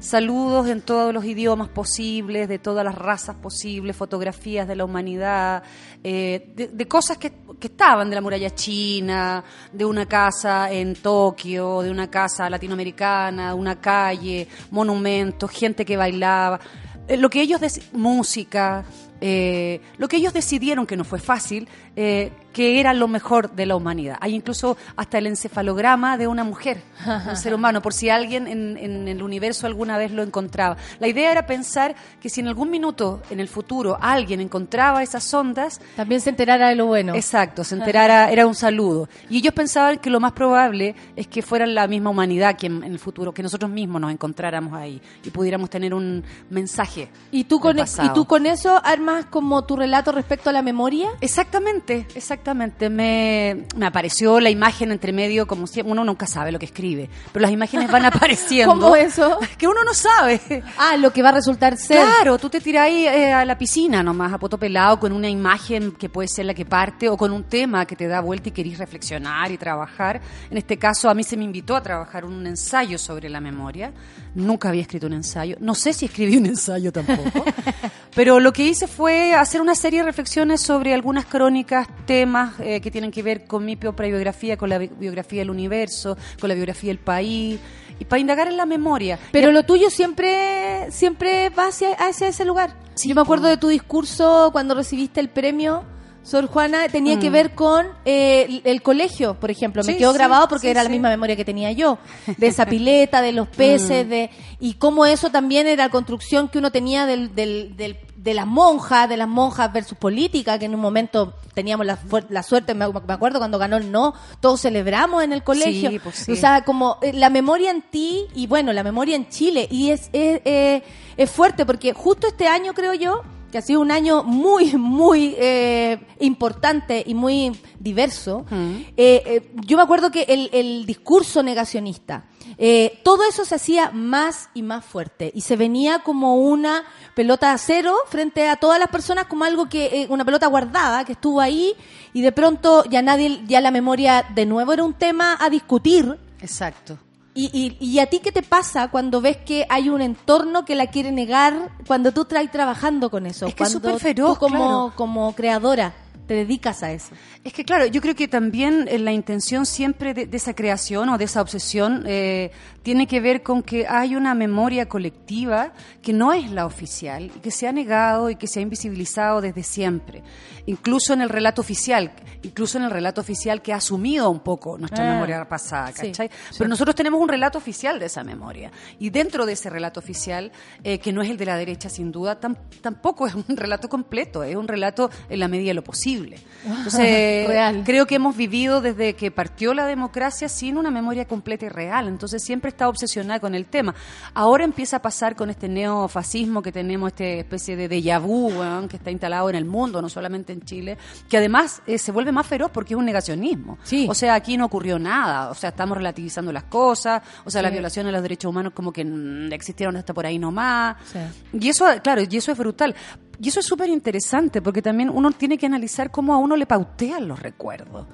Saludos 0.00 0.66
en 0.66 0.80
todos 0.80 1.14
los 1.14 1.24
idiomas 1.24 1.68
posibles, 1.68 2.48
de 2.48 2.58
todas 2.58 2.84
las 2.84 2.96
razas 2.96 3.36
posibles, 3.36 3.94
fotografías 3.94 4.66
de 4.66 4.74
la 4.74 4.84
humanidad, 4.84 5.62
eh, 6.02 6.52
de, 6.56 6.66
de 6.66 6.88
cosas 6.88 7.18
que, 7.18 7.32
que 7.60 7.68
estaban, 7.68 8.10
de 8.10 8.16
la 8.16 8.20
muralla 8.20 8.50
china, 8.50 9.44
de 9.72 9.84
una 9.84 10.06
casa 10.06 10.72
en 10.72 10.96
Tokio, 10.96 11.82
de 11.82 11.90
una 11.92 12.10
casa 12.10 12.50
latinoamericana, 12.50 13.54
una 13.54 13.80
calle, 13.80 14.48
monumentos, 14.72 15.48
gente 15.52 15.84
que 15.84 15.96
bailaba. 15.96 16.58
Eh, 17.06 17.16
lo 17.16 17.30
que 17.30 17.40
ellos, 17.40 17.60
dec- 17.60 17.92
música, 17.92 18.84
eh, 19.22 19.80
lo 19.98 20.08
que 20.08 20.16
ellos 20.16 20.32
decidieron, 20.32 20.84
que 20.84 20.96
no 20.96 21.04
fue 21.04 21.20
fácil, 21.20 21.68
eh, 21.94 22.32
que 22.52 22.80
era 22.80 22.92
lo 22.94 23.08
mejor 23.08 23.52
de 23.52 23.66
la 23.66 23.76
humanidad. 23.76 24.18
Hay 24.20 24.34
incluso 24.34 24.76
hasta 24.96 25.18
el 25.18 25.26
encefalograma 25.26 26.18
de 26.18 26.26
una 26.26 26.44
mujer, 26.44 26.82
un 27.28 27.36
ser 27.36 27.54
humano, 27.54 27.82
por 27.82 27.92
si 27.92 28.10
alguien 28.10 28.46
en, 28.46 28.76
en 28.76 29.08
el 29.08 29.22
universo 29.22 29.66
alguna 29.66 29.98
vez 29.98 30.12
lo 30.12 30.22
encontraba. 30.22 30.76
La 31.00 31.08
idea 31.08 31.32
era 31.32 31.46
pensar 31.46 31.94
que 32.20 32.28
si 32.28 32.40
en 32.40 32.48
algún 32.48 32.70
minuto 32.70 33.22
en 33.30 33.40
el 33.40 33.48
futuro 33.48 33.98
alguien 34.00 34.40
encontraba 34.40 35.02
esas 35.02 35.32
ondas, 35.32 35.80
También 35.96 36.20
se 36.20 36.30
enterara 36.30 36.68
de 36.68 36.76
lo 36.76 36.86
bueno. 36.86 37.14
Exacto, 37.14 37.64
se 37.64 37.74
enterara, 37.74 38.30
era 38.30 38.46
un 38.46 38.54
saludo. 38.54 39.08
Y 39.30 39.38
ellos 39.38 39.54
pensaban 39.54 39.98
que 39.98 40.10
lo 40.10 40.20
más 40.20 40.32
probable 40.32 40.94
es 41.16 41.26
que 41.26 41.42
fueran 41.42 41.74
la 41.74 41.86
misma 41.86 42.10
humanidad 42.10 42.56
que 42.56 42.66
en, 42.66 42.84
en 42.84 42.92
el 42.92 42.98
futuro, 42.98 43.32
que 43.32 43.42
nosotros 43.42 43.70
mismos 43.70 44.00
nos 44.00 44.12
encontráramos 44.12 44.74
ahí 44.74 45.00
y 45.24 45.30
pudiéramos 45.30 45.70
tener 45.70 45.94
un 45.94 46.22
mensaje. 46.50 47.08
¿Y 47.30 47.44
tú, 47.44 47.60
con, 47.60 47.76
del 47.76 47.86
¿Y 48.04 48.08
tú 48.10 48.26
con 48.26 48.46
eso 48.46 48.80
armas 48.84 49.26
como 49.26 49.64
tu 49.64 49.76
relato 49.76 50.12
respecto 50.12 50.50
a 50.50 50.52
la 50.52 50.62
memoria? 50.62 51.08
Exactamente, 51.20 52.06
exactamente. 52.14 52.41
Me, 52.54 53.66
me 53.76 53.86
apareció 53.86 54.40
la 54.40 54.50
imagen 54.50 54.90
entre 54.90 55.12
medio, 55.12 55.46
como 55.46 55.66
si 55.66 55.80
uno 55.80 56.04
nunca 56.04 56.26
sabe 56.26 56.50
lo 56.50 56.58
que 56.58 56.66
escribe, 56.66 57.08
pero 57.32 57.42
las 57.42 57.52
imágenes 57.52 57.90
van 57.90 58.04
apareciendo. 58.06 58.74
¿Cómo 58.74 58.96
eso? 58.96 59.38
Que 59.58 59.68
uno 59.68 59.84
no 59.84 59.94
sabe. 59.94 60.40
Ah, 60.76 60.96
lo 60.96 61.12
que 61.12 61.22
va 61.22 61.28
a 61.28 61.32
resultar 61.32 61.76
ser. 61.76 62.04
Claro, 62.04 62.36
tú 62.38 62.50
te 62.50 62.60
tiras 62.60 62.86
ahí 62.86 63.06
eh, 63.06 63.32
a 63.32 63.44
la 63.44 63.56
piscina 63.56 64.02
nomás, 64.02 64.32
a 64.32 64.38
poto 64.38 64.58
pelado, 64.58 64.98
con 64.98 65.12
una 65.12 65.28
imagen 65.28 65.92
que 65.92 66.08
puede 66.08 66.26
ser 66.26 66.46
la 66.46 66.54
que 66.54 66.64
parte 66.64 67.08
o 67.08 67.16
con 67.16 67.32
un 67.32 67.44
tema 67.44 67.86
que 67.86 67.94
te 67.94 68.08
da 68.08 68.20
vuelta 68.20 68.48
y 68.48 68.52
querís 68.52 68.78
reflexionar 68.78 69.52
y 69.52 69.58
trabajar. 69.58 70.20
En 70.50 70.58
este 70.58 70.78
caso, 70.78 71.08
a 71.08 71.14
mí 71.14 71.22
se 71.22 71.36
me 71.36 71.44
invitó 71.44 71.76
a 71.76 71.82
trabajar 71.82 72.24
un 72.24 72.44
ensayo 72.46 72.98
sobre 72.98 73.28
la 73.28 73.40
memoria. 73.40 73.92
Nunca 74.34 74.70
había 74.70 74.82
escrito 74.82 75.06
un 75.06 75.12
ensayo. 75.12 75.56
No 75.60 75.74
sé 75.74 75.92
si 75.92 76.06
escribí 76.06 76.36
un 76.38 76.46
ensayo 76.46 76.90
tampoco. 76.92 77.44
Pero 78.14 78.40
lo 78.40 78.52
que 78.52 78.64
hice 78.64 78.86
fue 78.86 79.34
hacer 79.34 79.60
una 79.60 79.74
serie 79.74 80.00
de 80.00 80.06
reflexiones 80.06 80.60
sobre 80.60 80.94
algunas 80.94 81.26
crónicas, 81.26 81.86
temas 82.06 82.54
eh, 82.60 82.80
que 82.80 82.90
tienen 82.90 83.10
que 83.10 83.22
ver 83.22 83.44
con 83.46 83.64
mi 83.64 83.76
propia 83.76 84.06
biografía, 84.06 84.56
con 84.56 84.68
la 84.70 84.78
bi- 84.78 84.90
biografía 84.98 85.40
del 85.40 85.50
universo, 85.50 86.16
con 86.40 86.48
la 86.48 86.54
biografía 86.54 86.88
del 86.88 86.98
país, 86.98 87.58
y 87.98 88.04
para 88.06 88.20
indagar 88.20 88.48
en 88.48 88.56
la 88.56 88.64
memoria. 88.66 89.18
Pero 89.32 89.52
lo 89.52 89.64
tuyo 89.64 89.90
siempre 89.90 90.90
siempre 90.90 91.50
va 91.50 91.66
hacia, 91.68 91.92
hacia 91.94 92.28
ese 92.28 92.44
lugar. 92.44 92.74
Sí, 92.94 93.08
Yo 93.08 93.14
me 93.14 93.20
acuerdo 93.22 93.48
de 93.48 93.56
tu 93.56 93.68
discurso 93.68 94.48
cuando 94.52 94.74
recibiste 94.74 95.20
el 95.20 95.28
premio. 95.28 95.84
Sor 96.24 96.46
Juana 96.46 96.88
tenía 96.88 97.16
Mm. 97.16 97.20
que 97.20 97.30
ver 97.30 97.54
con 97.54 97.86
eh, 98.04 98.46
el, 98.48 98.62
el 98.64 98.82
colegio, 98.82 99.34
por 99.40 99.50
ejemplo. 99.50 99.82
Me 99.84 99.92
Sí, 99.92 99.98
quedó 99.98 100.12
grabado 100.12 100.46
porque 100.48 100.68
sí, 100.68 100.70
era 100.70 100.82
la 100.84 100.88
misma 100.88 101.08
memoria 101.08 101.34
que 101.36 101.44
tenía 101.44 101.72
yo, 101.72 101.98
de 102.36 102.46
esa 102.46 102.64
pileta, 102.72 103.20
de 103.20 103.32
los 103.32 103.48
peces, 103.48 104.08
de 104.08 104.30
y 104.60 104.74
cómo 104.74 105.04
eso 105.04 105.30
también 105.30 105.66
era 105.66 105.88
construcción 105.88 106.48
que 106.48 106.58
uno 106.58 106.70
tenía 106.70 107.06
del, 107.06 107.34
del, 107.34 107.76
del- 107.76 107.98
de 108.16 108.34
las 108.34 108.46
monjas, 108.46 109.08
de 109.08 109.16
las 109.16 109.26
monjas 109.26 109.72
versus 109.72 109.98
política, 109.98 110.56
que 110.56 110.66
en 110.66 110.76
un 110.76 110.80
momento 110.80 111.34
teníamos 111.54 111.84
la, 111.84 111.98
la 112.28 112.44
suerte, 112.44 112.72
me, 112.72 112.86
me 112.86 113.12
acuerdo 113.14 113.40
cuando 113.40 113.58
ganó 113.58 113.76
el 113.76 113.90
no, 113.90 114.14
todos 114.38 114.60
celebramos 114.60 115.24
en 115.24 115.32
el 115.32 115.42
colegio. 115.42 115.90
Sí, 115.90 115.98
pues 115.98 116.14
sí. 116.14 116.30
O 116.32 116.36
sea, 116.36 116.62
como 116.64 116.98
eh, 117.02 117.12
la 117.12 117.30
memoria 117.30 117.72
en 117.72 117.82
ti 117.82 118.26
y 118.36 118.46
bueno, 118.46 118.72
la 118.72 118.84
memoria 118.84 119.16
en 119.16 119.28
Chile. 119.28 119.66
Y 119.68 119.90
es, 119.90 120.02
es, 120.12 120.40
eh, 120.44 120.84
es 121.16 121.30
fuerte 121.32 121.66
porque 121.66 121.94
justo 121.94 122.28
este 122.28 122.46
año, 122.46 122.74
creo 122.74 122.94
yo, 122.94 123.22
que 123.52 123.58
ha 123.58 123.62
sido 123.62 123.80
un 123.80 123.90
año 123.90 124.24
muy, 124.24 124.74
muy 124.76 125.36
eh, 125.38 126.00
importante 126.20 127.04
y 127.06 127.14
muy 127.14 127.52
diverso, 127.78 128.46
eh, 128.50 128.86
eh, 128.96 129.52
yo 129.66 129.76
me 129.76 129.82
acuerdo 129.82 130.10
que 130.10 130.22
el, 130.22 130.48
el 130.54 130.86
discurso 130.86 131.42
negacionista, 131.42 132.24
eh, 132.56 133.00
todo 133.04 133.24
eso 133.28 133.44
se 133.44 133.54
hacía 133.54 133.90
más 133.90 134.48
y 134.54 134.62
más 134.62 134.84
fuerte 134.84 135.30
y 135.34 135.42
se 135.42 135.56
venía 135.56 135.98
como 135.98 136.36
una 136.36 136.84
pelota 137.14 137.48
de 137.48 137.54
acero 137.54 137.94
frente 138.08 138.48
a 138.48 138.56
todas 138.56 138.78
las 138.78 138.88
personas 138.88 139.26
como 139.26 139.44
algo 139.44 139.68
que 139.68 140.06
una 140.08 140.24
pelota 140.24 140.46
guardada 140.46 141.04
que 141.04 141.12
estuvo 141.12 141.40
ahí 141.40 141.74
y 142.14 142.22
de 142.22 142.32
pronto 142.32 142.84
ya 142.84 143.02
nadie 143.02 143.42
ya 143.46 143.60
la 143.60 143.70
memoria 143.70 144.24
de 144.34 144.46
nuevo 144.46 144.72
era 144.72 144.82
un 144.84 144.94
tema 144.94 145.36
a 145.38 145.50
discutir. 145.50 146.18
Exacto. 146.40 146.98
Y, 147.34 147.76
y, 147.80 147.84
y 147.84 147.98
a 147.98 148.06
ti 148.06 148.20
qué 148.20 148.30
te 148.32 148.42
pasa 148.42 148.88
cuando 148.88 149.20
ves 149.20 149.38
que 149.38 149.66
hay 149.68 149.88
un 149.88 150.02
entorno 150.02 150.64
que 150.64 150.74
la 150.74 150.88
quiere 150.88 151.12
negar 151.12 151.70
cuando 151.86 152.12
tú 152.12 152.24
traes 152.26 152.50
trabajando 152.50 153.10
con 153.10 153.26
eso 153.26 153.46
Es 153.46 153.54
que 153.54 153.64
es 153.64 153.70
cuando 153.70 153.88
superferoz, 153.88 154.34
tú 154.34 154.38
como 154.40 154.56
claro. 154.58 154.92
como 154.96 155.34
creadora 155.34 155.94
te 156.26 156.34
dedicas 156.34 156.82
a 156.82 156.92
eso 156.92 157.14
Es 157.42 157.52
que 157.52 157.64
claro, 157.64 157.86
yo 157.86 158.00
creo 158.00 158.14
que 158.14 158.28
también 158.28 158.86
eh, 158.88 158.98
la 158.98 159.12
intención 159.12 159.66
siempre 159.66 160.14
de, 160.14 160.26
de 160.26 160.36
esa 160.36 160.54
creación 160.54 161.08
o 161.08 161.18
de 161.18 161.24
esa 161.24 161.40
obsesión 161.40 162.04
eh, 162.06 162.52
tiene 162.82 163.06
que 163.06 163.20
ver 163.20 163.42
con 163.42 163.62
que 163.62 163.86
hay 163.86 164.16
una 164.16 164.34
memoria 164.34 164.88
colectiva 164.88 165.72
que 166.02 166.12
no 166.12 166.32
es 166.32 166.50
la 166.50 166.66
oficial 166.66 167.26
y 167.34 167.40
que 167.40 167.50
se 167.50 167.68
ha 167.68 167.72
negado 167.72 168.28
y 168.30 168.36
que 168.36 168.46
se 168.46 168.58
ha 168.58 168.62
invisibilizado 168.62 169.40
desde 169.40 169.62
siempre, 169.62 170.22
incluso 170.66 171.12
en 171.12 171.20
el 171.22 171.28
relato 171.28 171.60
oficial, 171.60 172.12
incluso 172.42 172.78
en 172.78 172.84
el 172.84 172.90
relato 172.90 173.20
oficial 173.20 173.62
que 173.62 173.72
ha 173.72 173.76
asumido 173.76 174.30
un 174.30 174.40
poco 174.40 174.78
nuestra 174.78 175.08
Ah, 175.08 175.14
memoria 175.14 175.48
pasada, 175.48 175.88
sí, 175.92 176.08
¿cachai? 176.08 176.28
sí. 176.50 176.56
Pero 176.58 176.68
nosotros 176.68 176.94
tenemos 176.96 177.20
un 177.20 177.28
relato 177.28 177.58
oficial 177.58 177.98
de 177.98 178.06
esa 178.06 178.24
memoria 178.24 178.70
y 178.98 179.10
dentro 179.10 179.46
de 179.46 179.52
ese 179.52 179.70
relato 179.70 180.00
oficial, 180.00 180.50
eh, 180.84 180.98
que 180.98 181.12
no 181.12 181.22
es 181.22 181.30
el 181.30 181.36
de 181.36 181.46
la 181.46 181.56
derecha 181.56 181.88
sin 181.88 182.10
duda, 182.12 182.40
tam- 182.40 182.56
tampoco 182.80 183.26
es 183.26 183.34
un 183.34 183.44
relato 183.56 183.88
completo, 183.88 184.42
es 184.42 184.56
un 184.56 184.66
relato 184.68 185.10
en 185.28 185.38
la 185.40 185.48
medida 185.48 185.68
de 185.68 185.74
lo 185.74 185.84
posible. 185.84 186.38
Entonces, 186.66 187.46
Real. 187.48 187.82
creo 187.84 188.06
que 188.06 188.16
hemos 188.16 188.36
vivido 188.36 188.80
desde 188.80 189.14
que 189.14 189.30
partió 189.30 189.74
la 189.74 189.86
democracia 189.86 190.48
sin 190.48 190.76
una 190.76 190.90
memoria 190.90 191.26
completa 191.26 191.66
y 191.66 191.68
real. 191.68 192.08
Entonces 192.08 192.42
siempre 192.42 192.71
está 192.72 192.88
obsesionada 192.88 193.40
con 193.40 193.54
el 193.54 193.66
tema. 193.66 193.94
Ahora 194.34 194.64
empieza 194.64 194.96
a 194.96 195.02
pasar 195.02 195.36
con 195.36 195.48
este 195.50 195.68
neofascismo 195.68 196.60
que 196.62 196.72
tenemos, 196.72 197.08
esta 197.12 197.24
especie 197.24 197.76
de 197.76 197.88
déjà 197.88 198.20
vu 198.20 198.50
que 198.88 198.96
está 198.96 199.10
instalado 199.10 199.48
en 199.50 199.56
el 199.56 199.64
mundo, 199.64 200.02
no 200.02 200.08
solamente 200.08 200.52
en 200.52 200.62
Chile, 200.62 200.98
que 201.28 201.36
además 201.36 201.82
eh, 201.86 201.98
se 201.98 202.12
vuelve 202.12 202.32
más 202.32 202.46
feroz 202.46 202.70
porque 202.72 202.94
es 202.94 202.98
un 202.98 203.04
negacionismo. 203.04 203.78
Sí. 203.84 204.06
O 204.08 204.14
sea, 204.14 204.34
aquí 204.34 204.56
no 204.56 204.64
ocurrió 204.66 204.98
nada. 204.98 205.50
O 205.50 205.54
sea, 205.54 205.70
estamos 205.70 205.96
relativizando 205.96 206.52
las 206.52 206.64
cosas. 206.64 207.22
O 207.44 207.50
sea, 207.50 207.60
Sí. 207.60 207.64
la 207.64 207.70
violación 207.70 208.06
de 208.06 208.12
los 208.12 208.22
derechos 208.22 208.48
humanos 208.50 208.72
como 208.74 208.92
que 208.92 209.04
mm, 209.04 209.52
existieron 209.52 209.96
hasta 209.96 210.12
por 210.12 210.26
ahí 210.26 210.38
nomás. 210.38 210.96
Sí. 211.12 211.18
Y 211.60 211.68
eso, 211.68 211.86
claro, 212.02 212.22
y 212.28 212.36
eso 212.36 212.50
es 212.52 212.58
brutal. 212.58 212.94
Y 213.40 213.48
eso 213.48 213.60
es 213.60 213.66
súper 213.66 213.88
interesante 213.88 214.62
porque 214.62 214.82
también 214.82 215.10
uno 215.10 215.30
tiene 215.32 215.58
que 215.58 215.66
analizar 215.66 216.10
cómo 216.10 216.32
a 216.34 216.38
uno 216.38 216.54
le 216.56 216.66
pautean 216.66 217.26
los 217.26 217.40
recuerdos. 217.40 218.06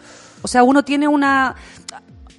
O 0.42 0.48
sea, 0.48 0.62
uno 0.62 0.84
tiene 0.84 1.06
una... 1.08 1.54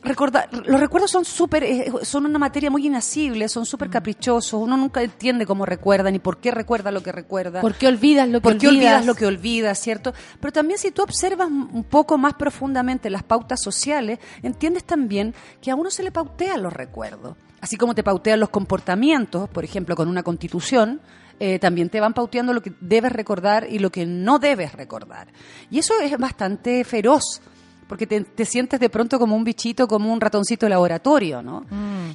Recordar, 0.02 0.48
los 0.66 0.80
recuerdos 0.80 1.12
son 1.12 1.26
súper, 1.26 1.64
eh, 1.66 1.92
son 2.04 2.26
una 2.26 2.40
materia 2.40 2.72
muy 2.72 2.88
inacible, 2.88 3.50
son 3.50 3.64
Mm. 3.64 3.66
súper 3.66 3.90
caprichosos, 3.90 4.54
uno 4.62 4.78
nunca 4.78 5.02
entiende 5.02 5.46
cómo 5.46 5.66
recuerda 5.66 6.10
ni 6.10 6.20
por 6.20 6.38
qué 6.40 6.52
recuerda 6.52 6.90
lo 6.92 7.04
que 7.04 7.12
recuerda. 7.12 7.60
¿Por 7.60 7.76
qué 7.76 7.88
olvidas 7.88 8.30
lo 8.30 8.40
que 8.40 8.44
¿Por 8.44 8.58
qué 8.58 8.68
olvidas? 8.70 8.86
olvidas 8.94 9.06
lo 9.06 9.16
que 9.16 9.26
olvidas, 9.26 9.78
cierto? 9.80 10.14
Pero 10.40 10.54
también 10.54 10.80
si 10.80 10.92
tú 10.92 11.02
observas 11.02 11.50
un 11.50 11.84
poco 11.84 12.18
más 12.18 12.36
profundamente 12.36 13.10
las 13.10 13.24
pautas 13.24 13.62
sociales, 13.62 14.20
entiendes 14.42 14.86
también 14.86 15.34
que 15.62 15.70
a 15.72 15.76
uno 15.76 15.92
se 15.92 16.02
le 16.04 16.12
pautean 16.12 16.64
los 16.64 16.72
recuerdos. 16.72 17.36
Así 17.60 17.76
como 17.76 17.94
te 17.94 18.04
pautean 18.04 18.40
los 18.40 18.50
comportamientos, 18.50 19.50
por 19.50 19.66
ejemplo, 19.66 19.98
con 19.98 20.08
una 20.08 20.24
constitución, 20.24 21.02
eh, 21.42 21.60
también 21.60 21.90
te 21.90 22.00
van 22.00 22.14
pauteando 22.14 22.54
lo 22.54 22.62
que 22.62 22.72
debes 22.80 23.12
recordar 23.12 23.68
y 23.70 23.80
lo 23.80 23.92
que 23.92 24.06
no 24.06 24.40
debes 24.40 24.72
recordar. 24.74 25.28
Y 25.70 25.80
eso 25.80 25.94
es 26.02 26.18
bastante 26.18 26.86
feroz. 26.86 27.42
Porque 27.90 28.06
te, 28.06 28.22
te 28.22 28.45
sientes 28.45 28.80
de 28.80 28.88
pronto 28.88 29.18
como 29.18 29.36
un 29.36 29.44
bichito, 29.44 29.88
como 29.88 30.14
un 30.14 30.22
ratoncito 30.22 30.68
de 30.68 30.70
laboratorio, 30.70 31.41
¿no? 31.41 31.66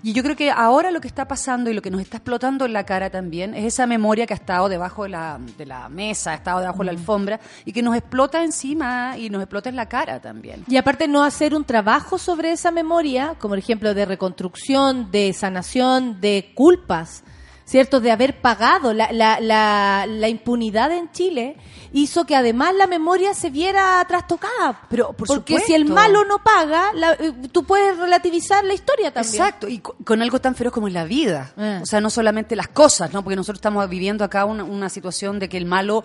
Y 0.05 0.13
yo 0.13 0.23
creo 0.23 0.37
que 0.37 0.51
ahora 0.51 0.93
lo 0.93 1.01
que 1.01 1.09
está 1.09 1.27
pasando 1.27 1.69
y 1.69 1.75
lo 1.75 1.83
que 1.83 1.91
nos 1.91 2.01
está 2.01 2.19
explotando 2.19 2.65
en 2.65 2.73
la 2.73 2.87
cara 2.87 3.11
también 3.11 3.55
es 3.55 3.65
esa 3.65 3.85
memoria 3.87 4.25
que 4.25 4.35
ha 4.35 4.37
estado 4.37 4.69
debajo 4.69 5.03
de 5.03 5.09
la, 5.09 5.41
de 5.59 5.67
la 5.67 5.89
mesa, 5.89 6.31
ha 6.31 6.35
estado 6.35 6.61
debajo 6.61 6.79
de 6.79 6.85
la 6.85 6.91
alfombra 6.93 7.41
y 7.65 7.73
que 7.73 7.83
nos 7.83 7.97
explota 7.97 8.45
encima 8.45 9.19
y 9.19 9.31
nos 9.31 9.43
explota 9.43 9.69
en 9.69 9.75
la 9.75 9.89
cara 9.89 10.21
también. 10.21 10.65
Y 10.69 10.77
aparte 10.77 11.09
no 11.09 11.25
hacer 11.25 11.57
un 11.57 11.65
trabajo 11.65 12.19
sobre 12.19 12.53
esa 12.53 12.71
memoria, 12.71 13.35
como 13.41 13.53
por 13.53 13.59
ejemplo 13.59 13.95
de 13.95 14.05
reconstrucción, 14.05 15.11
de 15.11 15.33
sanación, 15.33 16.21
de 16.21 16.53
culpas, 16.55 17.25
¿cierto? 17.65 18.01
De 18.01 18.11
haber 18.11 18.41
pagado 18.41 18.93
la, 18.93 19.11
la, 19.13 19.41
la, 19.41 20.07
la 20.09 20.29
impunidad 20.29 20.93
en 20.93 21.11
Chile, 21.13 21.57
hizo 21.93 22.25
que 22.27 22.35
además 22.37 22.75
la 22.77 22.87
memoria 22.87 23.35
se 23.35 23.51
viera 23.51 24.05
trastocada. 24.09 24.83
Pero, 24.89 25.13
por 25.13 25.29
Porque 25.29 25.53
supuesto. 25.55 25.67
si 25.69 25.75
el 25.75 25.85
malo 25.87 26.25
no 26.25 26.39
paga, 26.43 26.93
la- 26.95 27.13
eh, 27.15 27.33
tú 27.53 27.65
puedes 27.65 27.97
relativizar 27.97 28.65
la 28.65 28.75
historia 28.75 29.13
también. 29.13 29.35
Exacto, 29.35 29.69
y 29.69 29.79
co- 29.79 29.97
con 30.05 30.21
algo 30.21 30.41
tan 30.41 30.55
feroz 30.55 30.73
como 30.73 30.89
es 30.89 30.93
la 30.95 31.05
vida. 31.05 31.53
Eh. 31.57 31.81
O 31.83 31.87
sea, 31.87 32.01
no 32.01 32.11
solamente 32.11 32.57
las 32.57 32.69
cosas, 32.69 33.13
¿no? 33.13 33.23
Porque 33.23 33.37
nosotros 33.37 33.59
estamos 33.59 33.89
viviendo 33.89 34.25
acá 34.25 34.45
una, 34.45 34.65
una 34.65 34.89
situación 34.89 35.39
de 35.39 35.49
que 35.49 35.57
el 35.57 35.67
malo 35.67 36.03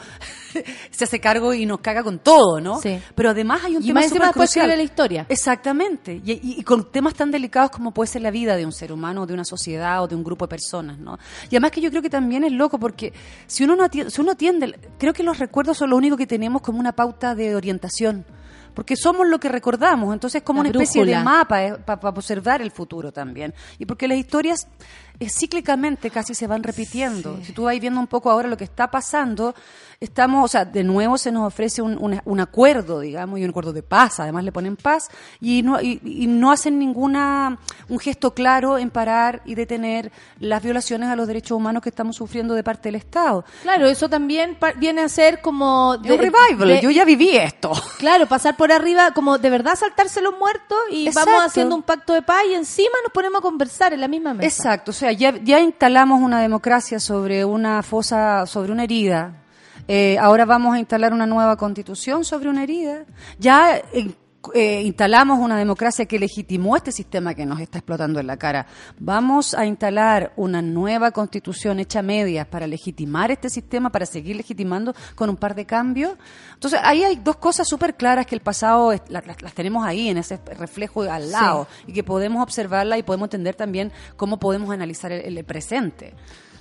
se 0.91 1.03
hace 1.03 1.19
cargo 1.19 1.53
y 1.53 1.65
nos 1.65 1.79
caga 1.79 2.03
con 2.03 2.19
todo, 2.19 2.61
¿no? 2.61 2.79
Sí. 2.81 2.99
Pero 3.15 3.31
además 3.31 3.61
hay 3.65 3.75
un 3.75 3.83
Y 3.83 3.87
tema 3.87 4.03
súper 4.03 4.31
crucial. 4.31 4.67
la 4.69 4.83
historia. 4.83 5.25
Exactamente. 5.29 6.21
Y, 6.23 6.31
y- 6.33 6.55
y 6.59 6.63
con 6.63 6.91
temas 6.91 7.15
tan 7.15 7.31
delicados 7.31 7.71
como 7.71 7.91
puede 7.93 8.07
ser 8.07 8.21
la 8.21 8.31
vida 8.31 8.55
de 8.55 8.65
un 8.65 8.71
ser 8.71 8.91
humano, 8.91 9.25
de 9.25 9.33
una 9.33 9.45
sociedad 9.45 10.03
o 10.03 10.07
de 10.07 10.15
un 10.15 10.23
grupo 10.23 10.45
de 10.45 10.49
personas, 10.49 10.97
¿no? 10.99 11.17
Y 11.49 11.55
además 11.55 11.71
que 11.71 11.81
yo 11.81 11.89
creo 11.89 12.01
que 12.01 12.09
también 12.09 12.43
es 12.43 12.51
loco 12.51 12.79
porque 12.79 13.13
si 13.47 13.63
uno 13.63 13.75
no 13.75 13.83
atiende, 13.83 14.11
si 14.11 14.21
uno 14.21 14.31
atiende, 14.31 14.79
creo 14.97 15.13
que 15.13 15.23
los 15.23 15.39
recuerdos 15.39 15.77
son 15.77 15.89
lo 15.89 15.97
único 15.97 16.15
que 16.17 16.27
tenemos 16.27 16.61
como 16.61 16.79
una 16.79 16.91
pauta 16.93 17.35
de 17.35 17.55
orientación. 17.55 18.25
Porque 18.73 18.95
somos 18.95 19.27
lo 19.27 19.39
que 19.39 19.49
recordamos, 19.49 20.13
entonces 20.13 20.39
es 20.41 20.45
como 20.45 20.63
La 20.63 20.69
una 20.69 20.77
especie 20.79 21.01
brújula. 21.01 21.17
de 21.17 21.23
mapa 21.25 21.77
para 21.85 22.09
observar 22.09 22.61
el 22.61 22.71
futuro 22.71 23.11
también. 23.11 23.53
Y 23.77 23.85
porque 23.85 24.07
las 24.07 24.17
historias 24.17 24.67
eh, 25.19 25.27
cíclicamente 25.29 26.09
casi 26.09 26.33
se 26.33 26.47
van 26.47 26.63
repitiendo. 26.63 27.39
Si 27.43 27.51
tú 27.51 27.63
vas 27.63 27.77
viendo 27.79 27.99
un 27.99 28.07
poco 28.07 28.29
ahora 28.29 28.47
lo 28.47 28.55
que 28.55 28.63
está 28.63 28.89
pasando, 28.89 29.53
estamos, 30.01 30.45
o 30.45 30.47
sea, 30.47 30.63
de 30.63 30.83
nuevo 30.85 31.17
se 31.17 31.29
nos 31.31 31.45
ofrece 31.45 31.81
un, 31.81 31.97
un- 32.01 32.21
un 32.23 32.39
acuerdo, 32.39 33.01
digamos, 33.01 33.37
y 33.37 33.43
un 33.43 33.49
acuerdo 33.49 33.73
de 33.73 33.83
paz, 33.83 34.19
además 34.21 34.45
le 34.45 34.51
ponen 34.53 34.77
paz, 34.77 35.09
y 35.41 35.61
no, 35.61 35.81
y, 35.81 35.99
y 36.05 36.27
no 36.27 36.51
hacen 36.51 36.79
ninguna, 36.79 37.59
un 37.89 37.99
gesto 37.99 38.33
claro 38.33 38.77
en 38.77 38.91
parar 38.91 39.41
y 39.45 39.55
detener 39.55 40.11
las 40.39 40.63
violaciones 40.63 41.09
a 41.09 41.17
los 41.17 41.27
derechos 41.27 41.51
humanos 41.57 41.83
que 41.83 41.89
estamos 41.89 42.15
sufriendo 42.15 42.53
de 42.53 42.63
parte 42.63 42.87
del 42.87 42.95
Estado. 42.95 43.43
Claro, 43.61 43.87
eso 43.87 44.07
también 44.07 44.57
viene 44.77 45.01
a 45.01 45.09
ser 45.09 45.41
como... 45.41 45.95
Es 46.01 46.11
un 46.11 46.17
revival, 46.17 46.67
de- 46.69 46.81
yo 46.81 46.91
ya 46.91 47.03
viví 47.03 47.35
esto. 47.35 47.71
Claro, 47.97 48.25
pasar 48.25 48.55
por 48.55 48.71
arriba, 48.71 49.11
como 49.11 49.37
de 49.37 49.49
verdad 49.49 49.75
saltarse 49.75 50.21
los 50.21 50.37
muertos 50.39 50.77
y 50.91 51.07
Exacto. 51.07 51.29
vamos 51.29 51.45
haciendo 51.47 51.75
un 51.75 51.83
pacto 51.83 52.13
de 52.13 52.21
paz 52.21 52.43
y 52.49 52.53
encima 52.53 52.95
nos 53.03 53.11
ponemos 53.11 53.39
a 53.39 53.41
conversar 53.41 53.91
en 53.91 53.99
la 53.99 54.07
misma 54.07 54.33
mesa. 54.33 54.47
Exacto, 54.47 54.91
o 54.91 54.93
sea, 54.93 55.11
ya, 55.11 55.35
ya 55.43 55.59
instalamos 55.59 56.21
una 56.21 56.39
democracia 56.41 57.01
sobre 57.01 57.43
una 57.43 57.83
fosa, 57.83 58.45
sobre 58.45 58.71
una 58.71 58.85
herida. 58.85 59.33
Eh, 59.91 60.17
ahora 60.19 60.45
vamos 60.45 60.75
a 60.75 60.79
instalar 60.79 61.13
una 61.13 61.25
nueva 61.25 61.57
constitución 61.57 62.23
sobre 62.23 62.47
una 62.47 62.61
herida. 62.61 63.05
Ya 63.39 63.75
eh, 63.91 64.11
eh, 64.53 64.83
instalamos 64.83 65.39
una 65.39 65.57
democracia 65.57 66.05
que 66.05 66.19
legitimó 66.19 66.77
este 66.77 66.91
sistema 66.91 67.33
que 67.33 67.43
nos 67.45 67.59
está 67.59 67.79
explotando 67.79 68.19
en 68.19 68.27
la 68.27 68.37
cara. 68.37 68.67
Vamos 68.99 69.55
a 69.55 69.65
instalar 69.65 70.31
una 70.37 70.61
nueva 70.61 71.09
constitución 71.09 71.79
hecha 71.79 71.99
a 71.99 72.03
medias 72.03 72.45
para 72.45 72.67
legitimar 72.67 73.31
este 73.31 73.49
sistema, 73.49 73.89
para 73.89 74.05
seguir 74.05 74.35
legitimando 74.35 74.93
con 75.15 75.27
un 75.29 75.35
par 75.37 75.55
de 75.55 75.65
cambios. 75.65 76.13
Entonces, 76.53 76.79
ahí 76.83 77.03
hay 77.03 77.15
dos 77.15 77.37
cosas 77.37 77.67
súper 77.67 77.95
claras 77.95 78.27
que 78.27 78.35
el 78.35 78.41
pasado 78.41 78.91
es- 78.93 79.01
la- 79.09 79.23
las, 79.25 79.41
las 79.41 79.53
tenemos 79.55 79.83
ahí, 79.85 80.07
en 80.07 80.19
ese 80.19 80.39
reflejo 80.57 81.01
al 81.01 81.31
lado, 81.31 81.67
y 81.87 81.93
que 81.93 82.03
podemos 82.03 82.43
observarla 82.43 82.97
y 82.99 83.03
podemos 83.03 83.25
entender 83.25 83.55
también 83.55 83.91
cómo 84.15 84.37
podemos 84.39 84.69
analizar 84.69 85.11
el, 85.11 85.35
el 85.37 85.43
presente. 85.43 86.13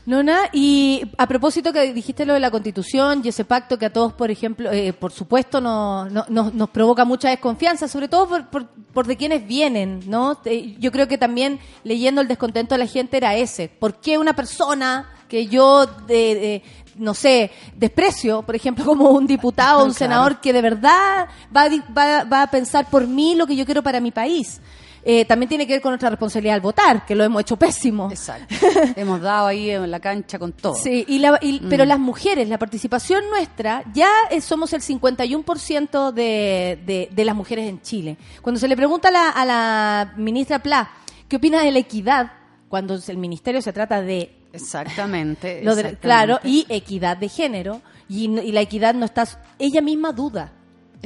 Nona, 0.08 0.48
y 0.54 1.02
a 1.18 1.26
propósito 1.26 1.70
que 1.70 1.92
dijiste 1.92 2.24
lo 2.24 2.32
de 2.32 2.40
la 2.40 2.50
constitución 2.50 3.20
y 3.22 3.28
ese 3.28 3.44
pacto 3.44 3.76
que 3.78 3.84
a 3.86 3.92
todos, 3.92 4.14
por 4.14 4.30
ejemplo, 4.30 4.72
eh, 4.72 4.94
por 4.94 5.12
supuesto 5.12 5.60
nos, 5.60 6.10
nos, 6.10 6.30
nos- 6.30 6.54
nos 6.54 6.70
provoca 6.70 7.04
mucha 7.04 7.28
desconfianza, 7.28 7.88
sobre 7.88 8.08
todo 8.08 8.26
por, 8.26 8.46
por, 8.48 8.66
por 8.68 9.06
de 9.06 9.18
quienes 9.18 9.46
vienen, 9.46 10.00
¿no? 10.06 10.40
Yo 10.78 10.90
creo 10.92 11.08
que 11.08 11.18
también 11.18 11.60
leyendo 11.84 12.22
el 12.22 12.28
descontento 12.28 12.74
de 12.74 12.78
la 12.78 12.86
gente 12.86 13.18
era 13.18 13.36
ese. 13.36 13.68
¿Por 13.68 13.96
qué 14.00 14.16
una 14.16 14.32
persona 14.34 15.10
que 15.28 15.46
yo, 15.46 15.84
de, 15.84 16.14
de- 16.34 16.62
no 16.96 17.12
sé, 17.12 17.50
desprecio, 17.76 18.40
por 18.40 18.56
ejemplo, 18.56 18.84
como 18.86 19.10
un 19.10 19.26
diputado 19.26 19.80
o 19.80 19.84
un 19.84 19.90
Claro. 19.92 19.98
senador 19.98 20.40
que 20.40 20.54
de 20.54 20.62
verdad 20.62 21.28
va 21.54 21.68
va, 21.96 22.24
va 22.24 22.42
a 22.44 22.50
pensar 22.50 22.88
por 22.88 23.06
mí 23.06 23.34
lo 23.34 23.46
que 23.46 23.56
yo 23.56 23.66
quiero 23.66 23.82
para 23.82 24.00
mi 24.00 24.10
país? 24.10 24.62
Eh, 25.10 25.24
también 25.24 25.48
tiene 25.48 25.66
que 25.66 25.72
ver 25.72 25.80
con 25.80 25.92
nuestra 25.92 26.10
responsabilidad 26.10 26.56
al 26.56 26.60
votar, 26.60 27.06
que 27.06 27.14
lo 27.14 27.24
hemos 27.24 27.40
hecho 27.40 27.56
pésimo. 27.56 28.10
Exacto. 28.10 28.54
Hemos 28.94 29.22
dado 29.22 29.46
ahí 29.46 29.70
en 29.70 29.90
la 29.90 30.00
cancha 30.00 30.38
con 30.38 30.52
todo. 30.52 30.74
Sí, 30.74 31.04
y 31.08 31.18
la- 31.18 31.38
y- 31.40 31.60
pero 31.60 31.84
Mm. 31.84 31.88
las 31.88 31.98
mujeres, 31.98 32.48
la 32.48 32.58
participación 32.58 33.24
nuestra, 33.30 33.82
ya 33.94 34.10
eh, 34.30 34.42
somos 34.42 34.72
el 34.74 34.82
51% 34.82 36.12
de, 36.12 36.78
de, 36.84 37.08
de 37.10 37.24
las 37.24 37.34
mujeres 37.34 37.68
en 37.70 37.80
Chile. 37.80 38.16
Cuando 38.42 38.60
se 38.60 38.68
le 38.68 38.76
pregunta 38.76 39.08
a 39.08 39.10
la, 39.10 39.28
a 39.30 39.44
la 39.46 40.12
ministra 40.18 40.58
Pla, 40.58 40.90
¿qué 41.26 41.36
opina 41.36 41.62
de 41.62 41.70
la 41.72 41.78
equidad? 41.78 42.32
Cuando 42.68 42.98
el 43.08 43.16
ministerio 43.16 43.62
se 43.62 43.72
trata 43.72 44.02
de 44.02 44.30
Exactamente. 44.52 45.60
lo 45.64 45.74
de- 45.74 45.80
exactamente. 45.82 46.00
claro, 46.00 46.40
y 46.44 46.66
equidad 46.68 47.16
de 47.16 47.28
género. 47.30 47.80
y 48.10 48.28
la 48.52 48.60
equidad 48.62 48.94
no 48.94 49.04
está, 49.04 49.26
ella 49.58 49.80
misma 49.82 50.12
duda. 50.12 50.52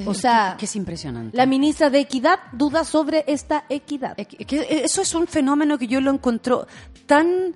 O 0.07 0.15
sea, 0.15 0.57
que, 0.59 0.65
es 0.65 0.77
impresionante. 0.77 1.37
la 1.37 1.47
ministra 1.47 1.91
de 1.91 2.01
Equidad 2.01 2.39
duda 2.53 2.85
sobre 2.85 3.25
esta 3.27 3.65
equidad. 3.69 4.17
Que 4.17 4.83
eso 4.85 5.03
es 5.03 5.15
un 5.15 5.27
fenómeno 5.27 5.79
que 5.79 5.87
yo 5.87 6.01
lo 6.01 6.11
encuentro 6.11 6.67
tan 7.07 7.55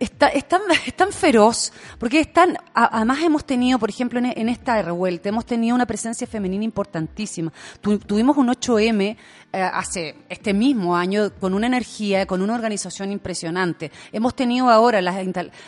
está, 0.00 0.28
es, 0.28 0.46
tan, 0.48 0.60
es 0.86 0.94
tan 0.94 1.12
feroz, 1.12 1.72
porque 1.98 2.20
es 2.20 2.32
tan, 2.32 2.56
a- 2.74 2.96
además 2.96 3.18
hemos 3.22 3.44
tenido, 3.44 3.78
por 3.78 3.90
ejemplo, 3.90 4.18
en, 4.18 4.26
en 4.26 4.48
esta 4.48 4.80
revuelta, 4.82 5.28
hemos 5.28 5.46
tenido 5.46 5.74
una 5.74 5.86
presencia 5.86 6.26
femenina 6.26 6.64
importantísima. 6.64 7.52
Tu- 7.80 7.98
tuvimos 7.98 8.36
un 8.36 8.48
8M 8.48 9.16
eh, 9.52 9.62
hace 9.62 10.14
este 10.28 10.52
mismo 10.52 10.96
año 10.96 11.32
con 11.40 11.54
una 11.54 11.66
energía, 11.66 12.26
con 12.26 12.42
una 12.42 12.54
organización 12.54 13.10
impresionante. 13.12 13.90
Hemos 14.12 14.34
tenido 14.36 14.68
ahora 14.70 15.00
las, 15.00 15.16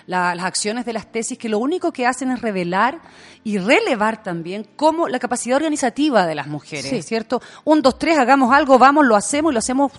la- 0.06 0.34
las 0.34 0.44
acciones 0.44 0.84
de 0.84 0.92
las 0.92 1.10
tesis 1.10 1.38
que 1.38 1.48
lo 1.48 1.58
único 1.58 1.92
que 1.92 2.06
hacen 2.06 2.30
es 2.30 2.40
revelar 2.42 3.00
y 3.42 3.58
relevar 3.58 4.22
también 4.22 4.66
cómo 4.76 5.08
la 5.08 5.18
capacidad 5.18 5.56
organizativa 5.56 6.26
de 6.26 6.34
las 6.34 6.46
mujeres, 6.46 6.90
Sí. 6.90 7.02
¿cierto? 7.02 7.40
Un, 7.64 7.80
dos, 7.82 7.98
tres, 7.98 8.18
hagamos 8.18 8.52
algo, 8.54 8.78
vamos, 8.78 9.06
lo 9.06 9.16
hacemos 9.16 9.50
y 9.50 9.54
lo 9.54 9.58
hacemos 9.58 9.92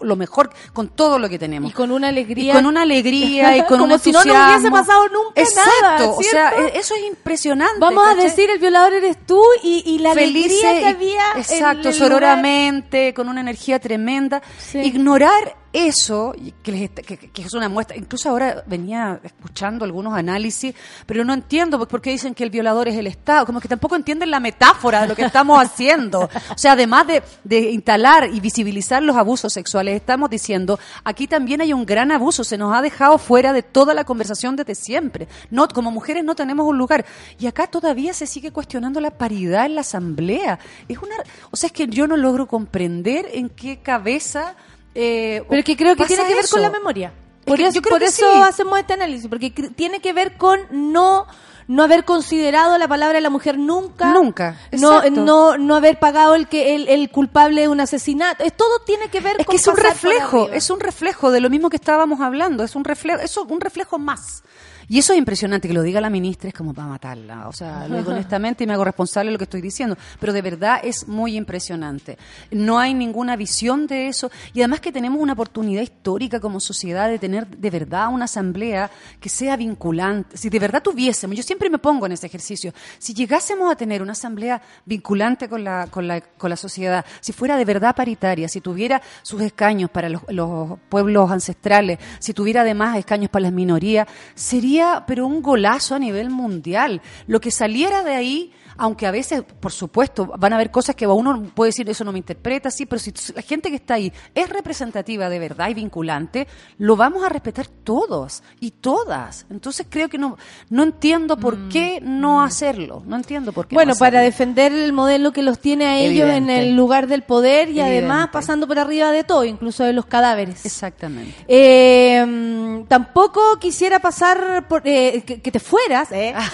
lo 0.00 0.16
mejor 0.16 0.50
con 0.72 0.88
todo 0.88 1.18
lo 1.18 1.28
que 1.28 1.38
tenemos. 1.38 1.70
Y 1.70 1.74
con 1.74 1.90
una 1.90 2.08
alegría. 2.08 2.52
Y 2.52 2.56
con 2.56 2.66
una 2.66 2.82
alegría 2.82 3.56
y 3.56 3.64
con 3.64 3.78
Como 3.82 3.94
un 3.94 4.00
si 4.00 4.12
no 4.12 4.24
nos 4.24 4.36
hubiese 4.48 4.70
pasado 4.70 5.08
nunca 5.08 5.40
Exacto, 5.40 5.72
nada, 5.82 6.08
o 6.10 6.22
sea, 6.22 6.50
e- 6.58 6.78
eso 6.78 6.94
es 6.94 7.04
impresionante. 7.06 7.78
Vamos 7.78 8.06
a 8.06 8.14
decir, 8.14 8.50
el 8.50 8.58
violador 8.58 8.94
eres 8.94 9.16
tú 9.26 9.42
y, 9.62 9.82
y 9.86 9.98
la 9.98 10.14
Felices 10.14 10.62
alegría 10.64 10.80
que 10.80 10.96
había. 10.96 11.32
en 11.34 11.38
exacto, 11.40 11.88
el 11.88 11.94
sororamente, 11.94 13.14
con 13.14 13.28
una 13.28 13.40
energía 13.40 13.78
tremenda. 13.78 14.42
Sí. 14.58 14.78
Ignorar 14.78 15.56
eso, 15.72 16.34
que, 16.62 16.72
les 16.72 16.90
que- 16.90 17.16
que 17.16 17.42
es 17.42 17.54
una 17.54 17.68
muestra, 17.68 17.96
incluso 17.96 18.28
ahora 18.28 18.62
venía 18.66 19.20
escuchando 19.22 19.84
algunos 19.84 20.14
análisis, 20.14 20.74
pero 21.06 21.24
no 21.24 21.32
entiendo 21.32 21.86
por 21.88 22.00
qué 22.02 22.10
dicen 22.10 22.34
que 22.34 22.44
el 22.44 22.50
violador 22.50 22.88
es 22.88 22.96
el 22.96 23.06
Estado, 23.06 23.46
como 23.46 23.60
que 23.60 23.68
tampoco 23.68 23.96
entienden 23.96 24.30
la 24.30 24.40
metáfora 24.40 25.02
de 25.02 25.08
lo 25.08 25.14
que 25.16 25.22
estamos 25.24 25.58
haciendo. 25.62 26.28
O 26.54 26.58
sea, 26.58 26.72
además 26.72 27.06
de, 27.06 27.22
de 27.44 27.70
instalar 27.70 28.28
y 28.32 28.40
visibilizar 28.40 29.02
los 29.02 29.16
abusos 29.16 29.52
sexuales, 29.52 29.96
estamos 29.96 30.28
diciendo, 30.30 30.78
aquí 31.04 31.26
también 31.26 31.60
hay 31.60 31.72
un 31.72 31.86
gran 31.86 32.12
abuso, 32.12 32.44
se 32.44 32.58
nos 32.58 32.74
ha 32.76 32.82
dejado 32.82 33.18
fuera 33.18 33.52
de 33.52 33.62
toda 33.62 33.94
la 33.94 34.04
conversación 34.04 34.56
desde 34.56 34.74
siempre. 34.74 35.28
No, 35.50 35.68
como 35.68 35.90
mujeres 35.90 36.24
no 36.24 36.34
tenemos 36.34 36.66
un 36.66 36.76
lugar. 36.78 37.04
Y 37.38 37.46
acá 37.46 37.66
todavía 37.66 38.12
se 38.14 38.26
sigue 38.26 38.50
cuestionando 38.52 39.00
la 39.00 39.10
paridad 39.12 39.66
en 39.66 39.74
la 39.76 39.80
asamblea. 39.82 40.58
Es 40.88 40.98
una, 40.98 41.14
o 41.50 41.56
sea, 41.56 41.68
es 41.68 41.72
que 41.72 41.86
yo 41.86 42.06
no 42.06 42.16
logro 42.16 42.46
comprender 42.46 43.26
en 43.32 43.48
qué 43.48 43.78
cabeza 43.78 44.54
eh, 44.94 45.42
Pero 45.48 45.64
que 45.64 45.76
creo 45.76 45.96
que 45.96 46.06
tiene 46.06 46.24
que 46.24 46.34
ver 46.34 46.44
eso. 46.44 46.56
con 46.56 46.62
la 46.62 46.70
memoria. 46.70 47.12
Es 47.40 47.46
Por 47.46 47.56
que 47.58 47.80
creo 47.80 47.82
por 47.82 48.02
eso 48.02 48.32
sí. 48.32 48.40
hacemos 48.42 48.78
este 48.78 48.92
análisis, 48.92 49.26
porque 49.28 49.50
tiene 49.50 50.00
que 50.00 50.12
ver 50.12 50.36
con 50.36 50.60
no 50.70 51.26
no 51.68 51.84
haber 51.84 52.04
considerado 52.04 52.76
la 52.78 52.88
palabra 52.88 53.16
de 53.18 53.20
la 53.22 53.30
mujer 53.30 53.58
nunca. 53.58 54.12
Nunca, 54.12 54.58
No, 54.72 55.02
no, 55.10 55.56
no 55.58 55.74
haber 55.76 55.98
pagado 55.98 56.34
el 56.34 56.48
que 56.48 56.74
el, 56.74 56.88
el 56.88 57.10
culpable 57.10 57.62
de 57.62 57.68
un 57.68 57.80
asesinato. 57.80 58.44
Es, 58.44 58.56
todo 58.56 58.80
tiene 58.80 59.08
que 59.08 59.20
ver 59.20 59.36
Es 59.38 59.46
con 59.46 59.52
que 59.52 59.56
es 59.56 59.66
un 59.66 59.76
reflejo, 59.76 60.48
es 60.50 60.70
un 60.70 60.80
reflejo 60.80 61.30
de 61.30 61.40
lo 61.40 61.50
mismo 61.50 61.70
que 61.70 61.76
estábamos 61.76 62.20
hablando, 62.20 62.64
es 62.64 62.74
un 62.76 62.84
reflejo, 62.84 63.20
eso, 63.20 63.44
un 63.44 63.60
reflejo 63.60 63.98
más. 63.98 64.42
Y 64.88 64.98
eso 64.98 65.12
es 65.12 65.18
impresionante, 65.18 65.68
que 65.68 65.74
lo 65.74 65.82
diga 65.82 66.00
la 66.00 66.10
ministra 66.10 66.48
es 66.48 66.54
como 66.54 66.74
para 66.74 66.88
matarla. 66.88 67.48
O 67.48 67.52
sea, 67.52 67.86
lo 67.88 67.96
digo 67.96 68.10
honestamente 68.12 68.64
y 68.64 68.66
me 68.66 68.74
hago 68.74 68.84
responsable 68.84 69.28
de 69.28 69.32
lo 69.32 69.38
que 69.38 69.44
estoy 69.44 69.60
diciendo. 69.60 69.96
Pero 70.20 70.32
de 70.32 70.42
verdad 70.42 70.80
es 70.82 71.08
muy 71.08 71.36
impresionante. 71.36 72.18
No 72.50 72.78
hay 72.78 72.94
ninguna 72.94 73.36
visión 73.36 73.86
de 73.86 74.08
eso. 74.08 74.30
Y 74.54 74.60
además 74.60 74.80
que 74.80 74.92
tenemos 74.92 75.20
una 75.20 75.34
oportunidad 75.34 75.82
histórica 75.82 76.40
como 76.40 76.60
sociedad 76.60 77.08
de 77.08 77.18
tener 77.18 77.46
de 77.46 77.70
verdad 77.70 78.08
una 78.12 78.24
asamblea 78.24 78.90
que 79.20 79.28
sea 79.28 79.56
vinculante. 79.56 80.36
Si 80.36 80.48
de 80.48 80.58
verdad 80.58 80.82
tuviésemos, 80.82 81.36
yo 81.36 81.42
siempre 81.42 81.70
me 81.70 81.78
pongo 81.78 82.06
en 82.06 82.12
ese 82.12 82.26
ejercicio, 82.26 82.72
si 82.98 83.14
llegásemos 83.14 83.70
a 83.70 83.76
tener 83.76 84.02
una 84.02 84.12
asamblea 84.12 84.62
vinculante 84.84 85.48
con 85.48 85.64
la, 85.64 85.86
con 85.88 86.06
la, 86.06 86.20
con 86.20 86.50
la 86.50 86.56
sociedad, 86.56 87.04
si 87.20 87.32
fuera 87.32 87.56
de 87.56 87.64
verdad 87.64 87.94
paritaria, 87.94 88.48
si 88.48 88.60
tuviera 88.60 89.00
sus 89.22 89.40
escaños 89.42 89.90
para 89.90 90.08
los, 90.08 90.22
los 90.28 90.78
pueblos 90.88 91.30
ancestrales, 91.30 91.98
si 92.18 92.32
tuviera 92.32 92.62
además 92.62 92.96
escaños 92.96 93.30
para 93.30 93.44
las 93.44 93.52
minorías, 93.52 94.06
sería 94.34 94.71
pero 95.06 95.26
un 95.26 95.42
golazo 95.42 95.94
a 95.94 95.98
nivel 95.98 96.30
mundial. 96.30 97.02
Lo 97.26 97.40
que 97.40 97.50
saliera 97.50 98.02
de 98.02 98.14
ahí, 98.14 98.52
aunque 98.76 99.06
a 99.06 99.10
veces, 99.10 99.42
por 99.60 99.72
supuesto, 99.72 100.26
van 100.38 100.52
a 100.52 100.56
haber 100.56 100.70
cosas 100.70 100.94
que 100.96 101.06
uno 101.06 101.42
puede 101.54 101.68
decir, 101.70 101.88
eso 101.88 102.04
no 102.04 102.12
me 102.12 102.18
interpreta, 102.18 102.70
sí, 102.70 102.86
pero 102.86 102.98
si 102.98 103.12
la 103.34 103.42
gente 103.42 103.70
que 103.70 103.76
está 103.76 103.94
ahí 103.94 104.12
es 104.34 104.48
representativa 104.48 105.28
de 105.28 105.38
verdad 105.38 105.68
y 105.68 105.74
vinculante, 105.74 106.46
lo 106.78 106.96
vamos 106.96 107.24
a 107.24 107.28
respetar 107.28 107.66
todos 107.66 108.42
y 108.60 108.70
todas. 108.72 109.46
Entonces 109.50 109.86
creo 109.88 110.08
que 110.08 110.18
no, 110.18 110.36
no 110.70 110.82
entiendo 110.82 111.36
por 111.36 111.68
qué 111.68 112.00
no 112.02 112.42
hacerlo. 112.42 113.02
No 113.06 113.16
entiendo 113.16 113.52
por 113.52 113.66
qué. 113.66 113.74
Mm, 113.74 113.76
Bueno, 113.76 113.92
no 113.94 113.98
para 113.98 114.20
defender 114.20 114.72
el 114.72 114.92
modelo 114.92 115.32
que 115.32 115.42
los 115.42 115.58
tiene 115.58 115.86
a 115.86 115.98
ellos 115.98 116.28
en 116.30 116.50
el 116.50 116.74
lugar 116.76 117.06
del 117.06 117.22
poder 117.22 117.68
y 117.68 117.80
Evidente. 117.80 117.98
además 117.98 118.28
pasando 118.32 118.66
por 118.66 118.78
arriba 118.78 119.10
de 119.12 119.24
todo, 119.24 119.44
incluso 119.44 119.84
de 119.84 119.92
los 119.92 120.06
cadáveres. 120.06 120.64
Exactamente. 120.64 121.34
Eh, 121.48 122.24
mm, 122.26 122.84
tampoco 122.84 123.58
quisiera 123.58 123.98
pasar 124.00 124.66
por 124.68 124.82
eh, 124.84 125.22
que, 125.26 125.40
que 125.40 125.50
te 125.52 125.60
fueras. 125.60 126.10
¿eh? 126.12 126.34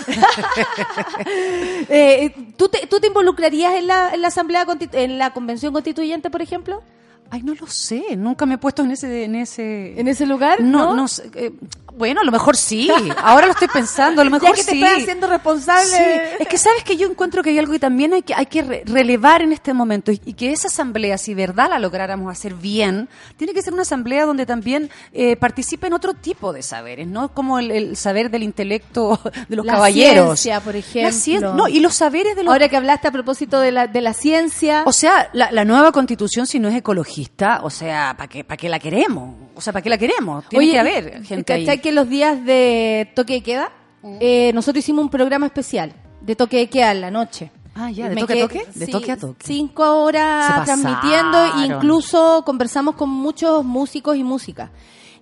Eh, 2.08 2.34
¿tú, 2.56 2.68
te, 2.68 2.86
¿Tú 2.86 3.00
te 3.00 3.08
involucrarías 3.08 3.74
en 3.74 3.86
la, 3.86 4.14
en 4.14 4.22
la 4.22 4.28
asamblea 4.28 4.66
en 4.92 5.18
la 5.18 5.32
convención 5.32 5.72
constituyente, 5.72 6.30
por 6.30 6.42
ejemplo? 6.42 6.82
Ay, 7.30 7.42
no 7.42 7.54
lo 7.54 7.66
sé, 7.66 8.16
nunca 8.16 8.46
me 8.46 8.54
he 8.54 8.58
puesto 8.58 8.82
en 8.82 8.92
ese... 8.92 9.24
En 9.24 9.34
ese, 9.34 10.00
¿En 10.00 10.08
ese 10.08 10.24
lugar? 10.24 10.62
No, 10.62 10.94
no, 10.94 11.08
sé, 11.08 11.30
eh, 11.34 11.52
bueno, 11.98 12.20
a 12.20 12.24
lo 12.24 12.32
mejor 12.32 12.56
sí. 12.56 12.88
Ahora 13.22 13.46
lo 13.46 13.52
estoy 13.52 13.68
pensando, 13.68 14.22
a 14.22 14.24
lo 14.24 14.30
mejor 14.38 14.48
Ya 14.50 14.54
que 14.54 14.64
te 14.64 14.70
sí. 14.72 14.82
estás 14.82 15.02
haciendo 15.02 15.26
responsable. 15.26 15.84
Sí, 15.84 16.36
es 16.40 16.48
que 16.48 16.56
sabes 16.58 16.84
que 16.84 16.96
yo 16.96 17.08
encuentro 17.08 17.42
que 17.42 17.50
hay 17.50 17.58
algo 17.58 17.72
que 17.72 17.78
también 17.78 18.12
hay 18.14 18.22
que, 18.22 18.34
hay 18.34 18.46
que 18.46 18.62
re- 18.62 18.82
relevar 18.86 19.42
en 19.42 19.52
este 19.52 19.74
momento 19.74 20.12
y, 20.12 20.18
que 20.18 20.52
esa 20.52 20.68
asamblea, 20.68 21.18
si 21.18 21.34
verdad 21.34 21.68
la 21.70 21.78
lográramos 21.78 22.30
hacer 22.30 22.54
bien, 22.54 23.08
tiene 23.36 23.52
que 23.52 23.60
ser 23.62 23.72
una 23.72 23.82
asamblea 23.82 24.24
donde 24.24 24.46
también 24.46 24.90
eh, 25.12 25.36
participen 25.36 25.92
otro 25.92 26.14
tipo 26.14 26.52
de 26.52 26.62
saberes, 26.62 27.06
no 27.08 27.28
como 27.34 27.58
el, 27.58 27.70
el 27.70 27.96
saber 27.96 28.30
del 28.30 28.42
intelecto 28.44 29.20
de 29.48 29.56
los 29.56 29.66
La 29.66 29.72
caballeros. 29.74 30.38
ciencia, 30.40 30.60
por 30.60 30.74
La 30.74 30.78
ejemplo. 30.80 31.54
no, 31.54 31.68
y 31.68 31.80
los 31.80 31.94
saberes 31.94 32.36
de 32.36 32.44
los 32.44 32.52
Ahora 32.52 32.68
que 32.68 32.76
hablaste 32.76 33.08
a 33.08 33.10
propósito 33.10 33.58
de 33.60 33.72
la, 33.72 33.86
de 33.88 34.00
la 34.00 34.12
ciencia. 34.14 34.82
o 34.86 34.92
sea, 34.92 35.28
la, 35.32 35.50
la 35.50 35.64
nueva 35.64 35.90
constitución, 35.92 36.46
si 36.46 36.58
no 36.60 36.68
es 36.68 36.74
ecologista, 36.76 37.60
o 37.62 37.70
sea, 37.70 38.14
¿para 38.16 38.28
qué, 38.28 38.44
para 38.44 38.56
qué 38.56 38.68
la 38.68 38.78
queremos? 38.78 39.34
O 39.54 39.60
sea, 39.60 39.72
¿para 39.72 39.82
qué 39.82 39.90
la 39.90 39.98
queremos? 39.98 40.48
Tiene 40.48 40.64
Oye, 40.64 40.72
que 40.72 40.78
haber 40.78 41.24
gente 41.24 41.52
ahí. 41.52 41.64
¿Cachai 41.88 41.90
que 41.90 41.92
los 41.94 42.08
días 42.08 42.44
de 42.44 43.10
toque 43.14 43.34
de 43.34 43.42
queda, 43.42 43.72
eh, 44.20 44.52
nosotros 44.54 44.84
hicimos 44.84 45.04
un 45.04 45.10
programa 45.10 45.46
especial 45.46 45.92
de 46.20 46.36
toque 46.36 46.56
de 46.58 46.68
queda 46.68 46.92
en 46.92 47.00
la 47.00 47.10
noche. 47.10 47.50
Ah, 47.74 47.90
ya, 47.90 48.08
¿de 48.08 48.14
Me 48.16 48.20
toque 48.22 48.42
a 48.42 48.48
toque? 48.48 48.66
De 48.74 48.86
sí, 48.86 48.92
toque 48.92 49.12
a 49.12 49.16
toque. 49.16 49.46
Cinco 49.46 50.02
horas 50.02 50.64
transmitiendo, 50.64 51.32
pasaron. 51.32 51.64
incluso 51.76 52.42
conversamos 52.44 52.96
con 52.96 53.08
muchos 53.08 53.64
músicos 53.64 54.16
y 54.16 54.24
música. 54.24 54.70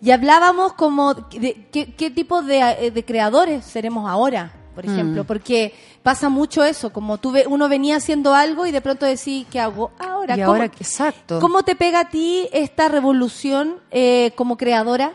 Y 0.02 0.10
hablábamos 0.10 0.72
como 0.74 1.14
de 1.14 1.68
qué, 1.70 1.94
qué 1.94 2.10
tipo 2.10 2.42
de, 2.42 2.60
eh, 2.60 2.90
de 2.90 3.04
creadores 3.04 3.64
seremos 3.64 4.08
ahora, 4.08 4.52
por 4.74 4.84
ejemplo, 4.86 5.22
Mm. 5.24 5.26
porque 5.26 5.74
pasa 6.02 6.28
mucho 6.28 6.64
eso, 6.64 6.92
como 6.92 7.18
tú 7.18 7.30
ve, 7.32 7.44
uno 7.48 7.68
venía 7.68 7.96
haciendo 7.96 8.34
algo 8.34 8.66
y 8.66 8.72
de 8.72 8.80
pronto 8.80 9.04
decís, 9.06 9.46
¿qué 9.50 9.58
hago 9.60 9.90
ahora? 9.98 10.36
Y 10.36 10.40
¿Cómo- 10.40 10.52
ahora, 10.52 10.64
exacto. 10.66 11.40
¿Cómo 11.40 11.62
te 11.62 11.76
pega 11.76 12.00
a 12.00 12.08
ti 12.10 12.48
esta 12.52 12.88
revolución 12.88 13.76
eh, 13.90 14.32
como 14.36 14.56
creadora? 14.56 15.12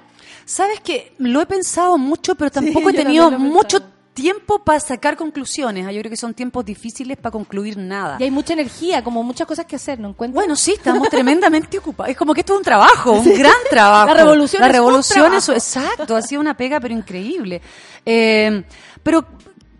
Sabes 0.51 0.79
que 0.81 1.13
lo 1.19 1.39
he 1.41 1.45
pensado 1.45 1.97
mucho, 1.97 2.35
pero 2.35 2.51
tampoco 2.51 2.89
he 2.89 2.93
tenido 2.93 3.31
mucho 3.31 3.79
tiempo 4.13 4.59
para 4.59 4.77
sacar 4.81 5.15
conclusiones. 5.15 5.85
Ah, 5.87 5.91
Yo 5.93 6.01
creo 6.01 6.09
que 6.09 6.17
son 6.17 6.33
tiempos 6.33 6.65
difíciles 6.65 7.15
para 7.15 7.31
concluir 7.31 7.77
nada. 7.77 8.17
Y 8.19 8.23
hay 8.23 8.31
mucha 8.31 8.51
energía, 8.51 9.01
como 9.01 9.23
muchas 9.23 9.47
cosas 9.47 9.65
que 9.65 9.77
hacer, 9.77 9.97
¿no 9.99 10.09
encuentras? 10.09 10.35
Bueno, 10.35 10.57
sí, 10.57 10.73
estamos 10.73 11.07
tremendamente 11.09 11.77
ocupados. 11.79 12.11
Es 12.11 12.17
como 12.17 12.33
que 12.33 12.41
esto 12.41 12.51
es 12.53 12.57
un 12.59 12.65
trabajo, 12.65 13.13
un 13.13 13.33
gran 13.37 13.53
trabajo. 13.69 14.07
La 14.07 14.13
revolución 14.13 14.59
La 14.59 14.67
es 14.67 14.71
un 14.71 14.75
revolución 14.75 15.25
trabajo. 15.29 15.51
es- 15.53 15.75
exacto, 15.77 16.15
ha 16.17 16.21
sido 16.21 16.41
una 16.41 16.57
pega, 16.57 16.81
pero 16.81 16.93
increíble. 16.93 17.61
Eh, 18.05 18.63
pero 19.01 19.25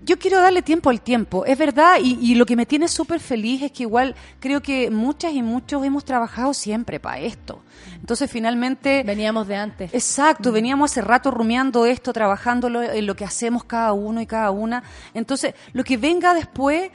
yo 0.03 0.18
quiero 0.18 0.40
darle 0.40 0.61
tiempo 0.61 0.90
al 0.90 1.02
tiempo, 1.02 1.45
es 1.45 1.57
verdad, 1.57 1.98
y, 2.02 2.18
y 2.22 2.36
lo 2.36 2.45
que 2.45 2.56
me 2.56 2.65
tiene 2.65 2.88
súper 2.88 3.19
feliz 3.19 3.61
es 3.61 3.72
que 3.72 3.84
igual 3.84 4.15
creo 4.40 4.61
que 4.61 4.90
muchas 4.90 5.34
y 5.34 5.41
muchos 5.44 5.84
hemos 5.86 6.06
trabajado 6.06 6.53
siempre 6.53 6.99
para 6.99 7.19
esto. 7.19 7.61
Entonces, 7.95 8.30
finalmente... 8.30 9.03
Veníamos 9.03 9.48
de 9.48 9.56
antes. 9.56 9.94
Exacto, 9.94 10.52
veníamos 10.52 10.91
hace 10.91 11.02
rato 11.02 11.30
rumiando 11.32 11.86
esto, 11.86 12.14
trabajándolo 12.14 12.82
en 12.82 13.06
lo 13.06 13.15
que 13.15 13.26
hacemos 13.26 13.64
cada 13.64 13.94
uno 13.94 14.22
y 14.22 14.26
cada 14.26 14.52
una. 14.52 14.84
Entonces, 15.14 15.53
lo 15.73 15.84
que 15.84 15.98
venga 15.98 16.34
después, 16.34 16.90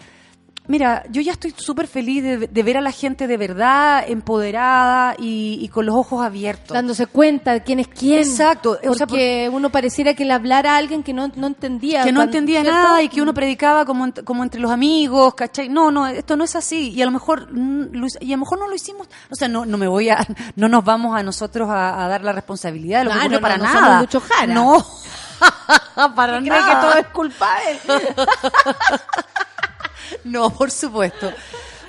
mira, 0.69 1.03
yo 1.11 1.21
ya 1.23 1.33
estoy 1.33 1.55
súper 1.57 1.87
feliz 1.87 2.23
de, 2.23 2.39
de 2.49 2.63
ver 2.63 2.77
a 2.77 2.81
la 2.81 2.93
gente 2.93 3.27
de 3.27 3.37
verdad 3.37 4.05
empoderada 4.09 5.15
y, 5.19 5.59
y 5.61 5.69
con 5.69 5.87
los 5.87 5.95
ojos 5.95 6.25
abiertos. 6.25 6.75
dándose 6.75 7.07
cuenta 7.07 7.53
de 7.53 7.63
quién 7.63 7.81
es 7.81 7.89
quién. 7.89 8.21
Exacto, 8.21 8.79
o 8.89 8.95
sea, 8.95 9.07
porque 9.07 9.49
uno 9.53 9.71
pareciera 9.71 10.15
que 10.15 10.25
le 10.25 10.33
hablara 10.33 10.75
a 10.75 10.77
alguien 10.77 11.03
que 11.03 11.13
no, 11.13 11.29
no 11.37 11.47
entendía. 11.47 12.05
que 12.05 12.13
no 12.13 12.19
cuando- 12.19 12.33
entendía 12.39 12.63
¿cierto? 12.63 12.79
nada 12.83 13.03
y 13.03 13.09
que 13.09 13.23
uno 13.23 13.33
predicaba 13.35 13.85
como, 13.85 14.13
como 14.25 14.43
entre 14.43 14.61
los 14.61 14.71
amigos, 14.71 15.35
¿cachai? 15.35 15.69
No, 15.69 15.91
no, 15.91 16.07
esto 16.07 16.37
no 16.37 16.45
es 16.45 16.55
así. 16.57 16.91
Y 16.91 17.03
a 17.03 17.05
lo 17.07 17.11
mejor, 17.13 17.49
mm, 17.53 18.07
y 18.21 18.33
a 18.33 18.37
lo 18.37 18.41
mejor 18.41 18.59
no 18.59 18.69
lo 18.69 18.75
hicimos, 18.75 19.09
o 19.31 19.35
sea, 19.35 19.49
no, 19.49 19.65
no 19.67 19.77
me 19.79 19.89
voy 19.89 20.09
a, 20.11 20.19
no 20.57 20.69
nos 20.69 20.85
vamos 20.85 21.17
a 21.19 21.23
nosotros 21.23 21.69
a, 21.71 22.05
a 22.05 22.09
dar 22.09 22.23
la 22.23 22.33
responsabilidad 22.33 23.01
de 23.01 23.05
lo 23.07 23.11
que 23.13 23.17
no, 23.29 23.29
no, 23.37 23.41
para 23.41 23.57
no 23.57 23.65
nada. 23.65 24.07
somos 24.11 24.29
Jara. 24.29 24.55
No. 24.55 24.85
Para 26.15 26.39
¿Cree 26.39 26.45
que 26.45 26.49
nada. 26.51 26.81
todo 26.81 26.95
es 26.95 27.07
culpa 27.09 27.47
de 27.61 27.73
él? 27.95 28.01
No, 30.25 30.51
por 30.51 30.71
supuesto. 30.71 31.33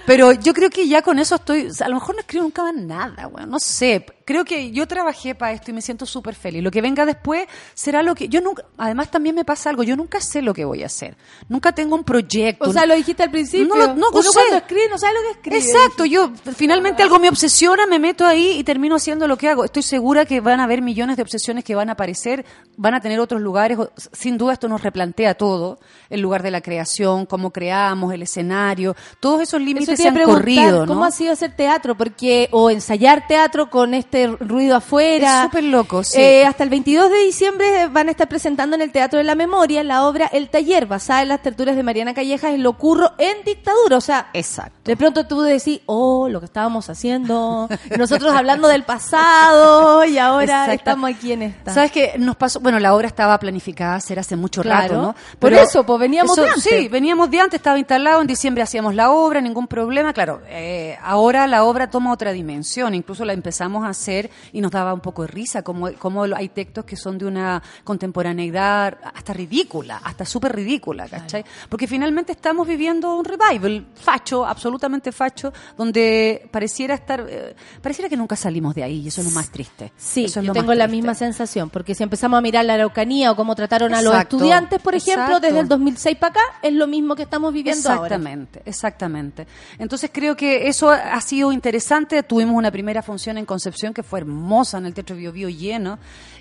Pero 0.05 0.31
yo 0.31 0.53
creo 0.53 0.69
que 0.69 0.87
ya 0.87 1.01
con 1.01 1.19
eso 1.19 1.35
estoy, 1.35 1.69
a 1.81 1.89
lo 1.89 1.95
mejor 1.95 2.15
no 2.15 2.21
escribo 2.21 2.43
nunca 2.43 2.63
más 2.63 2.75
nada, 2.75 3.27
bueno, 3.27 3.47
no 3.47 3.59
sé. 3.59 4.05
Creo 4.27 4.43
que 4.43 4.71
yo 4.71 4.85
trabajé 4.89 5.35
para 5.35 5.53
esto 5.53 5.71
y 5.71 5.73
me 5.73 5.81
siento 5.81 6.05
súper 6.05 6.35
feliz. 6.35 6.61
Lo 6.61 6.69
que 6.69 6.81
venga 6.81 7.05
después 7.05 7.47
será 7.73 8.03
lo 8.03 8.13
que 8.13 8.27
yo 8.27 8.41
nunca, 8.41 8.65
además 8.77 9.09
también 9.09 9.33
me 9.33 9.45
pasa 9.45 9.69
algo, 9.69 9.83
yo 9.83 9.95
nunca 9.95 10.19
sé 10.19 10.41
lo 10.41 10.53
que 10.53 10.65
voy 10.65 10.83
a 10.83 10.87
hacer. 10.87 11.15
Nunca 11.47 11.71
tengo 11.71 11.95
un 11.95 12.03
proyecto. 12.03 12.69
O 12.69 12.73
sea, 12.73 12.85
lo 12.85 12.93
dijiste 12.93 13.23
al 13.23 13.31
principio. 13.31 13.73
No, 13.73 13.87
no, 13.87 13.95
no 13.95 14.09
Uno 14.11 14.21
sé. 14.23 14.31
cuando 14.33 14.57
escribe 14.57 14.89
no 14.89 14.97
sabe 14.97 15.13
lo 15.13 15.21
que 15.21 15.31
escribe. 15.31 15.57
Exacto, 15.59 16.03
yo 16.03 16.33
finalmente 16.57 17.03
algo 17.03 17.19
me 17.19 17.29
obsesiona, 17.29 17.87
me 17.87 17.99
meto 17.99 18.25
ahí 18.25 18.57
y 18.59 18.65
termino 18.65 18.97
haciendo 18.97 19.29
lo 19.29 19.37
que 19.37 19.47
hago. 19.47 19.63
Estoy 19.63 19.83
segura 19.83 20.25
que 20.25 20.41
van 20.41 20.59
a 20.59 20.65
haber 20.65 20.81
millones 20.81 21.15
de 21.15 21.23
obsesiones 21.23 21.63
que 21.63 21.75
van 21.75 21.87
a 21.87 21.93
aparecer, 21.93 22.45
van 22.75 22.95
a 22.95 22.99
tener 22.99 23.21
otros 23.21 23.39
lugares. 23.39 23.77
Sin 24.11 24.37
duda 24.37 24.51
esto 24.51 24.67
nos 24.67 24.81
replantea 24.81 25.35
todo, 25.35 25.79
el 26.09 26.19
lugar 26.19 26.43
de 26.43 26.51
la 26.51 26.59
creación, 26.59 27.27
cómo 27.27 27.51
creamos, 27.51 28.13
el 28.13 28.23
escenario, 28.23 28.93
todos 29.21 29.39
esos 29.39 29.61
Eso 29.61 29.65
límites 29.65 29.95
te 29.95 30.03
se 30.03 30.09
han 30.09 30.21
corrido, 30.21 30.85
¿no? 30.85 30.93
¿Cómo 30.93 31.05
ha 31.05 31.11
sido 31.11 31.31
hacer 31.31 31.55
teatro? 31.55 31.95
Porque, 31.95 32.49
o 32.51 32.69
ensayar 32.69 33.25
teatro 33.25 33.69
con 33.69 33.93
este 33.93 34.16
ruido 34.25 34.75
afuera. 34.77 35.37
Es 35.37 35.43
súper 35.43 35.63
loco, 35.65 36.03
sí. 36.03 36.19
Eh, 36.19 36.45
hasta 36.45 36.63
el 36.63 36.69
22 36.71 37.11
de 37.11 37.17
diciembre 37.25 37.87
van 37.91 38.07
a 38.07 38.11
estar 38.11 38.27
presentando 38.27 38.75
en 38.75 38.81
el 38.81 38.91
Teatro 38.91 39.19
de 39.19 39.23
la 39.23 39.35
Memoria 39.35 39.83
la 39.83 40.07
obra 40.07 40.25
El 40.33 40.49
Taller, 40.49 40.87
basada 40.87 41.21
en 41.21 41.27
las 41.27 41.41
tertulias 41.43 41.75
de 41.75 41.83
Mariana 41.83 42.13
Callejas 42.15 42.53
en 42.53 42.63
Lo 42.63 42.73
Curro 42.73 43.11
en 43.19 43.43
dictadura. 43.45 43.97
O 43.97 44.01
sea, 44.01 44.29
Exacto. 44.33 44.73
de 44.85 44.97
pronto 44.97 45.27
tú 45.27 45.41
decís, 45.41 45.81
oh, 45.85 46.27
lo 46.29 46.39
que 46.39 46.45
estábamos 46.47 46.89
haciendo. 46.89 47.69
Nosotros 47.97 48.33
hablando 48.33 48.67
del 48.67 48.83
pasado 48.83 50.03
y 50.05 50.17
ahora 50.17 50.43
Exacto. 50.65 50.71
estamos 50.73 51.09
aquí 51.11 51.31
en 51.33 51.43
esta. 51.43 51.73
¿Sabes 51.73 51.91
qué? 51.91 52.13
Nos 52.17 52.35
pasó, 52.35 52.59
bueno, 52.59 52.79
la 52.79 52.95
obra 52.95 53.07
estaba 53.07 53.37
planificada 53.39 53.95
hacer 53.95 54.19
hace 54.19 54.35
mucho 54.35 54.61
Claro. 54.61 54.81
rato, 54.81 55.01
¿no? 55.01 55.15
Por 55.39 55.53
eso, 55.53 55.85
pues, 55.85 55.99
veníamos 55.99 56.35
de 56.35 56.47
antes. 56.47 56.63
Sí, 56.63 56.87
veníamos 56.87 57.29
de 57.29 57.39
antes, 57.39 57.57
estaba 57.59 57.77
instalado, 57.77 58.21
en 58.21 58.27
diciembre 58.27 58.63
hacíamos 58.63 58.95
la 58.95 59.11
obra, 59.11 59.41
ningún 59.41 59.67
problema. 59.67 60.13
Claro, 60.13 60.41
eh, 60.47 60.97
ahora 61.03 61.45
la 61.47 61.63
obra 61.63 61.89
toma 61.89 62.11
otra 62.11 62.31
dimensión, 62.31 62.95
incluso 62.95 63.25
la 63.25 63.33
empezamos 63.33 63.85
a 63.85 63.89
hacer 63.89 64.06
y 64.53 64.61
nos 64.61 64.71
daba 64.71 64.93
un 64.93 65.01
poco 65.01 65.23
de 65.23 65.27
risa, 65.27 65.63
como, 65.63 65.91
como 65.93 66.23
hay 66.23 66.49
textos 66.49 66.85
que 66.85 66.95
son 66.95 67.17
de 67.17 67.25
una 67.25 67.61
contemporaneidad 67.83 68.97
hasta 69.13 69.33
ridícula, 69.33 70.01
hasta 70.03 70.25
súper 70.25 70.55
ridícula, 70.55 71.07
¿cachai? 71.07 71.43
Porque 71.69 71.87
finalmente 71.87 72.31
estamos 72.31 72.67
viviendo 72.67 73.15
un 73.15 73.25
revival 73.25 73.85
facho, 73.95 74.45
absolutamente 74.45 75.11
facho, 75.11 75.51
donde 75.77 76.47
pareciera 76.51 76.95
estar, 76.95 77.25
eh, 77.29 77.55
pareciera 77.81 78.09
que 78.09 78.17
nunca 78.17 78.35
salimos 78.35 78.75
de 78.75 78.83
ahí 78.83 79.01
y 79.01 79.07
eso 79.07 79.21
es 79.21 79.27
lo 79.27 79.33
más 79.33 79.49
triste. 79.49 79.91
Sí, 79.97 80.25
Eso 80.25 80.39
es 80.39 80.45
yo 80.45 80.53
lo 80.53 80.59
tengo 80.59 80.73
la 80.73 80.87
misma 80.87 81.13
sensación, 81.13 81.69
porque 81.69 81.95
si 81.95 82.03
empezamos 82.03 82.37
a 82.37 82.41
mirar 82.41 82.65
la 82.65 82.75
Araucanía 82.75 83.31
o 83.31 83.35
cómo 83.35 83.55
trataron 83.55 83.93
a 83.93 84.01
los 84.01 84.15
estudiantes, 84.15 84.81
por 84.81 84.95
ejemplo, 84.95 85.23
exacto. 85.23 85.47
desde 85.47 85.59
el 85.59 85.67
2006 85.67 86.17
para 86.17 86.31
acá, 86.31 86.41
es 86.61 86.73
lo 86.73 86.87
mismo 86.87 87.15
que 87.15 87.23
estamos 87.23 87.53
viviendo 87.53 87.89
ahora. 87.89 88.05
Exactamente, 88.05 88.61
exactamente. 88.65 89.47
Entonces 89.79 90.09
creo 90.13 90.35
que 90.35 90.67
eso 90.67 90.89
ha 90.89 91.19
sido 91.21 91.51
interesante. 91.51 92.23
Tuvimos 92.23 92.55
una 92.55 92.71
primera 92.71 93.01
función 93.01 93.37
en 93.37 93.45
Concepción 93.45 93.93
que 93.97 94.03
fue 94.03 94.19
hermosa 94.19 94.77
en 94.77 94.85
el 94.85 94.93
Teatro 94.93 95.15
Bio 95.15 95.31
Bio 95.31 95.49
lleno. 95.49 95.97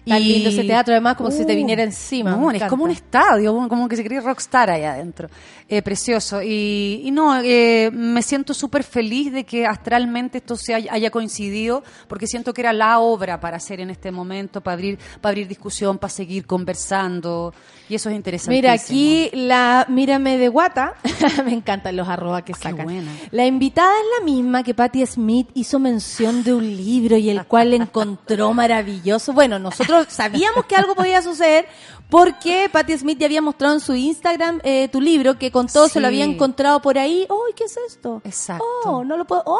Tan 0.06 0.22
lindo 0.22 0.48
ese 0.50 0.62
teatro, 0.64 0.94
además, 0.94 1.16
como 1.16 1.30
si 1.30 1.44
te 1.44 1.52
Uh, 1.52 1.56
viniera 1.56 1.82
encima, 1.82 2.30
No, 2.30 2.50
es 2.52 2.62
como 2.64 2.84
un 2.84 2.90
estadio, 2.90 3.52
como- 3.68 3.88
que 3.88 3.96
se 3.96 4.04
cree 4.04 4.20
rockstar 4.20 4.70
allá 4.70 4.92
adentro. 4.92 5.28
Eh, 5.68 5.82
precioso. 5.82 6.40
Y, 6.42 7.00
y 7.04 7.10
no, 7.10 7.40
eh, 7.42 7.90
me 7.92 8.22
siento 8.22 8.54
súper 8.54 8.84
feliz 8.84 9.32
de 9.32 9.42
que 9.44 9.66
astralmente 9.66 10.38
esto 10.38 10.54
se 10.56 10.74
haya, 10.74 11.10
coincidido, 11.10 11.82
porque 12.06 12.26
siento 12.28 12.54
que 12.54 12.60
era 12.60 12.72
la 12.72 13.00
obra 13.00 13.40
para 13.40 13.56
hacer 13.56 13.80
en 13.80 13.90
este 13.90 14.12
momento, 14.12 14.60
para 14.60 14.74
abrir, 14.74 14.98
para 15.20 15.30
abrir 15.32 15.48
discusión, 15.48 15.98
para 15.98 16.10
seguir 16.12 16.46
conversando. 16.46 17.52
Y 17.88 17.94
eso 17.94 18.10
es 18.10 18.16
interesante. 18.16 18.54
Mira, 18.54 18.72
aquí 18.72 19.30
la 19.32 19.86
Mírame 19.88 20.38
de 20.38 20.48
Guata, 20.48 20.94
me 21.44 21.52
encantan 21.52 21.96
los 21.96 22.08
arrobas 22.08 22.42
que 22.42 22.54
sacan. 22.54 22.84
buena. 22.84 23.10
La 23.30 23.46
invitada 23.46 23.90
es 23.92 24.20
la 24.20 24.24
misma 24.24 24.62
que 24.62 24.74
Patti 24.74 25.04
Smith 25.06 25.48
hizo 25.54 25.78
mención 25.78 26.42
de 26.44 26.54
un 26.54 26.64
libro 26.76 27.16
y 27.16 27.30
el 27.30 27.44
cual 27.46 27.74
encontró 27.74 28.52
maravilloso. 28.52 29.32
Bueno, 29.32 29.58
nosotros 29.58 29.95
sabíamos 30.04 30.66
que 30.66 30.76
algo 30.76 30.94
podía 30.94 31.22
suceder 31.22 31.66
porque 32.08 32.68
Patti 32.70 32.96
Smith 32.96 33.18
ya 33.18 33.26
había 33.26 33.42
mostrado 33.42 33.74
en 33.74 33.80
su 33.80 33.94
Instagram 33.94 34.60
eh, 34.62 34.88
tu 34.92 35.00
libro 35.00 35.38
que 35.38 35.50
con 35.50 35.66
todo 35.66 35.88
se 35.88 36.00
lo 36.00 36.06
había 36.06 36.24
encontrado 36.24 36.80
por 36.80 36.98
ahí. 36.98 37.26
¡Ay, 37.28 37.52
qué 37.56 37.64
es 37.64 37.76
esto! 37.88 38.20
Exacto. 38.24 38.64
Oh, 38.84 39.04
no 39.04 39.16
lo 39.16 39.24
puedo. 39.24 39.42
¡Oh! 39.46 39.58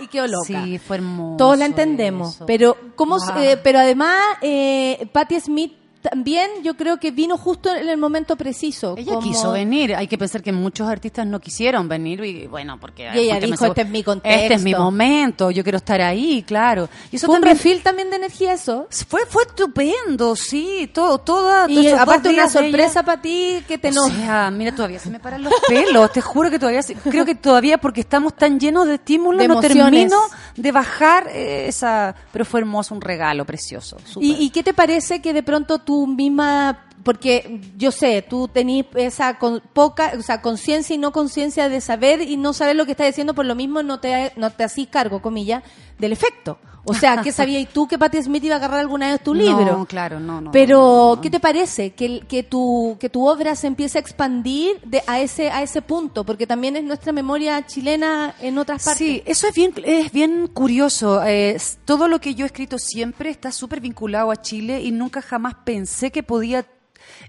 Y 0.00 0.08
quedó 0.08 0.26
loca. 0.26 0.44
Sí, 0.64 0.78
fue 0.78 0.96
hermoso. 0.96 1.36
Todos 1.36 1.58
la 1.58 1.66
entendemos, 1.66 2.34
eso. 2.36 2.46
pero 2.46 2.76
cómo, 2.96 3.18
Wow. 3.18 3.38
eh, 3.38 3.56
pero 3.62 3.78
además 3.78 4.18
eh, 4.42 5.08
Patti 5.12 5.38
Smith 5.40 5.72
también 6.10 6.50
yo 6.62 6.76
creo 6.76 6.98
que 7.00 7.10
vino 7.10 7.38
justo 7.38 7.74
en 7.74 7.88
el 7.88 7.96
momento 7.96 8.36
preciso. 8.36 8.94
Ella 8.98 9.14
como- 9.14 9.26
quiso 9.26 9.52
venir. 9.52 9.94
Hay 9.94 10.06
que 10.06 10.18
pensar 10.18 10.42
que 10.42 10.52
muchos 10.52 10.86
artistas 10.86 11.26
no 11.26 11.40
quisieron 11.40 11.88
venir 11.88 12.22
y 12.24 12.46
bueno, 12.46 12.78
porque 12.78 13.04
Y 13.14 13.18
ella 13.20 13.34
porque 13.34 13.46
dijo, 13.46 13.64
sab- 13.64 13.68
"Este 13.70 13.80
es 13.82 13.88
mi 13.88 14.02
contexto". 14.02 14.38
Este 14.42 14.54
es 14.54 14.62
mi 14.62 14.74
momento. 14.74 15.50
Yo 15.50 15.62
quiero 15.62 15.78
estar 15.78 16.02
ahí, 16.02 16.42
claro. 16.46 16.90
Y 17.10 17.16
eso 17.16 17.26
Fue 17.26 17.36
un 17.36 17.40
también 17.40 17.56
refil 17.56 17.82
también 17.82 18.10
de 18.10 18.16
energía 18.16 18.52
eso. 18.52 18.86
fue 19.08 19.24
fue 19.26 19.44
estupendo, 19.44 20.36
sí. 20.36 20.90
Todo, 20.92 21.18
toda. 21.18 21.70
Y 21.70 21.88
aparte 21.88 22.28
una 22.28 22.48
sorpresa 22.50 23.02
para 23.02 23.22
ti 23.22 23.62
que 23.66 23.78
te 23.78 23.88
O 23.88 23.92
no. 23.92 24.06
sea, 24.08 24.50
mira, 24.50 24.74
todavía 24.74 24.98
se 24.98 25.08
me 25.10 25.18
paran 25.20 25.42
los 25.42 25.52
pelos. 25.68 26.12
Te 26.12 26.20
juro 26.20 26.50
que 26.50 26.58
todavía, 26.58 26.82
se- 26.82 26.94
creo 26.96 27.24
que 27.24 27.34
todavía 27.34 27.78
porque 27.78 28.00
estamos 28.02 28.34
tan 28.34 28.60
llenos 28.60 28.86
de 28.86 28.94
estímulos, 28.96 29.40
De 29.40 29.48
no 29.48 29.54
emociones. 29.54 29.84
termino 30.10 30.16
de 30.56 30.70
bajar 30.72 31.28
eh, 31.32 31.66
esa. 31.68 32.14
Pero 32.32 32.44
fue 32.44 32.60
hermoso, 32.60 32.94
un 32.94 33.00
regalo 33.00 33.44
precioso. 33.46 33.96
¿Y, 34.20 34.32
y 34.44 34.50
qué 34.50 34.62
te 34.62 34.74
parece 34.74 35.22
que 35.22 35.32
de 35.32 35.42
pronto 35.42 35.78
tú 35.78 35.93
misma, 36.06 36.86
porque 37.02 37.60
yo 37.76 37.90
sé, 37.90 38.22
tú 38.22 38.48
tenés 38.48 38.86
esa 38.94 39.38
con- 39.38 39.60
poca, 39.72 40.12
o 40.18 40.22
sea, 40.22 40.42
conciencia 40.42 40.94
y 40.94 40.98
no 40.98 41.12
conciencia 41.12 41.68
de 41.68 41.80
saber 41.80 42.20
y 42.22 42.36
no 42.36 42.52
saber 42.52 42.76
lo 42.76 42.84
que 42.84 42.92
estás 42.92 43.06
diciendo, 43.08 43.34
por 43.34 43.46
lo 43.46 43.54
mismo 43.54 43.82
no 43.82 44.00
te, 44.00 44.32
no 44.36 44.50
te 44.50 44.64
hacís 44.64 44.88
cargo, 44.88 45.20
comillas, 45.22 45.62
del 45.98 46.12
efecto. 46.12 46.58
O 46.84 46.94
sea, 46.94 47.22
¿qué 47.22 47.32
sabías 47.32 47.68
tú 47.72 47.86
que 47.88 47.98
Patti 47.98 48.22
Smith 48.22 48.44
iba 48.44 48.54
a 48.54 48.58
agarrar 48.58 48.80
alguna 48.80 49.10
vez 49.10 49.22
tu 49.22 49.34
libro? 49.34 49.78
No, 49.78 49.86
claro, 49.86 50.20
no, 50.20 50.40
no. 50.40 50.52
Pero, 50.52 50.78
no, 50.78 51.16
no. 51.16 51.20
¿qué 51.20 51.30
te 51.30 51.40
parece? 51.40 51.90
Que, 51.92 52.20
que, 52.20 52.42
tu, 52.42 52.96
que 53.00 53.08
tu 53.08 53.26
obra 53.26 53.56
se 53.56 53.66
empiece 53.66 53.98
a 53.98 54.00
expandir 54.00 54.80
de, 54.82 55.02
a, 55.06 55.20
ese, 55.20 55.50
a 55.50 55.62
ese 55.62 55.82
punto, 55.82 56.24
porque 56.24 56.46
también 56.46 56.76
es 56.76 56.84
nuestra 56.84 57.12
memoria 57.12 57.64
chilena 57.66 58.34
en 58.40 58.58
otras 58.58 58.84
partes. 58.84 58.98
Sí, 58.98 59.22
eso 59.26 59.48
es 59.48 59.54
bien, 59.54 59.72
es 59.84 60.12
bien 60.12 60.46
curioso. 60.48 61.22
Eh, 61.24 61.56
todo 61.84 62.08
lo 62.08 62.20
que 62.20 62.34
yo 62.34 62.44
he 62.44 62.46
escrito 62.46 62.78
siempre 62.78 63.30
está 63.30 63.52
súper 63.52 63.80
vinculado 63.80 64.30
a 64.30 64.36
Chile 64.36 64.82
y 64.82 64.92
nunca 64.92 65.22
jamás 65.22 65.54
pensé 65.64 66.10
que 66.10 66.22
podía, 66.22 66.66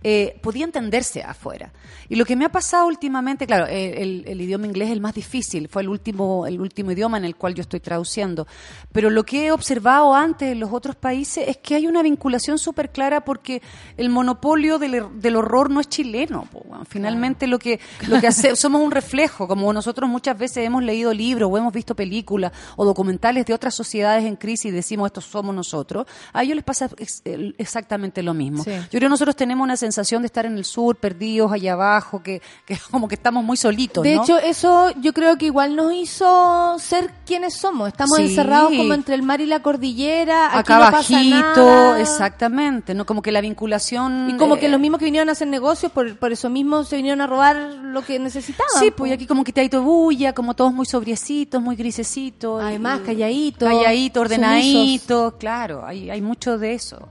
eh, 0.04 0.40
podía 0.42 0.66
entenderse 0.66 1.24
afuera. 1.24 1.72
Y 2.10 2.16
lo 2.16 2.26
que 2.26 2.36
me 2.36 2.46
ha 2.46 2.50
pasado 2.50 2.88
últimamente, 2.88 3.48
claro, 3.48 3.66
eh, 3.68 4.02
el, 4.02 4.24
el 4.28 4.42
idioma 4.42 4.68
inglés 4.68 4.88
es 4.90 4.94
el 4.94 5.02
más 5.02 5.14
difícil, 5.16 5.68
fue 5.70 5.82
el 5.82 5.90
último, 5.90 6.46
el 6.48 6.60
último 6.62 6.92
idioma 6.92 7.18
en 7.18 7.26
el 7.26 7.36
cual 7.36 7.56
yo 7.56 7.62
estoy 7.62 7.80
traduciendo. 7.80 8.48
Pero 8.92 9.10
lo 9.10 9.24
que 9.26 9.48
he 9.48 9.52
observado 9.52 10.14
antes 10.14 10.52
en 10.52 10.60
los 10.60 10.72
otros 10.72 10.96
países 10.96 11.48
es 11.48 11.58
que 11.58 11.76
hay 11.76 11.88
una 11.88 12.02
vinculación 12.04 12.58
súper 12.60 12.92
clara 12.92 13.26
porque 13.26 13.62
el 13.98 14.10
monopolio 14.10 14.78
del, 14.80 14.94
er- 14.96 15.10
del 15.12 15.36
horror 15.36 15.70
no 15.70 15.80
es 15.80 15.90
chileno. 15.90 16.48
po. 16.52 16.64
Finalmente 16.88 17.48
lo 17.48 17.58
que, 17.60 17.80
lo 18.08 18.20
que 18.22 18.28
hace, 18.28 18.56
somos 18.56 18.82
un 18.82 18.92
reflejo, 18.92 19.48
como 19.48 19.72
nosotros 19.74 20.10
muchas 20.10 20.38
veces 20.38 20.66
hemos 20.66 20.84
leído 20.84 21.14
libros 21.14 21.50
o 21.52 21.58
hemos 21.58 21.74
visto 21.74 21.96
películas 21.96 22.52
o 22.76 22.86
documentales 22.86 23.46
de 23.46 23.54
otras 23.54 23.74
sociedades 23.76 24.26
en 24.26 24.36
crisis 24.36 24.66
y 24.66 24.72
decimos 24.72 25.08
estos 25.08 25.26
somos 25.26 25.56
nosotros, 25.56 26.06
a 26.34 26.44
ellos 26.44 26.56
les 26.56 26.64
pasa 26.64 26.90
ex- 26.98 27.22
exactamente 27.58 28.22
lo 28.24 28.34
mismo. 28.34 28.64
Sí. 28.64 28.72
Yo 28.72 28.90
creo 28.90 29.02
que 29.02 29.10
nosotros 29.10 29.36
tenemos 29.36 29.65
una 29.66 29.76
sensación 29.78 30.22
de 30.22 30.28
estar 30.28 30.46
en 30.46 30.58
el 30.58 30.64
sur, 30.66 30.96
perdidos 30.96 31.52
allá 31.52 31.74
abajo, 31.74 32.24
que, 32.24 32.42
que 32.66 32.78
como 32.92 33.08
que 33.08 33.16
estamos 33.16 33.44
muy 33.44 33.58
solitos. 33.58 34.04
De 34.04 34.16
¿no? 34.16 34.24
hecho, 34.24 34.38
eso 34.40 34.92
yo 35.02 35.12
creo 35.14 35.38
que 35.38 35.46
igual 35.48 35.76
nos 35.76 35.94
hizo 35.94 36.78
ser 36.80 37.12
quienes 37.26 37.54
somos. 37.56 37.90
Estamos 37.90 38.18
Sí. 38.18 38.24
encerrados 38.24 38.72
como 38.76 38.94
entre 38.94 39.16
el 39.16 39.22
mar 39.24 39.42
y 39.42 39.46
la 39.46 39.62
cordillera. 39.62 40.48
Aquí 40.58 40.60
acá 40.72 40.76
no 40.80 40.92
pasa 40.92 41.14
bajito, 41.14 41.66
nada. 41.66 42.00
exactamente, 42.02 42.94
¿no? 42.94 43.06
Como 43.06 43.22
que 43.22 43.32
la 43.32 43.42
vinculación... 43.42 44.30
Y 44.30 44.38
como 44.38 44.58
que 44.58 44.66
eh, 44.68 44.70
los 44.70 44.80
mismos 44.80 45.00
que 45.00 45.06
vinieron 45.06 45.30
a 45.30 45.34
hacer 45.34 45.48
negocios, 45.48 45.92
por, 45.92 46.18
por 46.18 46.32
eso 46.32 46.50
mismo 46.50 46.84
se 46.84 46.96
vinieron 46.96 47.22
a 47.22 47.28
robar 47.28 47.56
lo 47.56 48.04
que 48.04 48.18
necesitaban. 48.20 48.70
Sí, 48.80 48.92
pues 48.92 49.12
y 49.12 49.14
aquí 49.14 49.28
como 49.28 49.44
que 49.44 49.52
te 49.52 49.62
hay 49.62 49.70
bulla, 49.70 50.34
como 50.34 50.54
todos 50.54 50.74
muy 50.74 50.86
sobriecitos, 50.86 51.62
muy 51.62 51.76
grisecitos. 51.76 52.64
Además, 52.64 53.02
y- 53.04 53.06
calladitos, 53.06 53.70
Calladitos, 53.70 54.24
sumisos. 54.28 54.40
ordenaditos, 54.40 55.34
claro, 55.36 55.86
hay, 55.86 56.10
hay 56.10 56.22
mucho 56.22 56.58
de 56.58 56.74
eso. 56.74 57.10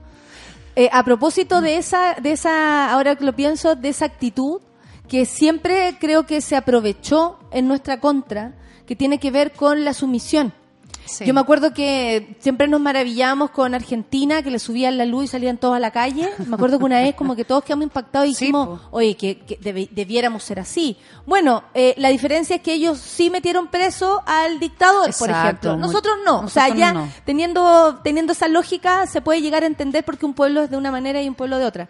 Eh, 0.77 0.89
a 0.91 1.03
propósito 1.03 1.61
de 1.61 1.77
esa, 1.77 2.15
de 2.15 2.33
esa, 2.33 2.91
ahora 2.91 3.15
que 3.15 3.23
lo 3.23 3.33
pienso, 3.33 3.75
de 3.75 3.89
esa 3.89 4.05
actitud 4.05 4.61
que 5.07 5.25
siempre 5.25 5.95
creo 5.99 6.25
que 6.25 6.41
se 6.41 6.55
aprovechó 6.55 7.39
en 7.51 7.67
nuestra 7.67 7.99
contra, 7.99 8.53
que 8.85 8.95
tiene 8.95 9.19
que 9.19 9.31
ver 9.31 9.53
con 9.53 9.85
la 9.85 9.93
sumisión. 9.93 10.53
Sí. 11.05 11.25
Yo 11.25 11.33
me 11.33 11.39
acuerdo 11.41 11.73
que 11.73 12.35
siempre 12.39 12.67
nos 12.67 12.79
maravillábamos 12.81 13.51
con 13.51 13.73
Argentina, 13.75 14.41
que 14.41 14.51
le 14.51 14.59
subían 14.59 14.97
la 14.97 15.05
luz 15.05 15.25
y 15.25 15.27
salían 15.27 15.57
todos 15.57 15.75
a 15.75 15.79
la 15.79 15.91
calle. 15.91 16.29
Me 16.47 16.55
acuerdo 16.55 16.79
que 16.79 16.85
una 16.85 16.99
vez 17.01 17.15
como 17.15 17.35
que 17.35 17.45
todos 17.45 17.63
quedamos 17.63 17.83
impactados 17.83 18.27
y 18.27 18.33
Sí, 18.33 18.45
dijimos, 18.45 18.79
po. 18.79 18.87
oye, 18.91 19.15
que, 19.15 19.37
que 19.39 19.57
debiéramos 19.91 20.43
ser 20.43 20.59
así. 20.59 20.97
Bueno, 21.25 21.63
eh, 21.73 21.93
la 21.97 22.09
diferencia 22.09 22.55
es 22.55 22.61
que 22.61 22.73
ellos 22.73 22.97
sí 22.99 23.29
metieron 23.29 23.67
preso 23.67 24.23
al 24.25 24.59
dictador, 24.59 25.11
por 25.17 25.29
ejemplo. 25.29 25.77
Nosotros 25.77 26.15
no. 26.25 26.39
o 26.41 26.49
sea, 26.49 26.69
ya 26.69 26.93
no. 26.93 27.07
teniendo, 27.25 27.99
teniendo 28.03 28.33
esa 28.33 28.47
lógica 28.47 29.05
se 29.07 29.21
puede 29.21 29.41
llegar 29.41 29.63
a 29.63 29.67
entender 29.67 30.03
porque 30.03 30.25
un 30.25 30.33
pueblo 30.33 30.63
es 30.63 30.69
de 30.69 30.77
una 30.77 30.91
manera 30.91 31.21
y 31.21 31.27
un 31.29 31.35
pueblo 31.35 31.57
de 31.59 31.65
otra. 31.65 31.89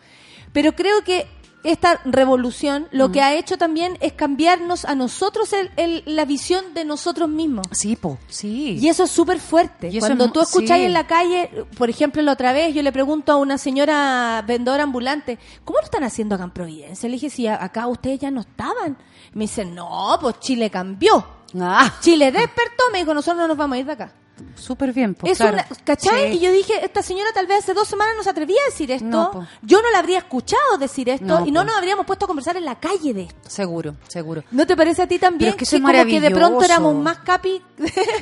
Pero 0.54 0.74
creo 0.74 1.04
que 1.04 1.28
esta 1.66 2.00
revolución 2.06 2.88
lo 2.92 3.12
que 3.12 3.22
ha 3.22 3.34
hecho 3.36 3.58
también 3.58 3.98
es 4.02 4.14
cambiarnos 4.14 4.86
a 4.86 4.96
nosotros 4.96 5.52
el- 5.54 5.72
el- 5.78 6.04
la 6.06 6.26
visión 6.26 6.74
de 6.74 6.86
nosotros 6.86 7.28
mismos. 7.30 7.66
Sí, 7.72 7.96
po, 7.96 8.18
sí. 8.28 8.78
Y 8.80 8.88
eso 8.88 9.04
es 9.04 9.12
súper 9.12 9.40
fuerte. 9.40 9.90
Y 9.92 10.00
Cuando 10.00 10.26
es 10.26 10.34
tú 10.34 10.42
escuchas 10.42 10.78
sí. 10.78 10.84
en 10.86 10.94
la 10.94 11.08
calle, 11.08 11.50
por 11.78 11.90
ejemplo, 11.90 12.22
la 12.22 12.32
otra 12.34 12.54
vez 12.54 12.74
yo 12.74 12.82
le 12.84 12.92
pregunto 12.92 13.32
a 13.32 13.36
una 13.38 13.58
señora 13.58 14.44
vendedora 14.48 14.84
ambulante, 14.84 15.40
¿cómo 15.64 15.80
lo 15.80 15.86
están 15.86 16.04
haciendo 16.04 16.36
acá 16.36 16.44
en 16.46 16.52
Providencia? 16.52 17.10
Le 17.10 17.14
dije, 17.16 17.30
si 17.30 17.48
acá 17.48 17.88
ustedes 17.88 18.20
ya 18.20 18.32
no 18.32 18.42
estaban. 18.42 18.98
Me 19.34 19.46
dice, 19.46 19.66
no, 19.66 20.18
pues 20.22 20.40
Chile 20.40 20.70
cambió. 20.70 21.26
Ah, 21.60 21.94
Chile 22.02 22.32
despertó, 22.32 22.84
me 22.92 23.00
dijo, 23.00 23.14
nosotros 23.14 23.38
no 23.42 23.48
nos 23.48 23.58
vamos 23.58 23.76
a 23.76 23.80
ir 23.80 23.86
de 23.86 23.92
acá. 23.94 24.14
Súper 24.56 24.94
bien, 24.94 25.16
pues 25.16 25.34
es 25.34 25.38
claro. 25.38 25.54
una, 25.58 25.66
¿Cachai? 25.84 26.32
Sí. 26.32 26.38
Y 26.38 26.40
yo 26.42 26.52
dije, 26.52 26.74
esta 26.84 27.02
señora 27.02 27.30
tal 27.34 27.48
vez 27.48 27.60
hace 27.60 27.74
dos 27.74 27.88
semanas 27.88 28.16
no 28.18 28.24
se 28.24 28.30
atrevía 28.30 28.58
a 28.62 28.70
decir 28.70 28.92
esto. 28.92 29.06
No, 29.06 29.48
yo 29.62 29.82
no 29.82 29.90
la 29.92 30.00
habría 30.00 30.18
escuchado 30.20 30.78
decir 30.80 31.10
esto 31.10 31.26
No, 31.26 31.46
y 31.46 31.52
no 31.52 31.62
po. 31.62 31.66
nos 31.68 31.78
habríamos 31.78 32.06
puesto 32.06 32.26
a 32.26 32.28
conversar 32.28 32.58
en 32.58 32.66
la 32.66 32.80
calle 32.80 33.14
de 33.14 33.24
esto. 33.24 33.50
Seguro, 33.50 33.96
seguro. 34.08 34.44
¿No 34.52 34.66
te 34.68 34.76
parece 34.76 35.02
a 35.04 35.08
ti 35.08 35.20
también? 35.20 35.52
Es 35.52 35.56
que 35.56 35.64
es 35.64 35.72
como 35.72 35.92
que 35.92 36.22
de 36.22 36.32
pronto 36.32 36.64
éramos 36.64 36.96
más 36.96 37.20
capi. 37.20 37.62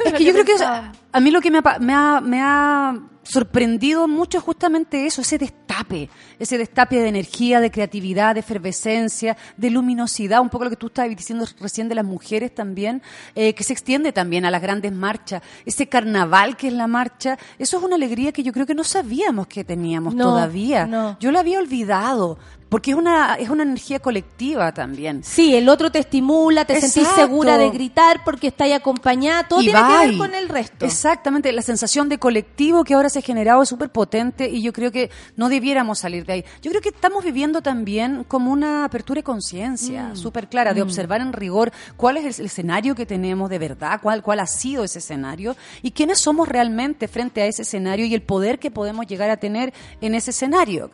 Es 0.06 0.14
que 0.14 0.24
yo 0.24 0.34
creo 0.34 0.46
que 0.46 0.54
eso- 0.54 0.66
a 0.66 1.20
mí 1.20 1.32
lo 1.32 1.42
que 1.42 1.52
me 1.52 1.60
ha, 1.60 1.62
pa- 1.62 1.80
me 1.80 1.94
ha, 1.94 2.20
me 2.22 2.42
ha 2.42 3.00
sorprendido 3.24 4.08
mucho 4.08 4.40
justamente 4.42 5.06
eso, 5.06 5.22
ese 5.22 5.38
destape, 5.38 6.10
ese 6.40 6.58
destape 6.58 6.98
de 7.00 7.08
energía, 7.08 7.60
de 7.60 7.72
creatividad, 7.72 8.34
de 8.36 8.42
efervescencia, 8.42 9.38
de 9.58 9.70
luminosidad, 9.70 10.42
un 10.42 10.50
poco 10.50 10.66
lo 10.66 10.70
que 10.70 10.76
tú 10.76 10.88
estabas 10.88 11.16
diciendo 11.16 11.46
recién 11.60 11.90
de 11.90 11.96
las 11.96 12.06
mujeres 12.06 12.54
también, 12.54 13.02
eh, 13.36 13.54
que 13.54 13.64
se 13.64 13.74
extiende 13.74 14.12
también 14.12 14.46
a 14.46 14.52
las 14.52 14.62
grandes 14.62 14.92
marchas, 14.92 15.42
ese 15.66 15.88
carnaval 15.88 16.58
que 16.58 16.68
es 16.68 16.74
la 16.74 16.88
marcha, 16.88 17.38
eso 17.58 17.78
es 17.78 17.84
una 17.84 17.96
alegría 17.96 18.32
que 18.32 18.44
yo 18.44 18.52
creo 18.52 18.66
que 18.66 18.76
no 18.76 18.84
sabíamos 18.84 19.48
que 19.48 19.64
teníamos 19.64 20.14
No, 20.16 20.26
todavía. 20.26 20.86
no. 20.86 21.18
Yo 21.20 21.32
la 21.32 21.40
había 21.40 21.60
olvidado, 21.60 22.38
porque 22.74 22.90
es 22.90 22.98
una, 22.98 23.36
es 23.36 23.50
una 23.50 23.62
energía 23.62 24.00
colectiva 24.00 24.72
también. 24.72 25.24
Sí, 25.24 25.56
el 25.56 25.70
otro 25.70 25.92
te 25.92 26.00
estimula, 26.00 26.66
te 26.66 26.74
sentís 26.82 27.04
Exacto. 27.04 27.22
segura 27.22 27.60
de 27.60 27.70
gritar 27.70 28.24
porque 28.26 28.48
estáis 28.48 28.74
acompañada. 28.74 29.48
Todo 29.48 29.62
Y 29.62 29.66
tiene 29.66 29.80
que 29.80 30.08
ver 30.08 30.18
con 30.18 30.34
el 30.34 30.50
resto. 30.50 30.84
Exactamente, 30.84 31.52
la 31.52 31.62
sensación 31.62 32.10
de 32.10 32.18
colectivo 32.18 32.84
que 32.84 32.96
ahora 32.96 33.10
se 33.10 33.20
ha 33.20 33.22
generado 33.22 33.62
es 33.62 33.70
súper 33.70 33.92
potente 33.92 34.50
y 34.50 34.64
yo 34.64 34.74
creo 34.74 34.92
que 34.92 35.12
no 35.36 35.50
debiéramos 35.50 36.00
salir 36.00 36.26
de 36.26 36.34
ahí. 36.34 36.46
Yo 36.64 36.72
creo 36.72 36.82
que 36.82 36.90
estamos 36.90 37.24
viviendo 37.24 37.62
también 37.62 38.24
como 38.28 38.52
una 38.52 38.86
apertura 38.86 39.20
de 39.20 39.24
conciencia 39.24 40.08
Mm. 40.08 40.16
súper 40.16 40.50
clara, 40.50 40.74
de 40.74 40.82
observar 40.82 41.22
en 41.22 41.32
rigor 41.32 41.72
cuál 41.96 42.18
es 42.18 42.40
el 42.40 42.48
escenario 42.48 42.96
que 42.96 43.06
tenemos 43.06 43.52
de 43.52 43.60
verdad, 43.60 44.00
cuál, 44.02 44.24
cuál 44.24 44.40
ha 44.40 44.48
sido 44.48 44.84
ese 44.84 44.98
escenario 44.98 45.56
y 45.84 45.92
quiénes 45.92 46.18
somos 46.20 46.48
realmente 46.48 47.08
frente 47.08 47.44
a 47.44 47.46
ese 47.46 47.62
escenario 47.62 48.08
y 48.08 48.16
el 48.16 48.24
poder 48.24 48.58
que 48.58 48.72
podemos 48.72 49.06
llegar 49.06 49.30
a 49.30 49.38
tener 49.38 49.76
en 50.02 50.16
ese 50.16 50.32
escenario. 50.32 50.90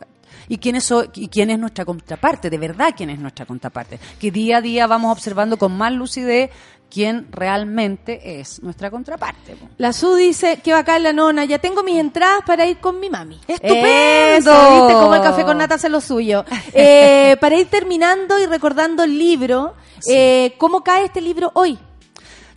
¿Y 0.50 0.58
quién, 0.58 0.74
es, 0.74 0.92
¿Y 1.14 1.28
quién 1.28 1.48
es 1.50 1.60
nuestra 1.60 1.84
contraparte? 1.84 2.50
De 2.50 2.58
verdad, 2.58 2.92
¿quién 2.96 3.08
es 3.08 3.20
nuestra 3.20 3.46
contraparte? 3.46 4.00
Que 4.18 4.32
día 4.32 4.56
a 4.56 4.60
día 4.60 4.88
vamos 4.88 5.12
observando 5.12 5.56
con 5.56 5.78
más 5.78 5.92
lucidez 5.92 6.50
quién 6.90 7.28
realmente 7.30 8.40
es 8.40 8.60
nuestra 8.60 8.90
contraparte. 8.90 9.56
La 9.78 9.92
Su 9.92 10.16
dice, 10.16 10.58
qué 10.60 10.72
bacán 10.72 11.04
la 11.04 11.12
nona, 11.12 11.44
ya 11.44 11.60
tengo 11.60 11.84
mis 11.84 11.98
entradas 11.98 12.40
para 12.44 12.66
ir 12.66 12.78
con 12.78 12.98
mi 12.98 13.08
mami. 13.08 13.40
¡Estupendo! 13.46 14.50
Eso, 14.50 14.74
¿viste 14.74 14.94
cómo 14.94 15.14
el 15.14 15.22
café 15.22 15.44
con 15.44 15.56
nata 15.56 15.76
hace 15.76 15.88
lo 15.88 16.00
suyo? 16.00 16.44
Eh, 16.72 17.36
para 17.40 17.56
ir 17.56 17.66
terminando 17.66 18.38
y 18.38 18.46
recordando 18.46 19.04
el 19.04 19.18
libro, 19.18 19.74
eh, 20.08 20.54
¿cómo 20.58 20.82
cae 20.82 21.04
este 21.04 21.20
libro 21.20 21.50
hoy? 21.54 21.78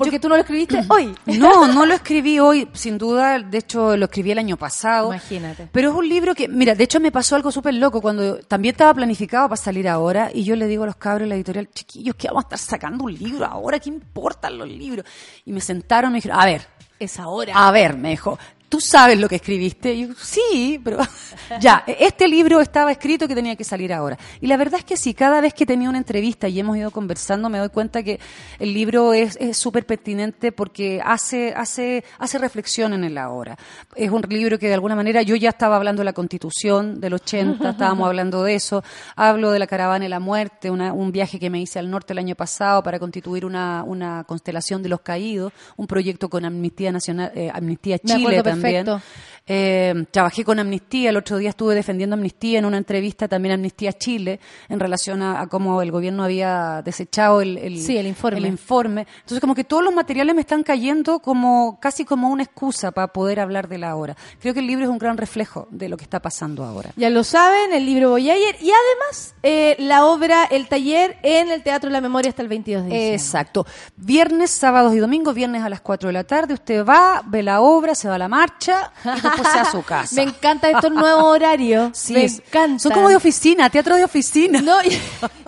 Porque 0.03 0.19
tú 0.19 0.29
no 0.29 0.35
lo 0.35 0.41
escribiste 0.41 0.83
hoy. 0.89 1.15
No, 1.25 1.67
no 1.67 1.85
lo 1.85 1.93
escribí 1.93 2.39
hoy, 2.39 2.67
sin 2.73 2.97
duda, 2.97 3.39
de 3.39 3.57
hecho 3.57 3.97
lo 3.97 4.05
escribí 4.05 4.31
el 4.31 4.39
año 4.39 4.57
pasado. 4.57 5.07
Imagínate. 5.07 5.67
Pero 5.71 5.89
es 5.91 5.95
un 5.95 6.07
libro 6.07 6.35
que, 6.35 6.47
mira, 6.47 6.75
de 6.75 6.83
hecho 6.83 6.99
me 6.99 7.11
pasó 7.11 7.35
algo 7.35 7.51
súper 7.51 7.73
loco 7.73 8.01
cuando 8.01 8.37
también 8.39 8.73
estaba 8.73 8.93
planificado 8.93 9.49
para 9.49 9.57
salir 9.61 9.87
ahora 9.89 10.29
y 10.33 10.43
yo 10.43 10.55
le 10.55 10.67
digo 10.67 10.83
a 10.83 10.87
los 10.87 10.95
cabros 10.95 11.21
de 11.23 11.27
la 11.29 11.35
editorial, 11.35 11.69
chiquillos, 11.73 12.15
que 12.15 12.27
vamos 12.27 12.43
a 12.43 12.47
estar 12.55 12.59
sacando 12.59 13.03
un 13.05 13.13
libro 13.13 13.45
ahora, 13.45 13.79
¿qué 13.79 13.89
importan 13.89 14.57
los 14.57 14.67
libros? 14.67 15.05
Y 15.45 15.51
me 15.51 15.61
sentaron 15.61 16.11
y 16.11 16.13
me 16.13 16.17
dijeron, 16.17 16.39
a 16.39 16.45
ver, 16.45 16.67
Es 16.99 17.19
ahora. 17.19 17.53
a 17.55 17.71
ver, 17.71 17.97
me 17.97 18.09
dijo, 18.11 18.37
¿tú 18.73 18.79
sabes 18.81 19.19
lo 19.19 19.29
que 19.29 19.35
escribiste? 19.35 19.93
Y 19.93 20.07
yo, 20.07 20.13
sí, 20.19 20.81
pero 20.83 20.97
ya, 21.61 21.83
este 21.85 22.27
libro 22.27 22.59
estaba 22.59 22.91
escrito 22.91 23.27
que 23.27 23.35
tenía 23.35 23.55
que 23.55 23.63
salir 23.63 23.93
ahora. 23.93 24.17
Y 24.41 24.47
la 24.47 24.57
verdad 24.57 24.79
es 24.79 24.83
que 24.83 24.97
sí, 24.97 25.13
cada 25.13 25.41
vez 25.41 25.53
que 25.53 25.67
tenía 25.67 25.89
una 25.89 25.99
entrevista 25.99 26.47
y 26.47 26.59
hemos 26.59 26.75
ido 26.75 26.89
conversando, 26.89 27.49
me 27.49 27.59
doy 27.59 27.69
cuenta 27.69 28.01
que 28.01 28.19
el 28.57 28.73
libro 28.73 29.13
es 29.13 29.37
súper 29.55 29.85
pertinente 29.85 30.51
porque 30.51 30.99
hace, 31.05 31.53
hace, 31.55 32.03
hace 32.17 32.39
reflexión 32.39 32.93
en 32.93 33.03
el 33.03 33.19
ahora. 33.19 33.59
Es 33.95 34.09
un 34.09 34.21
libro 34.27 34.57
que 34.57 34.69
de 34.69 34.73
alguna 34.73 34.95
manera 34.95 35.21
yo 35.21 35.35
ya 35.35 35.49
estaba 35.49 35.75
hablando 35.75 35.99
de 35.99 36.05
la 36.05 36.13
constitución 36.13 36.99
del 36.99 37.13
80, 37.13 37.69
estábamos 37.69 38.07
hablando 38.07 38.41
de 38.43 38.55
eso, 38.55 38.83
hablo 39.15 39.51
de 39.51 39.59
la 39.59 39.67
caravana 39.67 40.05
de 40.05 40.09
la 40.09 40.19
muerte, 40.19 40.71
una- 40.71 40.93
un 40.93 41.11
viaje 41.11 41.37
que 41.39 41.51
me 41.51 41.61
hice 41.61 41.77
al 41.77 41.91
norte 41.91 42.13
el 42.13 42.17
año 42.17 42.33
pasado 42.33 42.81
para 42.81 42.97
constituir 42.97 43.45
una, 43.45 43.83
una 43.85 44.23
constelación 44.23 44.81
de 44.81 44.89
los 44.89 45.01
caídos, 45.01 45.53
un 45.77 45.85
proyecto 45.85 46.27
con 46.27 46.43
Amnistía 46.43 46.91
Nacional, 46.91 47.31
eh, 47.35 47.51
Amnistía 47.53 47.99
Chile 47.99 48.13
acuerdo 48.39 48.62
también. 48.63 48.85
perfecto. 48.85 49.01
Eh, 49.45 50.05
trabajé 50.11 50.45
con 50.45 50.57
Amnistía, 50.59 51.09
el 51.09 51.17
otro 51.17 51.37
día 51.37 51.49
estuve 51.49 51.75
defendiendo 51.75 52.13
Amnistía 52.13 52.59
en 52.59 52.65
una 52.65 52.77
entrevista 52.77 53.27
también 53.27 53.51
a 53.51 53.55
Amnistía 53.55 53.91
Chile 53.91 54.39
en 54.69 54.79
relación 54.79 55.21
a, 55.21 55.41
a 55.41 55.47
cómo 55.47 55.81
el 55.81 55.91
gobierno 55.91 56.23
había 56.23 56.81
desechado 56.83 57.41
el, 57.41 57.57
el- 57.57 57.81
Sí, 57.81 57.97
el 57.97 58.07
informe. 58.07 58.37
el 58.37 58.45
informe. 58.45 59.05
Entonces 59.17 59.41
como 59.41 59.53
que 59.53 59.65
todos 59.65 59.83
los 59.83 59.93
materiales 59.93 60.33
me 60.33 60.39
están 60.41 60.63
cayendo 60.63 61.19
como 61.19 61.77
casi 61.81 62.05
como 62.05 62.29
una 62.29 62.43
excusa 62.43 62.91
para 62.91 63.07
poder 63.07 63.41
hablar 63.41 63.67
de 63.67 63.79
la 63.79 63.97
hora. 63.97 64.15
Creo 64.39 64.53
que 64.53 64.61
el 64.61 64.67
libro 64.67 64.85
es 64.85 64.89
un 64.89 64.97
gran 64.97 65.17
reflejo 65.17 65.67
de 65.71 65.89
lo 65.89 65.97
que 65.97 66.05
está 66.05 66.21
pasando 66.21 66.63
ahora. 66.63 66.91
Ya 66.95 67.09
lo 67.09 67.25
saben, 67.25 67.73
el 67.73 67.85
libro 67.85 68.11
Boyayer 68.11 68.55
y 68.61 68.71
además 68.71 69.35
eh, 69.43 69.75
la 69.79 70.05
obra 70.05 70.45
El 70.45 70.69
Taller 70.69 71.17
en 71.21 71.51
el 71.51 71.63
Teatro 71.63 71.89
de 71.89 71.93
la 71.93 72.01
Memoria 72.01 72.29
hasta 72.29 72.41
el 72.43 72.47
22 72.47 72.83
de 72.83 72.89
diciembre. 72.89 73.13
Exacto. 73.15 73.65
Viernes, 73.97 74.51
sábados 74.51 74.93
y 74.93 74.99
domingos, 74.99 75.35
viernes 75.35 75.63
a 75.63 75.69
las 75.69 75.81
4 75.81 76.07
de 76.07 76.13
la 76.13 76.23
tarde, 76.23 76.53
usted 76.53 76.85
va, 76.85 77.21
ve 77.25 77.43
la 77.43 77.59
obra, 77.59 77.93
se 77.93 78.07
va 78.07 78.15
a 78.15 78.19
la 78.19 78.29
marcha 78.29 78.91
y 79.03 79.09
después 79.35 79.51
se 79.53 79.57
va 79.57 79.61
a 79.63 79.71
su 79.71 79.83
casa. 79.83 80.15
Me 80.17 80.23
encanta 80.23 80.69
estos 80.69 80.91
nuevos 80.91 81.23
horarios. 81.23 81.91
Sí, 81.97 82.13
me 82.13 82.25
encanta. 82.25 82.79
Son 82.79 82.91
como 82.91 83.09
de 83.09 83.15
oficina, 83.15 83.69
teatro 83.69 83.95
de 83.95 84.03
oficina. 84.03 84.61
No, 84.61 84.81
y, 84.83 84.89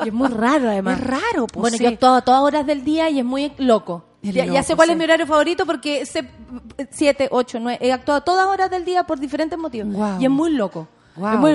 y 0.05 0.07
es 0.07 0.13
muy 0.13 0.27
raro 0.29 0.69
además. 0.69 0.99
Es 1.01 1.05
raro, 1.07 1.47
pues, 1.47 1.61
Bueno, 1.61 1.77
sí. 1.77 1.83
yo 1.99 2.13
a 2.13 2.21
todas 2.21 2.41
horas 2.41 2.65
del 2.65 2.83
día 2.83 3.09
y 3.09 3.19
es 3.19 3.25
muy 3.25 3.51
loco. 3.57 4.05
Es 4.21 4.33
Ya, 4.33 4.63
sé 4.63 4.75
cuál 4.75 4.87
sí. 4.87 4.91
es 4.93 4.97
mi 4.97 5.03
horario 5.03 5.27
favorito 5.27 5.65
porque 5.65 6.05
sé 6.05 6.27
7, 6.91 7.27
8, 7.31 7.59
9. 7.61 7.77
He 7.81 7.91
actuado 7.91 8.17
a 8.19 8.23
todas 8.23 8.47
horas 8.47 8.69
del 8.71 8.83
día 8.85 9.03
por 9.03 9.19
diferentes 9.19 9.57
motivos. 9.59 9.95
Y 10.19 10.25
es 10.25 10.31
muy 10.31 10.51
loco. 10.51 10.87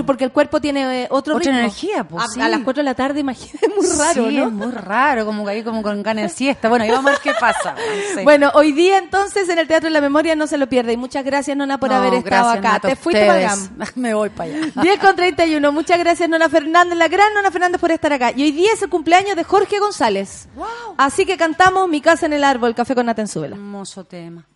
Porque 0.07 0.25
el 0.25 0.33
cuerpo 0.33 0.61
tiene 0.61 1.03
eh, 1.03 1.09
otro 1.11 1.37
Otra 1.37 1.51
ritmo. 1.53 1.61
energía, 1.61 2.05
pues, 2.05 2.25
a, 2.25 2.29
sí. 2.29 2.41
a 2.41 2.49
las 2.49 2.61
4 2.61 2.81
de 2.81 2.85
la 2.85 2.95
tarde, 2.95 3.21
imagínate, 3.21 3.67
es 3.67 3.77
muy 3.77 3.99
raro, 3.99 4.29
sí, 4.29 4.37
¿no? 4.37 4.47
es 4.47 4.53
muy 4.53 4.71
raro, 4.73 5.27
como 5.27 5.45
que 5.45 5.51
ahí 5.51 5.63
como 5.63 5.83
con 5.83 6.03
ganas 6.03 6.25
de 6.25 6.29
siesta. 6.31 6.69
Bueno, 6.69 6.87
y 6.87 6.91
vamos 6.91 7.07
a 7.07 7.11
ver 7.13 7.21
qué 7.23 7.33
pasa. 7.39 7.75
Sí. 8.15 8.25
Bueno, 8.25 8.51
hoy 8.55 8.73
día 8.73 8.99
entonces 8.99 9.49
en 9.49 9.59
el 9.59 9.69
Teatro 9.69 9.89
de 9.89 9.93
la 9.93 10.01
Memoria 10.01 10.35
no 10.35 10.47
se 10.47 10.57
lo 10.59 10.69
pierde. 10.69 10.93
Y 10.95 10.97
muchas 10.97 11.25
gracias, 11.25 11.57
Nona, 11.57 11.79
por 11.79 11.91
No, 11.91 11.97
haber 11.97 12.15
estado 12.15 12.51
acá. 12.51 12.81
Te 12.81 12.97
fuiste. 12.97 13.29
Me 13.95 14.15
voy 14.15 14.31
para 14.31 14.51
allá. 14.51 14.73
10 14.83 14.99
con 14.99 15.15
31. 15.15 15.71
Muchas 15.73 15.99
gracias, 15.99 16.29
Nona 16.29 16.49
Fernández, 16.49 16.97
la 16.97 17.09
gran 17.09 17.33
Nona 17.35 17.51
Fernández, 17.51 17.81
por 17.81 17.91
estar 17.93 18.13
acá. 18.13 18.33
Y 18.35 18.43
hoy 18.43 18.53
día 18.53 18.73
es 18.73 18.83
el 18.83 18.89
cumpleaños 18.89 19.37
de 19.37 19.45
Jorge 19.45 19.79
González. 19.79 20.49
Así 20.97 21.27
que 21.27 21.37
cantamos 21.37 21.89
Mi 21.89 22.01
casa 22.01 22.27
en 22.27 22.33
el 22.33 22.45
árbol, 22.45 22.75
Café 22.75 22.95
con 22.95 23.07
Nata 23.07 23.23
en 23.23 23.29
Súbela. 23.29 23.57
Hermoso 23.57 24.05
tema. 24.05 24.47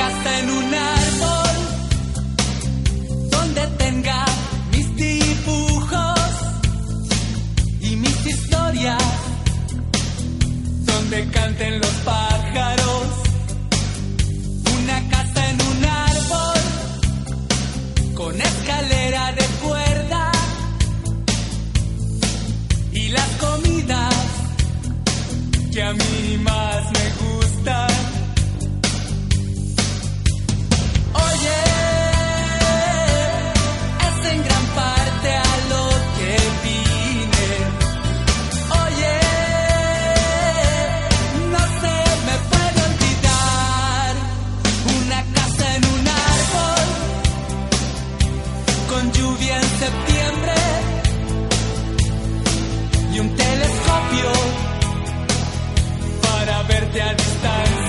Una 0.00 0.08
casa 0.08 0.38
en 0.38 0.50
un 0.50 0.74
árbol 0.74 1.56
donde 3.30 3.66
tenga 3.76 4.24
mis 4.72 4.96
dibujos 4.96 6.20
y 7.82 7.96
mis 7.96 8.26
historias, 8.26 9.02
donde 10.86 11.28
canten 11.28 11.80
los 11.80 11.94
pájaros. 12.12 13.08
Una 14.82 15.08
casa 15.10 15.50
en 15.50 15.60
un 15.60 15.84
árbol 15.84 16.60
con 18.14 18.40
escalera 18.40 19.32
de 19.32 19.44
cuerda 19.62 20.32
y 22.92 23.08
las 23.10 23.28
comidas 23.36 24.14
que 25.70 25.82
a 25.82 25.92
mí 25.92 26.38
más 26.42 26.90
me 26.90 27.09
até 56.90 57.02
a 57.02 57.12
distância. 57.12 57.79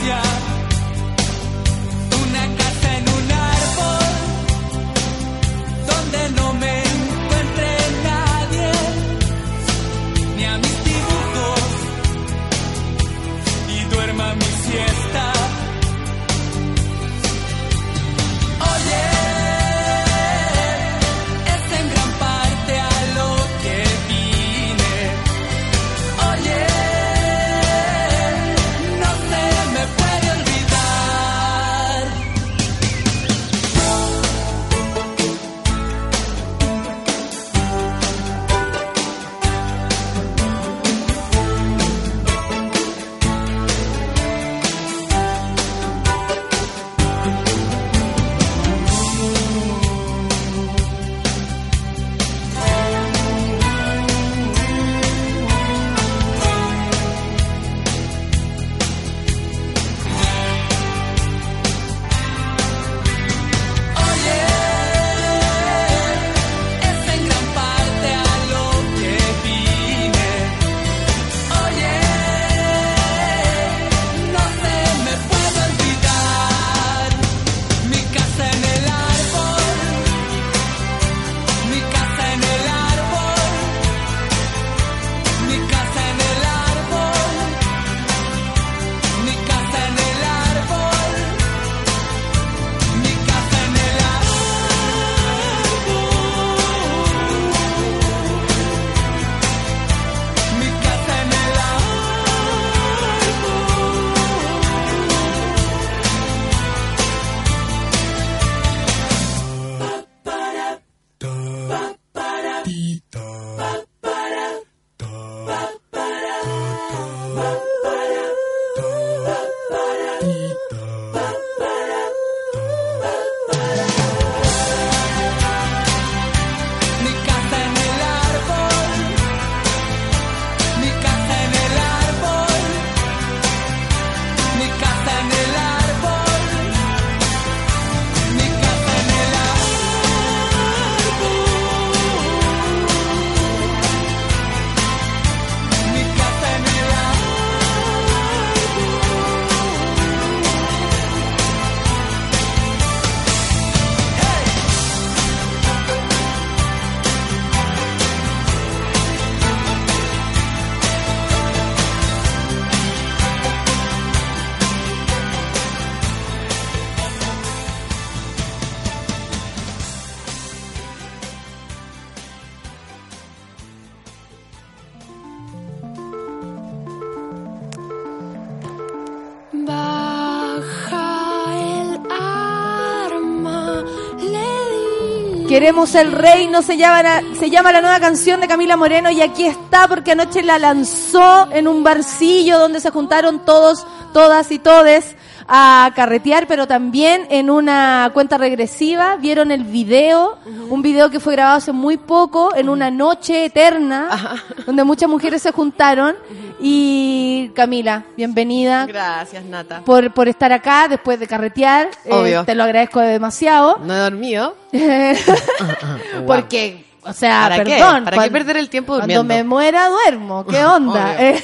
El 185.81 186.11
reino, 186.11 186.61
se 186.61 186.77
llama, 186.77 187.01
la, 187.01 187.23
se 187.39 187.49
llama 187.49 187.71
la 187.71 187.81
nueva 187.81 187.99
canción 187.99 188.39
de 188.39 188.47
Camila 188.47 188.77
Moreno 188.77 189.09
y 189.09 189.19
aquí 189.19 189.47
está 189.47 189.87
porque 189.87 190.11
anoche 190.11 190.43
la 190.43 190.59
lanzó 190.59 191.51
en 191.51 191.67
un 191.67 191.83
barcillo 191.83 192.59
donde 192.59 192.79
se 192.79 192.91
juntaron 192.91 193.43
todos, 193.45 193.87
todas 194.13 194.51
y 194.51 194.59
todes 194.59 195.15
a 195.47 195.91
carretear, 195.95 196.45
pero 196.45 196.67
también 196.67 197.25
en 197.31 197.49
una 197.49 198.11
cuenta 198.13 198.37
regresiva. 198.37 199.17
Vieron 199.17 199.49
el 199.49 199.63
video, 199.63 200.37
un 200.69 200.83
video 200.83 201.09
que 201.09 201.19
fue 201.19 201.33
grabado 201.33 201.57
hace 201.57 201.71
muy 201.71 201.97
poco, 201.97 202.55
en 202.55 202.69
una 202.69 202.91
noche 202.91 203.45
eterna, 203.45 204.39
donde 204.67 204.83
muchas 204.83 205.09
mujeres 205.09 205.41
se 205.41 205.51
juntaron. 205.51 206.15
Y 206.63 207.49
Camila, 207.55 208.03
bienvenida 208.15 208.85
Gracias, 208.85 209.43
Nata. 209.45 209.81
por, 209.83 210.13
por 210.13 210.27
estar 210.27 210.51
acá 210.53 210.87
después 210.87 211.19
de 211.19 211.27
carretear. 211.27 211.89
Eh, 212.05 212.13
Obvio. 212.13 212.45
te 212.45 212.53
lo 212.55 212.63
agradezco 212.63 212.99
demasiado. 212.99 213.79
No 213.83 213.93
he 213.95 213.97
dormido. 213.97 214.55
Porque, 216.27 216.85
o 217.03 217.13
sea, 217.13 217.47
¿Para 217.49 217.63
qué? 217.63 217.71
perdón. 217.77 218.05
¿Para 218.05 218.23
qué 218.23 218.31
perder 218.31 218.57
el 218.57 218.69
tiempo 218.69 218.93
Cuando 218.97 219.15
durmiendo? 219.15 219.33
me 219.33 219.43
muera, 219.43 219.89
duermo. 219.89 220.45
¿Qué 220.45 220.63
onda? 220.65 221.15
Eh, 221.19 221.43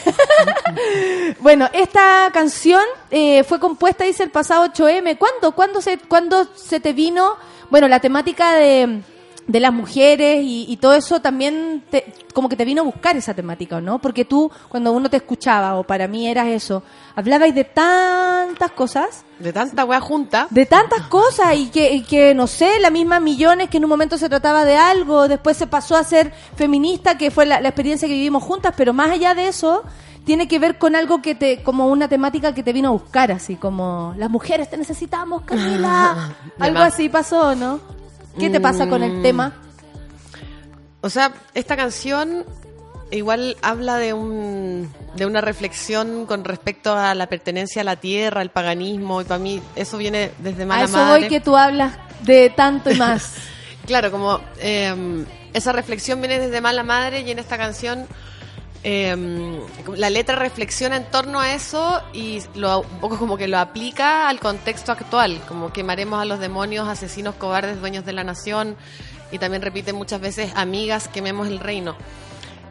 bueno, 1.40 1.68
esta 1.74 2.30
canción 2.32 2.84
eh, 3.10 3.44
fue 3.44 3.60
compuesta, 3.60 4.04
dice, 4.04 4.24
el 4.24 4.30
pasado 4.30 4.66
8M. 4.66 5.18
¿Cuándo? 5.18 5.52
¿Cuándo 5.54 5.82
se, 5.82 5.98
cuándo 5.98 6.48
se 6.56 6.80
te 6.80 6.94
vino? 6.94 7.36
Bueno, 7.70 7.88
la 7.88 8.00
temática 8.00 8.54
de, 8.54 9.02
de 9.48 9.60
las 9.62 9.72
mujeres 9.72 10.44
y, 10.44 10.66
y 10.68 10.76
todo 10.78 10.94
eso 10.94 11.22
también 11.22 11.82
te- 11.90 12.14
como 12.34 12.50
que 12.50 12.58
te 12.58 12.66
vino 12.66 12.82
a 12.82 12.86
buscar 12.86 13.16
esa 13.16 13.34
temática, 13.34 13.78
¿o 13.78 13.82
¿no? 13.82 14.00
Porque 14.00 14.26
tú, 14.26 14.52
cuando 14.68 14.92
uno 14.92 15.10
te 15.10 15.16
escuchaba, 15.18 15.76
o 15.76 15.84
para 15.84 16.08
mí 16.10 16.28
eras 16.28 16.48
eso, 16.48 16.84
hablabais 17.16 17.56
de 17.56 17.64
tantas 17.64 18.72
cosas 18.72 19.24
De 19.40 19.54
tanta 19.54 19.86
wea 19.86 20.02
junta. 20.02 20.48
de 20.50 20.66
tantas 20.66 21.04
cosas 21.08 21.56
y 21.56 21.68
que, 21.70 21.94
y 21.94 22.02
que, 22.04 22.36
no 22.36 22.46
sé, 22.48 22.80
la 22.82 22.90
misma 22.90 23.20
Millones 23.22 23.70
que 23.70 23.78
en 23.78 23.86
un 23.86 23.90
momento 23.90 24.18
se 24.18 24.28
trataba 24.30 24.66
de 24.66 24.76
algo, 24.76 25.28
después 25.30 25.56
se 25.58 25.66
pasó 25.68 25.96
a 25.96 26.04
ser 26.04 26.34
feminista, 26.56 27.18
que 27.18 27.32
fue 27.32 27.46
la, 27.46 27.62
la 27.62 27.70
experiencia 27.70 28.08
que 28.08 28.14
vivimos 28.16 28.44
juntas, 28.44 28.74
pero 28.76 28.92
más 28.94 29.12
allá 29.12 29.34
de 29.34 29.48
eso, 29.48 29.84
tiene 30.26 30.50
que 30.50 30.60
ver 30.60 30.78
con 30.78 30.96
algo 30.98 31.22
que 31.22 31.36
te, 31.36 31.64
como 31.64 31.88
una 31.88 32.10
temática 32.10 32.54
que 32.54 32.64
te 32.64 32.74
vino 32.74 32.90
a 32.90 32.92
buscar, 32.92 33.32
así 33.32 33.56
como, 33.56 34.14
las 34.18 34.30
mujeres 34.30 34.70
te 34.70 34.76
necesitamos, 34.76 35.44
Camila. 35.44 36.36
De 36.58 36.66
algo 36.66 36.80
así 36.80 37.08
pasó, 37.08 37.56
¿no? 37.56 37.80
¿Qué 38.40 38.50
te 38.50 38.60
pasa 38.60 38.88
con 38.88 39.04
el 39.04 39.14
Mm. 39.20 39.22
tema? 39.22 39.54
O 41.02 41.10
sea, 41.10 41.32
esta 41.54 41.76
canción 41.76 42.46
igual 43.12 43.56
habla 43.62 43.98
de 43.98 44.14
un 44.14 44.92
de 45.16 45.26
una 45.26 45.42
reflexión 45.42 46.26
con 46.28 46.44
respecto 46.44 46.96
a 46.96 47.16
la 47.16 47.28
pertenencia 47.28 47.82
a 47.82 47.86
la 47.86 47.96
tierra, 47.96 48.42
al 48.42 48.52
paganismo, 48.52 49.22
y 49.22 49.24
para 49.24 49.40
mí 49.40 49.62
eso 49.76 49.98
viene 49.98 50.32
desde 50.40 50.64
A 50.64 50.66
mala 50.68 50.84
eso 50.86 50.98
madre. 50.98 51.20
voy 51.22 51.30
que 51.30 51.40
tú 51.40 51.56
hablas 51.58 51.94
de 52.22 52.50
tanto 52.52 52.92
y 52.92 52.96
más. 53.00 53.34
Claro, 53.88 54.12
como 54.12 54.40
eh, 54.60 55.26
esa 55.54 55.72
reflexión 55.72 56.20
viene 56.22 56.38
desde 56.40 56.62
mala 56.62 56.84
madre 56.84 57.22
y 57.22 57.32
en 57.32 57.40
esta 57.40 57.58
canción 57.58 58.06
eh, 58.90 59.60
la 59.98 60.10
letra 60.10 60.38
reflexiona 60.38 60.96
en 60.96 61.04
torno 61.12 61.42
a 61.42 61.54
eso 61.54 62.02
y 62.14 62.42
lo, 62.56 62.80
un 62.80 63.00
poco 63.02 63.18
como 63.18 63.36
que 63.36 63.50
lo 63.50 63.58
aplica 63.58 64.30
al 64.30 64.40
contexto 64.40 64.94
actual, 64.94 65.42
como 65.46 65.74
quemaremos 65.74 66.22
a 66.22 66.26
los 66.26 66.40
demonios, 66.40 66.88
asesinos, 66.88 67.36
cobardes, 67.36 67.82
dueños 67.82 68.06
de 68.06 68.14
la 68.14 68.24
nación 68.24 68.78
y 69.30 69.40
también 69.40 69.62
repite 69.62 69.92
muchas 69.92 70.22
veces 70.22 70.54
amigas, 70.56 71.10
quememos 71.10 71.48
el 71.50 71.60
reino. 71.60 71.98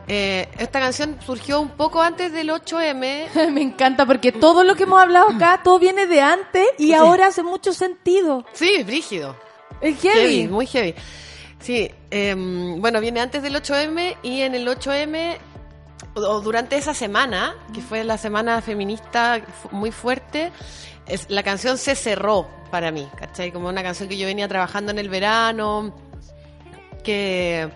Eh, 0.09 0.49
esta 0.59 0.81
canción 0.81 1.19
surgió 1.27 1.61
un 1.61 1.69
poco 1.71 2.01
antes 2.01 2.33
del 2.33 2.49
8M. 2.49 3.51
Me 3.53 3.61
encanta 3.61 4.07
porque 4.07 4.33
todo 4.33 4.65
lo 4.65 4.75
que 4.75 4.85
hemos 4.85 5.03
hablado 5.03 5.29
acá, 5.29 5.61
todo 5.63 5.79
viene 5.79 6.07
de 6.07 6.23
antes 6.23 6.67
y 6.79 6.87
Sí. 6.87 6.95
ahora 6.95 7.27
hace 7.27 7.43
mucho 7.43 7.75
sentido. 7.75 8.47
Sí, 8.55 8.83
brígido. 8.85 9.37
Es 9.83 10.01
heavy. 10.01 10.49
muy 10.49 10.67
heavy. 10.67 10.95
Sí, 11.59 11.91
em, 12.11 12.81
bueno, 12.81 13.01
viene 13.03 13.21
antes 13.21 13.43
del 13.43 13.55
8M 13.57 14.17
y 14.23 14.41
en 14.43 14.55
el 14.55 14.67
8M, 14.67 15.37
o, 16.17 16.41
durante 16.41 16.77
esa 16.77 16.95
semana, 16.95 17.55
que 17.73 17.81
fue 17.81 18.03
la 18.05 18.19
semana 18.19 18.61
feminista 18.63 19.43
muy 19.71 19.93
fuerte, 19.93 20.51
la 21.29 21.43
canción 21.43 21.79
se 21.79 21.95
cerró 21.95 22.49
para 22.71 22.91
mí, 22.91 23.09
¿cachai? 23.17 23.53
Como 23.53 23.69
una 23.69 23.83
canción 23.83 24.09
que 24.09 24.17
yo 24.17 24.27
venía 24.27 24.49
trabajando 24.49 24.91
en 24.93 24.99
el 24.99 25.09
verano, 25.09 25.95
que, 27.05 27.69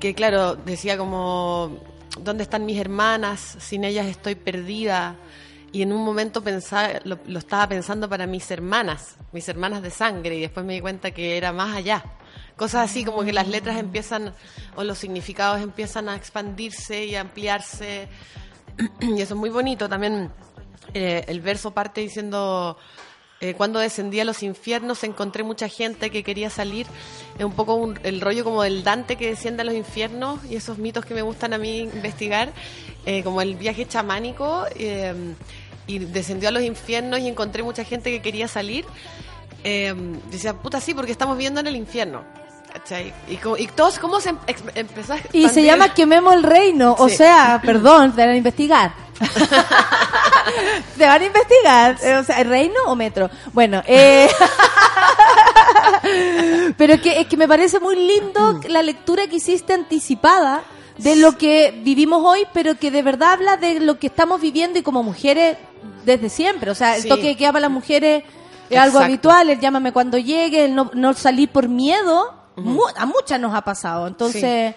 que 0.00 0.14
claro, 0.14 0.56
decía 0.56 0.98
como, 0.98 1.78
¿dónde 2.20 2.42
están 2.42 2.66
mis 2.66 2.78
hermanas? 2.78 3.56
Sin 3.60 3.84
ellas 3.84 4.06
estoy 4.06 4.34
perdida. 4.34 5.16
Y 5.70 5.82
en 5.82 5.92
un 5.92 6.02
momento 6.04 6.42
pensaba, 6.42 7.00
lo, 7.04 7.18
lo 7.26 7.38
estaba 7.38 7.68
pensando 7.68 8.08
para 8.08 8.26
mis 8.26 8.50
hermanas, 8.50 9.16
mis 9.32 9.48
hermanas 9.48 9.82
de 9.82 9.90
sangre, 9.90 10.36
y 10.36 10.40
después 10.40 10.64
me 10.64 10.74
di 10.74 10.80
cuenta 10.80 11.10
que 11.10 11.36
era 11.36 11.52
más 11.52 11.76
allá. 11.76 12.04
Cosas 12.58 12.90
así 12.90 13.04
como 13.04 13.24
que 13.24 13.32
las 13.32 13.48
letras 13.48 13.78
empiezan, 13.78 14.34
o 14.76 14.84
los 14.84 14.98
significados 14.98 15.62
empiezan 15.62 16.10
a 16.10 16.16
expandirse 16.16 17.06
y 17.06 17.14
a 17.14 17.22
ampliarse. 17.22 18.08
Y 19.00 19.22
eso 19.22 19.34
es 19.34 19.40
muy 19.40 19.48
bonito. 19.50 19.88
También 19.88 20.30
eh, 20.92 21.24
el 21.28 21.40
verso 21.40 21.70
parte 21.72 22.00
diciendo, 22.00 22.76
eh, 23.40 23.54
cuando 23.54 23.78
descendí 23.78 24.18
a 24.20 24.24
los 24.24 24.42
infiernos 24.42 25.04
encontré 25.04 25.42
mucha 25.44 25.68
gente 25.68 26.10
que 26.10 26.22
quería 26.24 26.50
salir. 26.50 26.86
Es 27.38 27.44
un 27.44 27.52
poco 27.52 27.74
un- 27.76 27.98
el 28.02 28.20
rollo 28.20 28.42
como 28.44 28.62
del 28.64 28.82
Dante 28.84 29.14
que 29.16 29.28
desciende 29.30 29.62
a 29.62 29.64
los 29.64 29.74
infiernos 29.74 30.44
y 30.44 30.56
esos 30.56 30.78
mitos 30.78 31.04
que 31.04 31.14
me 31.14 31.22
gustan 31.22 31.52
a 31.54 31.58
mí 31.58 31.78
investigar, 31.78 32.52
eh, 33.06 33.22
como 33.22 33.40
el 33.40 33.54
viaje 33.56 33.86
chamánico. 33.86 34.66
y 35.90 36.00
descendió 36.00 36.50
a 36.50 36.52
los 36.52 36.62
infiernos 36.62 37.18
y 37.20 37.28
encontré 37.28 37.62
mucha 37.62 37.82
gente 37.82 38.10
que 38.10 38.20
quería 38.20 38.46
salir. 38.46 38.84
Decía, 40.30 40.52
puta, 40.54 40.80
sí, 40.82 40.92
porque 40.92 41.12
estamos 41.12 41.36
viviendo 41.38 41.60
en 41.60 41.66
el 41.66 41.76
infierno. 41.76 42.24
¿Cachai? 42.78 43.12
Y, 43.28 43.66
todos, 43.68 43.98
¿cómo 43.98 44.20
se 44.20 44.30
em- 44.30 44.38
ex- 44.46 44.62
empezó 44.74 45.14
a 45.14 45.18
Y 45.32 45.48
se 45.48 45.62
llama 45.64 45.94
Quememos 45.94 46.34
el 46.34 46.42
Reino. 46.42 46.94
O 46.98 47.08
sea, 47.08 47.60
perdón, 47.64 48.12
te 48.14 48.20
van 48.22 48.30
a 48.30 48.36
investigar. 48.36 48.92
te 50.96 51.06
van 51.06 51.22
a 51.22 51.24
investigar. 51.24 51.96
O 52.20 52.24
sea, 52.24 52.40
¿el 52.40 52.48
reino 52.48 52.74
o 52.86 52.94
metro? 52.94 53.30
Bueno, 53.52 53.82
eh... 53.86 54.28
pero 56.76 56.94
es 56.94 57.00
que, 57.00 57.20
es 57.20 57.26
que 57.26 57.36
me 57.36 57.48
parece 57.48 57.80
muy 57.80 57.96
lindo 57.96 58.60
la 58.68 58.82
lectura 58.82 59.26
que 59.26 59.36
hiciste 59.36 59.72
anticipada 59.72 60.62
de 60.98 61.16
lo 61.16 61.36
que 61.36 61.80
vivimos 61.82 62.22
hoy, 62.24 62.46
pero 62.52 62.76
que 62.78 62.90
de 62.90 63.02
verdad 63.02 63.32
habla 63.32 63.56
de 63.56 63.80
lo 63.80 63.98
que 63.98 64.06
estamos 64.08 64.40
viviendo 64.40 64.78
y 64.78 64.82
como 64.82 65.02
mujeres 65.02 65.56
desde 66.04 66.28
siempre. 66.28 66.70
O 66.70 66.74
sea, 66.74 66.96
el 66.96 67.02
Sí. 67.02 67.08
toque 67.08 67.36
que 67.36 67.46
para 67.46 67.60
las 67.60 67.70
mujeres 67.70 68.22
es 68.70 68.78
algo 68.78 68.98
habitual, 69.00 69.50
el 69.50 69.58
llámame 69.60 69.92
cuando 69.92 70.18
llegue, 70.18 70.66
el 70.66 70.74
no, 70.74 70.90
no 70.94 71.12
salir 71.14 71.48
por 71.48 71.68
miedo. 71.68 72.37
Mu- 72.58 72.82
a 72.96 73.06
muchas 73.06 73.40
nos 73.40 73.54
ha 73.54 73.62
pasado. 73.62 74.06
Entonces, 74.06 74.74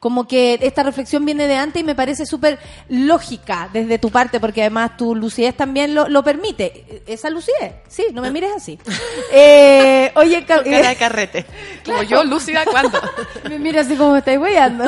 como 0.00 0.28
que 0.28 0.58
esta 0.60 0.82
reflexión 0.82 1.24
viene 1.24 1.46
de 1.48 1.56
antes 1.56 1.80
y 1.80 1.84
me 1.84 1.94
parece 1.94 2.26
súper 2.26 2.58
lógica 2.90 3.70
desde 3.72 3.98
tu 3.98 4.10
parte, 4.10 4.38
porque 4.38 4.60
además 4.60 4.98
tu 4.98 5.14
lucidez 5.14 5.56
también 5.56 5.94
lo, 5.94 6.08
lo 6.10 6.22
permite. 6.22 7.02
Esa 7.06 7.30
lucidez, 7.30 7.76
sí, 7.88 8.06
no 8.12 8.20
me 8.20 8.30
mires 8.30 8.52
así. 8.54 8.78
Eh, 9.32 10.12
oye, 10.16 10.44
Con 10.46 10.62
cara 10.62 10.88
de 10.90 10.96
carrete. 10.96 11.46
Como 11.86 12.02
yo, 12.02 12.22
lúcida, 12.24 12.64
¿cuándo? 12.70 12.98
me 13.48 13.58
mira 13.58 13.80
así 13.80 13.96
como 13.96 14.12
me 14.12 14.18
estáis 14.18 14.38
weyando. 14.38 14.84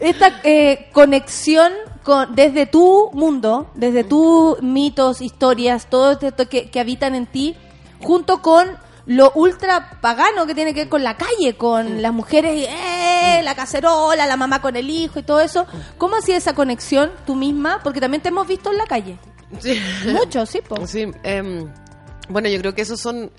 Esta 0.00 0.40
eh, 0.44 0.88
conexión 0.92 1.72
con, 2.02 2.34
desde 2.34 2.66
tu 2.66 3.10
mundo, 3.12 3.70
desde 3.74 4.04
tus 4.04 4.60
mitos, 4.62 5.20
historias, 5.22 5.86
todo 5.88 6.18
esto 6.20 6.48
que, 6.48 6.70
que 6.70 6.80
habitan 6.80 7.14
en 7.14 7.26
ti, 7.26 7.56
junto 8.02 8.42
con 8.42 8.68
lo 9.06 9.32
ultra 9.34 9.98
pagano 10.00 10.46
que 10.46 10.54
tiene 10.54 10.72
que 10.72 10.80
ver 10.80 10.88
con 10.88 11.04
la 11.04 11.16
calle, 11.16 11.56
con 11.58 12.00
las 12.00 12.12
mujeres, 12.12 12.56
y, 12.56 12.64
eh, 12.64 13.40
la 13.42 13.54
cacerola, 13.54 14.26
la 14.26 14.36
mamá 14.36 14.60
con 14.62 14.76
el 14.76 14.88
hijo 14.88 15.18
y 15.18 15.22
todo 15.22 15.40
eso. 15.40 15.66
¿Cómo 15.98 16.16
hacía 16.16 16.36
esa 16.36 16.54
conexión 16.54 17.10
tú 17.26 17.34
misma? 17.34 17.80
Porque 17.84 18.00
también 18.00 18.22
te 18.22 18.28
hemos 18.30 18.46
visto 18.48 18.70
en 18.70 18.78
la 18.78 18.86
calle. 18.86 19.18
Sí. 19.60 19.78
Mucho, 20.10 20.46
sí, 20.46 20.60
po. 20.66 20.86
Sí, 20.86 21.06
em, 21.22 21.68
bueno, 22.28 22.48
yo 22.48 22.58
creo 22.60 22.74
que 22.74 22.82
esos 22.82 23.00
son. 23.00 23.30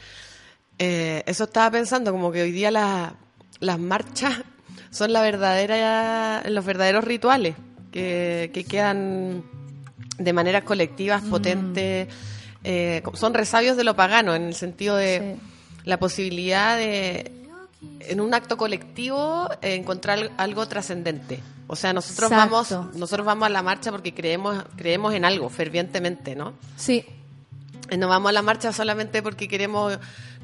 eh, 0.78 1.24
eso 1.26 1.46
estaba 1.46 1.72
pensando, 1.72 2.12
como 2.12 2.32
que 2.32 2.42
hoy 2.42 2.52
día 2.52 2.70
la- 2.70 3.14
las 3.62 3.80
marchas 3.80 4.34
son 4.92 5.14
la 5.14 5.22
verdadera, 5.22 6.44
los 6.50 6.66
verdaderos 6.66 7.04
rituales 7.06 7.56
que, 7.92 8.52
que 8.54 8.66
quedan 8.66 9.44
de 10.18 10.34
maneras 10.34 10.64
colectivas, 10.64 11.24
Mm. 11.24 11.30
potentes. 11.30 12.08
eh, 12.68 13.04
son 13.14 13.34
resabios 13.36 13.78
de 13.78 13.84
lo 13.84 13.96
pagano, 13.96 14.34
en 14.36 14.44
el 14.44 14.56
sentido 14.56 14.96
de 14.98 15.38
la 15.86 15.98
posibilidad 15.98 16.78
de, 16.78 17.32
en 18.02 18.20
un 18.22 18.34
acto 18.34 18.58
colectivo, 18.58 19.50
eh, 19.62 19.76
encontrar 19.76 20.18
al- 20.20 20.32
algo 20.38 20.68
trascendente. 20.68 21.40
O 21.68 21.76
sea, 21.76 21.94
nosotros 21.94 22.32
Exacto. 22.32 22.76
vamos, 22.78 22.96
nosotros 22.96 23.26
vamos 23.26 23.46
a 23.48 23.50
la 23.50 23.64
marcha 23.64 23.92
porque 23.92 24.14
creemos, 24.14 24.64
creemos 24.76 25.14
en 25.14 25.26
algo 25.26 25.50
fervientemente, 25.50 26.36
¿no? 26.36 26.54
Sí. 26.76 27.06
No 27.98 28.08
vamos 28.08 28.30
a 28.30 28.34
la 28.34 28.42
marcha 28.42 28.72
solamente 28.74 29.22
porque 29.22 29.48
queremos, 29.48 29.98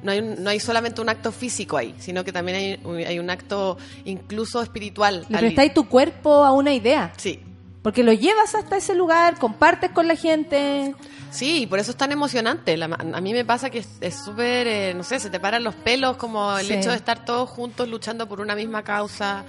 no 0.03 0.11
hay, 0.11 0.19
un- 0.19 0.43
no 0.43 0.49
hay 0.51 0.59
solamente 0.59 1.01
un 1.01 1.09
acto 1.09 1.31
físico 1.31 1.77
ahí, 1.77 1.95
sino 1.99 2.23
que 2.23 2.31
también 2.31 2.57
hay, 2.57 2.79
un- 2.83 2.97
hay 2.97 3.17
un 3.19 3.29
acto 3.29 3.77
incluso 4.05 4.61
espiritual. 4.61 5.25
Le 5.29 5.37
prestáis 5.39 5.73
tu 5.73 5.87
cuerpo 5.87 6.43
a 6.43 6.51
una 6.53 6.73
idea. 6.73 7.11
Sí, 7.17 7.39
Porque 7.81 8.03
lo 8.03 8.13
llevas 8.13 8.53
hasta 8.53 8.77
ese 8.77 8.93
lugar, 8.93 9.37
compartes 9.39 9.89
con 9.91 10.07
la 10.07 10.15
gente. 10.15 10.93
Sí, 11.31 11.65
por 11.67 11.79
eso 11.79 11.91
es 11.91 11.97
tan 11.97 12.11
emocionante. 12.11 12.77
La- 12.77 12.85
a 12.85 13.21
mí 13.21 13.33
me 13.33 13.43
pasa 13.43 13.69
que 13.71 13.83
es- 13.99 14.15
súper, 14.23 14.67
eh, 14.67 14.93
no 14.95 15.03
sé, 15.03 15.19
se 15.19 15.29
te 15.31 15.39
paran 15.39 15.63
los 15.63 15.73
pelos 15.73 16.17
como 16.17 16.55
el 16.57 16.67
Sí. 16.67 16.73
hecho 16.73 16.91
de 16.91 16.95
estar 16.97 17.25
todos 17.25 17.49
juntos 17.49 17.87
luchando 17.89 18.27
por 18.27 18.39
una 18.39 18.53
misma 18.55 18.83
causa. 18.83 19.43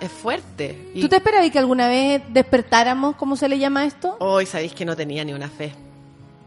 Es 0.00 0.10
fuerte. 0.10 0.90
Y 0.92 1.00
¿Tú 1.00 1.08
te 1.08 1.16
esperabas 1.16 1.50
que 1.50 1.58
alguna 1.58 1.88
vez 1.88 2.20
despertáramos, 2.30 3.16
cómo 3.16 3.36
se 3.36 3.48
le 3.48 3.58
llama 3.58 3.86
esto? 3.86 4.16
hoy 4.20 4.44
sabéis 4.44 4.74
que 4.74 4.84
no 4.84 4.94
tenía 4.96 5.24
ni 5.24 5.32
una 5.32 5.48
fe. 5.48 5.72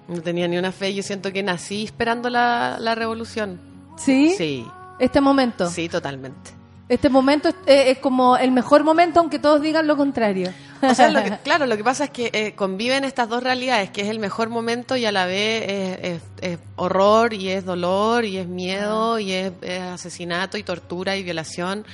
No 0.07 0.21
tenía 0.21 0.47
ni 0.47 0.57
una 0.57 0.71
fe. 0.71 0.93
Yo 0.93 1.01
siento 1.01 1.31
que 1.33 1.41
nací 1.43 1.83
esperando 1.85 2.29
la, 2.29 2.77
la 2.79 2.93
revolución. 2.93 3.59
¿Sí? 3.97 4.35
Sí, 4.37 4.67
Este 4.99 5.19
momento. 5.21 5.69
sí, 5.69 5.89
totalmente. 5.89 6.51
Este 6.89 7.09
momento 7.09 7.49
es, 7.49 7.55
eh, 7.65 7.91
es 7.91 7.97
como 7.97 8.37
el 8.37 8.51
mejor 8.51 8.83
momento, 8.85 9.19
aunque 9.19 9.39
todos 9.39 9.61
digan 9.61 9.87
lo 9.87 9.97
contrario. 9.97 10.53
O 10.81 10.93
sea, 10.95 11.09
lo 11.09 11.21
que- 11.23 11.37
claro, 11.43 11.65
lo 11.65 11.75
que 11.75 11.83
pasa 11.83 12.05
es 12.05 12.09
que 12.11 12.29
eh, 12.31 12.53
conviven 12.55 13.03
estas 13.03 13.27
dos 13.27 13.43
realidades, 13.43 13.89
que 13.89 14.01
es 14.03 14.07
el 14.09 14.19
mejor 14.19 14.47
momento 14.49 14.95
y 14.95 15.05
a 15.05 15.11
la 15.11 15.25
vez 15.25 15.63
es, 15.67 15.99
es- 16.01 16.21
es 16.53 16.59
horror 16.77 17.33
y 17.33 17.49
es 17.49 17.65
dolor 17.65 18.23
y 18.23 18.37
es 18.37 18.47
miedo 18.47 19.19
y 19.19 19.33
es, 19.33 19.51
es 19.61 19.81
asesinato 19.81 20.57
y 20.57 20.63
tortura 20.63 21.17
y 21.17 21.23
violación. 21.23 21.85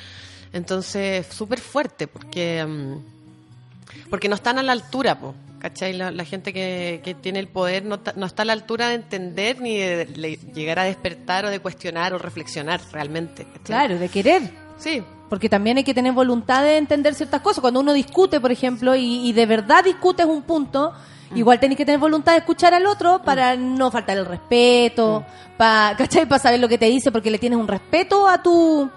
Entonces, 0.51 1.25
súper 1.27 1.59
fuerte 1.59 2.07
porque, 2.07 2.63
mm, 2.63 4.09
porque 4.09 4.29
no 4.29 4.35
están 4.35 4.59
a 4.59 4.63
la 4.63 4.73
altura, 4.73 5.19
po, 5.19 5.33
¿cachai? 5.59 5.93
La, 5.93 6.11
la 6.11 6.25
gente 6.25 6.53
que, 6.53 7.01
que 7.03 7.15
tiene 7.15 7.39
el 7.39 7.47
poder 7.47 7.83
no, 7.85 7.99
ta- 7.99 8.13
no 8.15 8.27
está 8.27 8.43
a 8.43 8.45
la 8.45 8.53
altura 8.53 8.89
de 8.89 8.95
entender 8.95 9.59
ni 9.59 9.77
de, 9.77 10.05
le- 10.05 10.37
llegar 10.53 10.77
a 10.77 10.83
despertar 10.83 11.45
o 11.45 11.49
de 11.49 11.59
cuestionar 11.59 12.13
o 12.13 12.19
reflexionar 12.19 12.79
realmente. 12.91 13.45
¿cachai? 13.45 13.63
Claro, 13.63 13.97
de 13.97 14.09
querer. 14.09 14.62
Sí, 14.83 15.01
Porque 15.29 15.47
también 15.47 15.77
hay 15.77 15.83
que 15.85 15.93
tener 15.93 16.11
voluntad 16.11 16.61
de 16.61 16.75
entender 16.77 17.15
ciertas 17.15 17.41
cosas. 17.41 17.61
Cuando 17.61 17.79
uno 17.79 17.93
discute, 17.93 18.41
por 18.41 18.51
ejemplo, 18.51 18.93
y, 18.95 19.27
y 19.27 19.31
de 19.31 19.45
verdad 19.45 19.83
discutes 19.83 20.25
un 20.25 20.41
punto, 20.43 20.91
igual 21.33 21.59
tenés 21.59 21.77
que 21.77 21.85
tener 21.85 21.99
voluntad 21.99 22.33
de 22.33 22.39
escuchar 22.39 22.73
al 22.73 22.85
otro 22.85 23.21
para 23.23 23.55
no 23.55 23.89
faltar 23.89 24.17
el 24.17 24.25
respeto, 24.25 25.23
para, 25.57 25.95
¿cachai? 25.97 26.27
Para 26.27 26.39
saber 26.39 26.59
lo 26.59 26.67
que 26.67 26.77
te 26.77 26.85
dice, 26.87 27.11
porque 27.11 27.31
le 27.31 27.39
tienes 27.39 27.57
un 27.57 27.67
respeto 27.67 28.27
a 28.27 28.43
tu, 28.43 28.87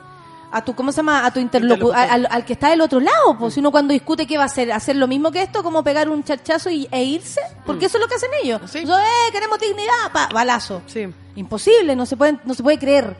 a 0.50 0.62
tu, 0.64 0.74
¿cómo 0.74 0.90
se 0.90 0.96
llama? 0.96 1.24
A 1.24 1.30
tu 1.30 1.38
interlocutor, 1.40 1.94
al, 1.96 2.26
al 2.30 2.44
que 2.44 2.54
está 2.54 2.68
del 2.70 2.80
otro 2.80 2.98
lado. 3.00 3.38
Pues 3.38 3.54
si 3.54 3.60
uno 3.60 3.70
cuando 3.70 3.92
discute, 3.92 4.26
¿qué 4.26 4.36
va 4.36 4.42
a 4.42 4.46
hacer? 4.46 4.72
¿Hacer 4.72 4.96
lo 4.96 5.06
mismo 5.06 5.30
que 5.30 5.40
esto? 5.40 5.62
¿Como 5.62 5.84
pegar 5.84 6.08
un 6.10 6.24
charchazo 6.24 6.68
y, 6.68 6.88
e 6.90 7.02
irse? 7.04 7.40
Porque 7.64 7.86
eso 7.86 7.96
es 7.96 8.02
lo 8.02 8.08
que 8.08 8.16
hacen 8.16 8.30
ellos. 8.42 8.60
Sí. 8.70 8.80
Eso, 8.80 8.98
eh, 8.98 9.32
queremos 9.32 9.58
dignidad, 9.60 10.12
pa, 10.12 10.28
balazo. 10.34 10.82
sí. 10.86 11.06
Imposible, 11.36 11.94
no 11.94 12.06
se 12.06 12.16
puede, 12.16 12.38
no 12.44 12.54
se 12.54 12.62
puede 12.62 12.78
creer. 12.78 13.14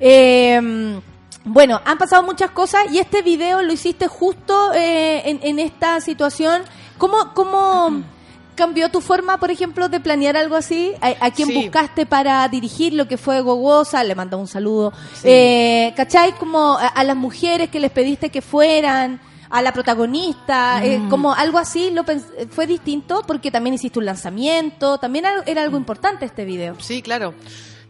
Eh, 0.00 1.00
bueno, 1.44 1.80
han 1.84 1.98
pasado 1.98 2.22
muchas 2.22 2.50
cosas 2.50 2.82
y 2.92 2.98
este 2.98 3.22
video 3.22 3.62
lo 3.62 3.72
hiciste 3.72 4.06
justo 4.06 4.72
eh, 4.74 5.22
en, 5.28 5.40
en 5.42 5.58
esta 5.58 6.00
situación. 6.00 6.62
¿Cómo, 6.98 7.32
cómo 7.34 8.02
cambió 8.54 8.90
tu 8.90 9.00
forma, 9.00 9.38
por 9.38 9.50
ejemplo, 9.50 9.88
de 9.88 10.00
planear 10.00 10.36
algo 10.36 10.56
así? 10.56 10.92
¿A, 11.00 11.26
a 11.26 11.30
quién 11.30 11.48
Sí. 11.48 11.54
buscaste 11.62 12.06
para 12.06 12.46
dirigir 12.48 12.92
lo 12.92 13.06
que 13.08 13.16
fue 13.16 13.40
Gogosa? 13.40 14.02
Le 14.04 14.14
mandó 14.14 14.36
un 14.38 14.48
saludo. 14.48 14.92
Sí. 15.14 15.28
Eh, 15.28 15.94
¿Cachai? 15.96 16.32
Como 16.32 16.76
a, 16.76 16.88
a 16.88 17.04
las 17.04 17.16
mujeres 17.16 17.70
que 17.70 17.80
les 17.80 17.90
pediste 17.92 18.30
que 18.30 18.42
fueran, 18.42 19.20
a 19.50 19.62
la 19.62 19.72
protagonista, 19.72 20.84
eh, 20.84 20.98
Mm. 20.98 21.08
como 21.08 21.32
algo 21.32 21.56
así, 21.56 21.90
lo 21.90 22.04
fue 22.50 22.66
distinto 22.66 23.22
porque 23.26 23.50
también 23.50 23.72
hiciste 23.74 23.98
un 23.98 24.04
lanzamiento, 24.04 24.98
también 24.98 25.24
era 25.46 25.62
algo 25.62 25.78
importante 25.78 26.26
este 26.26 26.44
video. 26.44 26.76
Sí, 26.80 27.00
claro. 27.00 27.32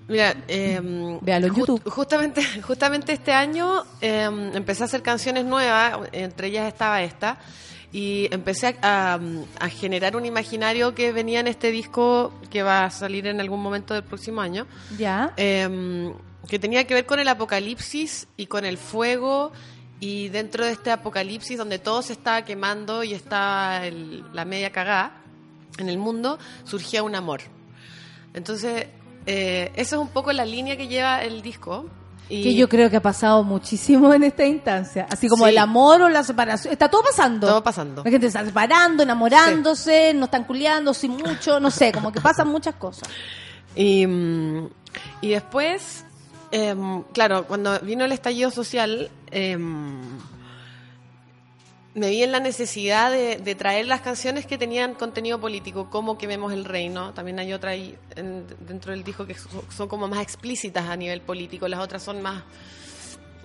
Mira, 0.08 0.34
eh, 0.48 0.80
Véalo 1.20 1.46
en 1.48 1.52
ju- 1.54 1.58
YouTube. 1.58 1.82
Justamente, 1.90 2.42
justamente 2.62 3.12
este 3.12 3.32
año 3.32 3.84
eh, 4.00 4.28
empecé 4.54 4.82
a 4.82 4.86
hacer 4.86 5.02
canciones 5.02 5.44
nuevas, 5.44 5.98
entre 6.12 6.48
ellas 6.48 6.66
estaba 6.66 7.02
esta, 7.02 7.38
y 7.92 8.28
empecé 8.32 8.76
a, 8.82 9.14
a- 9.14 9.20
a 9.60 9.68
generar 9.68 10.16
un 10.16 10.24
imaginario 10.24 10.94
que 10.94 11.12
venía 11.12 11.40
en 11.40 11.46
este 11.46 11.70
disco 11.70 12.32
que 12.50 12.62
va 12.62 12.84
a 12.84 12.90
salir 12.90 13.26
en 13.26 13.40
algún 13.40 13.60
momento 13.62 13.92
del 13.94 14.02
próximo 14.02 14.40
año, 14.40 14.66
Ya. 14.96 15.32
eh, 15.36 16.12
que 16.48 16.58
tenía 16.58 16.84
que 16.86 16.94
ver 16.94 17.04
con 17.06 17.18
el 17.20 17.28
apocalipsis 17.28 18.26
y 18.38 18.46
con 18.46 18.64
el 18.64 18.78
fuego. 18.78 19.52
Y 20.00 20.28
dentro 20.28 20.64
de 20.64 20.70
este 20.72 20.90
apocalipsis 20.92 21.58
donde 21.58 21.78
todo 21.80 22.02
se 22.02 22.12
estaba 22.12 22.42
quemando 22.44 23.02
y 23.04 23.12
está 23.14 23.84
el- 23.84 24.24
la 24.32 24.44
media 24.44 24.70
cagada 24.70 25.12
en 25.76 25.88
el 25.88 25.98
mundo, 25.98 26.38
surgía 26.64 27.02
un 27.02 27.14
amor. 27.16 27.40
Entonces, 28.34 28.86
eh, 29.30 29.70
esa 29.76 29.96
es 29.96 30.00
un 30.00 30.08
poco 30.08 30.32
la 30.32 30.46
línea 30.46 30.74
que 30.78 30.88
lleva 30.88 31.22
el 31.22 31.42
disco. 31.42 31.84
Y 32.30 32.42
Que 32.42 32.54
yo 32.54 32.66
creo 32.68 32.88
que 32.90 32.96
ha 32.96 33.02
pasado 33.02 33.42
muchísimo 33.44 34.12
en 34.14 34.22
esta 34.22 34.44
instancia. 34.44 35.06
Así 35.10 35.28
como 35.28 35.44
Sí. 35.44 35.50
el 35.50 35.58
amor 35.58 36.00
o 36.02 36.08
la 36.08 36.22
separación. 36.24 36.72
Está 36.72 36.88
todo 36.90 37.02
pasando. 37.02 37.46
Todo 37.46 37.62
pasando. 37.62 38.02
La 38.04 38.10
gente 38.10 38.26
está 38.26 38.44
separando, 38.44 39.02
enamorándose, 39.02 40.12
no 40.14 40.24
están 40.26 40.44
culiando, 40.44 40.92
sin 40.94 41.12
mucho, 41.12 41.60
no 41.60 41.70
sé, 41.70 41.92
como 41.92 42.10
que 42.12 42.20
pasan 42.22 42.48
muchas 42.48 42.74
cosas. 42.76 43.08
Y, 43.74 44.06
mm, 44.06 44.68
y 45.22 45.28
después, 45.28 46.04
em, 46.50 47.02
claro, 47.12 47.44
cuando 47.46 47.78
vino 47.80 48.04
el 48.06 48.12
estallido 48.12 48.50
social, 48.50 49.10
em, 49.30 50.00
me 51.94 52.10
vi 52.10 52.22
en 52.22 52.30
la 52.32 52.38
necesidad 52.40 53.10
de, 53.10 53.36
de 53.38 53.54
traer 53.54 53.86
las 53.86 54.00
canciones 54.02 54.46
que 54.46 54.56
tenían 54.58 54.94
contenido 54.94 55.40
político, 55.40 55.90
como 55.90 56.16
Quememos 56.18 56.52
el 56.52 56.64
Reino. 56.64 57.12
También 57.14 57.38
hay 57.40 57.52
otra 57.52 57.70
ahí 57.72 57.96
en- 58.14 58.46
dentro 58.60 58.92
del 58.92 59.02
disco 59.02 59.26
que 59.26 59.34
son, 59.34 59.88
como 59.88 60.06
más 60.06 60.20
explícitas 60.22 60.88
a 60.88 60.96
nivel 60.96 61.20
político, 61.22 61.66
las 61.66 61.80
otras 61.80 62.02
son 62.02 62.22
más, 62.22 62.44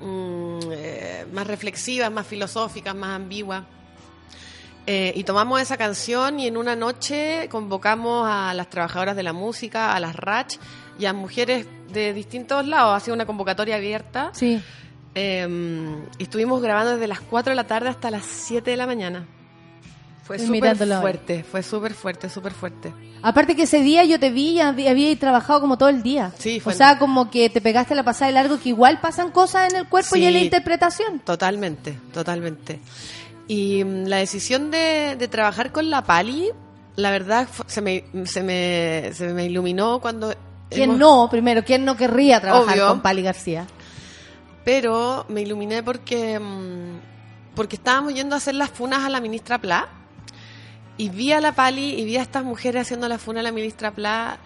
mm, 0.02 0.60
eh, 0.72 1.26
más 1.34 1.48
reflexivas, 1.48 2.12
más 2.12 2.28
filosóficas, 2.28 2.94
más 2.94 3.16
ambiguas. 3.16 3.64
Eh, 4.86 5.14
y 5.16 5.24
tomamos 5.24 5.62
esa 5.62 5.78
canción 5.78 6.42
y 6.42 6.48
en 6.48 6.58
una 6.58 6.76
noche 6.76 7.48
convocamos 7.50 8.28
a 8.30 8.54
las 8.54 8.70
trabajadoras 8.70 9.16
de 9.16 9.24
la 9.24 9.32
música, 9.32 9.96
a 9.96 10.00
las 10.02 10.14
RACH 10.16 10.58
y 11.00 11.06
a 11.06 11.14
mujeres 11.14 11.66
de 11.94 12.14
distintos 12.14 12.68
lados. 12.68 12.96
Ha 12.98 13.00
sido 13.00 13.16
una 13.16 13.26
convocatoria 13.26 13.78
abierta. 13.78 14.32
Sí. 14.34 14.62
Eh, 15.16 15.48
y 16.18 16.24
estuvimos 16.24 16.62
grabando 16.62 16.94
desde 16.94 17.08
las 17.08 17.22
4 17.22 17.52
de 17.52 17.56
la 17.56 17.66
tarde 17.66 17.90
hasta 17.90 18.10
las 18.12 18.26
7 18.26 18.72
de 18.72 18.78
la 18.78 18.88
mañana. 18.88 19.26
Fue 20.24 20.40
súper 20.40 20.78
fuerte, 20.78 21.44
fue 21.44 21.62
súper 21.64 21.94
fuerte, 21.94 22.30
súper 22.30 22.54
fuerte. 22.54 22.94
Aparte 23.22 23.56
que 23.58 23.64
ese 23.64 23.82
día 23.82 24.06
yo 24.06 24.20
te 24.20 24.30
vi, 24.32 24.60
había, 24.60 24.92
había 24.92 25.20
trabajado 25.20 25.60
como 25.62 25.78
todo 25.78 25.90
el 25.90 26.02
día. 26.02 26.32
Sí, 26.40 26.58
O 26.60 26.62
fue- 26.62 26.74
sea, 26.74 26.98
como 26.98 27.30
que 27.30 27.50
te 27.50 27.60
pegaste 27.60 27.94
la 27.94 28.04
pasada 28.04 28.28
de 28.28 28.34
largo, 28.34 28.58
que 28.60 28.70
igual 28.70 29.00
pasan 29.02 29.32
cosas 29.32 29.70
en 29.72 29.80
el 29.80 29.88
cuerpo 29.90 30.16
y 30.16 30.26
en 30.26 30.34
la 30.34 30.40
interpretación. 30.40 31.20
Totalmente, 31.20 31.98
totalmente. 32.14 32.80
Y 33.50 33.84
mm, 33.84 34.06
la 34.06 34.18
decisión 34.18 34.72
de, 34.72 35.16
de 35.20 35.28
trabajar 35.28 35.74
con 35.74 35.90
la 35.90 36.04
Pali, 36.06 36.50
la 36.96 37.12
verdad, 37.12 37.48
se 37.68 37.82
me, 37.82 38.06
se 38.26 38.44
me, 38.44 39.12
se 39.14 39.28
me 39.34 39.46
iluminó 39.46 40.00
cuando... 40.00 40.34
¿Quién 40.70 40.92
hemos- 40.92 40.98
no? 41.00 41.28
Primero, 41.30 41.64
¿quién 41.66 41.84
no 41.84 41.98
querría 41.98 42.40
trabajar 42.40 42.76
Obvio. 42.76 42.88
con 42.88 43.02
Pali 43.02 43.22
García? 43.24 43.68
Pero 44.64 45.26
me 45.30 45.42
iluminé 45.42 45.84
porque, 45.84 46.40
mm, 46.40 47.56
porque 47.56 47.76
estábamos 47.76 48.14
yendo 48.14 48.36
a 48.36 48.38
hacer 48.38 48.56
las 48.56 48.70
funas 48.70 49.04
a 49.04 49.10
la 49.10 49.20
ministra 49.20 49.60
Pla 49.60 49.90
y 50.98 51.10
vi 51.10 51.32
a 51.32 51.42
la 51.42 51.54
Pali 51.54 52.00
y 52.00 52.06
vi 52.06 52.18
a 52.18 52.22
estas 52.22 52.44
mujeres 52.44 52.84
haciendo 52.84 53.08
la 53.08 53.18
funa 53.18 53.42
a 53.42 53.44
la 53.44 53.52
ministra 53.52 53.92
Pla 53.92 54.40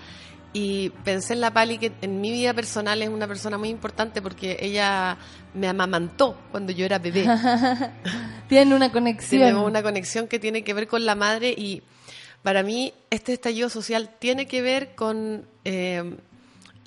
y 0.53 0.89
pensé 1.03 1.33
en 1.33 1.41
la 1.41 1.51
Pali 1.51 1.77
que 1.77 1.91
en 2.01 2.21
mi 2.21 2.31
vida 2.31 2.53
personal 2.53 3.01
es 3.01 3.09
una 3.09 3.27
persona 3.27 3.57
muy 3.57 3.69
importante 3.69 4.21
porque 4.21 4.57
ella 4.59 5.17
me 5.53 5.67
amamantó 5.67 6.37
cuando 6.51 6.71
yo 6.71 6.85
era 6.85 6.99
bebé. 6.99 7.25
Tienen 8.47 8.73
una 8.73 8.91
conexión. 8.91 9.41
Tenemos 9.41 9.67
una 9.67 9.83
conexión 9.83 10.27
que 10.27 10.39
tiene 10.39 10.63
que 10.63 10.73
ver 10.73 10.87
con 10.87 11.05
la 11.05 11.15
madre 11.15 11.53
y 11.55 11.83
para 12.43 12.63
mí 12.63 12.93
este 13.09 13.33
estallido 13.33 13.69
social 13.69 14.09
tiene 14.19 14.47
que 14.47 14.61
ver 14.61 14.95
con 14.95 15.45
eh, 15.65 16.17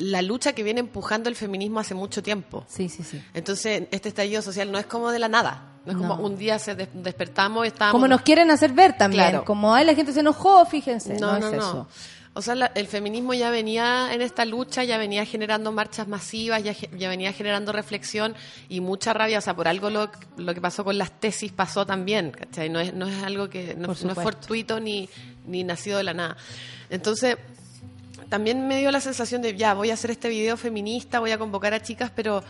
la 0.01 0.23
lucha 0.23 0.53
que 0.55 0.63
viene 0.63 0.81
empujando 0.81 1.29
el 1.29 1.37
feminismo 1.37 1.79
hace 1.81 1.95
mucho 1.95 2.23
tiempo. 2.23 2.65
Sí, 2.69 2.89
sí, 2.89 3.03
sí. 3.03 3.23
Entonces, 3.35 3.85
este 3.91 4.09
estallido 4.09 4.43
social 4.43 4.73
no 4.73 4.79
es 4.79 4.87
como 4.87 5.11
de 5.11 5.19
la 5.19 5.29
nada. 5.29 5.67
No 5.85 5.93
es 5.93 5.99
No. 5.99 6.09
como 6.09 6.23
un 6.27 6.37
día 6.37 6.59
se 6.59 6.75
des- 6.75 6.89
despertamos 6.93 7.65
y 7.65 7.69
estábamos... 7.69 7.93
Como 7.93 8.09
nos 8.09 8.23
quieren 8.23 8.51
hacer 8.51 8.73
ver 8.73 8.97
también. 8.97 9.25
Claro. 9.31 9.45
Como, 9.45 9.75
ay, 9.75 9.85
la 9.85 9.95
gente 9.95 10.13
se 10.13 10.21
enojó, 10.21 10.65
fíjense. 10.67 11.15
No, 11.15 11.33
No, 11.33 11.37
es 11.37 11.43
no, 11.45 11.51
no. 11.53 11.57
eso. 11.59 11.89
O 12.33 12.43
sea, 12.43 12.55
la- 12.55 12.71
el 12.77 12.87
feminismo 12.87 13.35
ya 13.35 13.51
venía 13.51 14.15
en 14.15 14.23
esta 14.23 14.45
lucha, 14.45 14.85
ya 14.85 14.99
venía 14.99 15.25
generando 15.25 15.73
marchas 15.73 16.07
masivas, 16.07 16.63
ya, 16.63 16.73
ya 16.73 17.09
venía 17.09 17.33
generando 17.33 17.73
reflexión 17.73 18.35
y 18.69 18.81
mucha 18.81 19.13
rabia. 19.13 19.39
O 19.39 19.41
sea, 19.41 19.57
por 19.57 19.67
algo 19.69 19.91
lo, 19.91 20.11
lo 20.37 20.55
que 20.55 20.61
pasó 20.61 20.85
con 20.85 20.97
las 20.97 21.11
tesis 21.19 21.51
pasó 21.51 21.85
también, 21.85 22.31
¿cachai? 22.31 22.69
No 22.71 22.79
es, 22.79 22.95
no 22.95 23.09
es 23.09 23.23
algo 23.25 23.49
que 23.51 23.75
no, 23.75 23.89
no 23.89 23.93
es 24.13 24.15
fortuito 24.15 24.79
ni, 24.81 25.09
ni 25.47 25.65
nacido 25.65 25.99
de 25.99 26.05
la 26.05 26.15
nada. 26.15 26.37
Entonces, 26.89 27.37
también 28.31 28.67
me 28.67 28.79
dio 28.79 28.91
la 28.91 29.01
sensación 29.01 29.43
de, 29.43 29.55
ya, 29.55 29.75
voy 29.75 29.91
a 29.91 29.95
hacer 29.95 30.11
este 30.11 30.31
video 30.31 30.57
feminista, 30.57 31.21
voy 31.21 31.33
a 31.33 31.39
convocar 31.39 31.75
a 31.75 31.83
chicas, 31.83 32.11
pero 32.15 32.43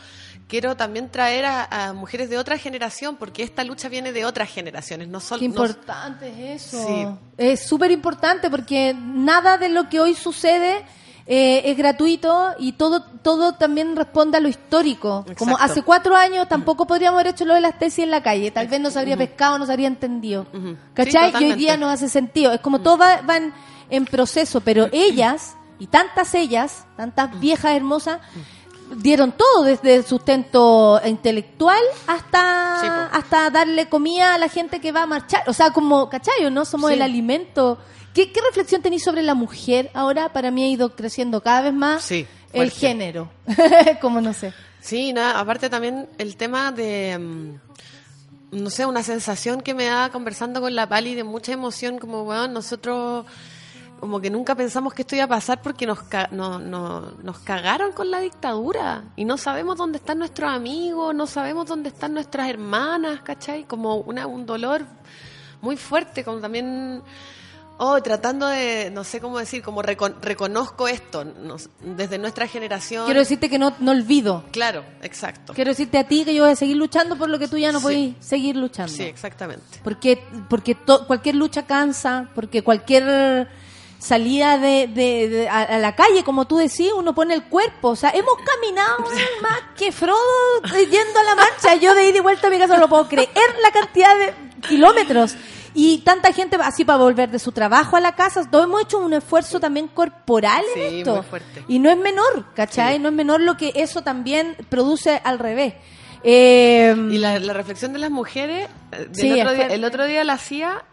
quiero 0.47 0.77
también 0.77 1.11
traer 1.11 1.47
a, 1.47 1.65
a 1.89 1.93
mujeres 1.93 2.31
de 2.31 2.39
otra 2.39 2.57
generación, 2.57 3.17
porque 3.17 3.43
esta 3.43 3.65
lucha 3.65 3.89
viene 3.89 4.13
de 4.13 4.25
otras 4.25 4.49
generaciones, 4.49 5.09
no 5.09 5.19
solo... 5.19 5.41
Qué 5.41 5.47
importante 5.47 6.55
es 6.55 6.67
eso. 6.67 6.87
Sí. 6.87 7.07
Es 7.37 7.67
súper 7.67 7.91
importante 7.91 8.49
porque 8.49 8.95
nada 8.95 9.59
de 9.59 9.71
lo 9.71 9.89
que 9.89 9.99
hoy 9.99 10.15
sucede 10.15 10.85
eh, 11.27 11.71
es 11.71 11.77
gratuito 11.77 12.55
y 12.59 12.73
todo 12.73 13.03
todo 13.23 13.55
también 13.55 13.95
responde 13.95 14.39
a 14.39 14.41
lo 14.41 14.49
histórico. 14.49 15.25
Como 15.39 15.57
hace 15.59 15.83
cuatro 15.83 16.17
años 16.17 16.49
tampoco 16.49 16.87
podríamos 16.89 17.21
haber 17.21 17.35
hecho 17.35 17.45
lo 17.45 17.55
de 17.55 17.61
las 17.61 17.79
tesis 17.79 18.01
en 18.03 18.11
la 18.11 18.21
calle. 18.21 18.51
Tal 18.51 18.67
vez 18.67 18.81
no 18.81 18.91
se 18.91 18.99
habría 18.99 19.17
pescado, 19.17 19.57
no 19.57 19.65
se 19.65 19.71
habría 19.71 19.87
entendido. 19.87 20.47
¿Cachai? 20.93 21.33
Sí, 21.33 21.45
y 21.45 21.53
hoy 21.53 21.57
día 21.57 21.77
nos 21.77 21.91
hace 21.91 22.09
sentido. 22.09 22.53
Es 22.53 22.61
como 22.61 22.81
todo 22.81 22.99
va, 22.99 23.21
va 23.23 23.37
en, 23.37 23.53
en 23.91 24.07
proceso, 24.07 24.61
pero 24.61 24.89
ellas, 24.91 25.55
y 25.81 25.89
tantas 25.89 26.33
ellas, 26.37 26.87
tantas 26.97 27.41
viejas 27.41 27.73
hermosas, 27.75 28.21
dieron 28.97 29.33
todo 29.33 29.65
desde 29.65 29.97
el 29.97 30.05
sustento 30.05 31.01
intelectual 31.05 31.81
hasta 32.07 32.79
Sí, 32.81 32.87
hasta 33.19 33.51
darle 33.51 33.89
comida 33.89 34.35
a 34.35 34.39
la 34.39 34.49
gente 34.49 34.81
que 34.81 34.93
va 34.93 35.03
a 35.03 35.07
marchar. 35.07 35.43
O 35.49 35.53
sea, 35.53 35.73
como, 35.73 36.09
¿cachai? 36.09 36.49
¿No? 36.51 36.65
Somos 36.65 36.91
Sí. 36.91 36.95
el 36.97 37.03
alimento. 37.03 37.79
¿Qué, 38.15 38.33
qué 38.33 38.41
reflexión 38.41 38.83
tenéis 38.83 39.05
sobre 39.05 39.23
la 39.23 39.35
mujer 39.35 39.91
ahora? 39.95 40.33
Para 40.33 40.51
mí 40.51 40.65
ha 40.65 40.69
ido 40.69 40.95
creciendo 40.97 41.43
cada 41.43 41.61
vez 41.63 41.73
más 41.73 42.03
Sí, 42.03 42.27
el 42.53 42.71
género. 42.71 43.31
como 44.01 44.21
no 44.21 44.33
sé. 44.33 44.53
Sí, 44.81 45.13
nada, 45.13 45.39
aparte 45.39 45.69
también 45.71 46.09
el 46.19 46.37
tema 46.37 46.73
de, 46.73 47.17
mm, 47.19 48.63
no 48.63 48.71
sé, 48.71 48.87
una 48.87 49.03
sensación 49.05 49.61
que 49.61 49.75
me 49.75 49.85
da 49.85 50.09
conversando 50.11 50.61
con 50.61 50.75
la 50.75 50.89
Pali 50.89 51.15
de 51.15 51.23
mucha 51.23 51.53
emoción, 51.53 51.99
como, 51.99 52.23
weón, 52.25 52.53
nosotros 52.53 53.27
como 54.01 54.21
que 54.21 54.31
nunca 54.31 54.55
pensamos 54.55 54.95
que 54.95 55.03
esto 55.03 55.15
iba 55.15 55.25
a 55.25 55.29
pasar 55.29 55.61
porque 55.63 55.87
nos, 55.87 56.03
ca- 56.03 56.29
no- 56.33 56.59
no- 56.59 57.13
nos 57.23 57.39
cagaron 57.41 57.93
con 57.93 58.11
la 58.11 58.21
dictadura 58.21 59.05
y 59.17 59.25
no 59.25 59.37
sabemos 59.37 59.77
dónde 59.77 59.99
están 59.99 60.19
nuestros 60.19 60.51
amigos, 60.51 61.15
no 61.15 61.27
sabemos 61.27 61.67
dónde 61.67 61.91
están 61.91 62.15
nuestras 62.15 62.49
hermanas, 62.49 63.21
¿cachai? 63.23 63.65
Como 63.65 63.97
una, 63.97 64.27
un 64.27 64.47
dolor 64.47 64.85
muy 65.61 65.77
fuerte, 65.77 66.25
como 66.25 66.39
también... 66.39 67.03
Oh, 67.83 67.99
tratando 68.03 68.47
de, 68.47 68.91
no 68.93 69.05
sé 69.05 69.23
cómo 69.23 69.39
decir, 69.39 69.63
como 69.63 69.81
recon- 69.83 70.15
reconozco 70.21 70.87
esto 70.87 71.25
nos- 71.25 71.71
desde 71.83 72.19
nuestra 72.19 72.47
generación. 72.47 73.07
Quiero 73.07 73.21
decirte 73.21 73.49
que 73.49 73.59
no, 73.59 73.73
no 73.79 73.93
olvido. 73.93 74.45
Claro, 74.53 74.85
exacto. 75.01 75.55
Quiero 75.55 75.71
decirte 75.71 75.97
a 75.97 76.07
ti 76.07 76.27
que 76.27 76.35
yo 76.35 76.43
voy 76.43 76.53
a 76.53 76.57
seguir 76.57 76.77
luchando 76.77 77.17
por 77.17 77.31
lo 77.31 77.39
que 77.39 77.49
tú 77.49 77.57
ya 77.57 77.73
no 77.73 77.79
Sí. 77.79 77.83
podés 77.85 78.15
seguir 78.21 78.57
luchando. 78.57 78.93
Sí, 78.93 79.05
exactamente. 79.05 79.81
Porque, 79.83 80.23
porque 80.51 80.77
cualquier 81.07 81.37
lucha 81.37 81.65
cansa, 81.65 82.29
porque 82.35 82.63
cualquier 82.63 83.49
salida 84.01 84.59
de, 84.59 84.89
de- 84.89 85.29
de- 85.29 85.49
a, 85.49 85.61
a 85.63 85.79
la 85.79 85.95
calle, 85.95 86.25
como 86.25 86.47
tú 86.47 86.57
decís, 86.57 86.91
uno 86.97 87.15
pone 87.15 87.35
el 87.35 87.45
cuerpo. 87.45 87.91
O 87.91 87.97
sea, 87.97 88.11
hemos 88.11 88.35
caminado 88.45 88.99
más 89.43 89.61
que 89.77 89.93
Frodo 89.93 90.19
yendo 90.75 91.21
a 91.21 91.23
la 91.23 91.35
marcha. 91.37 91.75
Yo 91.77 91.95
de 91.95 92.09
ida 92.09 92.19
y 92.19 92.21
vuelta 92.21 92.49
a 92.49 92.51
mi 92.51 92.59
casa 92.59 92.75
no 92.75 92.81
lo 92.81 92.89
puedo 92.89 93.07
creer 93.07 93.29
la 93.63 93.71
cantidad 93.71 94.17
de 94.19 94.35
kilómetros. 94.67 95.37
Y 95.73 95.99
tanta 95.99 96.33
gente 96.33 96.57
así 96.61 96.85
para 96.85 96.99
volver 96.99 97.31
de 97.31 97.39
su 97.39 97.53
trabajo 97.53 97.95
a 97.97 98.01
la 98.01 98.17
casa. 98.17 98.43
Todos 98.51 98.65
hemos 98.65 98.83
hecho 98.83 98.99
un 98.99 99.13
esfuerzo 99.13 99.61
también 99.61 99.87
corporal 99.87 100.65
en 100.75 100.95
esto. 100.99 101.15
muy 101.17 101.23
fuerte. 101.25 101.65
Y 101.69 101.79
no 101.79 101.91
es 101.91 101.97
menor, 101.97 102.53
¿cachai? 102.55 102.99
No 102.99 103.11
es 103.11 103.15
menor 103.15 103.41
lo 103.41 103.57
que 103.57 103.71
eso 103.77 104.03
también 104.03 104.57
produce 104.69 105.21
al 105.23 105.39
revés. 105.39 105.75
Eh, 106.25 106.95
Y 107.11 107.19
la, 107.19 107.39
la 107.39 107.53
reflexión 107.53 107.93
de 107.93 107.99
las 108.01 108.11
mujeres, 108.11 108.69
eh, 108.93 108.97
del 109.11 109.15
Sí, 109.15 109.31
otro 109.31 109.43
es 109.43 109.47
día, 109.51 109.57
fuerte. 109.57 109.75
el 109.75 109.85
otro 109.85 110.07
día 110.07 110.25
la 110.25 110.33
hacía 110.33 110.85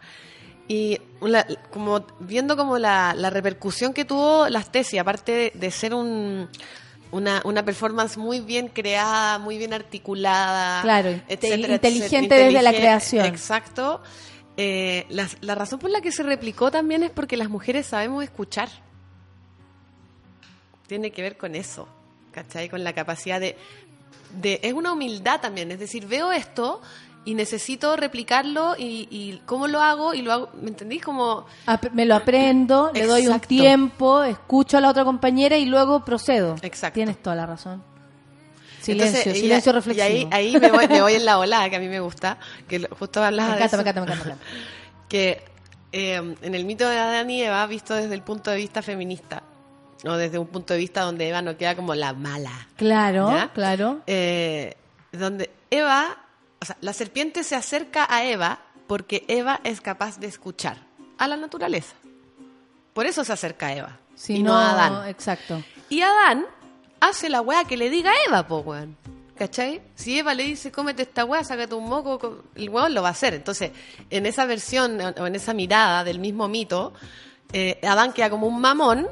y 0.68 1.00
la- 1.22 1.46
como 1.72 2.04
viendo 2.20 2.56
como 2.56 2.78
la, 2.78 3.14
la 3.14 3.30
repercusión 3.30 3.92
que 3.94 4.04
tuvo 4.04 4.48
las 4.48 4.70
tesis, 4.70 5.00
aparte 5.00 5.50
de, 5.54 5.70
ser 5.70 5.94
un, 5.94 6.48
una, 7.10 7.40
una 7.44 7.64
performance 7.64 8.18
muy 8.18 8.40
bien 8.40 8.68
creada, 8.68 9.38
muy 9.38 9.56
bien 9.58 9.72
articulada, 9.72 10.82
Claro, 10.82 11.08
etcétera, 11.26 11.74
inteligente 11.74 12.16
etcétera, 12.18 12.44
desde 12.46 12.62
la 12.62 12.72
creación. 12.72 13.26
Exacto. 13.26 14.02
Eh, 14.60 15.06
la, 15.08 15.26
la 15.40 15.54
razón 15.54 15.78
por 15.78 15.88
la 15.90 16.00
que 16.00 16.12
se 16.12 16.22
replicó 16.22 16.70
también 16.70 17.02
es 17.02 17.10
porque 17.10 17.36
las 17.36 17.48
mujeres 17.48 17.86
sabemos 17.86 18.22
escuchar. 18.24 18.68
Tiene 20.86 21.10
que 21.10 21.22
ver 21.22 21.36
con 21.36 21.54
eso, 21.54 21.88
¿cachai? 22.32 22.68
Con 22.68 22.82
la 22.82 22.92
capacidad 22.92 23.40
de, 23.40 23.56
de... 24.40 24.58
Es 24.62 24.72
una 24.72 24.92
humildad 24.92 25.40
también, 25.40 25.70
es 25.70 25.78
decir, 25.78 26.06
veo 26.06 26.32
esto 26.32 26.80
y 27.24 27.34
necesito 27.34 27.96
replicarlo 27.96 28.74
y, 28.78 29.06
y 29.10 29.42
cómo 29.44 29.66
lo 29.68 29.80
hago 29.82 30.14
y 30.14 30.22
lo 30.22 30.32
hago, 30.32 30.48
¿me 30.60 30.68
entendís? 30.68 31.02
Como... 31.02 31.44
me 31.92 32.06
lo 32.06 32.14
aprendo, 32.14 32.90
le 32.94 33.06
doy 33.06 33.26
un 33.26 33.38
tiempo, 33.40 34.22
escucho 34.24 34.78
a 34.78 34.80
la 34.80 34.88
otra 34.90 35.04
compañera 35.04 35.56
y 35.58 35.66
luego 35.66 36.04
procedo. 36.04 36.56
Exacto. 36.62 36.94
Tienes 36.94 37.22
toda 37.22 37.36
la 37.36 37.46
razón. 37.46 37.82
Silencio, 38.80 39.18
Entonces, 39.18 39.36
y- 39.36 39.40
silencio 39.42 39.70
y 39.70 39.74
reflexivo. 39.74 40.06
ahí, 40.06 40.28
ahí 40.54 40.58
me, 40.60 40.70
voy, 40.70 40.88
me 40.88 41.02
voy 41.02 41.14
en 41.14 41.24
la 41.24 41.38
ola, 41.38 41.68
que 41.68 41.76
a 41.76 41.80
mí 41.80 41.88
me 41.88 42.00
gusta, 42.00 42.38
que 42.66 42.86
justo 42.98 43.22
hablaba 43.22 43.50
me 43.50 43.56
de 43.58 43.64
encanta, 43.64 43.76
me 43.76 43.82
encanta, 43.82 44.00
me 44.00 44.06
encanta, 44.06 44.24
me 44.24 44.32
encanta. 44.32 44.46
que 45.08 45.42
eh, 45.92 46.34
en 46.42 46.54
el 46.54 46.64
mito 46.64 46.88
de 46.88 46.98
Adán 46.98 47.28
y 47.30 47.42
Eva, 47.42 47.66
visto 47.66 47.94
desde 47.94 48.14
el 48.14 48.22
punto 48.22 48.50
de 48.50 48.56
vista 48.56 48.80
feminista, 48.80 49.42
o 50.06 50.12
desde 50.12 50.38
un 50.38 50.46
punto 50.46 50.72
de 50.74 50.78
vista 50.78 51.02
donde 51.02 51.28
Eva 51.28 51.42
no 51.42 51.56
queda 51.56 51.74
como 51.74 51.94
la 51.94 52.12
mala, 52.14 52.68
Claro, 52.76 53.28
¿Ya? 53.30 53.50
claro. 53.52 53.98
eh, 54.06 54.74
donde 55.12 55.50
Eva, 55.70 56.16
o 56.60 56.64
sea, 56.64 56.76
la 56.80 56.92
serpiente 56.92 57.44
se 57.44 57.54
acerca 57.56 58.06
a 58.08 58.24
Eva 58.24 58.60
porque 58.86 59.24
Eva 59.28 59.60
es 59.64 59.80
capaz 59.80 60.18
de 60.18 60.26
escuchar 60.26 60.78
a 61.18 61.28
la 61.28 61.36
naturaleza. 61.36 61.94
Por 62.92 63.06
eso 63.06 63.24
se 63.24 63.32
acerca 63.32 63.66
a 63.68 63.74
Eva 63.74 63.98
Si 64.14 64.36
y 64.36 64.42
no, 64.42 64.54
a 64.56 64.70
Adán. 64.72 65.08
Exacto. 65.08 65.62
Y 65.88 66.00
Adán 66.02 66.44
hace 67.00 67.28
la 67.28 67.40
weá 67.40 67.64
que 67.64 67.76
le 67.76 67.90
diga 67.90 68.10
a 68.10 68.14
Eva, 68.26 68.46
po, 68.46 68.58
weón. 68.60 68.96
¿Cachai? 69.36 69.80
Si 69.94 70.18
Eva 70.18 70.34
le 70.34 70.42
dice, 70.42 70.72
cómete 70.72 71.02
esta 71.02 71.24
weá, 71.24 71.44
sácate 71.44 71.72
un 71.74 71.88
moco, 71.88 72.18
co- 72.18 72.42
el 72.56 72.68
weón 72.70 72.92
lo 72.92 73.02
va 73.02 73.08
a 73.08 73.12
hacer. 73.12 73.34
Entonces, 73.34 73.70
en 74.10 74.26
esa 74.26 74.44
versión, 74.46 75.00
o 75.00 75.26
en 75.28 75.34
esa 75.36 75.54
mirada 75.54 76.02
del 76.02 76.18
mismo 76.18 76.48
mito, 76.48 76.92
eh, 77.52 77.78
Adán 77.84 78.12
queda 78.12 78.30
como 78.30 78.48
un 78.48 78.60
mamón 78.60 79.06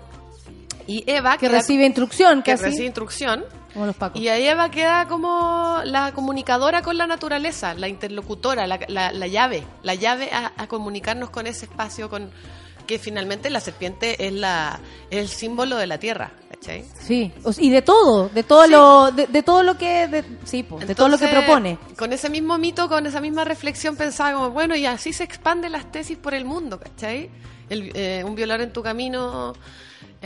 y 0.88 1.04
Eva 1.08 1.34
Que 1.38 1.46
queda- 1.46 1.58
recibe 1.58 1.86
instrucción, 1.86 2.42
que 2.42 2.50
casi. 2.52 2.64
recibe 2.64 2.86
instrucción. 2.86 3.44
Como 3.76 3.86
los 3.86 3.96
pacos. 3.96 4.18
Y 4.20 4.28
ahí 4.28 4.46
Eva 4.48 4.70
queda 4.70 5.06
como 5.06 5.80
la 5.84 6.12
comunicadora 6.12 6.80
con 6.80 6.96
la 6.96 7.06
naturaleza, 7.06 7.74
la 7.74 7.88
interlocutora, 7.88 8.66
la, 8.66 8.80
la- 8.88 9.12
la 9.12 9.26
llave, 9.26 9.64
la 9.82 9.94
llave 9.94 10.30
a, 10.32 10.52
a 10.56 10.66
comunicarnos 10.66 11.28
con 11.28 11.46
ese 11.46 11.66
espacio, 11.66 12.08
con 12.08 12.30
que 12.86 12.98
finalmente 12.98 13.50
la 13.50 13.60
serpiente 13.60 14.26
es 14.26 14.32
la 14.32 14.78
es 15.10 15.18
el 15.18 15.28
símbolo 15.28 15.76
de 15.76 15.86
la 15.88 15.98
tierra, 15.98 16.30
¿cachai? 16.48 16.84
Sí, 17.00 17.32
y 17.58 17.68
de 17.70 17.82
todo, 17.82 18.28
de 18.30 18.44
todo 18.44 18.64
Sí. 18.64 18.70
lo 18.70 19.10
de, 19.10 19.26
de 19.26 19.42
todo 19.42 19.62
lo 19.62 19.76
que 19.76 20.06
de, 20.08 20.24
sí, 20.44 20.62
po, 20.62 20.78
de 20.78 20.94
todo 20.94 21.08
lo 21.08 21.18
que 21.18 21.26
propone. 21.28 21.78
Con 21.98 22.12
ese 22.12 22.30
mismo 22.30 22.56
mito, 22.58 22.88
con 22.88 23.04
esa 23.04 23.20
misma 23.20 23.44
reflexión, 23.44 23.96
pensaba 23.96 24.32
como, 24.34 24.50
bueno, 24.52 24.74
y 24.76 24.86
así 24.86 25.12
se 25.12 25.24
expanden 25.24 25.72
las 25.72 25.90
tesis 25.92 26.16
por 26.16 26.32
el 26.32 26.44
mundo, 26.44 26.78
¿cachai? 26.80 27.28
El, 27.68 27.90
eh, 27.94 28.22
un 28.24 28.34
violar 28.36 28.60
en 28.62 28.72
tu 28.72 28.82
camino. 28.82 29.52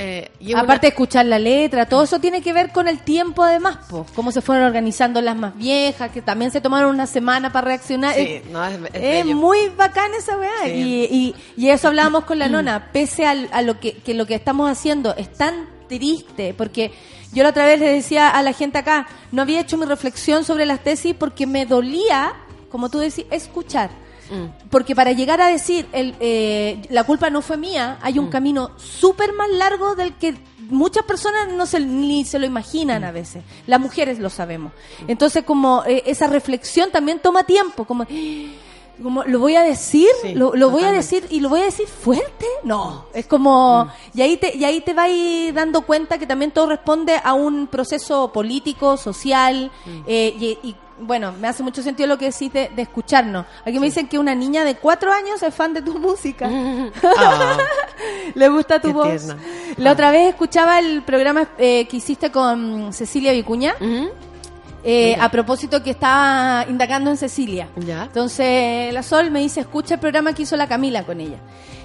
Eh, 0.00 0.30
y 0.40 0.52
Aparte 0.54 0.86
de 0.86 0.88
escuchar 0.88 1.26
la 1.26 1.38
letra, 1.38 1.86
todo 1.86 2.02
eso 2.04 2.18
tiene 2.20 2.42
que 2.42 2.52
ver 2.52 2.72
con 2.72 2.88
el 2.88 3.00
tiempo 3.00 3.42
además, 3.42 3.78
po, 3.88 4.06
cómo 4.14 4.32
se 4.32 4.40
fueron 4.40 4.64
organizando 4.64 5.20
las 5.20 5.36
más 5.36 5.56
viejas, 5.56 6.10
que 6.10 6.22
también 6.22 6.50
se 6.50 6.60
tomaron 6.60 6.90
una 6.94 7.06
semana 7.06 7.52
para 7.52 7.66
reaccionar. 7.68 8.14
Sí, 8.14 8.20
Es- 8.20 8.46
no, 8.46 8.64
es, 8.64 8.74
es 8.74 8.84
Es 8.94 9.24
bello. 9.24 9.36
muy 9.36 9.68
bacán 9.76 10.12
esa 10.18 10.36
weá. 10.38 10.50
Sí. 10.64 10.70
Y, 10.70 11.04
y, 11.56 11.62
y 11.66 11.68
eso 11.70 11.88
hablábamos 11.88 12.24
con 12.24 12.38
la 12.38 12.48
nona. 12.48 12.88
Pese 12.92 13.26
a, 13.26 13.62
lo 13.62 13.78
que, 13.80 13.94
que 13.94 14.14
lo 14.14 14.26
que 14.26 14.34
estamos 14.34 14.70
haciendo 14.70 15.14
es 15.16 15.32
tan 15.32 15.66
triste, 15.88 16.54
porque 16.54 16.92
yo 17.32 17.42
la 17.42 17.50
otra 17.50 17.66
vez 17.66 17.78
le 17.80 17.88
decía 17.92 18.28
a 18.30 18.42
la 18.42 18.52
gente 18.52 18.78
acá, 18.78 19.06
no 19.32 19.42
había 19.42 19.60
hecho 19.60 19.76
mi 19.76 19.84
reflexión 19.86 20.44
sobre 20.44 20.66
las 20.66 20.80
tesis 20.80 21.14
porque 21.18 21.46
me 21.46 21.66
dolía, 21.66 22.32
como 22.70 22.88
tú 22.90 22.98
decís, 22.98 23.24
escuchar. 23.30 23.90
Mm. 24.30 24.68
Porque 24.70 24.94
para 24.94 25.12
llegar 25.12 25.40
a 25.40 25.48
decir 25.48 25.86
el, 25.92 26.14
eh, 26.20 26.80
la 26.88 27.04
culpa 27.04 27.30
no 27.30 27.42
fue 27.42 27.56
mía, 27.56 27.98
hay 28.00 28.18
un 28.18 28.28
camino 28.28 28.70
súper 28.76 29.32
más 29.32 29.50
largo 29.50 29.94
del 29.96 30.14
que 30.14 30.34
muchas 30.70 31.04
personas 31.04 31.48
no 31.52 31.66
se, 31.66 31.80
ni 31.80 32.24
se 32.24 32.38
lo 32.38 32.46
imaginan 32.46 33.04
a 33.04 33.10
veces. 33.10 33.42
Las 33.66 33.80
mujeres 33.80 34.18
lo 34.18 34.30
sabemos. 34.30 34.72
Entonces, 35.08 35.44
como 35.44 35.82
eh, 35.86 36.02
esa 36.06 36.28
reflexión 36.28 36.90
también 36.90 37.18
toma 37.20 37.44
tiempo, 37.44 37.84
como, 37.84 38.06
como 39.02 39.24
lo 39.24 39.38
voy 39.40 39.56
a 39.56 39.62
decir, 39.62 40.08
Sí, 40.22 40.34
lo, 40.34 40.54
lo 40.54 40.70
voy 40.70 40.84
a 40.84 40.92
decir 40.92 41.26
y 41.30 41.40
lo 41.40 41.48
voy 41.48 41.60
a 41.60 41.64
decir 41.64 41.86
fuerte. 41.86 42.46
No, 42.62 43.06
es 43.12 43.26
como 43.26 43.90
y 44.14 44.22
ahí 44.22 44.36
te 44.36 44.56
y 44.56 44.64
ahí 44.64 44.80
te 44.80 44.94
vas 44.94 45.10
dando 45.52 45.82
cuenta 45.82 46.18
que 46.18 46.26
también 46.26 46.52
todo 46.52 46.68
responde 46.68 47.20
a 47.22 47.34
un 47.34 47.66
proceso 47.66 48.32
político, 48.32 48.96
social 48.96 49.70
eh, 50.06 50.34
y, 50.38 50.68
y, 50.68 50.76
bueno, 51.00 51.32
me 51.32 51.48
hace 51.48 51.62
mucho 51.62 51.82
sentido 51.82 52.06
lo 52.08 52.18
que 52.18 52.26
decís 52.26 52.52
de, 52.52 52.70
de 52.74 52.82
escucharnos. 52.82 53.46
Aquí 53.64 53.78
me 53.78 53.86
dicen 53.86 54.06
que 54.08 54.18
una 54.18 54.34
niña 54.34 54.64
de 54.64 54.76
cuatro 54.76 55.12
años 55.12 55.42
es 55.42 55.54
fan 55.54 55.72
de 55.74 55.82
tu 55.82 55.98
música. 55.98 56.48
Ah, 57.16 57.58
Le 58.34 58.48
gusta 58.48 58.80
tu 58.80 58.88
Qué 58.88 58.94
voz. 58.94 59.08
tierna. 59.08 59.36
La 59.76 59.90
Ah. 59.90 59.92
otra 59.92 60.10
vez 60.10 60.28
escuchaba 60.28 60.78
el 60.78 61.02
programa 61.02 61.48
eh, 61.58 61.86
que 61.88 61.96
hiciste 61.96 62.30
con 62.30 62.92
Cecilia 62.92 63.32
Vicuña. 63.32 63.74
eh, 64.82 65.14
a 65.20 65.30
propósito 65.30 65.82
que 65.82 65.90
estaba 65.90 66.64
indagando 66.68 67.10
en 67.10 67.16
Cecilia. 67.18 67.68
Ya. 67.76 68.04
Entonces 68.04 68.92
la 68.94 69.02
Sol 69.02 69.30
me 69.30 69.40
dice, 69.40 69.60
escucha 69.60 69.94
el 69.94 70.00
programa 70.00 70.32
que 70.32 70.42
hizo 70.42 70.56
la 70.56 70.66
Camila 70.68 71.02
con 71.04 71.20
ella. 71.20 71.36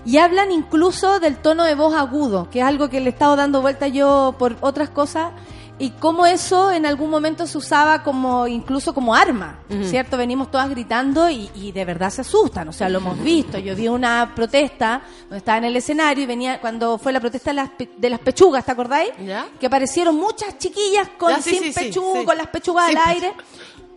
Y 0.05 0.17
hablan 0.17 0.51
incluso 0.51 1.19
del 1.19 1.35
tono 1.37 1.63
de 1.65 1.75
voz 1.75 1.93
agudo, 1.95 2.49
que 2.49 2.59
es 2.59 2.65
algo 2.65 2.89
que 2.89 2.99
le 3.01 3.07
he 3.07 3.09
estado 3.09 3.35
dando 3.35 3.61
vuelta 3.61 3.87
yo 3.89 4.35
por 4.39 4.55
otras 4.61 4.89
cosas. 4.91 5.31
Y 5.77 5.89
cómo 5.89 6.25
eso 6.25 6.71
en 6.71 6.85
algún 6.85 7.09
momento 7.09 7.45
se 7.47 7.57
usaba 7.57 8.01
como 8.01 8.47
incluso 8.47 8.93
como 8.93 9.13
arma. 9.13 9.59
¿cierto? 9.83 10.15
Venimos 10.17 10.49
todas 10.49 10.69
gritando 10.69 11.29
y, 11.29 11.49
y 11.55 11.71
de 11.73 11.83
verdad 11.85 12.09
se 12.09 12.21
asustan, 12.21 12.69
o 12.69 12.71
sea, 12.73 12.87
lo 12.87 12.99
hemos 12.99 13.19
visto. 13.21 13.57
Yo 13.57 13.75
vi 13.75 13.87
una 13.89 14.33
protesta 14.35 15.01
donde 15.23 15.37
estaba 15.37 15.57
en 15.57 15.65
el 15.65 15.75
escenario 15.75 16.23
y 16.23 16.27
venía 16.27 16.61
cuando 16.61 16.97
fue 16.97 17.11
la 17.11 17.19
protesta 17.19 17.49
de 17.51 17.55
las, 17.55 17.69
pe- 17.71 17.89
de 17.97 18.09
las 18.09 18.19
pechugas, 18.19 18.63
¿te 18.65 18.71
acordáis? 18.71 19.11
¿Ya? 19.25 19.47
Que 19.59 19.65
aparecieron 19.67 20.15
muchas 20.15 20.57
chiquillas 20.57 21.09
con 21.17 21.31
Ya, 21.31 21.41
sí, 21.41 21.57
sin 21.57 21.73
sí, 21.73 21.79
pechuga, 21.79 22.19
sí. 22.21 22.25
con 22.25 22.37
las 22.37 22.47
pechugas 22.47 22.89
al 22.89 22.97
aire 23.09 23.33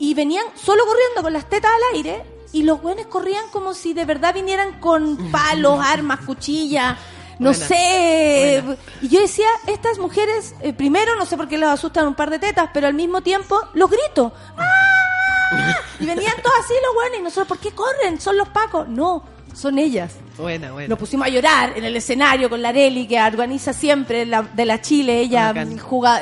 y 0.00 0.14
venían 0.14 0.44
solo 0.54 0.84
corriendo 0.86 1.22
con 1.22 1.32
las 1.32 1.48
tetas 1.48 1.70
al 1.70 1.96
aire 1.96 2.24
y 2.52 2.62
los 2.62 2.80
buenos 2.82 3.06
corrían 3.06 3.44
como 3.52 3.72
si 3.74 3.92
de 3.94 4.04
verdad 4.04 4.34
vinieran 4.34 4.80
con 4.80 5.30
palos, 5.30 5.78
armas, 5.84 6.20
cuchillas, 6.26 6.96
no 7.38 7.50
Buena, 7.50 7.66
sé. 7.66 8.62
Y 9.02 9.08
yo 9.08 9.20
decía, 9.20 9.46
estas 9.66 9.98
mujeres, 9.98 10.54
eh, 10.60 10.72
primero 10.72 11.14
no 11.16 11.24
sé 11.26 11.36
por 11.36 11.48
qué 11.48 11.56
les 11.58 11.68
asustan 11.68 12.06
un 12.08 12.14
par 12.14 12.30
de 12.30 12.38
tetas, 12.38 12.70
pero 12.74 12.86
al 12.86 12.94
mismo 12.94 13.20
tiempo 13.20 13.60
los 13.74 13.90
grito. 13.90 14.32
¡Ah! 14.56 15.76
Y 16.00 16.04
venían 16.06 16.34
todos 16.42 16.56
así 16.64 16.74
los 16.84 16.94
buenos 16.94 17.18
y 17.18 17.22
nosotros, 17.22 17.48
¿por 17.48 17.58
qué 17.58 17.70
corren? 17.72 18.20
Son 18.20 18.36
los 18.36 18.48
pacos. 18.50 18.86
No, 18.88 19.22
son 19.54 19.78
ellas. 19.78 20.12
Buena, 20.36 20.72
buena. 20.72 20.88
Nos 20.88 20.98
pusimos 20.98 21.26
a 21.26 21.30
llorar 21.30 21.72
en 21.76 21.84
el 21.84 21.96
escenario 21.96 22.50
con 22.50 22.60
la 22.62 22.68
Areli, 22.68 23.06
que 23.08 23.20
organiza 23.20 23.72
siempre 23.72 24.26
la, 24.26 24.42
de 24.42 24.64
la 24.66 24.80
Chile, 24.80 25.20
ella 25.20 25.52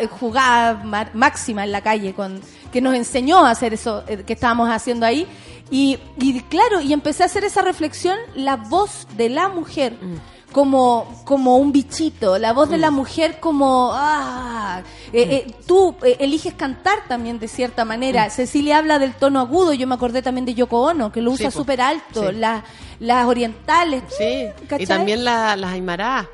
jugaba 0.09 0.75
ma- 0.85 1.11
máxima 1.13 1.65
en 1.65 1.73
la 1.73 1.81
calle, 1.83 2.15
con 2.15 2.41
que 2.73 2.81
nos 2.81 2.95
enseñó 2.95 3.45
a 3.45 3.51
hacer 3.51 3.75
eso 3.75 4.05
eh, 4.07 4.23
que 4.27 4.35
estábamos 4.35 4.69
haciendo 4.71 5.05
ahí. 5.07 5.27
Y, 5.71 5.99
y 6.19 6.41
claro, 6.43 6.81
y 6.81 6.93
empecé 6.93 7.25
a 7.25 7.27
hacer 7.27 7.43
esa 7.45 7.61
reflexión, 7.63 8.17
la 8.37 8.57
voz 8.57 9.07
de 9.17 9.29
la 9.29 9.49
mujer. 9.49 9.95
Como, 10.61 11.21
como 11.27 11.59
un 11.59 11.71
bichito, 11.71 12.39
la 12.39 12.55
voz 12.55 12.71
de 12.71 12.79
la 12.79 12.91
mujer 12.91 13.41
como, 13.41 13.91
ah, 13.93 14.81
eh, 15.13 15.45
eh, 15.47 15.55
tú 15.67 15.95
eh, 16.03 16.17
eliges 16.19 16.55
cantar 16.55 17.01
también 17.07 17.39
de 17.39 17.47
cierta 17.47 17.85
manera. 17.85 18.31
Cecilia 18.31 18.79
habla 18.79 18.99
del 18.99 19.13
tono 19.13 19.41
agudo, 19.41 19.75
yo 19.75 19.87
me 19.87 19.95
acordé 19.97 20.23
también 20.23 20.47
de 20.47 20.55
Yoko 20.55 20.81
Ono, 20.81 21.13
que 21.13 21.21
lo 21.21 21.33
usa 21.33 21.51
súper 21.51 21.83
alto, 21.83 22.31
Sí. 22.31 22.37
las, 22.37 22.63
las 23.01 23.27
orientales. 23.27 24.03
Sí, 24.17 24.47
¿cachai? 24.67 24.85
y 24.85 24.87
también 24.87 25.25
la- 25.27 25.57
las 25.57 25.73
Aymara. 25.75 26.27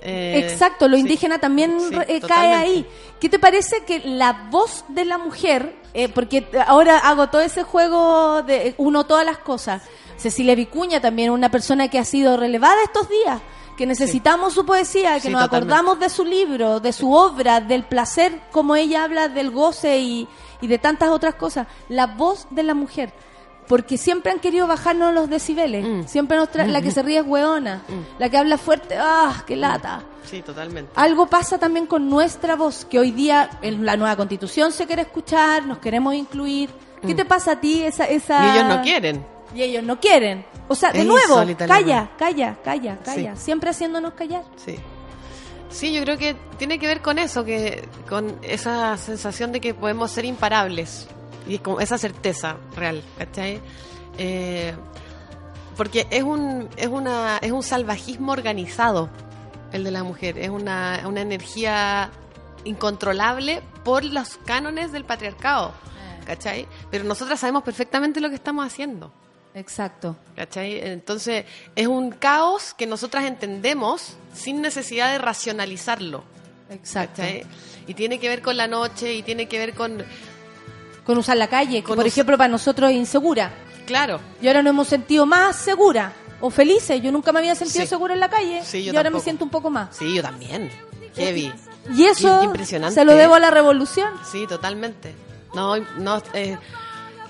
eh, 0.00 0.40
Exacto, 0.50 0.88
lo 0.88 0.96
indígena 0.96 1.38
también 1.38 1.76
eh, 2.08 2.22
cae 2.26 2.54
ahí. 2.54 2.86
¿Qué 3.20 3.28
te 3.28 3.38
parece 3.38 3.84
que 3.84 3.98
la 3.98 4.48
voz 4.50 4.86
de 4.88 5.04
la 5.04 5.18
mujer, 5.18 5.76
porque 6.14 6.48
ahora 6.66 6.96
hago 7.00 7.26
todo 7.28 7.42
ese 7.42 7.62
juego 7.62 8.42
de 8.42 8.74
uno 8.78 9.04
todas 9.04 9.26
las 9.26 9.36
cosas, 9.36 9.82
Cecilia 10.16 10.54
Vicuña 10.54 10.98
también, 11.02 11.28
una 11.30 11.50
persona 11.50 11.88
que 11.88 11.98
ha 11.98 12.06
sido 12.06 12.38
relevada 12.38 12.82
estos 12.84 13.06
días, 13.10 13.38
que 13.76 13.86
necesitamos 13.86 14.54
su 14.54 14.64
poesía, 14.64 15.14
que 15.14 15.20
Sí, 15.20 15.28
nos 15.30 15.42
totalmente. 15.42 15.74
acordamos 15.74 16.00
de 16.00 16.08
su 16.08 16.24
libro, 16.24 16.80
de 16.80 16.92
su 16.92 17.12
obra, 17.12 17.60
del 17.60 17.84
placer, 17.84 18.40
como 18.50 18.74
ella 18.76 19.04
habla 19.04 19.28
del 19.28 19.50
goce 19.50 19.98
y, 19.98 20.26
y 20.60 20.66
de 20.66 20.78
tantas 20.78 21.10
otras 21.10 21.34
cosas. 21.34 21.66
La 21.88 22.06
voz 22.06 22.46
de 22.50 22.62
la 22.62 22.74
mujer. 22.74 23.12
Porque 23.68 23.98
siempre 23.98 24.30
han 24.30 24.38
querido 24.38 24.66
bajarnos 24.68 25.12
los 25.12 25.28
decibeles. 25.28 25.84
Mm. 25.84 26.06
Siempre 26.06 26.36
nos 26.36 26.48
la 26.54 26.80
que 26.80 26.92
se 26.92 27.02
ríe 27.02 27.18
es 27.18 27.26
hueona. 27.26 27.82
La 28.18 28.30
que 28.30 28.38
habla 28.38 28.58
fuerte, 28.58 28.96
¡ah, 28.96 29.42
qué 29.44 29.56
lata! 29.56 30.02
Sí, 30.24 30.40
totalmente. 30.42 30.92
Algo 30.94 31.26
pasa 31.26 31.58
también 31.58 31.86
con 31.86 32.08
nuestra 32.08 32.54
voz, 32.56 32.84
que 32.84 32.98
hoy 32.98 33.10
día 33.10 33.50
en 33.62 33.84
la 33.84 33.96
nueva 33.96 34.16
constitución 34.16 34.70
se 34.72 34.86
quiere 34.86 35.02
escuchar, 35.02 35.66
nos 35.66 35.78
queremos 35.78 36.14
incluir. 36.14 36.70
¿Qué 37.04 37.14
te 37.14 37.24
pasa 37.24 37.52
a 37.52 37.60
ti 37.60 37.82
esa, 37.82 38.04
esa... 38.04 38.40
Mm. 38.40 38.44
Y 38.44 38.50
ellos 38.56 38.68
no 38.68 38.82
quieren. 38.82 39.26
Y 39.54 39.62
ellos 39.62 39.82
no 39.84 40.00
quieren. 40.00 40.44
O 40.68 40.74
sea, 40.74 40.92
de 40.92 41.00
Es 41.00 41.06
nuevo, 41.06 41.36
calla, 41.58 42.10
calla, 42.18 42.58
calla, 42.62 42.98
calla. 43.04 43.36
Sí. 43.36 43.42
Siempre 43.42 43.70
haciéndonos 43.70 44.14
callar. 44.14 44.44
Sí. 44.56 44.76
Sí, 45.70 45.92
yo 45.92 46.02
creo 46.02 46.16
que 46.16 46.36
tiene 46.58 46.78
que 46.78 46.86
ver 46.86 47.02
con 47.02 47.18
eso, 47.18 47.44
que 47.44 47.88
con 48.08 48.38
esa 48.42 48.96
sensación 48.96 49.52
de 49.52 49.60
que 49.60 49.74
podemos 49.74 50.10
ser 50.10 50.24
imparables 50.24 51.08
y 51.46 51.58
con 51.58 51.80
esa 51.80 51.98
certeza 51.98 52.56
real, 52.74 53.02
¿cachai? 53.18 53.60
Eh, 54.18 54.74
porque 55.76 56.06
es 56.10 56.22
un 56.22 56.68
es 56.76 56.86
una 56.86 57.38
es 57.38 57.52
un 57.52 57.62
salvajismo 57.62 58.32
organizado 58.32 59.10
el 59.72 59.84
de 59.84 59.90
la 59.90 60.02
mujer, 60.02 60.38
es 60.38 60.48
una, 60.48 61.02
una 61.06 61.20
energía 61.20 62.10
incontrolable 62.64 63.62
por 63.84 64.04
los 64.04 64.38
cánones 64.38 64.92
del 64.92 65.04
patriarcado, 65.04 65.72
¿cachai? 66.24 66.66
Pero 66.90 67.04
nosotras 67.04 67.40
sabemos 67.40 67.62
perfectamente 67.62 68.20
lo 68.20 68.28
que 68.28 68.34
estamos 68.34 68.66
haciendo. 68.66 69.12
Exacto. 69.56 70.16
¿Cachai? 70.36 70.78
Entonces, 70.80 71.46
es 71.74 71.86
un 71.86 72.10
caos 72.10 72.74
que 72.74 72.86
nosotras 72.86 73.24
entendemos 73.24 74.16
sin 74.34 74.60
necesidad 74.60 75.10
de 75.12 75.18
racionalizarlo. 75.18 76.22
Exacto. 76.68 77.22
¿cachai? 77.22 77.44
Y 77.86 77.94
tiene 77.94 78.18
que 78.20 78.28
ver 78.28 78.42
con 78.42 78.56
la 78.56 78.68
noche 78.68 79.14
y 79.14 79.22
tiene 79.22 79.48
que 79.48 79.58
ver 79.58 79.74
con... 79.74 80.04
Con 81.06 81.16
usar 81.18 81.36
la 81.36 81.46
calle, 81.48 81.82
que 81.82 81.86
por 81.86 81.98
us- 82.00 82.06
ejemplo 82.06 82.36
para 82.36 82.48
nosotros 82.48 82.90
es 82.90 82.96
insegura. 82.96 83.50
Claro. 83.86 84.20
Y 84.42 84.48
ahora 84.48 84.62
nos 84.62 84.70
hemos 84.70 84.88
sentido 84.88 85.24
más 85.24 85.56
segura 85.56 86.12
o 86.40 86.50
felices. 86.50 87.00
Yo 87.00 87.10
nunca 87.12 87.32
me 87.32 87.38
había 87.38 87.54
sentido 87.54 87.82
Sí. 87.84 87.88
segura 87.88 88.12
en 88.12 88.20
la 88.20 88.28
calle. 88.28 88.62
Sí, 88.64 88.84
yo 88.84 88.92
y 88.92 88.96
ahora 88.96 89.10
me 89.10 89.20
siento 89.20 89.44
un 89.44 89.50
poco 89.50 89.70
más. 89.70 89.96
Sí, 89.96 90.14
yo 90.16 90.20
también. 90.22 90.68
Heavy. 91.14 91.52
Y 91.94 92.04
eso 92.04 92.42
impresionante. 92.42 92.94
se 92.96 93.04
lo 93.04 93.14
debo 93.14 93.36
a 93.36 93.40
la 93.40 93.50
revolución. 93.52 94.12
Sí, 94.30 94.46
totalmente. 94.48 95.14
No, 95.54 95.76
no... 95.78 96.20
eh, 96.34 96.58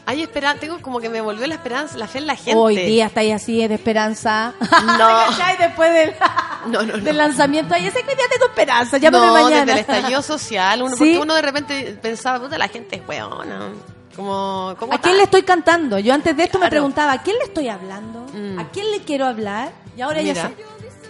hay 0.09 0.23
esperanza, 0.23 0.61
tengo 0.61 0.81
como 0.81 1.01
que 1.01 1.09
me 1.09 1.21
volvió 1.21 1.47
la 1.49 1.57
esperanza, 1.57 1.99
la 1.99 2.07
fe 2.07 2.19
en 2.19 2.27
la 2.29 2.37
gente. 2.37 2.55
Hoy 2.55 2.77
día 2.77 3.07
estáis 3.07 3.35
así 3.35 3.67
de 3.67 3.75
esperanza. 3.75 4.55
No. 4.61 4.69
¿Cachai? 5.29 5.59
Después 5.59 5.93
del, 5.93 6.15
No, 6.69 6.83
no, 6.83 6.97
no. 6.97 7.03
del 7.05 7.17
lanzamiento. 7.17 7.75
Ay, 7.75 7.87
ese 7.89 8.03
que 8.05 8.15
día 8.15 8.25
tengo 8.31 8.47
esperanza. 8.47 8.99
Llámame 8.99 9.27
no, 9.27 9.33
mañana. 9.33 9.65
desde 9.65 9.73
el 9.73 9.79
estallido 9.79 10.23
social, 10.23 10.83
uno, 10.83 10.91
¿Sí? 10.97 10.99
porque 10.99 11.19
uno 11.19 11.35
de 11.35 11.43
repente 11.43 11.99
pensaba, 12.01 12.41
puta, 12.41 12.57
la 12.57 12.69
gente 12.69 12.97
es 12.97 13.03
weona. 13.07 13.73
Como, 14.15 14.71
¿A 14.71 14.77
quién 14.77 15.01
tal. 15.01 15.17
le 15.19 15.23
estoy 15.25 15.43
cantando? 15.43 15.99
Yo 15.99 16.15
antes 16.15 16.35
de 16.37 16.45
esto 16.45 16.59
me 16.59 16.71
preguntaba, 16.71 17.13
¿a 17.13 17.23
quién 17.23 17.37
le 17.37 17.45
estoy 17.45 17.69
hablando? 17.69 18.27
Mm. 18.33 18.59
¿A 18.61 18.69
quién 18.71 18.91
le 18.91 19.01
quiero 19.01 19.27
hablar? 19.27 19.73
Y 19.97 20.01
ahora 20.01 20.23
ya 20.23 20.33
Mira, 20.33 20.49
sé. 20.49 20.55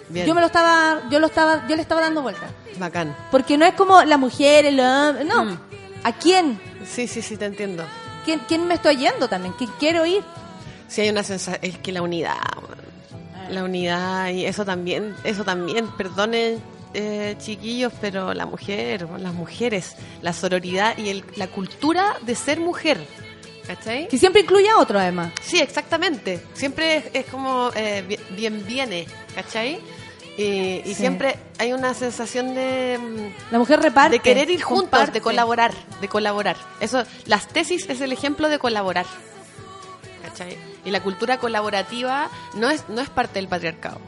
bien. 0.09 0.27
Yo 0.27 0.35
me 0.35 0.41
lo 0.41 0.47
estaba, 0.49 1.03
yo 1.11 1.21
lo 1.21 1.27
estaba, 1.27 1.69
yo 1.69 1.77
le 1.77 1.83
estaba 1.83 2.01
dando 2.01 2.23
vuelta. 2.23 2.49
Bacán. 2.79 3.15
Porque 3.31 3.57
no 3.59 3.65
es 3.67 3.75
como 3.75 4.03
la 4.03 4.17
mujer, 4.17 4.65
el 4.65 4.81
hombre, 4.81 5.25
no. 5.25 5.45
Mm. 5.45 5.59
¿A 6.03 6.13
quién? 6.13 6.59
Sí, 6.85 7.07
sí, 7.07 7.23
sí, 7.23 7.37
te 7.37 7.45
entiendo. 7.45 7.85
¿Quién, 8.27 8.41
quién 8.47 8.67
me 8.69 8.75
estoy 8.75 8.97
yendo 8.99 9.27
también? 9.29 9.55
¿Quién 9.57 9.71
quiero 9.79 10.05
ir? 10.05 10.23
Sí, 10.89 11.01
hay 11.01 11.09
una 11.09 11.23
sensación, 11.23 11.59
es 11.63 11.79
que 11.79 11.93
la 11.93 12.03
unidad, 12.03 12.37
man. 13.15 13.55
la 13.55 13.65
unidad 13.65 14.29
y 14.31 14.45
eso 14.45 14.65
también, 14.67 15.15
eso 15.25 15.43
también, 15.45 15.87
perdonen 15.97 16.61
eh, 16.93 17.35
chiquillos, 17.39 17.93
pero 18.01 18.35
la 18.35 18.45
mujer, 18.47 19.09
las 19.19 19.33
mujeres, 19.33 19.97
la 20.23 20.33
sororidad 20.33 20.97
y 20.99 21.09
el- 21.11 21.25
la 21.37 21.47
cultura 21.49 22.17
de 22.23 22.35
ser 22.35 22.59
mujer, 22.61 22.99
¿cachai? 23.67 24.09
Que 24.09 24.17
siempre 24.19 24.43
incluye 24.43 24.69
a 24.71 24.79
otro 24.79 24.99
además. 24.99 25.33
Sí, 25.43 25.59
exactamente. 25.61 26.41
Siempre 26.55 26.97
es, 26.97 27.05
es 27.13 27.27
como 27.27 27.71
eh, 27.75 28.05
bi- 28.09 28.19
bien 28.37 28.65
viene, 28.67 29.07
¿cachai? 29.35 29.79
Y, 30.37 30.83
y 30.85 30.89
Sí. 30.89 30.95
siempre 30.97 31.37
hay 31.59 31.73
una 31.73 31.95
sensación 31.95 32.55
de, 32.55 32.99
mm, 33.01 33.53
La 33.53 33.59
mujer 33.59 33.81
reparte. 33.81 34.17
de 34.17 34.21
querer 34.21 34.51
ir 34.51 34.63
juntos, 34.63 34.91
comparte. 34.91 35.13
de 35.13 35.21
colaborar, 35.23 35.73
de 36.01 36.09
colaborar. 36.09 36.57
Eso, 36.81 37.05
las 37.25 37.49
tesis 37.49 37.89
es 37.89 38.01
el 38.03 38.13
ejemplo 38.13 38.49
de 38.49 38.59
colaborar. 38.59 39.07
¿Cachai? 40.23 40.57
Y 40.85 40.91
la 40.91 41.03
cultura 41.03 41.39
colaborativa 41.39 42.29
no 42.55 42.69
es, 42.71 42.89
no 42.89 43.01
es 43.01 43.09
parte 43.09 43.35
del 43.39 43.49
patriarcado. 43.49 43.99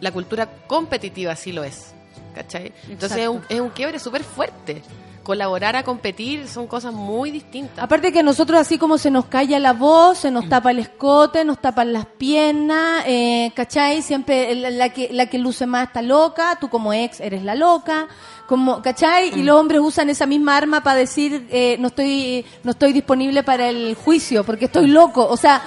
La 0.00 0.12
cultura 0.12 0.48
competitiva 0.66 1.34
sí 1.36 1.52
lo 1.52 1.64
es. 1.64 1.92
¿Cachai? 2.34 2.72
Entonces 2.88 3.18
es 3.18 3.28
un, 3.28 3.42
es 3.48 3.60
un 3.60 3.70
quiebre 3.70 3.98
súper 3.98 4.22
fuerte. 4.22 4.82
Colaborar 5.28 5.76
a 5.76 5.82
competir 5.82 6.48
son 6.48 6.66
cosas 6.66 6.94
muy 6.94 7.30
distintas. 7.30 7.84
Aparte 7.84 8.12
que 8.14 8.22
nosotros 8.22 8.58
así 8.58 8.78
como 8.78 8.96
se 8.96 9.10
nos 9.10 9.26
calla 9.26 9.58
la 9.58 9.74
voz, 9.74 10.20
se 10.20 10.30
nos 10.30 10.48
tapa 10.48 10.70
el 10.70 10.78
escote, 10.78 11.44
nos 11.44 11.60
tapan 11.60 11.92
las 11.92 12.06
piernas, 12.06 13.04
eh, 13.06 13.52
¿cachai? 13.54 14.00
Siempre 14.00 14.54
la, 14.54 14.88
que, 14.88 15.10
la 15.12 15.26
que 15.26 15.36
luce 15.36 15.66
más 15.66 15.88
está 15.88 16.00
loca, 16.00 16.56
tú 16.58 16.70
como 16.70 16.94
ex 16.94 17.20
eres 17.20 17.44
la 17.44 17.54
loca, 17.54 18.08
como, 18.46 18.80
¿cachai? 18.80 19.38
Y 19.38 19.42
los 19.42 19.60
hombres 19.60 19.82
usan 19.84 20.08
esa 20.08 20.24
misma 20.24 20.56
arma 20.56 20.82
para 20.82 20.96
decir 20.96 21.46
eh, 21.50 21.76
no 21.78 21.88
estoy 21.88 22.46
no 22.64 22.70
estoy 22.70 22.94
disponible 22.94 23.42
para 23.42 23.68
el 23.68 23.96
juicio 23.96 24.44
porque 24.44 24.64
estoy 24.64 24.86
loco, 24.86 25.28
o 25.28 25.36
sea, 25.36 25.60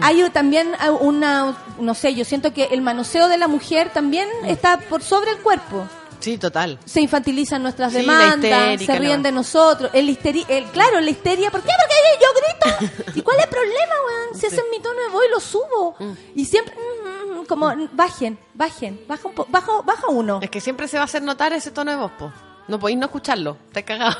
hay 0.00 0.22
también 0.30 0.68
una, 1.02 1.54
no 1.78 1.92
sé, 1.92 2.14
yo 2.14 2.24
siento 2.24 2.54
que 2.54 2.64
el 2.70 2.80
manoseo 2.80 3.28
de 3.28 3.36
la 3.36 3.46
mujer 3.46 3.90
también 3.92 4.26
está 4.46 4.78
por 4.78 5.02
sobre 5.02 5.32
el 5.32 5.38
cuerpo 5.40 5.86
Sí, 6.26 6.38
total. 6.38 6.76
se 6.84 7.00
infantilizan 7.00 7.62
nuestras 7.62 7.92
Sí, 7.92 7.98
demandas, 7.98 8.34
histérica, 8.72 8.92
se 8.94 8.98
ríen 8.98 9.22
de 9.22 9.30
nosotros. 9.30 9.92
El 9.94 10.10
histeri 10.10 10.44
el, 10.48 10.64
claro, 10.66 11.00
la 11.00 11.08
histeria, 11.10 11.52
¿por 11.52 11.62
qué? 11.62 11.70
Porque 11.78 11.94
yo 12.20 12.88
grito. 12.98 13.14
¿Y 13.14 13.22
cuál 13.22 13.38
es 13.38 13.44
el 13.44 13.50
problema, 13.50 13.94
weón? 14.06 14.40
Si 14.40 14.46
ese 14.46 14.56
es 14.56 14.64
mi 14.72 14.80
tono 14.80 15.00
de 15.00 15.08
voz 15.08 15.22
y 15.24 15.30
lo 15.30 15.38
subo. 15.38 15.94
Mm. 16.00 16.12
Y 16.34 16.44
siempre, 16.44 16.74
mm, 16.74 17.40
mm, 17.42 17.46
como, 17.46 17.72
bajen, 17.92 18.36
bajen, 18.54 19.00
baja, 19.06 19.28
un 19.28 19.34
po- 19.34 19.46
baja, 19.48 19.70
baja 19.84 20.08
uno. 20.08 20.40
Es 20.42 20.50
que 20.50 20.60
siempre 20.60 20.88
se 20.88 20.96
va 20.96 21.02
a 21.02 21.04
hacer 21.04 21.22
notar 21.22 21.52
ese 21.52 21.70
tono 21.70 21.92
de 21.92 21.96
voz, 21.96 22.10
po. 22.18 22.32
No 22.66 22.80
podéis 22.80 22.98
no 22.98 23.06
escucharlo. 23.06 23.56
Te 23.72 23.84
cagado. 23.84 24.16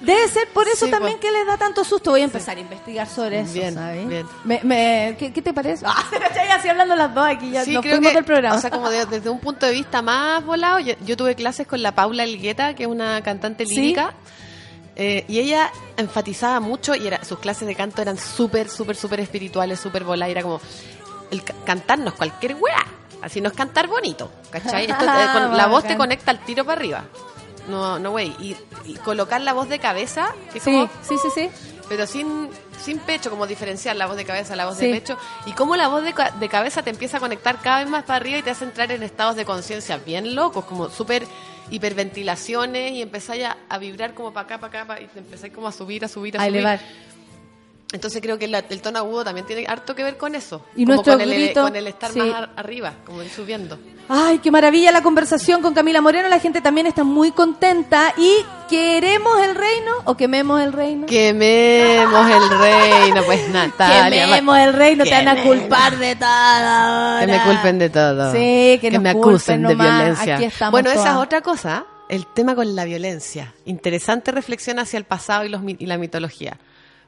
Debe 0.00 0.28
ser 0.28 0.48
por 0.50 0.66
eso 0.68 0.86
Sí, 0.86 0.90
también 0.92 1.18
que 1.18 1.30
les 1.30 1.46
da 1.46 1.56
tanto 1.56 1.82
susto. 1.84 2.10
Voy 2.12 2.20
a 2.20 2.24
empezar 2.24 2.56
a 2.56 2.60
investigar 2.60 3.06
sobre 3.08 3.40
eso, 3.40 3.52
Bien, 3.52 3.74
¿sabes? 3.74 4.06
bien. 4.08 4.26
Me, 4.44 4.60
me, 4.62 5.16
¿qué, 5.18 5.32
qué 5.32 5.42
te 5.42 5.52
parece? 5.52 5.84
Ah, 5.86 6.04
¿cachai? 6.10 6.48
así 6.50 6.68
hablando 6.68 6.94
las 6.94 7.12
dos 7.14 7.26
aquí, 7.26 7.50
ya 7.50 7.64
Sí, 7.64 7.72
nos 7.74 7.84
fuimos 7.84 8.08
que, 8.10 8.14
del 8.14 8.24
programa. 8.24 8.56
O 8.56 8.60
sea, 8.60 8.70
como 8.70 8.90
de- 8.90 9.06
desde 9.06 9.28
un 9.28 9.40
punto 9.40 9.66
de 9.66 9.72
vista 9.72 10.00
más 10.02 10.44
volado, 10.44 10.78
yo, 10.78 10.94
yo 11.04 11.16
tuve 11.16 11.34
clases 11.34 11.66
con 11.66 11.82
la 11.82 11.92
Paula 11.92 12.22
Elgueta, 12.24 12.74
que 12.74 12.84
es 12.84 12.88
una 12.88 13.22
cantante 13.22 13.64
lírica, 13.64 14.14
Eh, 15.00 15.24
y 15.28 15.38
ella 15.38 15.70
enfatizaba 15.96 16.58
mucho 16.58 16.92
y 16.96 17.06
era, 17.06 17.22
sus 17.24 17.38
clases 17.38 17.68
de 17.68 17.76
canto 17.76 18.02
eran 18.02 18.18
súper, 18.18 18.68
súper, 18.68 18.96
súper 18.96 19.20
espirituales, 19.20 19.78
súper 19.78 20.02
voladas. 20.02 20.32
Era 20.32 20.42
como 20.42 20.60
el 21.30 21.44
ca- 21.44 21.54
cantarnos 21.64 22.14
cualquier 22.14 22.56
weá. 22.56 22.84
Así 23.22 23.40
no 23.40 23.48
es 23.48 23.54
cantar 23.54 23.86
bonito, 23.86 24.28
¿cachai? 24.50 24.90
Esto, 24.90 25.04
eh, 25.04 25.26
con- 25.32 25.56
la 25.56 25.66
voz 25.68 25.84
te 25.84 25.96
conecta 25.96 26.32
al 26.32 26.40
tiro 26.40 26.64
para 26.64 26.78
arriba. 26.80 27.04
No, 27.68 27.98
no, 27.98 28.10
güey. 28.10 28.28
Y, 28.40 28.56
y 28.86 28.94
colocar 28.94 29.40
la 29.40 29.52
voz 29.52 29.68
de 29.68 29.78
cabeza, 29.78 30.34
que 30.52 30.60
Sí, 30.60 30.70
como- 30.72 30.88
sí, 31.02 31.16
sí, 31.22 31.28
sí. 31.34 31.50
pero 31.88 32.06
sin, 32.06 32.48
sin 32.82 32.98
pecho, 32.98 33.30
como 33.30 33.46
diferenciar 33.46 33.96
la 33.96 34.06
voz 34.06 34.16
de 34.16 34.24
cabeza, 34.24 34.56
la 34.56 34.66
voz 34.66 34.76
Sí. 34.78 34.86
de 34.86 34.92
pecho. 34.94 35.16
Y 35.46 35.52
cómo 35.52 35.76
la 35.76 35.88
voz 35.88 36.02
de, 36.02 36.14
de 36.40 36.48
cabeza 36.48 36.82
te 36.82 36.90
empieza 36.90 37.16
a 37.18 37.20
conectar 37.20 37.60
cada 37.60 37.78
vez 37.80 37.88
más 37.88 38.04
para 38.04 38.16
arriba 38.16 38.38
y 38.38 38.42
te 38.42 38.50
hace 38.50 38.64
entrar 38.64 38.90
en 38.92 39.02
estados 39.02 39.36
de 39.36 39.44
conciencia 39.44 39.98
bien 39.98 40.34
locos, 40.34 40.64
como 40.64 40.88
súper 40.90 41.26
hiperventilaciones 41.70 42.92
y 42.92 43.02
empezáis 43.02 43.44
a, 43.44 43.56
a 43.68 43.78
vibrar 43.78 44.14
como 44.14 44.32
para 44.32 44.46
acá, 44.46 44.58
para 44.58 44.82
acá, 44.82 44.94
pa- 44.94 45.00
y 45.00 45.06
te 45.06 45.18
empezáis 45.18 45.52
como 45.52 45.68
a 45.68 45.72
subir, 45.72 46.04
a 46.04 46.08
subir, 46.08 46.36
a, 46.36 46.42
A 46.42 46.46
subir. 46.46 46.56
elevar. 46.58 46.80
Entonces 47.90 48.20
creo 48.20 48.38
que 48.38 48.46
la- 48.48 48.58
el 48.68 48.82
tono 48.82 48.98
agudo 48.98 49.24
también 49.24 49.46
tiene 49.46 49.64
harto 49.66 49.94
que 49.94 50.04
ver 50.04 50.18
con 50.18 50.34
eso. 50.34 50.62
Y 50.76 50.84
como 50.84 50.96
nuestro 50.96 51.14
con 51.14 51.22
el, 51.22 51.30
grito, 51.32 51.62
con 51.62 51.74
el 51.74 51.86
estar 51.86 52.12
sí. 52.12 52.18
más 52.18 52.34
ar- 52.34 52.50
arriba, 52.56 52.92
como 53.06 53.22
ir 53.22 53.30
subiendo. 53.30 53.78
Ay, 54.10 54.38
qué 54.40 54.50
maravilla 54.50 54.92
la 54.92 55.02
conversación 55.02 55.62
con 55.62 55.72
Camila 55.74 56.00
Moreno. 56.02 56.28
La 56.28 56.38
gente 56.38 56.60
también 56.60 56.86
está 56.86 57.02
muy 57.04 57.30
contenta. 57.32 58.12
¿Y 58.18 58.44
queremos 58.68 59.38
el 59.42 59.54
reino 59.54 59.92
o 60.04 60.16
quememos 60.16 60.60
el 60.62 60.72
reino? 60.74 61.06
Quememos 61.06 62.30
el 62.30 62.58
reino, 62.58 63.22
pues 63.24 63.48
Natalia. 63.48 64.26
Quememos 64.26 64.58
el 64.58 64.72
reino, 64.74 65.04
te 65.04 65.10
van 65.10 65.28
a 65.28 65.42
culpar 65.42 65.96
de 65.98 66.14
todo. 66.16 67.20
Que 67.20 67.26
me 67.26 67.42
culpen 67.44 67.78
de 67.78 67.90
todo. 67.90 68.32
Sí, 68.32 68.78
que 68.80 68.90
nos 68.90 69.02
me 69.02 69.10
acusen 69.10 69.62
de 69.62 69.74
nomás. 69.74 69.96
violencia. 69.98 70.34
Aquí 70.36 70.44
estamos 70.44 70.72
bueno, 70.72 70.90
esa 70.90 71.10
es 71.12 71.16
otra 71.16 71.40
cosa, 71.40 71.86
el 72.08 72.26
tema 72.26 72.54
con 72.54 72.74
la 72.76 72.84
violencia. 72.84 73.54
Interesante 73.64 74.30
reflexión 74.30 74.78
hacia 74.78 74.98
el 74.98 75.04
pasado 75.04 75.44
y, 75.44 75.48
los, 75.48 75.62
y 75.66 75.86
la 75.86 75.98
mitología. 75.98 76.58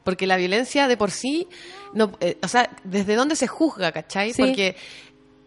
Porque 0.03 0.25
la 0.25 0.37
violencia 0.37 0.87
de 0.87 0.97
por 0.97 1.11
sí, 1.11 1.47
no, 1.93 2.11
eh, 2.19 2.37
o 2.41 2.47
sea, 2.47 2.69
¿desde 2.83 3.15
dónde 3.15 3.35
se 3.35 3.47
juzga, 3.47 3.91
cachai? 3.91 4.33
Sí. 4.33 4.41
Porque 4.41 4.75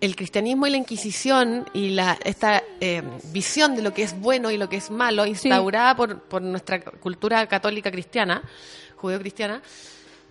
el 0.00 0.16
cristianismo 0.16 0.66
y 0.66 0.70
la 0.70 0.76
Inquisición 0.76 1.66
y 1.72 1.90
la, 1.90 2.18
esta 2.24 2.62
eh, 2.80 3.02
visión 3.32 3.74
de 3.74 3.82
lo 3.82 3.94
que 3.94 4.02
es 4.02 4.18
bueno 4.20 4.50
y 4.50 4.58
lo 4.58 4.68
que 4.68 4.76
es 4.76 4.90
malo, 4.90 5.24
instaurada 5.26 5.96
por, 5.96 6.20
por 6.20 6.42
nuestra 6.42 6.80
cultura 6.80 7.46
católica 7.46 7.90
cristiana, 7.90 8.42
judeo-cristiana, 8.96 9.62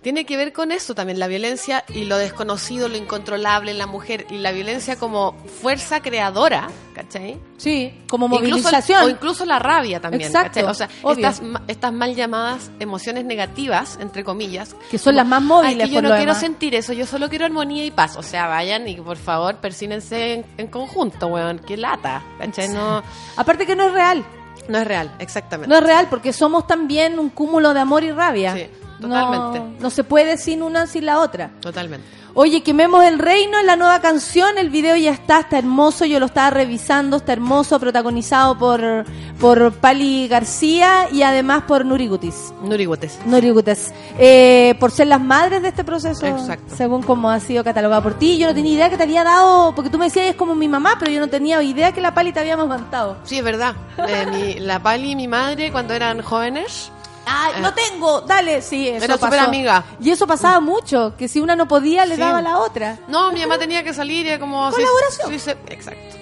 tiene 0.04 0.26
que 0.26 0.38
ver 0.38 0.54
con 0.54 0.72
eso 0.72 0.94
también, 0.94 1.18
la 1.18 1.28
violencia 1.28 1.84
y 1.88 2.04
lo 2.06 2.18
desconocido, 2.18 2.90
lo 2.90 2.98
incontrolable 2.98 3.72
en 3.72 3.78
la 3.80 3.88
mujer 3.88 4.28
y 4.30 4.38
la 4.38 4.52
violencia 4.52 4.98
como 4.98 5.34
fuerza 5.62 6.02
creadora, 6.02 6.68
¿cachai? 6.94 7.40
Sí, 7.58 7.94
como 8.10 8.26
Incluso- 8.28 8.48
movilización. 8.64 9.04
o 9.06 9.10
incluso 9.10 9.46
la 9.46 9.58
rabia 9.60 10.00
también, 10.02 10.24
Exacto, 10.24 10.62
¿cachai? 10.62 10.64
O 10.70 10.74
sea, 10.74 10.90
estas, 11.12 11.42
estas 11.68 11.94
mal 11.94 12.14
llamadas 12.16 12.70
emociones 12.80 13.26
negativas, 13.26 13.98
entre 14.02 14.24
comillas. 14.24 14.76
Que 14.92 14.98
son 14.98 15.16
las 15.16 15.26
más 15.26 15.42
móviles, 15.42 15.88
yo 15.90 15.96
por 15.96 16.04
no 16.04 16.10
lo 16.10 16.16
quiero 16.16 16.32
demás". 16.34 16.40
sentir 16.42 16.76
eso, 16.76 16.94
yo 16.94 17.06
solo 17.06 17.30
quiero 17.30 17.46
armonía 17.46 17.86
y 17.86 17.92
paz. 17.92 18.18
O 18.18 18.24
sea, 18.24 18.48
vayan 18.48 18.88
y 18.88 18.96
por 18.98 19.18
favor 19.18 19.56
persínense 19.58 20.34
en, 20.34 20.46
en 20.58 20.68
conjunto, 20.68 21.28
weón. 21.28 21.60
Qué 21.60 21.78
lata, 21.78 22.22
¿cachai? 22.38 22.68
No, 22.70 23.02
Aparte 23.38 23.66
que 23.66 23.76
no 23.76 23.88
es 23.88 23.94
real. 23.94 24.24
no 24.68 24.78
es 24.78 24.88
real, 24.88 25.12
exactamente. 25.20 25.70
No 25.70 25.78
es 25.78 25.84
real 25.84 26.08
porque 26.10 26.34
somos 26.34 26.68
también 26.68 27.18
un 27.20 27.30
cúmulo 27.30 27.74
de 27.74 27.80
amor 27.80 28.04
y 28.04 28.12
rabia. 28.12 28.54
Sí, 28.56 28.68
totalmente. 29.08 29.60
No, 29.60 29.82
no 29.82 29.90
se 29.90 30.04
puede 30.04 30.38
sin 30.38 30.64
una 30.64 30.88
sin 30.88 31.06
la 31.06 31.20
otra. 31.20 31.52
Totalmente. 31.60 32.06
Oye, 32.36 32.64
quememos 32.64 33.04
el 33.04 33.20
reino 33.20 33.60
en 33.60 33.68
la 33.68 33.76
nueva 33.76 34.02
canción, 34.02 34.58
el 34.58 34.72
video 34.72 34.96
ya 34.96 35.12
está, 35.12 35.42
está 35.42 35.60
hermoso, 35.60 36.04
yo 36.06 36.20
lo 36.20 36.26
estaba 36.26 36.50
revisando, 36.50 37.18
está 37.18 37.32
hermoso, 37.34 37.80
protagonizado 37.80 38.58
por, 38.58 39.06
por 39.40 39.72
Pali 39.74 40.28
García 40.28 41.10
y 41.12 41.22
además 41.22 41.66
por 41.68 41.86
Nuri 41.86 42.08
Gutis. 42.08 42.52
Nuri 42.64 42.86
Gutes. 42.86 43.20
Nuri 43.28 43.52
Gutis. 43.52 43.94
Eh, 44.18 44.74
por 44.80 44.90
ser 44.90 45.08
las 45.10 45.22
madres 45.22 45.62
de 45.62 45.68
este 45.68 45.84
proceso, 45.84 46.26
Exacto. 46.26 46.76
según 46.76 47.04
como 47.04 47.30
ha 47.30 47.40
sido 47.40 47.64
catalogado 47.64 48.02
por 48.02 48.16
ti. 48.16 48.40
Yo 48.40 48.48
no 48.48 48.56
tenía 48.56 48.74
idea 48.74 48.90
que 48.90 48.98
te 48.98 49.04
había 49.04 49.24
dado, 49.24 49.76
porque 49.76 49.92
tú 49.92 50.00
me 50.00 50.06
decías 50.06 50.26
es 50.26 50.36
como 50.36 50.56
mi 50.56 50.68
mamá, 50.68 50.96
pero 50.98 51.12
yo 51.12 51.20
no 51.20 51.28
tenía 51.28 51.62
idea 51.62 51.92
que 51.92 52.02
la 52.02 52.16
Pali 52.16 52.34
te 52.34 52.40
había 52.40 52.56
amamantado. 52.56 53.18
Sí, 53.26 53.38
es 53.38 53.44
verdad. 53.44 53.76
Eh, 54.08 54.26
mi- 54.32 54.60
la 54.60 54.82
Pali 54.82 55.12
y 55.12 55.16
mi 55.16 55.28
madre, 55.28 55.72
cuando 55.72 55.94
eran 55.94 56.24
jóvenes, 56.24 56.92
Ay, 57.26 57.54
Eh. 57.58 57.62
no 57.62 57.74
tengo, 57.74 58.22
dale, 58.22 58.62
sí, 58.62 58.88
eso 58.90 59.06
Era 59.06 59.16
pasó. 59.16 59.26
súper 59.28 59.40
amiga. 59.40 59.84
Y 60.00 60.12
eso 60.12 60.28
pasaba 60.28 60.60
mucho, 60.60 61.16
que 61.18 61.28
si 61.28 61.40
una 61.40 61.56
no 61.56 61.68
podía 61.68 62.06
le 62.06 62.16
Sí. 62.16 62.22
daba 62.22 62.40
a 62.40 62.42
la 62.42 62.58
otra. 62.60 62.98
no, 63.08 63.32
mi 63.32 63.40
mamá 63.42 63.58
tenía 63.58 63.84
que 63.84 63.94
salir 63.94 64.26
y 64.26 64.30
era 64.30 64.40
como... 64.40 64.70
sí, 64.72 64.78
Colaboración. 64.82 65.30
sí, 65.32 65.40
sí, 65.40 65.52
exacto. 65.68 66.18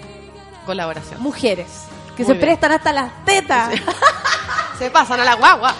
Colaboración. 0.66 1.22
Mujeres, 1.22 1.68
que 2.16 2.24
Muy 2.24 2.28
se 2.28 2.34
bien. 2.34 2.40
prestan 2.46 2.72
hasta 2.74 2.94
las 2.94 3.26
tetas. 3.26 3.72
Se 4.78 4.90
pasan 4.90 5.20
a 5.20 5.24
la 5.26 5.36
guagua. 5.36 5.76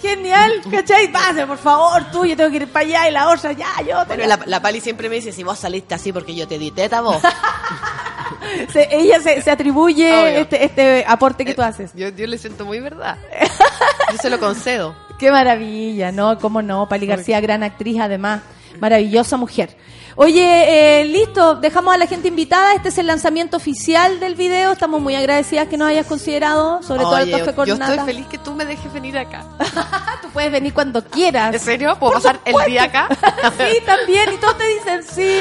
Genial, 0.00 0.62
¿cachai? 0.70 1.10
Pase, 1.12 1.46
por 1.46 1.58
favor, 1.58 2.04
tú, 2.10 2.24
yo 2.24 2.36
tengo 2.36 2.50
que 2.50 2.56
ir 2.56 2.68
para 2.72 2.86
allá 2.86 3.08
y 3.08 3.12
la 3.12 3.28
otra, 3.28 3.52
ya, 3.52 3.66
yo. 3.86 4.00
te 4.06 4.14
Bueno, 4.16 4.26
la, 4.26 4.40
la 4.46 4.60
Pali 4.62 4.80
siempre 4.80 5.08
me 5.10 5.16
dice, 5.16 5.32
si 5.32 5.42
vos 5.42 5.58
saliste 5.58 5.94
así 5.94 6.10
porque 6.12 6.34
yo 6.34 6.46
te 6.48 6.58
di 6.58 6.70
teta, 6.70 7.00
vos. 7.02 7.20
Se- 8.72 8.88
ella 8.94 9.20
se, 9.20 9.42
se 9.42 9.50
atribuye 9.50 10.10
Obvio. 10.12 10.40
este, 10.42 10.64
este 10.64 11.04
aporte 11.06 11.44
que 11.44 11.54
tú 11.54 11.62
haces. 11.62 11.90
Yo, 11.94 12.08
yo 12.10 12.26
le 12.26 12.38
siento 12.38 12.64
muy 12.64 12.80
verdad. 12.80 13.16
Yo 14.12 14.18
se 14.18 14.30
lo 14.30 14.38
concedo. 14.38 14.94
Qué 15.18 15.30
maravilla, 15.30 16.12
¿no? 16.12 16.38
¿Cómo 16.38 16.62
no? 16.62 16.88
Pali 16.88 17.06
García, 17.06 17.40
gran 17.40 17.62
actriz, 17.62 18.00
además. 18.00 18.42
Maravillosa 18.80 19.36
mujer. 19.36 19.76
Oye, 20.18 21.00
eh, 21.00 21.04
listo, 21.04 21.56
dejamos 21.56 21.94
a 21.94 21.98
la 21.98 22.06
gente 22.06 22.28
invitada. 22.28 22.74
Este 22.74 22.88
es 22.88 22.96
el 22.96 23.06
lanzamiento 23.06 23.58
oficial 23.58 24.18
del 24.18 24.34
video. 24.34 24.72
Estamos 24.72 25.00
muy 25.00 25.14
agradecidas 25.14 25.68
que 25.68 25.76
nos 25.76 25.88
hayas 25.88 26.06
considerado, 26.06 26.82
sobre 26.82 27.02
todo 27.02 27.18
el 27.18 27.30
café 27.30 27.54
con 27.54 27.66
yo 27.66 27.74
estoy 27.74 27.98
feliz 27.98 28.26
que 28.26 28.38
tú 28.38 28.54
me 28.54 28.64
dejes 28.64 28.90
venir 28.92 29.18
acá. 29.18 29.44
Tú 30.22 30.28
puedes 30.32 30.50
venir 30.50 30.72
cuando 30.72 31.04
quieras. 31.04 31.52
¿En 31.52 31.60
serio? 31.60 31.96
¿Puedo 31.98 32.14
Por 32.14 32.22
pasar 32.22 32.40
el 32.46 32.54
día 32.66 32.84
acá? 32.84 33.08
sí, 33.58 33.78
también. 33.84 34.32
Y 34.32 34.36
todos 34.38 34.56
te 34.56 34.66
dicen 34.66 35.02
sí, 35.02 35.40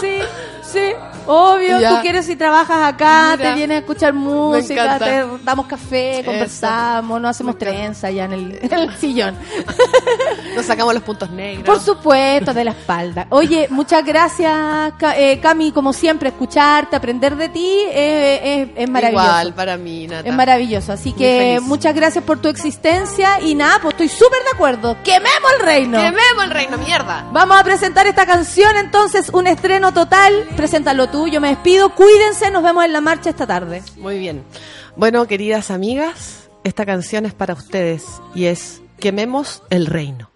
sí, 0.00 0.18
sí. 0.72 0.92
Obvio, 1.26 1.78
Ya. 1.80 1.90
tú 1.90 2.02
quieres 2.02 2.28
y 2.28 2.34
trabajas 2.36 2.92
acá, 2.94 3.36
Mira. 3.36 3.50
te 3.50 3.56
vienes 3.56 3.76
a 3.76 3.78
escuchar 3.78 4.12
música, 4.12 4.98
te 4.98 5.24
damos 5.44 5.66
café, 5.66 6.22
conversamos, 6.24 7.20
nos 7.20 7.30
hacemos 7.30 7.56
trenza 7.58 8.10
ya 8.10 8.24
en 8.24 8.32
el, 8.32 8.58
en 8.62 8.72
el 8.72 8.96
sillón. 8.96 9.36
Nos 10.56 10.66
sacamos 10.66 10.92
los 10.94 11.02
puntos 11.02 11.30
negros. 11.30 11.64
Por 11.64 11.80
supuesto, 11.80 12.52
de 12.52 12.64
la 12.64 12.72
espalda. 12.72 13.26
Oye, 13.30 13.68
muchas 13.70 14.04
gracias, 14.04 14.92
eh, 15.16 15.38
Cami, 15.40 15.70
como 15.72 15.92
siempre, 15.92 16.30
escucharte, 16.30 16.96
aprender 16.96 17.36
de 17.36 17.48
ti 17.48 17.78
eh, 17.90 18.68
es, 18.76 18.82
es 18.84 18.90
maravilloso. 18.90 19.24
Igual, 19.26 19.54
para 19.54 19.76
mí, 19.76 20.06
Nata. 20.08 20.28
Es 20.28 20.34
maravilloso, 20.34 20.92
así 20.92 21.12
que 21.12 21.60
muchas 21.62 21.94
gracias 21.94 22.24
por 22.24 22.40
tu 22.40 22.48
existencia 22.48 23.40
y 23.40 23.54
nada, 23.54 23.78
pues 23.80 23.92
estoy 23.94 24.08
súper 24.08 24.42
de 24.42 24.50
acuerdo. 24.54 24.96
¡Quememos 25.04 25.52
el 25.60 25.64
reino! 25.66 25.98
¡Quememos 25.98 26.44
el 26.44 26.50
reino, 26.50 26.78
mierda! 26.78 27.26
Vamos 27.32 27.58
a 27.60 27.64
presentar 27.64 28.06
esta 28.06 28.26
canción 28.26 28.76
entonces, 28.76 29.30
un 29.32 29.46
estreno 29.46 29.92
total. 29.92 30.48
Preséntalo 30.62 31.08
tú, 31.08 31.26
yo 31.26 31.40
me 31.40 31.48
despido. 31.48 31.92
Cuídense, 31.92 32.48
nos 32.52 32.62
vemos 32.62 32.84
en 32.84 32.92
la 32.92 33.00
marcha 33.00 33.30
esta 33.30 33.48
tarde. 33.48 33.82
Muy 33.96 34.20
bien. 34.20 34.44
Bueno, 34.94 35.26
queridas 35.26 35.72
amigas, 35.72 36.50
esta 36.62 36.86
canción 36.86 37.26
es 37.26 37.34
para 37.34 37.54
ustedes 37.54 38.04
y 38.32 38.44
es 38.44 38.80
Quememos 39.00 39.64
el 39.70 39.86
reino. 39.86 40.31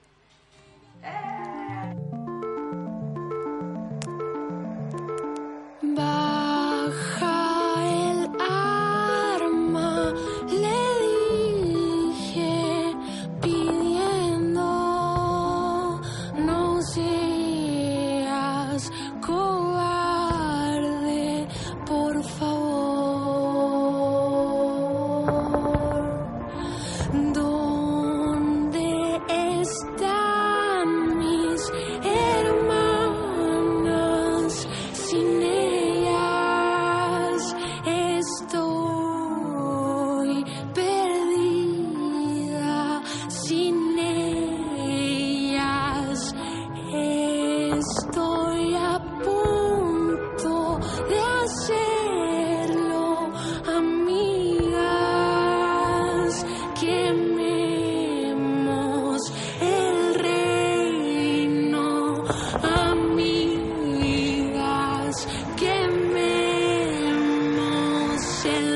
still 68.46 68.75